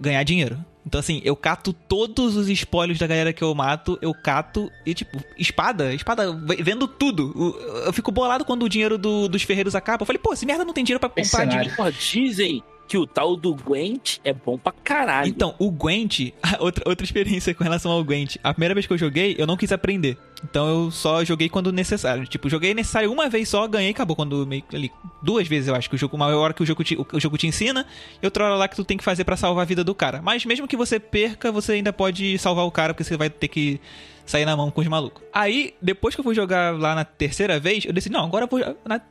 ganhar 0.00 0.22
dinheiro. 0.22 0.64
Então, 0.86 0.98
assim, 0.98 1.20
eu 1.24 1.36
cato 1.36 1.72
todos 1.72 2.36
os 2.36 2.48
spoilers 2.48 2.98
da 2.98 3.06
galera 3.06 3.32
que 3.32 3.42
eu 3.44 3.54
mato, 3.54 3.98
eu 4.00 4.14
cato 4.14 4.70
e, 4.86 4.94
tipo, 4.94 5.22
espada, 5.38 5.92
espada, 5.92 6.32
vendo 6.60 6.88
tudo. 6.88 7.32
O- 7.36 7.70
Eu 7.86 7.92
fico 7.92 8.10
bolado 8.10 8.44
quando 8.44 8.62
o 8.64 8.68
dinheiro 8.68 8.96
do- 8.96 9.28
dos 9.28 9.42
ferreiros 9.42 9.74
acaba. 9.74 10.02
Eu 10.02 10.06
falei, 10.06 10.18
pô, 10.20 10.32
esse 10.32 10.46
merda 10.46 10.64
não 10.64 10.72
tem 10.72 10.82
dinheiro 10.82 10.98
pra 11.00 11.08
comprar 11.08 11.22
Mercenário. 11.22 11.50
dinheiro. 11.52 11.76
Pô, 11.76 11.90
dizem 11.90 12.62
que 12.90 12.98
o 12.98 13.06
tal 13.06 13.36
do 13.36 13.54
Gwent 13.54 14.18
é 14.24 14.32
bom 14.32 14.58
pra 14.58 14.72
caralho. 14.72 15.28
Então, 15.28 15.54
o 15.60 15.70
Gwent, 15.70 16.32
outra, 16.58 16.82
outra 16.88 17.04
experiência 17.04 17.54
com 17.54 17.62
relação 17.62 17.92
ao 17.92 18.02
Gwent. 18.02 18.34
A 18.42 18.52
primeira 18.52 18.74
vez 18.74 18.84
que 18.84 18.92
eu 18.92 18.98
joguei, 18.98 19.36
eu 19.38 19.46
não 19.46 19.56
quis 19.56 19.70
aprender. 19.70 20.18
Então 20.42 20.68
eu 20.68 20.90
só 20.90 21.24
joguei 21.24 21.48
quando 21.48 21.70
necessário. 21.70 22.26
Tipo, 22.26 22.48
joguei 22.48 22.74
necessário 22.74 23.12
uma 23.12 23.28
vez 23.28 23.48
só, 23.48 23.68
ganhei 23.68 23.92
acabou. 23.92 24.16
Quando 24.16 24.44
meio 24.44 24.64
ali. 24.74 24.90
Duas 25.22 25.46
vezes 25.46 25.68
eu 25.68 25.74
acho 25.76 25.88
que 25.88 25.94
o 25.94 25.98
jogo. 25.98 26.16
Uma 26.16 26.34
hora 26.34 26.52
que 26.52 26.64
o 26.64 26.66
jogo 26.66 26.82
te, 26.82 26.96
o, 26.96 27.06
o 27.12 27.20
jogo 27.20 27.38
te 27.38 27.46
ensina, 27.46 27.86
e 28.20 28.26
outra 28.26 28.46
hora 28.46 28.56
lá 28.56 28.66
que 28.66 28.74
tu 28.74 28.84
tem 28.84 28.96
que 28.96 29.04
fazer 29.04 29.22
pra 29.22 29.36
salvar 29.36 29.62
a 29.62 29.66
vida 29.66 29.84
do 29.84 29.94
cara. 29.94 30.20
Mas 30.20 30.44
mesmo 30.44 30.66
que 30.66 30.76
você 30.76 30.98
perca, 30.98 31.52
você 31.52 31.74
ainda 31.74 31.92
pode 31.92 32.38
salvar 32.38 32.64
o 32.64 32.72
cara, 32.72 32.92
porque 32.92 33.04
você 33.04 33.16
vai 33.16 33.30
ter 33.30 33.46
que 33.46 33.80
sair 34.26 34.44
na 34.44 34.56
mão 34.56 34.70
com 34.70 34.80
os 34.80 34.86
malucos. 34.88 35.22
Aí, 35.32 35.74
depois 35.80 36.14
que 36.14 36.20
eu 36.20 36.24
fui 36.24 36.34
jogar 36.34 36.76
lá 36.76 36.94
na 36.94 37.04
terceira 37.04 37.60
vez, 37.60 37.84
eu 37.84 37.92
decidi, 37.92 38.12
não, 38.12 38.24
agora 38.24 38.46
eu 38.46 38.48
vou, 38.48 38.60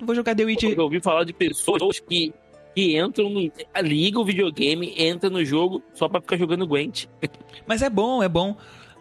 vou 0.06 0.16
jogar 0.16 0.36
The 0.36 0.44
Witcher. 0.44 0.74
Eu 0.78 0.84
ouvi 0.84 1.00
falar 1.00 1.24
de 1.24 1.34
pessoas 1.34 2.00
que, 2.00 2.34
que 2.80 2.98
entram 2.98 3.30
no. 3.30 3.52
ligam 3.82 4.22
o 4.22 4.26
videogame, 4.26 4.94
entram 4.98 5.30
no 5.30 5.44
jogo 5.44 5.84
só 5.94 6.08
pra 6.08 6.22
ficar 6.22 6.38
jogando 6.38 6.66
Gwent. 6.66 7.06
Mas 7.68 7.82
é 7.82 7.90
bom, 7.90 8.24
é 8.24 8.30
bom. 8.30 8.56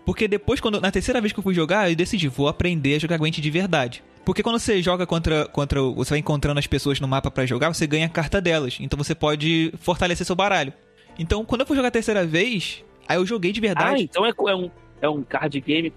Porque 0.05 0.27
depois, 0.27 0.59
quando 0.61 0.81
na 0.81 0.91
terceira 0.91 1.21
vez 1.21 1.33
que 1.33 1.39
eu 1.39 1.43
fui 1.43 1.55
jogar, 1.55 1.91
eu 1.91 1.97
decidi, 1.97 2.29
vou 2.29 2.49
aprender 2.49 2.95
a 2.95 2.99
jogar 2.99 3.19
Gwent 3.19 3.39
de 3.39 3.51
verdade. 3.51 4.03
Porque 4.25 4.43
quando 4.43 4.59
você 4.59 4.83
joga 4.83 5.07
contra, 5.07 5.47
contra. 5.47 5.81
Você 5.83 6.11
vai 6.11 6.19
encontrando 6.19 6.59
as 6.59 6.67
pessoas 6.67 7.01
no 7.01 7.09
mapa 7.09 7.31
pra 7.31 7.47
jogar, 7.47 7.73
você 7.73 7.87
ganha 7.87 8.07
a 8.07 8.11
carta 8.11 8.41
delas. 8.41 8.79
Então 8.81 8.97
você 8.97 9.15
pode 9.15 9.73
fortalecer 9.79 10.27
seu 10.27 10.37
baralho. 10.37 10.73
Então, 11.19 11.45
quando 11.45 11.63
eu 11.63 11.67
fui 11.67 11.77
jogar 11.77 11.89
a 11.89 11.93
terceira 11.93 12.27
vez, 12.27 12.85
aí 13.07 13.17
eu 13.17 13.27
joguei 13.27 13.53
de 13.53 13.61
Ah, 13.61 13.63
verdade. 13.63 14.03
então 14.03 14.25
é, 14.27 14.31
é 14.31 14.55
um, 14.55 14.71
é 15.03 15.09
um 15.09 15.23
card 15.23 15.61
game 15.61 15.93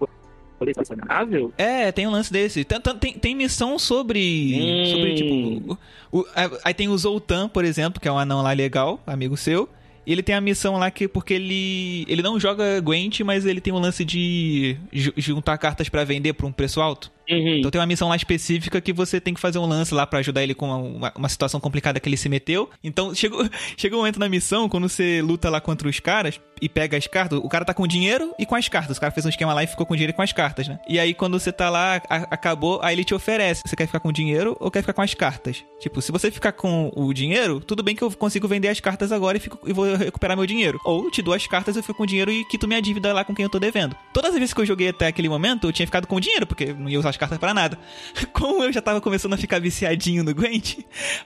colecionável? 0.65 1.53
É, 1.57 1.91
tem 1.91 2.07
um 2.07 2.11
lance 2.11 2.31
desse. 2.31 2.63
Tem, 2.63 2.79
tem, 2.79 3.13
tem 3.13 3.35
missão 3.35 3.77
sobre. 3.79 4.55
Hum. 4.55 4.85
Sobre, 4.91 5.15
tipo. 5.15 5.77
o- 6.11 6.25
aí 6.63 6.73
tem 6.73 6.87
o 6.87 6.97
Zoltan, 6.97 7.49
por 7.49 7.65
exemplo, 7.65 7.99
que 7.99 8.07
é 8.07 8.11
um 8.11 8.17
anão 8.19 8.41
lá 8.41 8.51
legal, 8.53 9.01
amigo 9.05 9.35
seu. 9.37 9.67
E 10.05 10.11
ele 10.11 10.23
tem 10.23 10.33
a 10.33 10.41
missão 10.41 10.77
lá 10.77 10.89
que. 10.89 11.07
Porque 11.07 11.33
ele. 11.35 12.05
Ele 12.07 12.21
não 12.23 12.39
joga 12.39 12.79
Gwent, 12.81 13.19
mas 13.21 13.45
ele 13.45 13.61
tem 13.61 13.71
um 13.71 13.77
lance 13.79 14.03
de 14.03 14.75
ju- 14.91 15.13
juntar 15.15 15.57
cartas 15.59 15.89
pra 15.89 16.03
vender 16.03 16.33
por 16.33 16.45
um 16.47 16.51
preço 16.51 16.81
alto. 16.81 17.11
Uhum. 17.29 17.57
Então 17.59 17.71
tem 17.71 17.79
uma 17.79 17.87
missão 17.87 18.09
lá 18.09 18.15
específica 18.15 18.79
que 18.81 18.91
você 18.93 19.19
tem 19.21 19.33
que 19.33 19.39
fazer 19.39 19.59
um 19.59 19.65
lance 19.65 19.93
lá 19.93 20.05
pra 20.05 20.19
ajudar 20.19 20.43
ele 20.43 20.53
com 20.53 20.67
uma, 20.67 21.11
uma 21.15 21.29
situação 21.29 21.59
complicada 21.59 21.99
que 21.99 22.07
ele 22.09 22.17
se 22.17 22.27
meteu. 22.29 22.69
Então 22.83 23.13
chegou, 23.15 23.47
chega 23.77 23.95
um 23.95 23.99
momento 23.99 24.19
na 24.19 24.27
missão, 24.29 24.67
quando 24.69 24.87
você 24.89 25.21
luta 25.21 25.49
lá 25.49 25.61
contra 25.61 25.87
os 25.87 25.99
caras 25.99 26.39
e 26.61 26.69
pega 26.69 26.95
as 26.97 27.07
cartas, 27.07 27.39
o 27.41 27.49
cara 27.49 27.65
tá 27.65 27.73
com 27.73 27.87
dinheiro 27.87 28.33
e 28.37 28.45
com 28.45 28.55
as 28.55 28.67
cartas. 28.67 28.97
O 28.97 28.99
cara 28.99 29.11
fez 29.11 29.25
um 29.25 29.29
esquema 29.29 29.53
lá 29.53 29.63
e 29.63 29.67
ficou 29.67 29.85
com 29.85 29.95
dinheiro 29.95 30.11
e 30.11 30.15
com 30.15 30.21
as 30.21 30.31
cartas, 30.31 30.67
né? 30.67 30.79
E 30.87 30.99
aí 30.99 31.13
quando 31.13 31.39
você 31.39 31.51
tá 31.51 31.69
lá, 31.69 32.01
a- 32.09 32.27
acabou, 32.31 32.79
aí 32.83 32.95
ele 32.95 33.03
te 33.03 33.13
oferece. 33.13 33.61
Você 33.65 33.75
quer 33.75 33.87
ficar 33.87 33.99
com 33.99 34.11
dinheiro 34.11 34.55
ou 34.59 34.69
quer 34.69 34.81
ficar 34.81 34.93
com 34.93 35.01
as 35.01 35.13
cartas? 35.13 35.63
Tipo, 35.79 36.01
se 36.01 36.11
você 36.11 36.29
ficar 36.29 36.51
com 36.51 36.91
o 36.95 37.13
dinheiro, 37.13 37.59
tudo 37.59 37.81
bem 37.81 37.95
que 37.95 38.03
eu 38.03 38.11
consigo 38.11 38.47
vender 38.47 38.67
as 38.67 38.79
cartas 38.79 39.11
agora 39.11 39.37
e, 39.37 39.39
fico, 39.39 39.57
e 39.67 39.73
vou 39.73 39.95
recuperar 39.95 40.37
meu 40.37 40.45
dinheiro. 40.45 40.79
Ou 40.85 41.09
te 41.09 41.21
dou 41.21 41.33
as 41.33 41.47
cartas, 41.47 41.75
eu 41.75 41.81
fico 41.83 41.97
com 41.97 42.05
dinheiro 42.05 42.31
e 42.31 42.45
quito 42.45 42.67
minha 42.67 42.81
dívida 42.81 43.11
lá 43.13 43.23
com 43.23 43.33
quem 43.33 43.43
eu 43.43 43.49
tô 43.49 43.59
devendo. 43.59 43.95
Todas 44.13 44.31
as 44.31 44.37
vezes 44.39 44.53
que 44.53 44.61
eu 44.61 44.65
joguei 44.65 44.89
até 44.89 45.07
aquele 45.07 45.29
momento, 45.29 45.67
eu 45.67 45.71
tinha 45.73 45.85
ficado 45.87 46.05
com 46.07 46.19
dinheiro, 46.19 46.45
porque 46.45 46.73
não 46.73 46.89
ia 46.89 46.99
usar 46.99 47.09
as 47.09 47.17
cartas 47.21 47.37
pra 47.37 47.53
nada. 47.53 47.77
Como 48.33 48.63
eu 48.63 48.73
já 48.73 48.81
tava 48.81 48.99
começando 48.99 49.33
a 49.33 49.37
ficar 49.37 49.61
viciadinho 49.61 50.23
no 50.23 50.33
Gwent, 50.33 50.79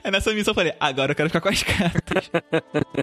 aí 0.04 0.10
nessa 0.10 0.32
missão 0.32 0.52
eu 0.52 0.54
falei, 0.54 0.74
agora 0.78 1.12
eu 1.12 1.16
quero 1.16 1.30
ficar 1.30 1.40
com 1.40 1.48
as 1.48 1.62
cartas. 1.64 2.30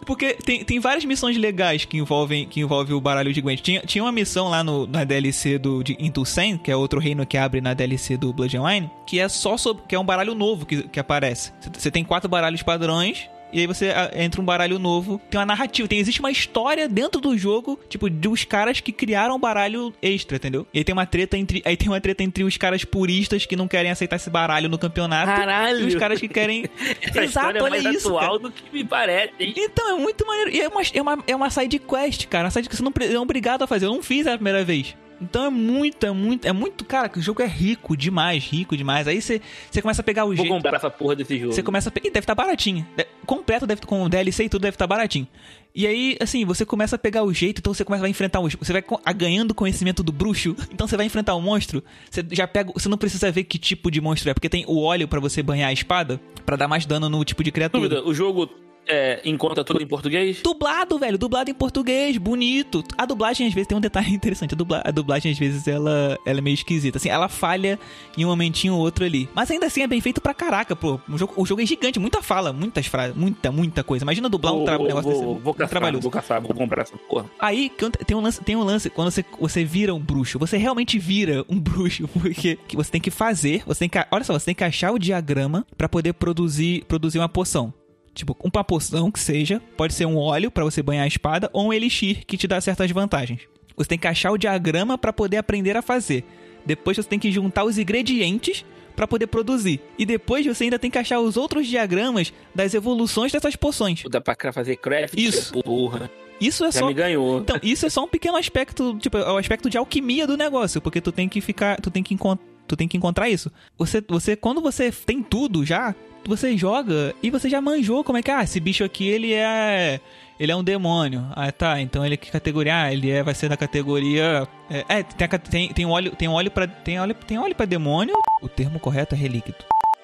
Porque 0.05 0.33
tem, 0.33 0.63
tem 0.63 0.79
várias 0.79 1.03
missões 1.03 1.35
legais 1.37 1.85
que 1.85 1.97
envolvem, 1.97 2.47
que 2.47 2.59
envolvem 2.59 2.95
o 2.95 3.01
baralho 3.01 3.33
de 3.33 3.41
Gwent. 3.41 3.61
Tinha, 3.61 3.81
tinha 3.81 4.03
uma 4.03 4.11
missão 4.11 4.49
lá 4.49 4.63
no, 4.63 4.85
na 4.85 5.03
DLC 5.03 5.57
do, 5.57 5.83
de 5.83 5.97
Into 5.99 6.23
Sen, 6.23 6.57
que 6.57 6.69
é 6.69 6.75
outro 6.75 6.99
reino 6.99 7.25
que 7.25 7.37
abre 7.37 7.61
na 7.61 7.73
DLC 7.73 8.15
do 8.15 8.31
Blood 8.31 8.55
and 8.55 8.63
Wine, 8.63 8.91
que 9.07 9.19
é 9.19 9.27
só 9.27 9.57
sobre, 9.57 9.83
que 9.87 9.95
é 9.95 9.99
um 9.99 10.05
baralho 10.05 10.35
novo 10.35 10.65
que, 10.65 10.83
que 10.83 10.99
aparece. 10.99 11.51
Você 11.73 11.89
tem 11.89 12.03
quatro 12.03 12.29
baralhos 12.29 12.61
padrões, 12.61 13.27
e 13.53 13.59
aí 13.59 13.67
você 13.67 13.93
entra 14.15 14.41
um 14.41 14.45
baralho 14.45 14.79
novo. 14.79 15.21
Tem 15.29 15.39
uma 15.39 15.45
narrativa, 15.45 15.87
tem, 15.87 15.99
existe 15.99 16.19
uma 16.19 16.31
história 16.31 16.89
dentro 16.89 17.21
do 17.21 17.37
jogo, 17.37 17.79
tipo, 17.87 18.09
dos 18.09 18.43
caras 18.43 18.79
que 18.79 18.91
criaram 18.91 19.35
um 19.35 19.39
baralho 19.39 19.93
extra, 20.01 20.37
entendeu? 20.37 20.65
E 20.73 20.79
aí 20.79 20.83
tem 20.83 20.93
uma 20.93 21.05
treta 21.05 21.37
entre. 21.37 21.61
Aí 21.65 21.77
tem 21.77 21.87
uma 21.87 22.01
treta 22.01 22.23
entre 22.23 22.43
os 22.43 22.57
caras 22.57 22.83
puristas 22.83 23.45
que 23.45 23.55
não 23.55 23.67
querem 23.67 23.91
aceitar 23.91 24.15
esse 24.15 24.29
baralho 24.29 24.67
no 24.67 24.77
campeonato. 24.77 25.27
Caralho! 25.27 25.81
E 25.81 25.87
os 25.87 25.95
caras 25.95 26.19
que 26.19 26.27
querem. 26.27 26.65
Essa 27.01 27.23
história 27.23 27.59
é 27.59 27.61
mais 27.61 27.85
atual 27.85 28.39
do 28.39 28.51
que 28.51 28.63
me 28.73 28.83
parece, 28.83 29.33
hein? 29.39 29.53
Então, 29.55 29.97
é 29.97 29.99
muito 29.99 30.25
maneiro. 30.25 30.51
E 30.51 30.59
é 30.59 30.67
uma, 30.67 30.81
é 30.93 31.01
uma, 31.01 31.23
é 31.27 31.35
uma 31.35 31.49
side 31.49 31.79
quest, 31.79 32.27
cara. 32.27 32.45
Uma 32.45 32.51
side 32.51 32.67
que 32.67 32.75
você 32.75 32.83
não 32.83 32.93
é 32.99 33.19
obrigado 33.19 33.63
a 33.63 33.67
fazer. 33.67 33.85
Eu 33.85 33.91
não 33.91 34.01
fiz 34.01 34.25
a 34.25 34.35
primeira 34.35 34.63
vez. 34.63 34.95
Então 35.21 35.45
é 35.45 35.49
muito, 35.49 36.05
é 36.05 36.11
muito, 36.11 36.45
é 36.47 36.51
muito, 36.53 36.83
cara, 36.85 37.07
que 37.09 37.19
o 37.19 37.21
jogo 37.21 37.41
é 37.41 37.47
rico 37.47 37.95
demais, 37.97 38.43
rico 38.45 38.75
demais. 38.75 39.07
Aí 39.07 39.21
você, 39.21 39.41
você 39.71 39.81
começa 39.81 40.01
a 40.01 40.03
pegar 40.03 40.23
o 40.25 40.27
Vou 40.27 40.35
jeito. 40.37 40.49
comprar 40.49 40.75
essa 40.75 40.89
porra 40.89 41.15
desse 41.15 41.37
jogo. 41.39 41.53
Você 41.53 41.63
começa 41.63 41.89
a 41.89 41.91
pegar. 41.91 42.07
Ih, 42.07 42.11
deve 42.11 42.23
estar 42.23 42.35
baratinho. 42.35 42.85
De- 42.97 43.07
Completo, 43.25 43.65
deve 43.65 43.81
com 43.81 44.09
DLC 44.09 44.43
e 44.45 44.49
tudo 44.49 44.63
deve 44.63 44.75
estar 44.75 44.85
baratinho. 44.87 45.27
E 45.75 45.87
aí, 45.87 46.17
assim, 46.19 46.45
você 46.45 46.65
começa 46.65 46.95
a 46.97 46.99
pegar 46.99 47.23
o 47.23 47.33
jeito, 47.33 47.59
então 47.59 47.73
você 47.73 47.83
começa 47.85 48.05
a 48.05 48.09
enfrentar 48.09 48.39
os. 48.41 48.53
Você 48.55 48.73
vai 48.73 48.83
ganhando 49.15 49.55
conhecimento 49.55 50.03
do 50.03 50.11
bruxo, 50.11 50.55
então 50.71 50.87
você 50.87 50.97
vai 50.97 51.05
enfrentar 51.05 51.33
o 51.35 51.41
monstro. 51.41 51.83
Você 52.11 52.23
já 52.31 52.47
pega. 52.47 52.71
Você 52.73 52.89
não 52.89 52.97
precisa 52.97 53.31
ver 53.31 53.43
que 53.45 53.57
tipo 53.57 53.89
de 53.89 53.99
monstro 54.01 54.29
é, 54.29 54.33
porque 54.33 54.49
tem 54.49 54.65
o 54.67 54.81
óleo 54.81 55.07
pra 55.07 55.19
você 55.19 55.41
banhar 55.41 55.69
a 55.69 55.73
espada 55.73 56.19
pra 56.45 56.55
dar 56.57 56.67
mais 56.67 56.85
dano 56.85 57.09
no 57.09 57.23
tipo 57.23 57.43
de 57.43 57.51
criatura. 57.51 57.87
Dúvida, 57.89 58.07
o 58.07 58.13
jogo 58.13 58.49
É, 58.87 59.21
encontra 59.23 59.63
tudo 59.63 59.81
em 59.81 59.87
português? 59.87 60.41
Dublado, 60.43 60.97
velho, 60.99 61.17
dublado 61.17 61.49
em 61.49 61.53
português, 61.53 62.17
bonito. 62.17 62.83
A 62.97 63.05
dublagem, 63.05 63.47
às 63.47 63.53
vezes, 63.53 63.67
tem 63.67 63.77
um 63.77 63.81
detalhe 63.81 64.09
interessante. 64.13 64.53
A, 64.53 64.57
dubla- 64.57 64.81
a 64.85 64.91
dublagem, 64.91 65.31
às 65.31 65.37
vezes, 65.37 65.67
ela, 65.67 66.17
ela 66.25 66.39
é 66.39 66.41
meio 66.41 66.53
esquisita. 66.53 66.97
Assim, 66.97 67.09
ela 67.09 67.29
falha 67.29 67.79
em 68.17 68.25
um 68.25 68.29
momentinho 68.29 68.73
ou 68.73 68.79
outro 68.79 69.05
ali. 69.05 69.29
Mas 69.33 69.49
ainda 69.51 69.67
assim 69.67 69.81
é 69.83 69.87
bem 69.87 70.01
feito 70.01 70.19
pra 70.19 70.33
caraca, 70.33 70.75
pô. 70.75 70.99
O 71.09 71.17
jogo, 71.17 71.33
o 71.37 71.45
jogo 71.45 71.61
é 71.61 71.65
gigante, 71.65 71.99
muita 71.99 72.21
fala, 72.21 72.51
muitas 72.51 72.85
frases, 72.85 73.15
muita, 73.15 73.51
muita 73.51 73.83
coisa. 73.83 74.03
Imagina 74.03 74.27
dublar 74.29 74.53
um, 74.53 74.65
tra- 74.65 74.77
vou, 74.77 74.87
negócio 74.87 75.11
vou, 75.11 75.33
desse. 75.33 75.43
vou 75.43 75.53
caçar, 75.53 75.69
trabalhoso. 75.69 76.01
vou 76.01 76.11
caçar, 76.11 76.41
vou 76.41 76.53
comprar 76.53 76.81
essa 76.81 76.97
porra. 76.97 77.25
Aí 77.39 77.71
tem 78.05 78.17
um 78.17 78.21
lance, 78.21 78.43
tem 78.43 78.55
um 78.55 78.63
lance 78.63 78.89
quando 78.89 79.11
você, 79.11 79.23
você 79.39 79.63
vira 79.63 79.93
um 79.95 79.99
bruxo, 79.99 80.37
você 80.37 80.57
realmente 80.57 80.99
vira 80.99 81.45
um 81.49 81.57
bruxo, 81.59 82.07
porque 82.09 82.57
que 82.67 82.75
você 82.75 82.91
tem 82.91 83.01
que 83.01 83.09
fazer, 83.11 83.63
você 83.65 83.79
tem 83.79 83.89
que, 83.89 83.97
olha 84.11 84.23
só, 84.23 84.33
você 84.33 84.45
tem 84.45 84.55
que 84.55 84.63
achar 84.63 84.91
o 84.91 84.99
diagrama 84.99 85.65
pra 85.77 85.87
poder 85.87 86.13
produzir, 86.13 86.83
produzir 86.85 87.19
uma 87.19 87.29
poção. 87.29 87.73
Tipo, 88.13 88.37
uma 88.43 88.63
poção 88.63 89.09
que 89.11 89.19
seja, 89.19 89.61
pode 89.75 89.93
ser 89.93 90.05
um 90.05 90.17
óleo 90.17 90.51
pra 90.51 90.63
você 90.63 90.83
banhar 90.83 91.03
a 91.03 91.07
espada 91.07 91.49
ou 91.51 91.67
um 91.67 91.73
elixir 91.73 92.25
que 92.25 92.37
te 92.37 92.47
dá 92.47 92.61
certas 92.61 92.91
vantagens. 92.91 93.41
Você 93.75 93.89
tem 93.89 93.97
que 93.97 94.07
achar 94.07 94.31
o 94.31 94.37
diagrama 94.37 94.97
pra 94.97 95.11
poder 95.11 95.37
aprender 95.37 95.75
a 95.75 95.81
fazer. 95.81 96.23
Depois 96.65 96.95
você 96.95 97.09
tem 97.09 97.19
que 97.19 97.31
juntar 97.31 97.63
os 97.63 97.77
ingredientes 97.77 98.63
pra 98.95 99.07
poder 99.07 99.27
produzir. 99.27 99.79
E 99.97 100.05
depois 100.05 100.45
você 100.45 100.65
ainda 100.65 100.77
tem 100.77 100.91
que 100.91 100.97
achar 100.97 101.19
os 101.19 101.37
outros 101.37 101.67
diagramas 101.67 102.31
das 102.53 102.73
evoluções 102.73 103.31
dessas 103.31 103.55
poções. 103.55 104.03
Dá 104.09 104.21
pra 104.21 104.53
fazer 104.53 104.75
craft? 104.77 105.15
Isso. 105.17 105.51
Porra, 105.63 106.09
Isso 106.39 106.63
é 106.65 106.71
já 106.71 106.79
só 106.79 106.87
me 106.87 106.93
ganhou. 106.93 107.39
então, 107.39 107.57
isso 107.63 107.85
é 107.85 107.89
só 107.89 108.03
um 108.03 108.07
pequeno 108.07 108.37
aspecto, 108.37 108.97
tipo, 108.99 109.17
é 109.17 109.31
o 109.31 109.37
aspecto 109.37 109.69
de 109.69 109.77
alquimia 109.77 110.25
do 110.27 110.35
negócio, 110.37 110.81
porque 110.81 110.99
tu 111.01 111.11
tem 111.11 111.29
que 111.29 111.39
ficar, 111.41 111.79
tu 111.79 111.89
tem 111.91 112.03
que 112.03 112.13
encon- 112.13 112.37
tu 112.67 112.75
tem 112.75 112.87
que 112.87 112.97
encontrar 112.97 113.29
isso. 113.29 113.51
Você, 113.77 114.03
você 114.07 114.35
quando 114.35 114.61
você 114.61 114.91
tem 114.91 115.21
tudo 115.21 115.65
já, 115.65 115.93
você 116.25 116.55
joga 116.57 117.13
e 117.21 117.29
você 117.29 117.49
já 117.49 117.59
manjou 117.61 118.03
como 118.03 118.17
é 118.17 118.21
que 118.23 118.31
ah, 118.31 118.43
esse 118.43 118.59
bicho 118.59 118.83
aqui 118.83 119.07
ele 119.07 119.33
é 119.33 119.99
ele 120.39 120.51
é 120.51 120.55
um 120.55 120.63
demônio. 120.63 121.25
Ah, 121.35 121.51
tá, 121.51 121.79
então 121.81 122.05
ele 122.05 122.13
é 122.15 122.17
que 122.17 122.31
categoria? 122.31 122.83
Ah, 122.83 122.93
ele 122.93 123.09
é 123.11 123.21
vai 123.21 123.35
ser 123.35 123.49
da 123.49 123.57
categoria 123.57 124.47
é, 124.69 124.85
é, 124.89 125.03
tem, 125.03 125.27
tem 125.39 125.69
tem 125.73 125.85
óleo, 125.85 126.11
tem 126.15 126.27
óleo 126.27 126.49
para 126.49 126.65
tem 126.67 126.99
óleo, 126.99 127.13
tem 127.27 127.37
óleo 127.37 127.55
para 127.55 127.65
demônio. 127.65 128.15
O 128.41 128.47
termo 128.49 128.79
correto 128.79 129.15
é 129.15 129.17
relíquido 129.17 129.57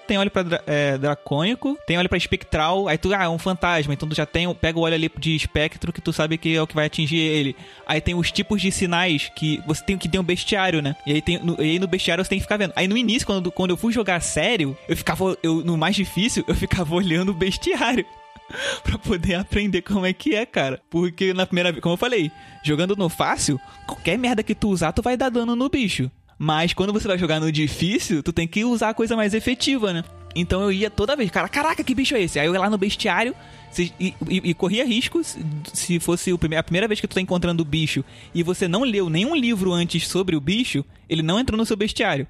tem 0.10 0.18
óleo 0.18 0.32
pra 0.32 0.42
dra- 0.44 0.64
é, 0.66 0.98
dracônico, 0.98 1.78
tem 1.86 1.98
óleo 1.98 2.10
pra 2.10 2.18
espectral, 2.18 2.88
aí 2.88 2.98
tu, 2.98 3.14
ah, 3.14 3.24
é 3.26 3.30
um 3.30 3.38
fantasma, 3.38 3.94
então 3.94 4.10
tu 4.10 4.16
já 4.16 4.26
tem, 4.26 4.52
pega 4.56 4.80
o 4.80 4.82
óleo 4.82 4.96
ali 4.96 5.12
de 5.20 5.36
espectro 5.36 5.94
que 5.94 6.02
tu 6.02 6.12
sabe 6.12 6.36
que 6.38 6.56
é 6.56 6.62
o 6.62 6.66
que 6.68 6.74
vai 6.76 6.88
atingir 6.88 7.18
ele. 7.20 7.56
Aí 7.86 8.02
tem 8.02 8.16
os 8.16 8.32
tipos 8.32 8.60
de 8.62 8.72
sinais 8.72 9.32
que 9.36 9.62
você 9.68 9.84
tem 9.84 9.98
que 9.98 10.10
ter 10.10 10.18
um 10.18 10.24
bestiário, 10.24 10.82
né? 10.82 10.96
E 11.06 11.14
aí, 11.14 11.22
tem, 11.22 11.38
no, 11.38 11.56
e 11.60 11.72
aí 11.72 11.80
no 11.80 11.88
bestiário 11.88 12.24
você 12.24 12.30
tem 12.32 12.40
que 12.40 12.44
ficar 12.44 12.58
vendo. 12.58 12.74
Aí 12.76 12.88
no 12.88 12.98
início, 12.98 13.26
quando, 13.26 13.52
quando 13.52 13.70
eu 13.70 13.78
fui 13.78 13.94
jogar 13.94 14.20
sério, 14.20 14.76
eu 14.88 14.98
ficava, 14.98 15.38
eu, 15.44 15.64
no 15.64 15.78
mais 15.78 15.96
difícil, 15.96 16.44
eu 16.48 16.56
ficava 16.56 16.94
olhando 16.96 17.30
o 17.30 17.36
bestiário. 17.36 18.06
pra 18.84 18.98
poder 18.98 19.36
aprender 19.36 19.84
como 19.84 20.06
é 20.08 20.14
que 20.14 20.34
é, 20.34 20.46
cara. 20.46 20.82
Porque 20.90 21.34
na 21.34 21.46
primeira 21.46 21.72
vez, 21.72 21.82
como 21.84 21.94
eu 21.94 21.98
falei, 21.98 22.32
jogando 22.64 22.96
no 22.96 23.08
fácil, 23.08 23.60
qualquer 23.86 24.18
merda 24.18 24.42
que 24.42 24.56
tu 24.56 24.70
usar, 24.70 24.92
tu 24.92 25.04
vai 25.04 25.16
dar 25.16 25.30
dano 25.30 25.56
no 25.56 25.70
bicho. 25.70 26.10
Mas 26.42 26.74
quando 26.74 26.94
você 26.94 27.06
vai 27.08 27.18
jogar 27.18 27.40
no 27.42 27.52
difícil, 27.52 28.24
tu 28.24 28.32
tem 28.32 28.48
que 28.48 28.64
usar 28.64 28.90
a 28.90 28.94
coisa 28.94 29.14
mais 29.16 29.34
efetiva, 29.34 29.92
né? 29.92 30.04
Então 30.34 30.62
eu 30.62 30.72
ia 30.72 30.90
toda 30.90 31.16
vez, 31.16 31.30
cara, 31.30 31.50
caraca, 31.50 31.84
que 31.84 31.94
bicho 31.94 32.16
é 32.16 32.22
esse? 32.22 32.40
Aí 32.40 32.48
eu 32.48 32.54
ia 32.54 32.60
lá 32.60 32.70
no 32.70 32.78
bestiário 32.78 33.36
se- 33.72 33.92
e, 34.00 34.14
e- 34.30 34.42
e 34.52 34.54
corria 34.54 34.86
riscos 34.86 35.36
se 35.74 36.00
fosse 36.00 36.32
o 36.32 36.38
prime- 36.38 36.56
a 36.56 36.64
primeira 36.64 36.88
vez 36.88 37.02
que 37.02 37.08
tu 37.08 37.16
tá 37.16 37.20
encontrando 37.22 37.62
o 37.62 37.66
bicho 37.66 38.06
e 38.34 38.42
você 38.42 38.68
não 38.68 38.84
leu 38.84 39.10
nenhum 39.10 39.36
livro 39.36 39.74
antes 39.74 40.08
sobre 40.08 40.36
o 40.36 40.40
bicho, 40.42 40.86
ele 41.10 41.22
não 41.22 41.40
entrou 41.40 41.58
no 41.58 41.66
seu 41.66 41.76
bestiário. 41.76 42.26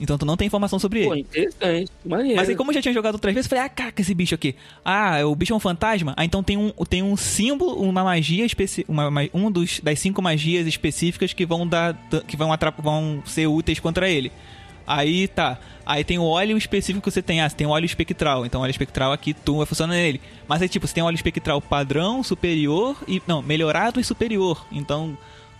Então 0.00 0.16
tu 0.16 0.24
não 0.24 0.36
tem 0.36 0.46
informação 0.46 0.78
sobre 0.78 1.00
ele. 1.00 1.08
Pô, 1.08 1.14
interessante. 1.16 1.90
Maneiro. 2.04 2.36
Mas 2.36 2.48
aí, 2.48 2.56
como 2.56 2.70
eu 2.70 2.74
já 2.74 2.82
tinha 2.82 2.94
jogado 2.94 3.14
outras 3.14 3.34
vezes, 3.34 3.46
eu 3.46 3.50
falei, 3.50 3.64
ah, 3.64 3.68
caraca, 3.68 4.00
esse 4.00 4.14
bicho 4.14 4.34
aqui. 4.34 4.54
Ah, 4.84 5.24
o 5.24 5.34
bicho 5.34 5.52
é 5.52 5.56
um 5.56 5.60
fantasma? 5.60 6.14
Ah, 6.16 6.24
então 6.24 6.42
tem 6.42 6.56
um, 6.56 6.70
tem 6.88 7.02
um 7.02 7.16
símbolo, 7.16 7.80
uma 7.82 8.04
magia 8.04 8.44
específica. 8.44 8.92
Um 9.34 9.50
dos, 9.50 9.80
das 9.80 9.98
cinco 9.98 10.22
magias 10.22 10.66
específicas 10.66 11.32
que 11.32 11.44
vão 11.44 11.66
dar. 11.66 11.96
que 12.26 12.36
vão, 12.36 12.50
vão 12.78 13.22
ser 13.26 13.46
úteis 13.46 13.80
contra 13.80 14.08
ele. 14.08 14.30
Aí 14.86 15.28
tá. 15.28 15.58
Aí 15.84 16.02
tem 16.02 16.18
o 16.18 16.24
óleo 16.24 16.56
específico 16.56 17.02
que 17.02 17.10
você 17.10 17.20
tem. 17.20 17.40
Ah, 17.40 17.48
você 17.48 17.56
tem 17.56 17.66
o 17.66 17.70
óleo 17.70 17.84
espectral. 17.84 18.46
Então 18.46 18.60
o 18.60 18.64
óleo 18.64 18.70
espectral 18.70 19.12
aqui 19.12 19.34
tu 19.34 19.58
vai 19.58 19.66
funcionar 19.66 19.94
nele. 19.94 20.20
Mas 20.46 20.62
aí, 20.62 20.68
tipo, 20.68 20.86
você 20.86 20.94
tem 20.94 21.02
óleo 21.02 21.16
espectral 21.16 21.60
padrão, 21.60 22.22
superior 22.22 22.96
e. 23.06 23.20
Não, 23.26 23.42
melhorado 23.42 24.00
e 24.00 24.04
superior. 24.04 24.64
Então. 24.72 25.16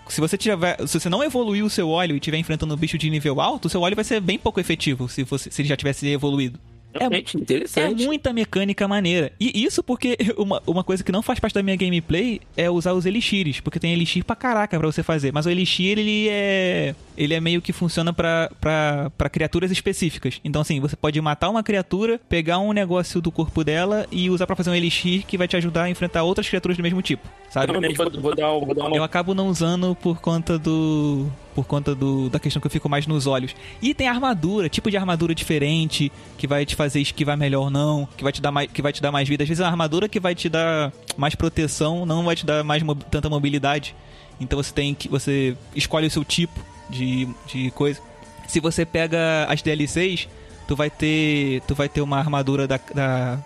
Se 0.08 0.20
você 0.20 0.38
tiver, 0.38 0.76
se 0.86 0.98
você 0.98 1.08
não 1.08 1.22
evoluir 1.22 1.64
o 1.64 1.70
seu 1.70 1.88
óleo 1.88 2.14
e 2.14 2.18
estiver 2.18 2.38
enfrentando 2.38 2.74
um 2.74 2.76
bicho 2.76 2.96
de 2.96 3.10
nível 3.10 3.40
alto, 3.40 3.66
o 3.66 3.68
seu 3.68 3.80
óleo 3.80 3.94
vai 3.94 4.04
ser 4.04 4.20
bem 4.20 4.38
pouco 4.38 4.58
efetivo 4.60 5.08
se, 5.08 5.22
você, 5.22 5.50
se 5.50 5.62
ele 5.62 5.68
já 5.68 5.76
tivesse 5.76 6.06
evoluído. 6.08 6.58
Realmente 6.94 7.36
É 7.36 7.40
interessante. 7.40 8.04
muita 8.04 8.32
mecânica 8.32 8.88
maneira. 8.88 9.32
E 9.38 9.64
isso 9.64 9.82
porque 9.82 10.16
uma, 10.36 10.62
uma 10.66 10.84
coisa 10.84 11.04
que 11.04 11.12
não 11.12 11.22
faz 11.22 11.38
parte 11.38 11.54
da 11.54 11.62
minha 11.62 11.76
gameplay 11.76 12.40
é 12.56 12.70
usar 12.70 12.92
os 12.92 13.06
elixires. 13.06 13.60
Porque 13.60 13.78
tem 13.78 13.92
elixir 13.92 14.24
pra 14.24 14.34
caraca 14.34 14.78
pra 14.78 14.86
você 14.86 15.02
fazer. 15.02 15.32
Mas 15.32 15.46
o 15.46 15.50
elixir, 15.50 15.98
ele 15.98 16.28
é. 16.28 16.94
Ele 17.16 17.34
é 17.34 17.40
meio 17.40 17.60
que 17.60 17.72
funciona 17.72 18.12
pra, 18.12 18.50
pra, 18.60 19.10
pra 19.18 19.28
criaturas 19.28 19.70
específicas. 19.70 20.40
Então, 20.44 20.62
assim, 20.62 20.78
você 20.80 20.94
pode 20.94 21.20
matar 21.20 21.50
uma 21.50 21.62
criatura, 21.62 22.20
pegar 22.28 22.58
um 22.58 22.72
negócio 22.72 23.20
do 23.20 23.32
corpo 23.32 23.64
dela 23.64 24.06
e 24.10 24.30
usar 24.30 24.46
pra 24.46 24.54
fazer 24.54 24.70
um 24.70 24.74
elixir 24.74 25.26
que 25.26 25.36
vai 25.36 25.48
te 25.48 25.56
ajudar 25.56 25.84
a 25.84 25.90
enfrentar 25.90 26.22
outras 26.22 26.48
criaturas 26.48 26.76
do 26.76 26.82
mesmo 26.82 27.02
tipo. 27.02 27.26
Sabe? 27.50 27.72
Realmente 27.72 27.96
vou, 27.96 28.10
vou 28.10 28.34
dar, 28.36 28.50
vou 28.52 28.74
dar 28.74 28.84
uma 28.84 28.96
Eu 28.96 29.02
acabo 29.02 29.34
não 29.34 29.48
usando 29.48 29.96
por 29.96 30.20
conta 30.20 30.58
do. 30.58 31.26
Por 31.58 31.66
conta 31.66 31.92
do, 31.92 32.30
da 32.30 32.38
questão 32.38 32.60
que 32.60 32.68
eu 32.68 32.70
fico 32.70 32.88
mais 32.88 33.04
nos 33.04 33.26
olhos. 33.26 33.52
E 33.82 33.92
tem 33.92 34.06
armadura, 34.06 34.68
tipo 34.68 34.88
de 34.92 34.96
armadura 34.96 35.34
diferente, 35.34 36.12
que 36.36 36.46
vai 36.46 36.64
te 36.64 36.76
fazer 36.76 37.00
esquivar 37.00 37.36
melhor 37.36 37.62
ou 37.62 37.68
não, 37.70 38.08
que 38.16 38.22
vai 38.22 38.32
te 38.32 38.40
dar 38.40 38.52
mais, 38.52 38.70
que 38.70 38.80
vai 38.80 38.92
te 38.92 39.02
dar 39.02 39.10
mais 39.10 39.28
vida. 39.28 39.42
Às 39.42 39.48
vezes 39.48 39.60
é 39.60 39.64
uma 39.64 39.70
armadura 39.72 40.08
que 40.08 40.20
vai 40.20 40.36
te 40.36 40.48
dar 40.48 40.92
mais 41.16 41.34
proteção, 41.34 42.06
não 42.06 42.22
vai 42.24 42.36
te 42.36 42.46
dar 42.46 42.62
mais 42.62 42.80
mo- 42.84 42.94
tanta 42.94 43.28
mobilidade. 43.28 43.92
Então 44.40 44.56
você 44.62 44.72
tem 44.72 44.94
que. 44.94 45.08
Você 45.08 45.56
escolhe 45.74 46.06
o 46.06 46.10
seu 46.12 46.24
tipo 46.24 46.60
de, 46.88 47.26
de 47.52 47.72
coisa. 47.72 48.00
Se 48.46 48.60
você 48.60 48.86
pega 48.86 49.44
as 49.48 49.60
DLCs, 49.60 50.28
tu 50.68 50.76
vai 50.76 50.88
ter. 50.88 51.60
Tu 51.66 51.74
vai 51.74 51.88
ter 51.88 52.02
uma 52.02 52.18
armadura 52.20 52.68
da- 52.68 52.78
da, 52.94 53.36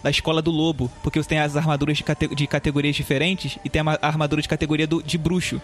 da 0.00 0.10
escola 0.10 0.40
do 0.40 0.52
lobo, 0.52 0.88
porque 1.02 1.20
você 1.20 1.28
tem 1.28 1.40
as 1.40 1.56
armaduras 1.56 1.96
de, 1.96 2.04
cate- 2.04 2.32
de 2.36 2.46
categorias 2.46 2.94
diferentes 2.94 3.58
e 3.64 3.68
tem 3.68 3.82
a 3.82 3.98
a 4.00 4.06
armadura 4.06 4.40
de 4.40 4.48
categoria 4.48 4.86
do, 4.86 5.02
de 5.02 5.18
bruxo. 5.18 5.60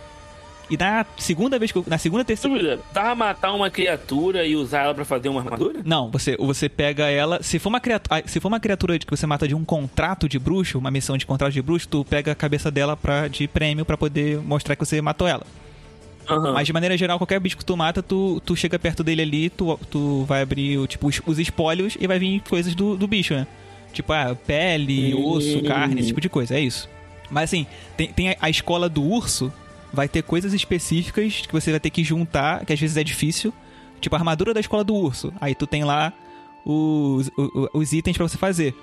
E 0.70 0.76
na 0.76 1.04
segunda 1.16 1.58
vez 1.58 1.72
que 1.72 1.78
eu, 1.78 1.84
na 1.86 1.98
segunda 1.98 2.24
terceira. 2.24 2.78
Dá 2.92 3.14
matar 3.14 3.52
uma 3.52 3.70
criatura 3.70 4.46
e 4.46 4.54
usar 4.54 4.82
ela 4.82 4.94
pra 4.94 5.04
fazer 5.04 5.28
uma 5.28 5.40
armadura? 5.40 5.80
não, 5.84 6.10
você, 6.10 6.36
você 6.36 6.68
pega 6.68 7.08
ela. 7.08 7.42
Se 7.42 7.58
for, 7.58 7.70
uma 7.70 7.80
criatura, 7.80 8.22
se 8.26 8.38
for 8.40 8.48
uma 8.48 8.60
criatura 8.60 8.98
que 8.98 9.10
você 9.10 9.26
mata 9.26 9.48
de 9.48 9.54
um 9.54 9.64
contrato 9.64 10.28
de 10.28 10.38
bruxo, 10.38 10.78
uma 10.78 10.90
missão 10.90 11.16
de 11.16 11.24
contrato 11.24 11.52
de 11.52 11.62
bruxo, 11.62 11.88
tu 11.88 12.04
pega 12.04 12.32
a 12.32 12.34
cabeça 12.34 12.70
dela 12.70 12.96
pra, 12.96 13.28
de 13.28 13.48
prêmio 13.48 13.84
pra 13.84 13.96
poder 13.96 14.38
mostrar 14.38 14.76
que 14.76 14.84
você 14.84 15.00
matou 15.00 15.26
ela. 15.26 15.44
Aham. 16.28 16.52
Mas 16.52 16.66
de 16.66 16.72
maneira 16.72 16.96
geral, 16.96 17.18
qualquer 17.18 17.40
bicho 17.40 17.56
que 17.56 17.64
tu 17.64 17.76
mata, 17.76 18.02
tu, 18.02 18.40
tu 18.44 18.54
chega 18.54 18.78
perto 18.78 19.02
dele 19.02 19.22
ali, 19.22 19.50
tu, 19.50 19.78
tu 19.90 20.24
vai 20.24 20.42
abrir 20.42 20.86
tipo, 20.86 21.06
os, 21.08 21.20
os 21.26 21.38
espólios 21.38 21.96
e 21.98 22.06
vai 22.06 22.18
vir 22.18 22.42
coisas 22.42 22.74
do, 22.74 22.96
do 22.96 23.06
bicho, 23.06 23.34
né? 23.34 23.46
Tipo, 23.92 24.12
ah, 24.12 24.36
pele, 24.46 25.14
osso, 25.14 25.62
carne, 25.62 26.00
esse 26.00 26.08
tipo 26.08 26.20
de 26.20 26.28
coisa, 26.28 26.54
é 26.54 26.60
isso. 26.60 26.88
Mas 27.30 27.44
assim, 27.44 27.66
tem, 27.96 28.12
tem 28.12 28.36
a 28.40 28.50
escola 28.50 28.88
do 28.88 29.02
urso, 29.02 29.52
vai 29.92 30.08
ter 30.08 30.22
coisas 30.22 30.52
específicas 30.52 31.42
que 31.46 31.52
você 31.52 31.70
vai 31.70 31.80
ter 31.80 31.90
que 31.90 32.04
juntar, 32.04 32.64
que 32.64 32.72
às 32.72 32.80
vezes 32.80 32.96
é 32.96 33.04
difícil. 33.04 33.52
Tipo, 34.00 34.14
a 34.14 34.18
armadura 34.18 34.54
da 34.54 34.60
escola 34.60 34.84
do 34.84 34.94
urso. 34.94 35.32
Aí 35.40 35.54
tu 35.54 35.66
tem 35.66 35.82
lá 35.84 36.12
os, 36.64 37.28
o- 37.36 37.68
o- 37.72 37.78
os 37.78 37.92
itens 37.92 38.16
pra 38.16 38.28
você 38.28 38.36
fazer. 38.38 38.74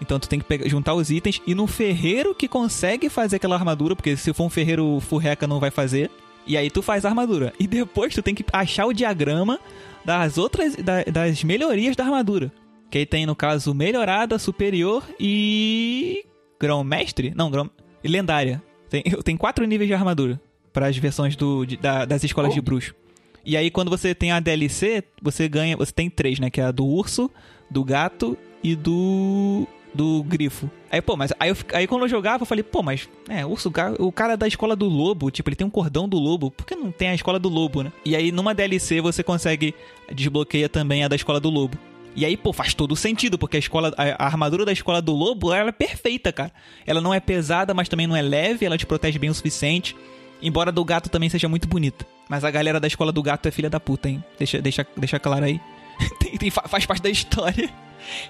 Então 0.00 0.18
tu 0.20 0.28
tem 0.28 0.38
que 0.38 0.44
pegar- 0.44 0.68
juntar 0.68 0.94
os 0.94 1.10
itens 1.10 1.40
e 1.46 1.54
no 1.54 1.66
ferreiro 1.66 2.34
que 2.34 2.46
consegue 2.48 3.08
fazer 3.08 3.36
aquela 3.36 3.56
armadura, 3.56 3.96
porque 3.96 4.16
se 4.16 4.32
for 4.32 4.44
um 4.44 4.50
ferreiro 4.50 4.98
furreca 5.00 5.46
não 5.46 5.58
vai 5.60 5.70
fazer. 5.70 6.10
E 6.46 6.56
aí 6.56 6.70
tu 6.70 6.80
faz 6.80 7.04
a 7.04 7.08
armadura. 7.08 7.52
E 7.58 7.66
depois 7.66 8.14
tu 8.14 8.22
tem 8.22 8.34
que 8.34 8.44
achar 8.52 8.86
o 8.86 8.92
diagrama 8.92 9.58
das 10.04 10.38
outras 10.38 10.76
da- 10.76 11.02
das 11.04 11.42
melhorias 11.42 11.96
da 11.96 12.04
armadura. 12.04 12.52
Que 12.90 12.98
aí 12.98 13.06
tem 13.06 13.26
no 13.26 13.34
caso 13.34 13.74
melhorada, 13.74 14.38
superior 14.38 15.02
e 15.18 16.24
grão 16.60 16.84
mestre? 16.84 17.32
Não, 17.34 17.50
grão 17.50 17.68
lendária. 18.04 18.62
Tem, 19.02 19.22
tem 19.22 19.36
quatro 19.36 19.64
níveis 19.66 19.88
de 19.88 19.94
armadura 19.94 20.40
para 20.72 20.86
as 20.88 20.96
versões 20.96 21.34
do, 21.36 21.64
de- 21.64 21.76
da- 21.76 22.04
das 22.04 22.22
escolas 22.24 22.50
Oh. 22.52 22.54
de 22.54 22.60
bruxo. 22.60 22.94
E 23.44 23.56
aí 23.56 23.70
quando 23.70 23.90
você 23.90 24.14
tem 24.14 24.32
a 24.32 24.40
DLC, 24.40 25.02
você 25.22 25.48
ganha, 25.48 25.76
você 25.76 25.92
tem 25.92 26.10
três, 26.10 26.38
né, 26.40 26.50
que 26.50 26.60
é 26.60 26.64
a 26.64 26.70
do 26.72 26.84
urso, 26.84 27.30
do 27.70 27.82
gato 27.84 28.36
e 28.62 28.74
do 28.74 29.66
do 29.94 30.22
grifo. 30.24 30.70
Aí, 30.92 31.00
pô, 31.00 31.16
mas 31.16 31.32
aí, 31.40 31.48
eu, 31.48 31.56
aí 31.72 31.86
quando 31.86 32.02
eu 32.02 32.08
jogava, 32.08 32.42
eu 32.42 32.46
falei, 32.46 32.62
pô, 32.62 32.82
mas 32.82 33.08
é, 33.30 33.46
urso, 33.46 33.72
o 33.98 34.12
cara 34.12 34.34
é 34.34 34.36
da 34.36 34.46
escola 34.46 34.76
do 34.76 34.84
lobo, 34.86 35.30
tipo, 35.30 35.48
ele 35.48 35.56
tem 35.56 35.66
um 35.66 35.70
cordão 35.70 36.06
do 36.06 36.18
lobo, 36.18 36.50
por 36.50 36.66
que 36.66 36.76
não 36.76 36.92
tem 36.92 37.08
a 37.08 37.14
escola 37.14 37.38
do 37.38 37.48
lobo, 37.48 37.82
né? 37.82 37.90
E 38.04 38.14
aí 38.14 38.30
numa 38.30 38.54
DLC 38.54 39.00
você 39.00 39.22
consegue 39.22 39.74
desbloqueia 40.12 40.68
também 40.68 41.02
a 41.02 41.08
da 41.08 41.16
escola 41.16 41.40
do 41.40 41.48
lobo. 41.48 41.78
E 42.16 42.24
aí, 42.24 42.34
pô, 42.34 42.50
faz 42.50 42.72
todo 42.72 42.96
sentido, 42.96 43.36
porque 43.36 43.58
a 43.58 43.60
escola, 43.60 43.94
a, 43.96 44.24
a 44.24 44.26
armadura 44.26 44.64
da 44.64 44.72
escola 44.72 45.02
do 45.02 45.12
lobo, 45.12 45.52
ela 45.52 45.68
é 45.68 45.72
perfeita, 45.72 46.32
cara. 46.32 46.50
Ela 46.86 47.00
não 47.00 47.12
é 47.12 47.20
pesada, 47.20 47.74
mas 47.74 47.90
também 47.90 48.06
não 48.06 48.16
é 48.16 48.22
leve, 48.22 48.64
ela 48.64 48.78
te 48.78 48.86
protege 48.86 49.18
bem 49.18 49.28
o 49.28 49.34
suficiente. 49.34 49.94
Embora 50.40 50.72
do 50.72 50.82
gato 50.82 51.10
também 51.10 51.28
seja 51.28 51.48
muito 51.48 51.68
bonita. 51.68 52.06
Mas 52.28 52.42
a 52.42 52.50
galera 52.50 52.80
da 52.80 52.86
escola 52.86 53.12
do 53.12 53.22
gato 53.22 53.46
é 53.46 53.50
filha 53.50 53.68
da 53.68 53.78
puta, 53.78 54.08
hein? 54.08 54.24
Deixa, 54.38 54.60
deixa, 54.62 54.86
deixa 54.96 55.18
claro 55.18 55.44
aí. 55.44 55.60
Tem- 56.20 56.36
tem- 56.36 56.50
fa- 56.50 56.66
faz 56.68 56.84
parte 56.86 57.02
da 57.02 57.10
história. 57.10 57.68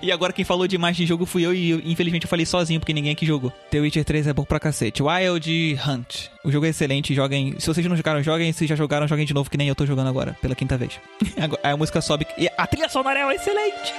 E 0.00 0.10
agora 0.10 0.32
quem 0.32 0.42
falou 0.44 0.66
demais 0.66 0.96
de 0.96 1.04
jogo 1.04 1.26
fui 1.26 1.42
eu 1.42 1.52
e 1.52 1.72
infelizmente 1.92 2.22
eu 2.24 2.28
falei 2.30 2.46
sozinho 2.46 2.80
porque 2.80 2.94
ninguém 2.94 3.12
aqui 3.12 3.26
jogou. 3.26 3.50
The 3.70 3.78
Witcher 3.80 4.04
3 4.06 4.26
é 4.28 4.32
bom 4.32 4.42
pra 4.44 4.58
cacete. 4.58 5.02
Wild 5.02 5.78
Hunt. 5.86 6.28
O 6.42 6.50
jogo 6.50 6.64
é 6.64 6.70
excelente, 6.70 7.14
joguem. 7.14 7.56
Se 7.58 7.66
vocês 7.66 7.86
não 7.86 7.94
jogaram, 7.96 8.22
joguem. 8.22 8.50
Se 8.52 8.66
já 8.66 8.74
jogaram, 8.74 9.06
joguem 9.06 9.26
de 9.26 9.34
novo, 9.34 9.50
que 9.50 9.58
nem 9.58 9.68
eu 9.68 9.74
tô 9.74 9.84
jogando 9.84 10.08
agora, 10.08 10.34
pela 10.40 10.54
quinta 10.54 10.78
vez. 10.78 10.98
A 11.62 11.76
música 11.76 12.00
sobe 12.00 12.26
e 12.38 12.48
a 12.56 12.66
trilha 12.66 12.88
sonora 12.88 13.20
é 13.20 13.34
excelente. 13.34 13.92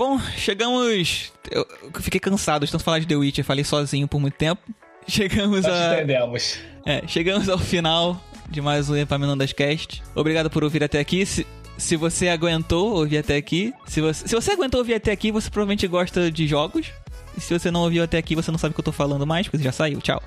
Bom, 0.00 0.18
chegamos. 0.34 1.30
Eu 1.50 1.66
fiquei 2.00 2.18
cansado 2.18 2.64
de 2.64 2.72
tanto 2.72 2.82
falar 2.82 3.00
de 3.00 3.06
The 3.06 3.16
Witcher, 3.16 3.44
falei 3.44 3.62
sozinho 3.62 4.08
por 4.08 4.18
muito 4.18 4.32
tempo. 4.32 4.62
Chegamos 5.06 5.62
Nós 5.66 5.74
a. 5.74 5.92
entendemos. 5.92 6.58
É, 6.86 7.02
chegamos 7.06 7.50
ao 7.50 7.58
final 7.58 8.18
de 8.48 8.62
mais 8.62 8.88
um 8.88 8.96
Epaminondas 8.96 9.52
Cast. 9.52 10.02
Obrigado 10.14 10.48
por 10.48 10.64
ouvir 10.64 10.82
até 10.82 11.00
aqui. 11.00 11.26
Se, 11.26 11.46
se 11.76 11.96
você 11.96 12.28
aguentou 12.28 12.94
ouvir 12.94 13.18
até 13.18 13.36
aqui, 13.36 13.74
se 13.86 14.00
você, 14.00 14.26
se 14.26 14.34
você 14.34 14.52
aguentou 14.52 14.80
ouvir 14.80 14.94
até 14.94 15.12
aqui, 15.12 15.30
você 15.30 15.50
provavelmente 15.50 15.86
gosta 15.86 16.32
de 16.32 16.46
jogos. 16.46 16.90
E 17.36 17.40
se 17.42 17.58
você 17.58 17.70
não 17.70 17.82
ouviu 17.82 18.02
até 18.02 18.16
aqui, 18.16 18.34
você 18.34 18.50
não 18.50 18.58
sabe 18.58 18.72
o 18.72 18.74
que 18.74 18.80
eu 18.80 18.84
tô 18.84 18.92
falando 18.92 19.26
mais, 19.26 19.48
porque 19.48 19.62
já 19.62 19.72
saiu. 19.72 20.00
Tchau. 20.00 20.22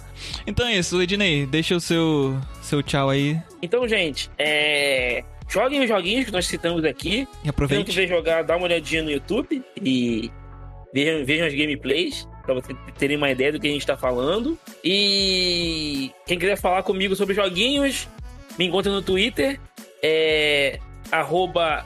Então 0.45 0.67
é 0.67 0.77
isso, 0.77 1.01
Ednei, 1.01 1.47
deixa 1.47 1.75
o 1.75 1.81
seu, 1.81 2.39
seu 2.61 2.83
tchau 2.83 3.09
aí 3.09 3.41
Então, 3.61 3.87
gente, 3.87 4.29
é... 4.37 5.23
joguem 5.53 5.81
os 5.81 5.87
joguinhos 5.87 6.25
que 6.25 6.31
nós 6.31 6.47
citamos 6.47 6.83
aqui. 6.83 7.09
e 7.09 7.25
Quem 7.43 7.49
aproveite. 7.49 7.85
quiser 7.85 8.07
jogar, 8.07 8.43
dá 8.43 8.57
uma 8.57 8.65
olhadinha 8.65 9.03
no 9.03 9.11
YouTube 9.11 9.63
e 9.79 10.31
vejam, 10.91 11.23
vejam 11.23 11.45
as 11.45 11.53
gameplays 11.53 12.27
pra 12.43 12.55
vocês 12.55 12.77
terem 12.97 13.15
uma 13.15 13.29
ideia 13.29 13.51
do 13.51 13.59
que 13.59 13.67
a 13.67 13.71
gente 13.71 13.85
tá 13.85 13.95
falando. 13.95 14.57
E 14.83 16.11
quem 16.25 16.39
quiser 16.39 16.57
falar 16.57 16.81
comigo 16.81 17.15
sobre 17.15 17.35
joguinhos, 17.35 18.07
me 18.57 18.65
encontra 18.65 18.91
no 18.91 19.01
Twitter, 19.01 19.59
é 20.01 20.79
arroba. 21.11 21.85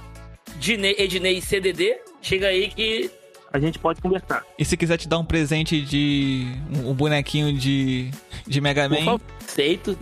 Chega 2.22 2.48
aí 2.48 2.69
que 2.69 3.11
a 3.52 3.60
gente 3.60 3.80
pode 3.80 4.02
conversar. 4.02 4.44
E 4.57 4.65
se 4.65 4.76
quiser 4.76 4.98
te 4.98 5.07
dar 5.07 5.19
um 5.19 5.26
presente 5.26 5.81
de. 5.81 6.48
um, 6.85 6.94
bonequinho 6.94 7.53
de. 7.53 8.10
de 8.48 8.61
Mega 8.61 8.88
Man. 8.89 9.19
aceito, 9.45 9.98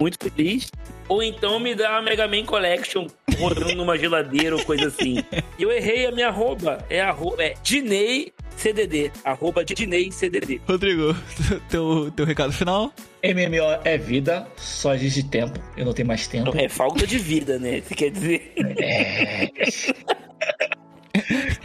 muito 0.00 0.16
feliz. 0.18 0.72
Ou 1.08 1.22
então 1.22 1.60
me 1.60 1.74
dá 1.74 1.98
a 1.98 2.02
Mega 2.02 2.26
Man 2.26 2.44
Collection 2.44 3.06
rodando 3.38 3.74
numa 3.74 3.98
geladeira 3.98 4.56
ou 4.56 4.64
coisa 4.64 4.88
assim. 4.88 5.22
E 5.58 5.62
eu 5.62 5.70
errei 5.70 6.06
a 6.06 6.12
minha 6.12 6.28
arroba. 6.28 6.84
É 6.88 7.00
arroba. 7.00 7.42
É 7.42 7.54
Dinei 7.62 8.32
CDD. 8.56 9.10
Arroba 9.24 9.64
Dinei 9.64 10.10
CDD. 10.10 10.60
Rodrigo, 10.66 11.14
teu, 11.68 12.10
teu 12.12 12.24
recado 12.24 12.52
final? 12.52 12.92
MMO 13.22 13.80
é 13.84 13.98
vida, 13.98 14.46
só 14.56 14.94
exige 14.94 15.22
tempo. 15.24 15.58
Eu 15.76 15.84
não 15.84 15.92
tenho 15.92 16.08
mais 16.08 16.26
tempo. 16.26 16.56
É 16.56 16.68
falta 16.68 17.06
de 17.06 17.18
vida, 17.18 17.58
né? 17.58 17.82
Você 17.82 17.94
quer 17.94 18.10
dizer? 18.10 18.54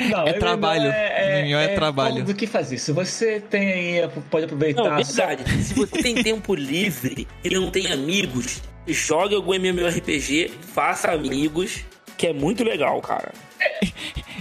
Não, 0.10 0.28
É 0.28 0.32
MMO 0.32 0.40
trabalho. 0.40 0.84
MMO 0.84 1.58
é 1.60 1.68
trabalho. 1.76 2.16
falta 2.16 2.34
do 2.34 2.36
que 2.36 2.48
fazer. 2.48 2.78
Se 2.78 2.92
você 2.92 3.40
tem 3.40 3.72
aí, 3.72 4.10
pode 4.30 4.46
aproveitar. 4.46 4.84
Não, 4.84 4.96
verdade. 5.04 5.64
Se 5.64 5.74
você 5.74 6.02
tem 6.02 6.16
tempo 6.24 6.56
livre 6.56 7.28
e 7.44 7.50
não 7.50 7.70
tem 7.70 7.92
amigos, 7.92 8.62
jogue 8.88 9.36
algum 9.36 9.54
MMORPG, 9.54 10.52
faça 10.74 11.12
amigos, 11.12 11.82
que 12.18 12.28
é 12.28 12.34
muito 12.34 12.64
legal, 12.64 13.00
cara. 13.02 13.32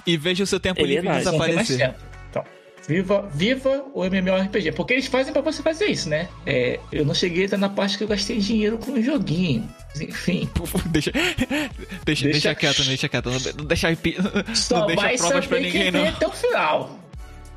E 0.06 0.16
veja 0.16 0.44
o 0.44 0.47
seu 0.47 0.60
tempo 0.60 0.81
É 0.81 0.85
livre 0.85 1.02
verdade. 1.09 1.24
Só 1.24 1.32
não 1.32 1.39
tem 1.44 1.55
mais 1.55 1.66
desaparecer. 1.68 2.13
Viva, 2.86 3.28
viva 3.32 3.85
o 3.93 4.05
MMORPG. 4.05 4.73
Porque 4.73 4.94
eles 4.94 5.06
fazem 5.06 5.32
pra 5.32 5.43
você 5.43 5.62
fazer 5.62 5.86
isso, 5.86 6.09
né? 6.09 6.28
É, 6.47 6.78
eu 6.93 7.05
não 7.05 7.15
cheguei 7.15 7.47
até 7.47 7.56
na 7.56 7.69
parte 7.69 7.98
que 7.98 8.05
eu 8.05 8.09
gastei 8.09 8.39
dinheiro 8.39 8.78
com 8.78 8.93
o 8.93 9.02
joguinho. 9.02 9.69
Enfim. 10.01 10.48
Deixa, 10.90 11.12
deixa, 12.05 12.24
deixa, 12.24 12.55
quieto, 12.55 12.82
deixa 12.85 13.09
quieto. 13.09 13.31
Não, 13.31 13.65
deixa, 13.65 13.89
Só 14.55 14.81
não 14.81 14.86
deixa 14.86 15.16
provas 15.19 15.47
pra 15.47 15.61
ninguém, 15.61 15.90
não. 15.90 16.09
até 16.09 16.27
o 16.27 16.32
final. 16.32 16.98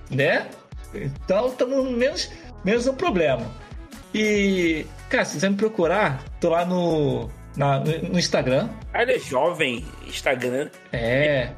Né? 0.10 0.48
Então 0.94 1.48
estamos 1.48 1.92
menos, 1.92 2.30
menos 2.64 2.88
um 2.88 2.94
problema. 2.94 3.46
E, 4.14 4.86
cara, 5.10 5.26
se 5.26 5.34
quiser 5.34 5.50
me 5.50 5.58
procurar, 5.58 6.24
tô 6.40 6.50
lá 6.50 6.66
no, 6.66 7.30
na- 7.58 7.80
no, 7.80 8.18
Instagram. 8.20 8.70
Ele 8.94 9.14
é 9.14 9.20
jovem, 9.20 9.84
Instagram. 10.08 10.70
É. 10.94 11.50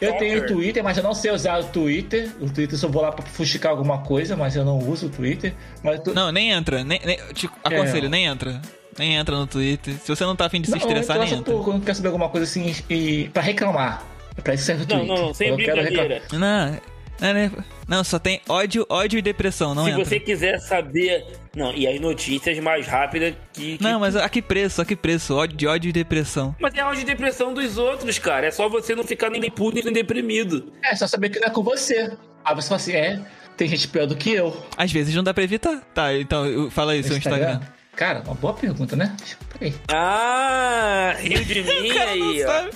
Eu 0.00 0.14
tenho 0.14 0.42
o 0.42 0.46
Twitter, 0.46 0.82
mas 0.82 0.96
eu 0.96 1.02
não 1.02 1.12
sei 1.14 1.30
usar 1.30 1.58
o 1.60 1.64
Twitter. 1.64 2.30
O 2.40 2.46
Twitter 2.46 2.72
eu 2.74 2.78
só 2.78 2.88
vou 2.88 3.02
lá 3.02 3.12
pra 3.12 3.24
fuxicar 3.26 3.72
alguma 3.72 3.98
coisa, 3.98 4.36
mas 4.36 4.56
eu 4.56 4.64
não 4.64 4.78
uso 4.78 5.06
o 5.06 5.10
Twitter. 5.10 5.52
Mas 5.82 6.00
tô... 6.00 6.14
Não, 6.14 6.32
nem 6.32 6.50
entra. 6.52 6.82
Nem, 6.84 7.00
nem, 7.04 7.18
te 7.34 7.48
aconselho, 7.64 8.06
É. 8.06 8.08
nem 8.08 8.24
entra. 8.26 8.60
Nem 8.98 9.14
entra 9.16 9.36
no 9.36 9.46
Twitter. 9.46 9.94
Se 9.94 10.08
você 10.08 10.24
não 10.24 10.34
tá 10.34 10.46
afim 10.46 10.60
de 10.60 10.66
se 10.66 10.72
não, 10.72 10.78
estressar, 10.78 11.18
nem 11.18 11.32
entra. 11.34 11.54
quando 11.58 11.84
quer 11.84 11.94
saber 11.94 12.08
alguma 12.08 12.28
coisa 12.28 12.44
assim 12.44 12.74
e 12.90 13.28
pra 13.28 13.42
reclamar. 13.42 14.02
É 14.36 14.40
pra 14.40 14.54
isso 14.54 14.64
serve 14.64 14.84
o 14.84 14.86
Não, 14.88 14.96
Twitter. 14.98 15.16
não, 15.16 15.26
não, 15.26 15.34
sem 15.34 15.48
eu 15.50 15.56
quero 15.56 15.82
brincadeira. 15.82 16.22
Não, 16.32 16.78
não, 17.20 17.32
não, 17.34 17.50
não, 17.88 18.04
só 18.04 18.18
tem 18.18 18.40
ódio, 18.48 18.86
ódio 18.88 19.18
e 19.18 19.22
depressão, 19.22 19.74
não 19.74 19.84
Se 19.84 19.90
entra. 19.90 20.04
você 20.04 20.20
quiser 20.20 20.58
saber. 20.60 21.26
Não, 21.56 21.74
e 21.74 21.86
as 21.88 21.98
notícias 22.00 22.58
mais 22.60 22.86
rápidas 22.86 23.34
que. 23.52 23.78
que- 23.78 23.82
Não, 23.84 23.98
mas 24.00 24.14
a 24.16 24.28
que 24.28 24.40
preço, 24.40 24.80
a 24.80 24.84
que 24.84 24.94
preço? 24.94 25.34
Ódio, 25.34 25.56
de 25.56 25.66
ódio 25.66 25.88
e 25.88 25.92
depressão. 25.92 26.54
Mas 26.60 26.74
é 26.74 26.80
a 26.80 26.92
de 26.92 27.04
depressão 27.04 27.52
dos 27.52 27.76
outros, 27.78 28.18
cara. 28.18 28.46
É 28.46 28.50
só 28.50 28.68
você 28.68 28.94
não 28.94 29.04
ficar 29.04 29.30
nem 29.30 29.50
puto 29.50 29.80
nem 29.84 29.92
deprimido. 29.92 30.72
É, 30.84 30.94
só 30.94 31.06
saber 31.06 31.30
que 31.30 31.40
não 31.40 31.48
é 31.48 31.50
com 31.50 31.62
você. 31.62 32.16
Aí 32.44 32.54
você 32.54 32.68
fala 32.68 32.80
assim, 32.80 32.92
é, 32.92 33.20
tem 33.56 33.66
gente 33.68 33.88
pior 33.88 34.06
do 34.06 34.14
que 34.16 34.30
eu. 34.32 34.56
Às 34.76 34.92
vezes 34.92 35.14
não 35.14 35.24
dá 35.24 35.34
pra 35.34 35.42
evitar. 35.42 35.80
Tá, 35.92 36.14
então 36.14 36.70
fala 36.70 36.92
aí, 36.92 37.02
seu 37.02 37.16
Instagram. 37.16 37.60
Cara, 37.96 38.22
uma 38.24 38.34
boa 38.34 38.54
pergunta, 38.54 38.94
né? 38.94 39.16
Peraí. 39.58 39.74
Ah, 39.92 41.16
riu 41.18 41.42
de 41.44 41.62
mim 41.64 41.90
aí, 41.98 42.44
ó. 42.44 42.46
Sabe? 42.46 42.70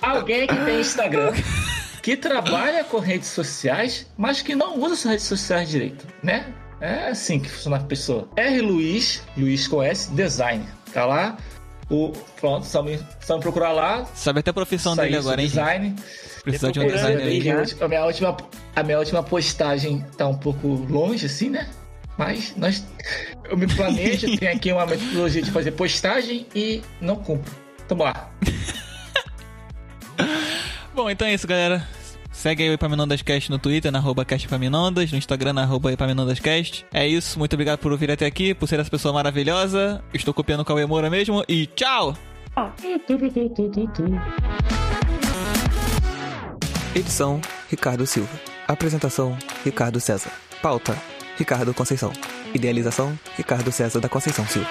Alguém 0.00 0.46
que 0.46 0.56
tem 0.56 0.80
Instagram, 0.80 1.32
que 2.04 2.18
trabalha 2.18 2.84
com 2.84 2.98
redes 2.98 3.28
sociais, 3.28 4.06
mas 4.14 4.42
que 4.42 4.54
não 4.54 4.78
usa 4.78 4.94
suas 4.94 5.12
redes 5.12 5.24
sociais 5.24 5.70
direito, 5.70 6.06
né? 6.22 6.52
É 6.78 7.08
assim 7.08 7.40
que 7.40 7.48
funciona 7.48 7.78
a 7.78 7.80
pessoa. 7.80 8.28
R. 8.36 8.60
Luiz, 8.60 9.22
Luiz 9.34 9.66
com 9.66 9.82
S, 9.82 10.12
design. 10.12 10.68
Tá 10.92 11.06
lá. 11.06 11.38
O, 11.88 12.12
pronto, 12.38 12.66
só 12.66 12.82
me, 12.82 13.00
só 13.22 13.36
me 13.36 13.42
procurar 13.42 13.72
lá. 13.72 14.04
Sabe 14.14 14.40
até 14.40 14.50
a 14.50 14.52
profissão 14.52 14.94
dele 14.94 15.16
agora, 15.16 15.40
hein? 15.40 15.48
design. 15.48 15.96
Precisa 16.42 16.70
de 16.70 16.80
um 16.80 16.86
designer 16.86 17.22
aí. 17.22 17.42
né? 17.42 17.64
a 17.80 17.88
minha 17.88 18.04
última, 18.04 18.36
a 18.76 18.82
minha 18.82 18.98
última 18.98 19.22
postagem 19.22 20.04
tá 20.18 20.28
um 20.28 20.36
pouco 20.36 20.68
longe, 20.90 21.24
assim, 21.24 21.48
né? 21.48 21.70
Mas 22.18 22.54
nós, 22.54 22.86
eu 23.48 23.56
me 23.56 23.66
planejo, 23.66 24.26
tenho 24.36 24.52
aqui 24.52 24.70
uma 24.70 24.84
metodologia 24.84 25.40
de 25.40 25.50
fazer 25.50 25.70
postagem 25.70 26.46
e 26.54 26.82
não 27.00 27.16
cumpro. 27.16 27.50
Tamo 27.88 28.02
lá. 28.02 28.30
Bom, 30.94 31.10
então 31.10 31.26
é 31.26 31.34
isso, 31.34 31.46
galera. 31.46 31.86
Segue 32.30 32.62
aí 32.62 32.70
o 32.70 32.74
Epaminondascast 32.74 33.50
no 33.50 33.58
Twitter, 33.58 33.90
na 33.90 33.98
arroba 33.98 34.24
Cast 34.24 34.46
Epaminondas, 34.46 35.10
no 35.10 35.18
Instagram, 35.18 35.52
na 35.52 35.62
arroba 35.62 35.92
Epaminondascast. 35.92 36.86
É 36.92 37.06
isso, 37.06 37.38
muito 37.38 37.52
obrigado 37.54 37.78
por 37.78 37.92
ouvir 37.92 38.10
até 38.10 38.26
aqui, 38.26 38.54
por 38.54 38.68
ser 38.68 38.78
essa 38.78 38.90
pessoa 38.90 39.12
maravilhosa. 39.12 40.02
Estou 40.12 40.32
copiando 40.34 40.60
o 40.60 40.64
Cauê 40.64 40.86
Moura 40.86 41.10
mesmo 41.10 41.44
e 41.48 41.66
tchau! 41.66 42.16
Edição: 46.94 47.40
Ricardo 47.68 48.06
Silva. 48.06 48.40
Apresentação: 48.68 49.36
Ricardo 49.64 49.98
César. 50.00 50.30
Pauta: 50.62 50.96
Ricardo 51.36 51.74
Conceição. 51.74 52.12
Idealização: 52.54 53.18
Ricardo 53.36 53.72
César 53.72 54.00
da 54.00 54.08
Conceição 54.08 54.46
Silva. 54.46 54.70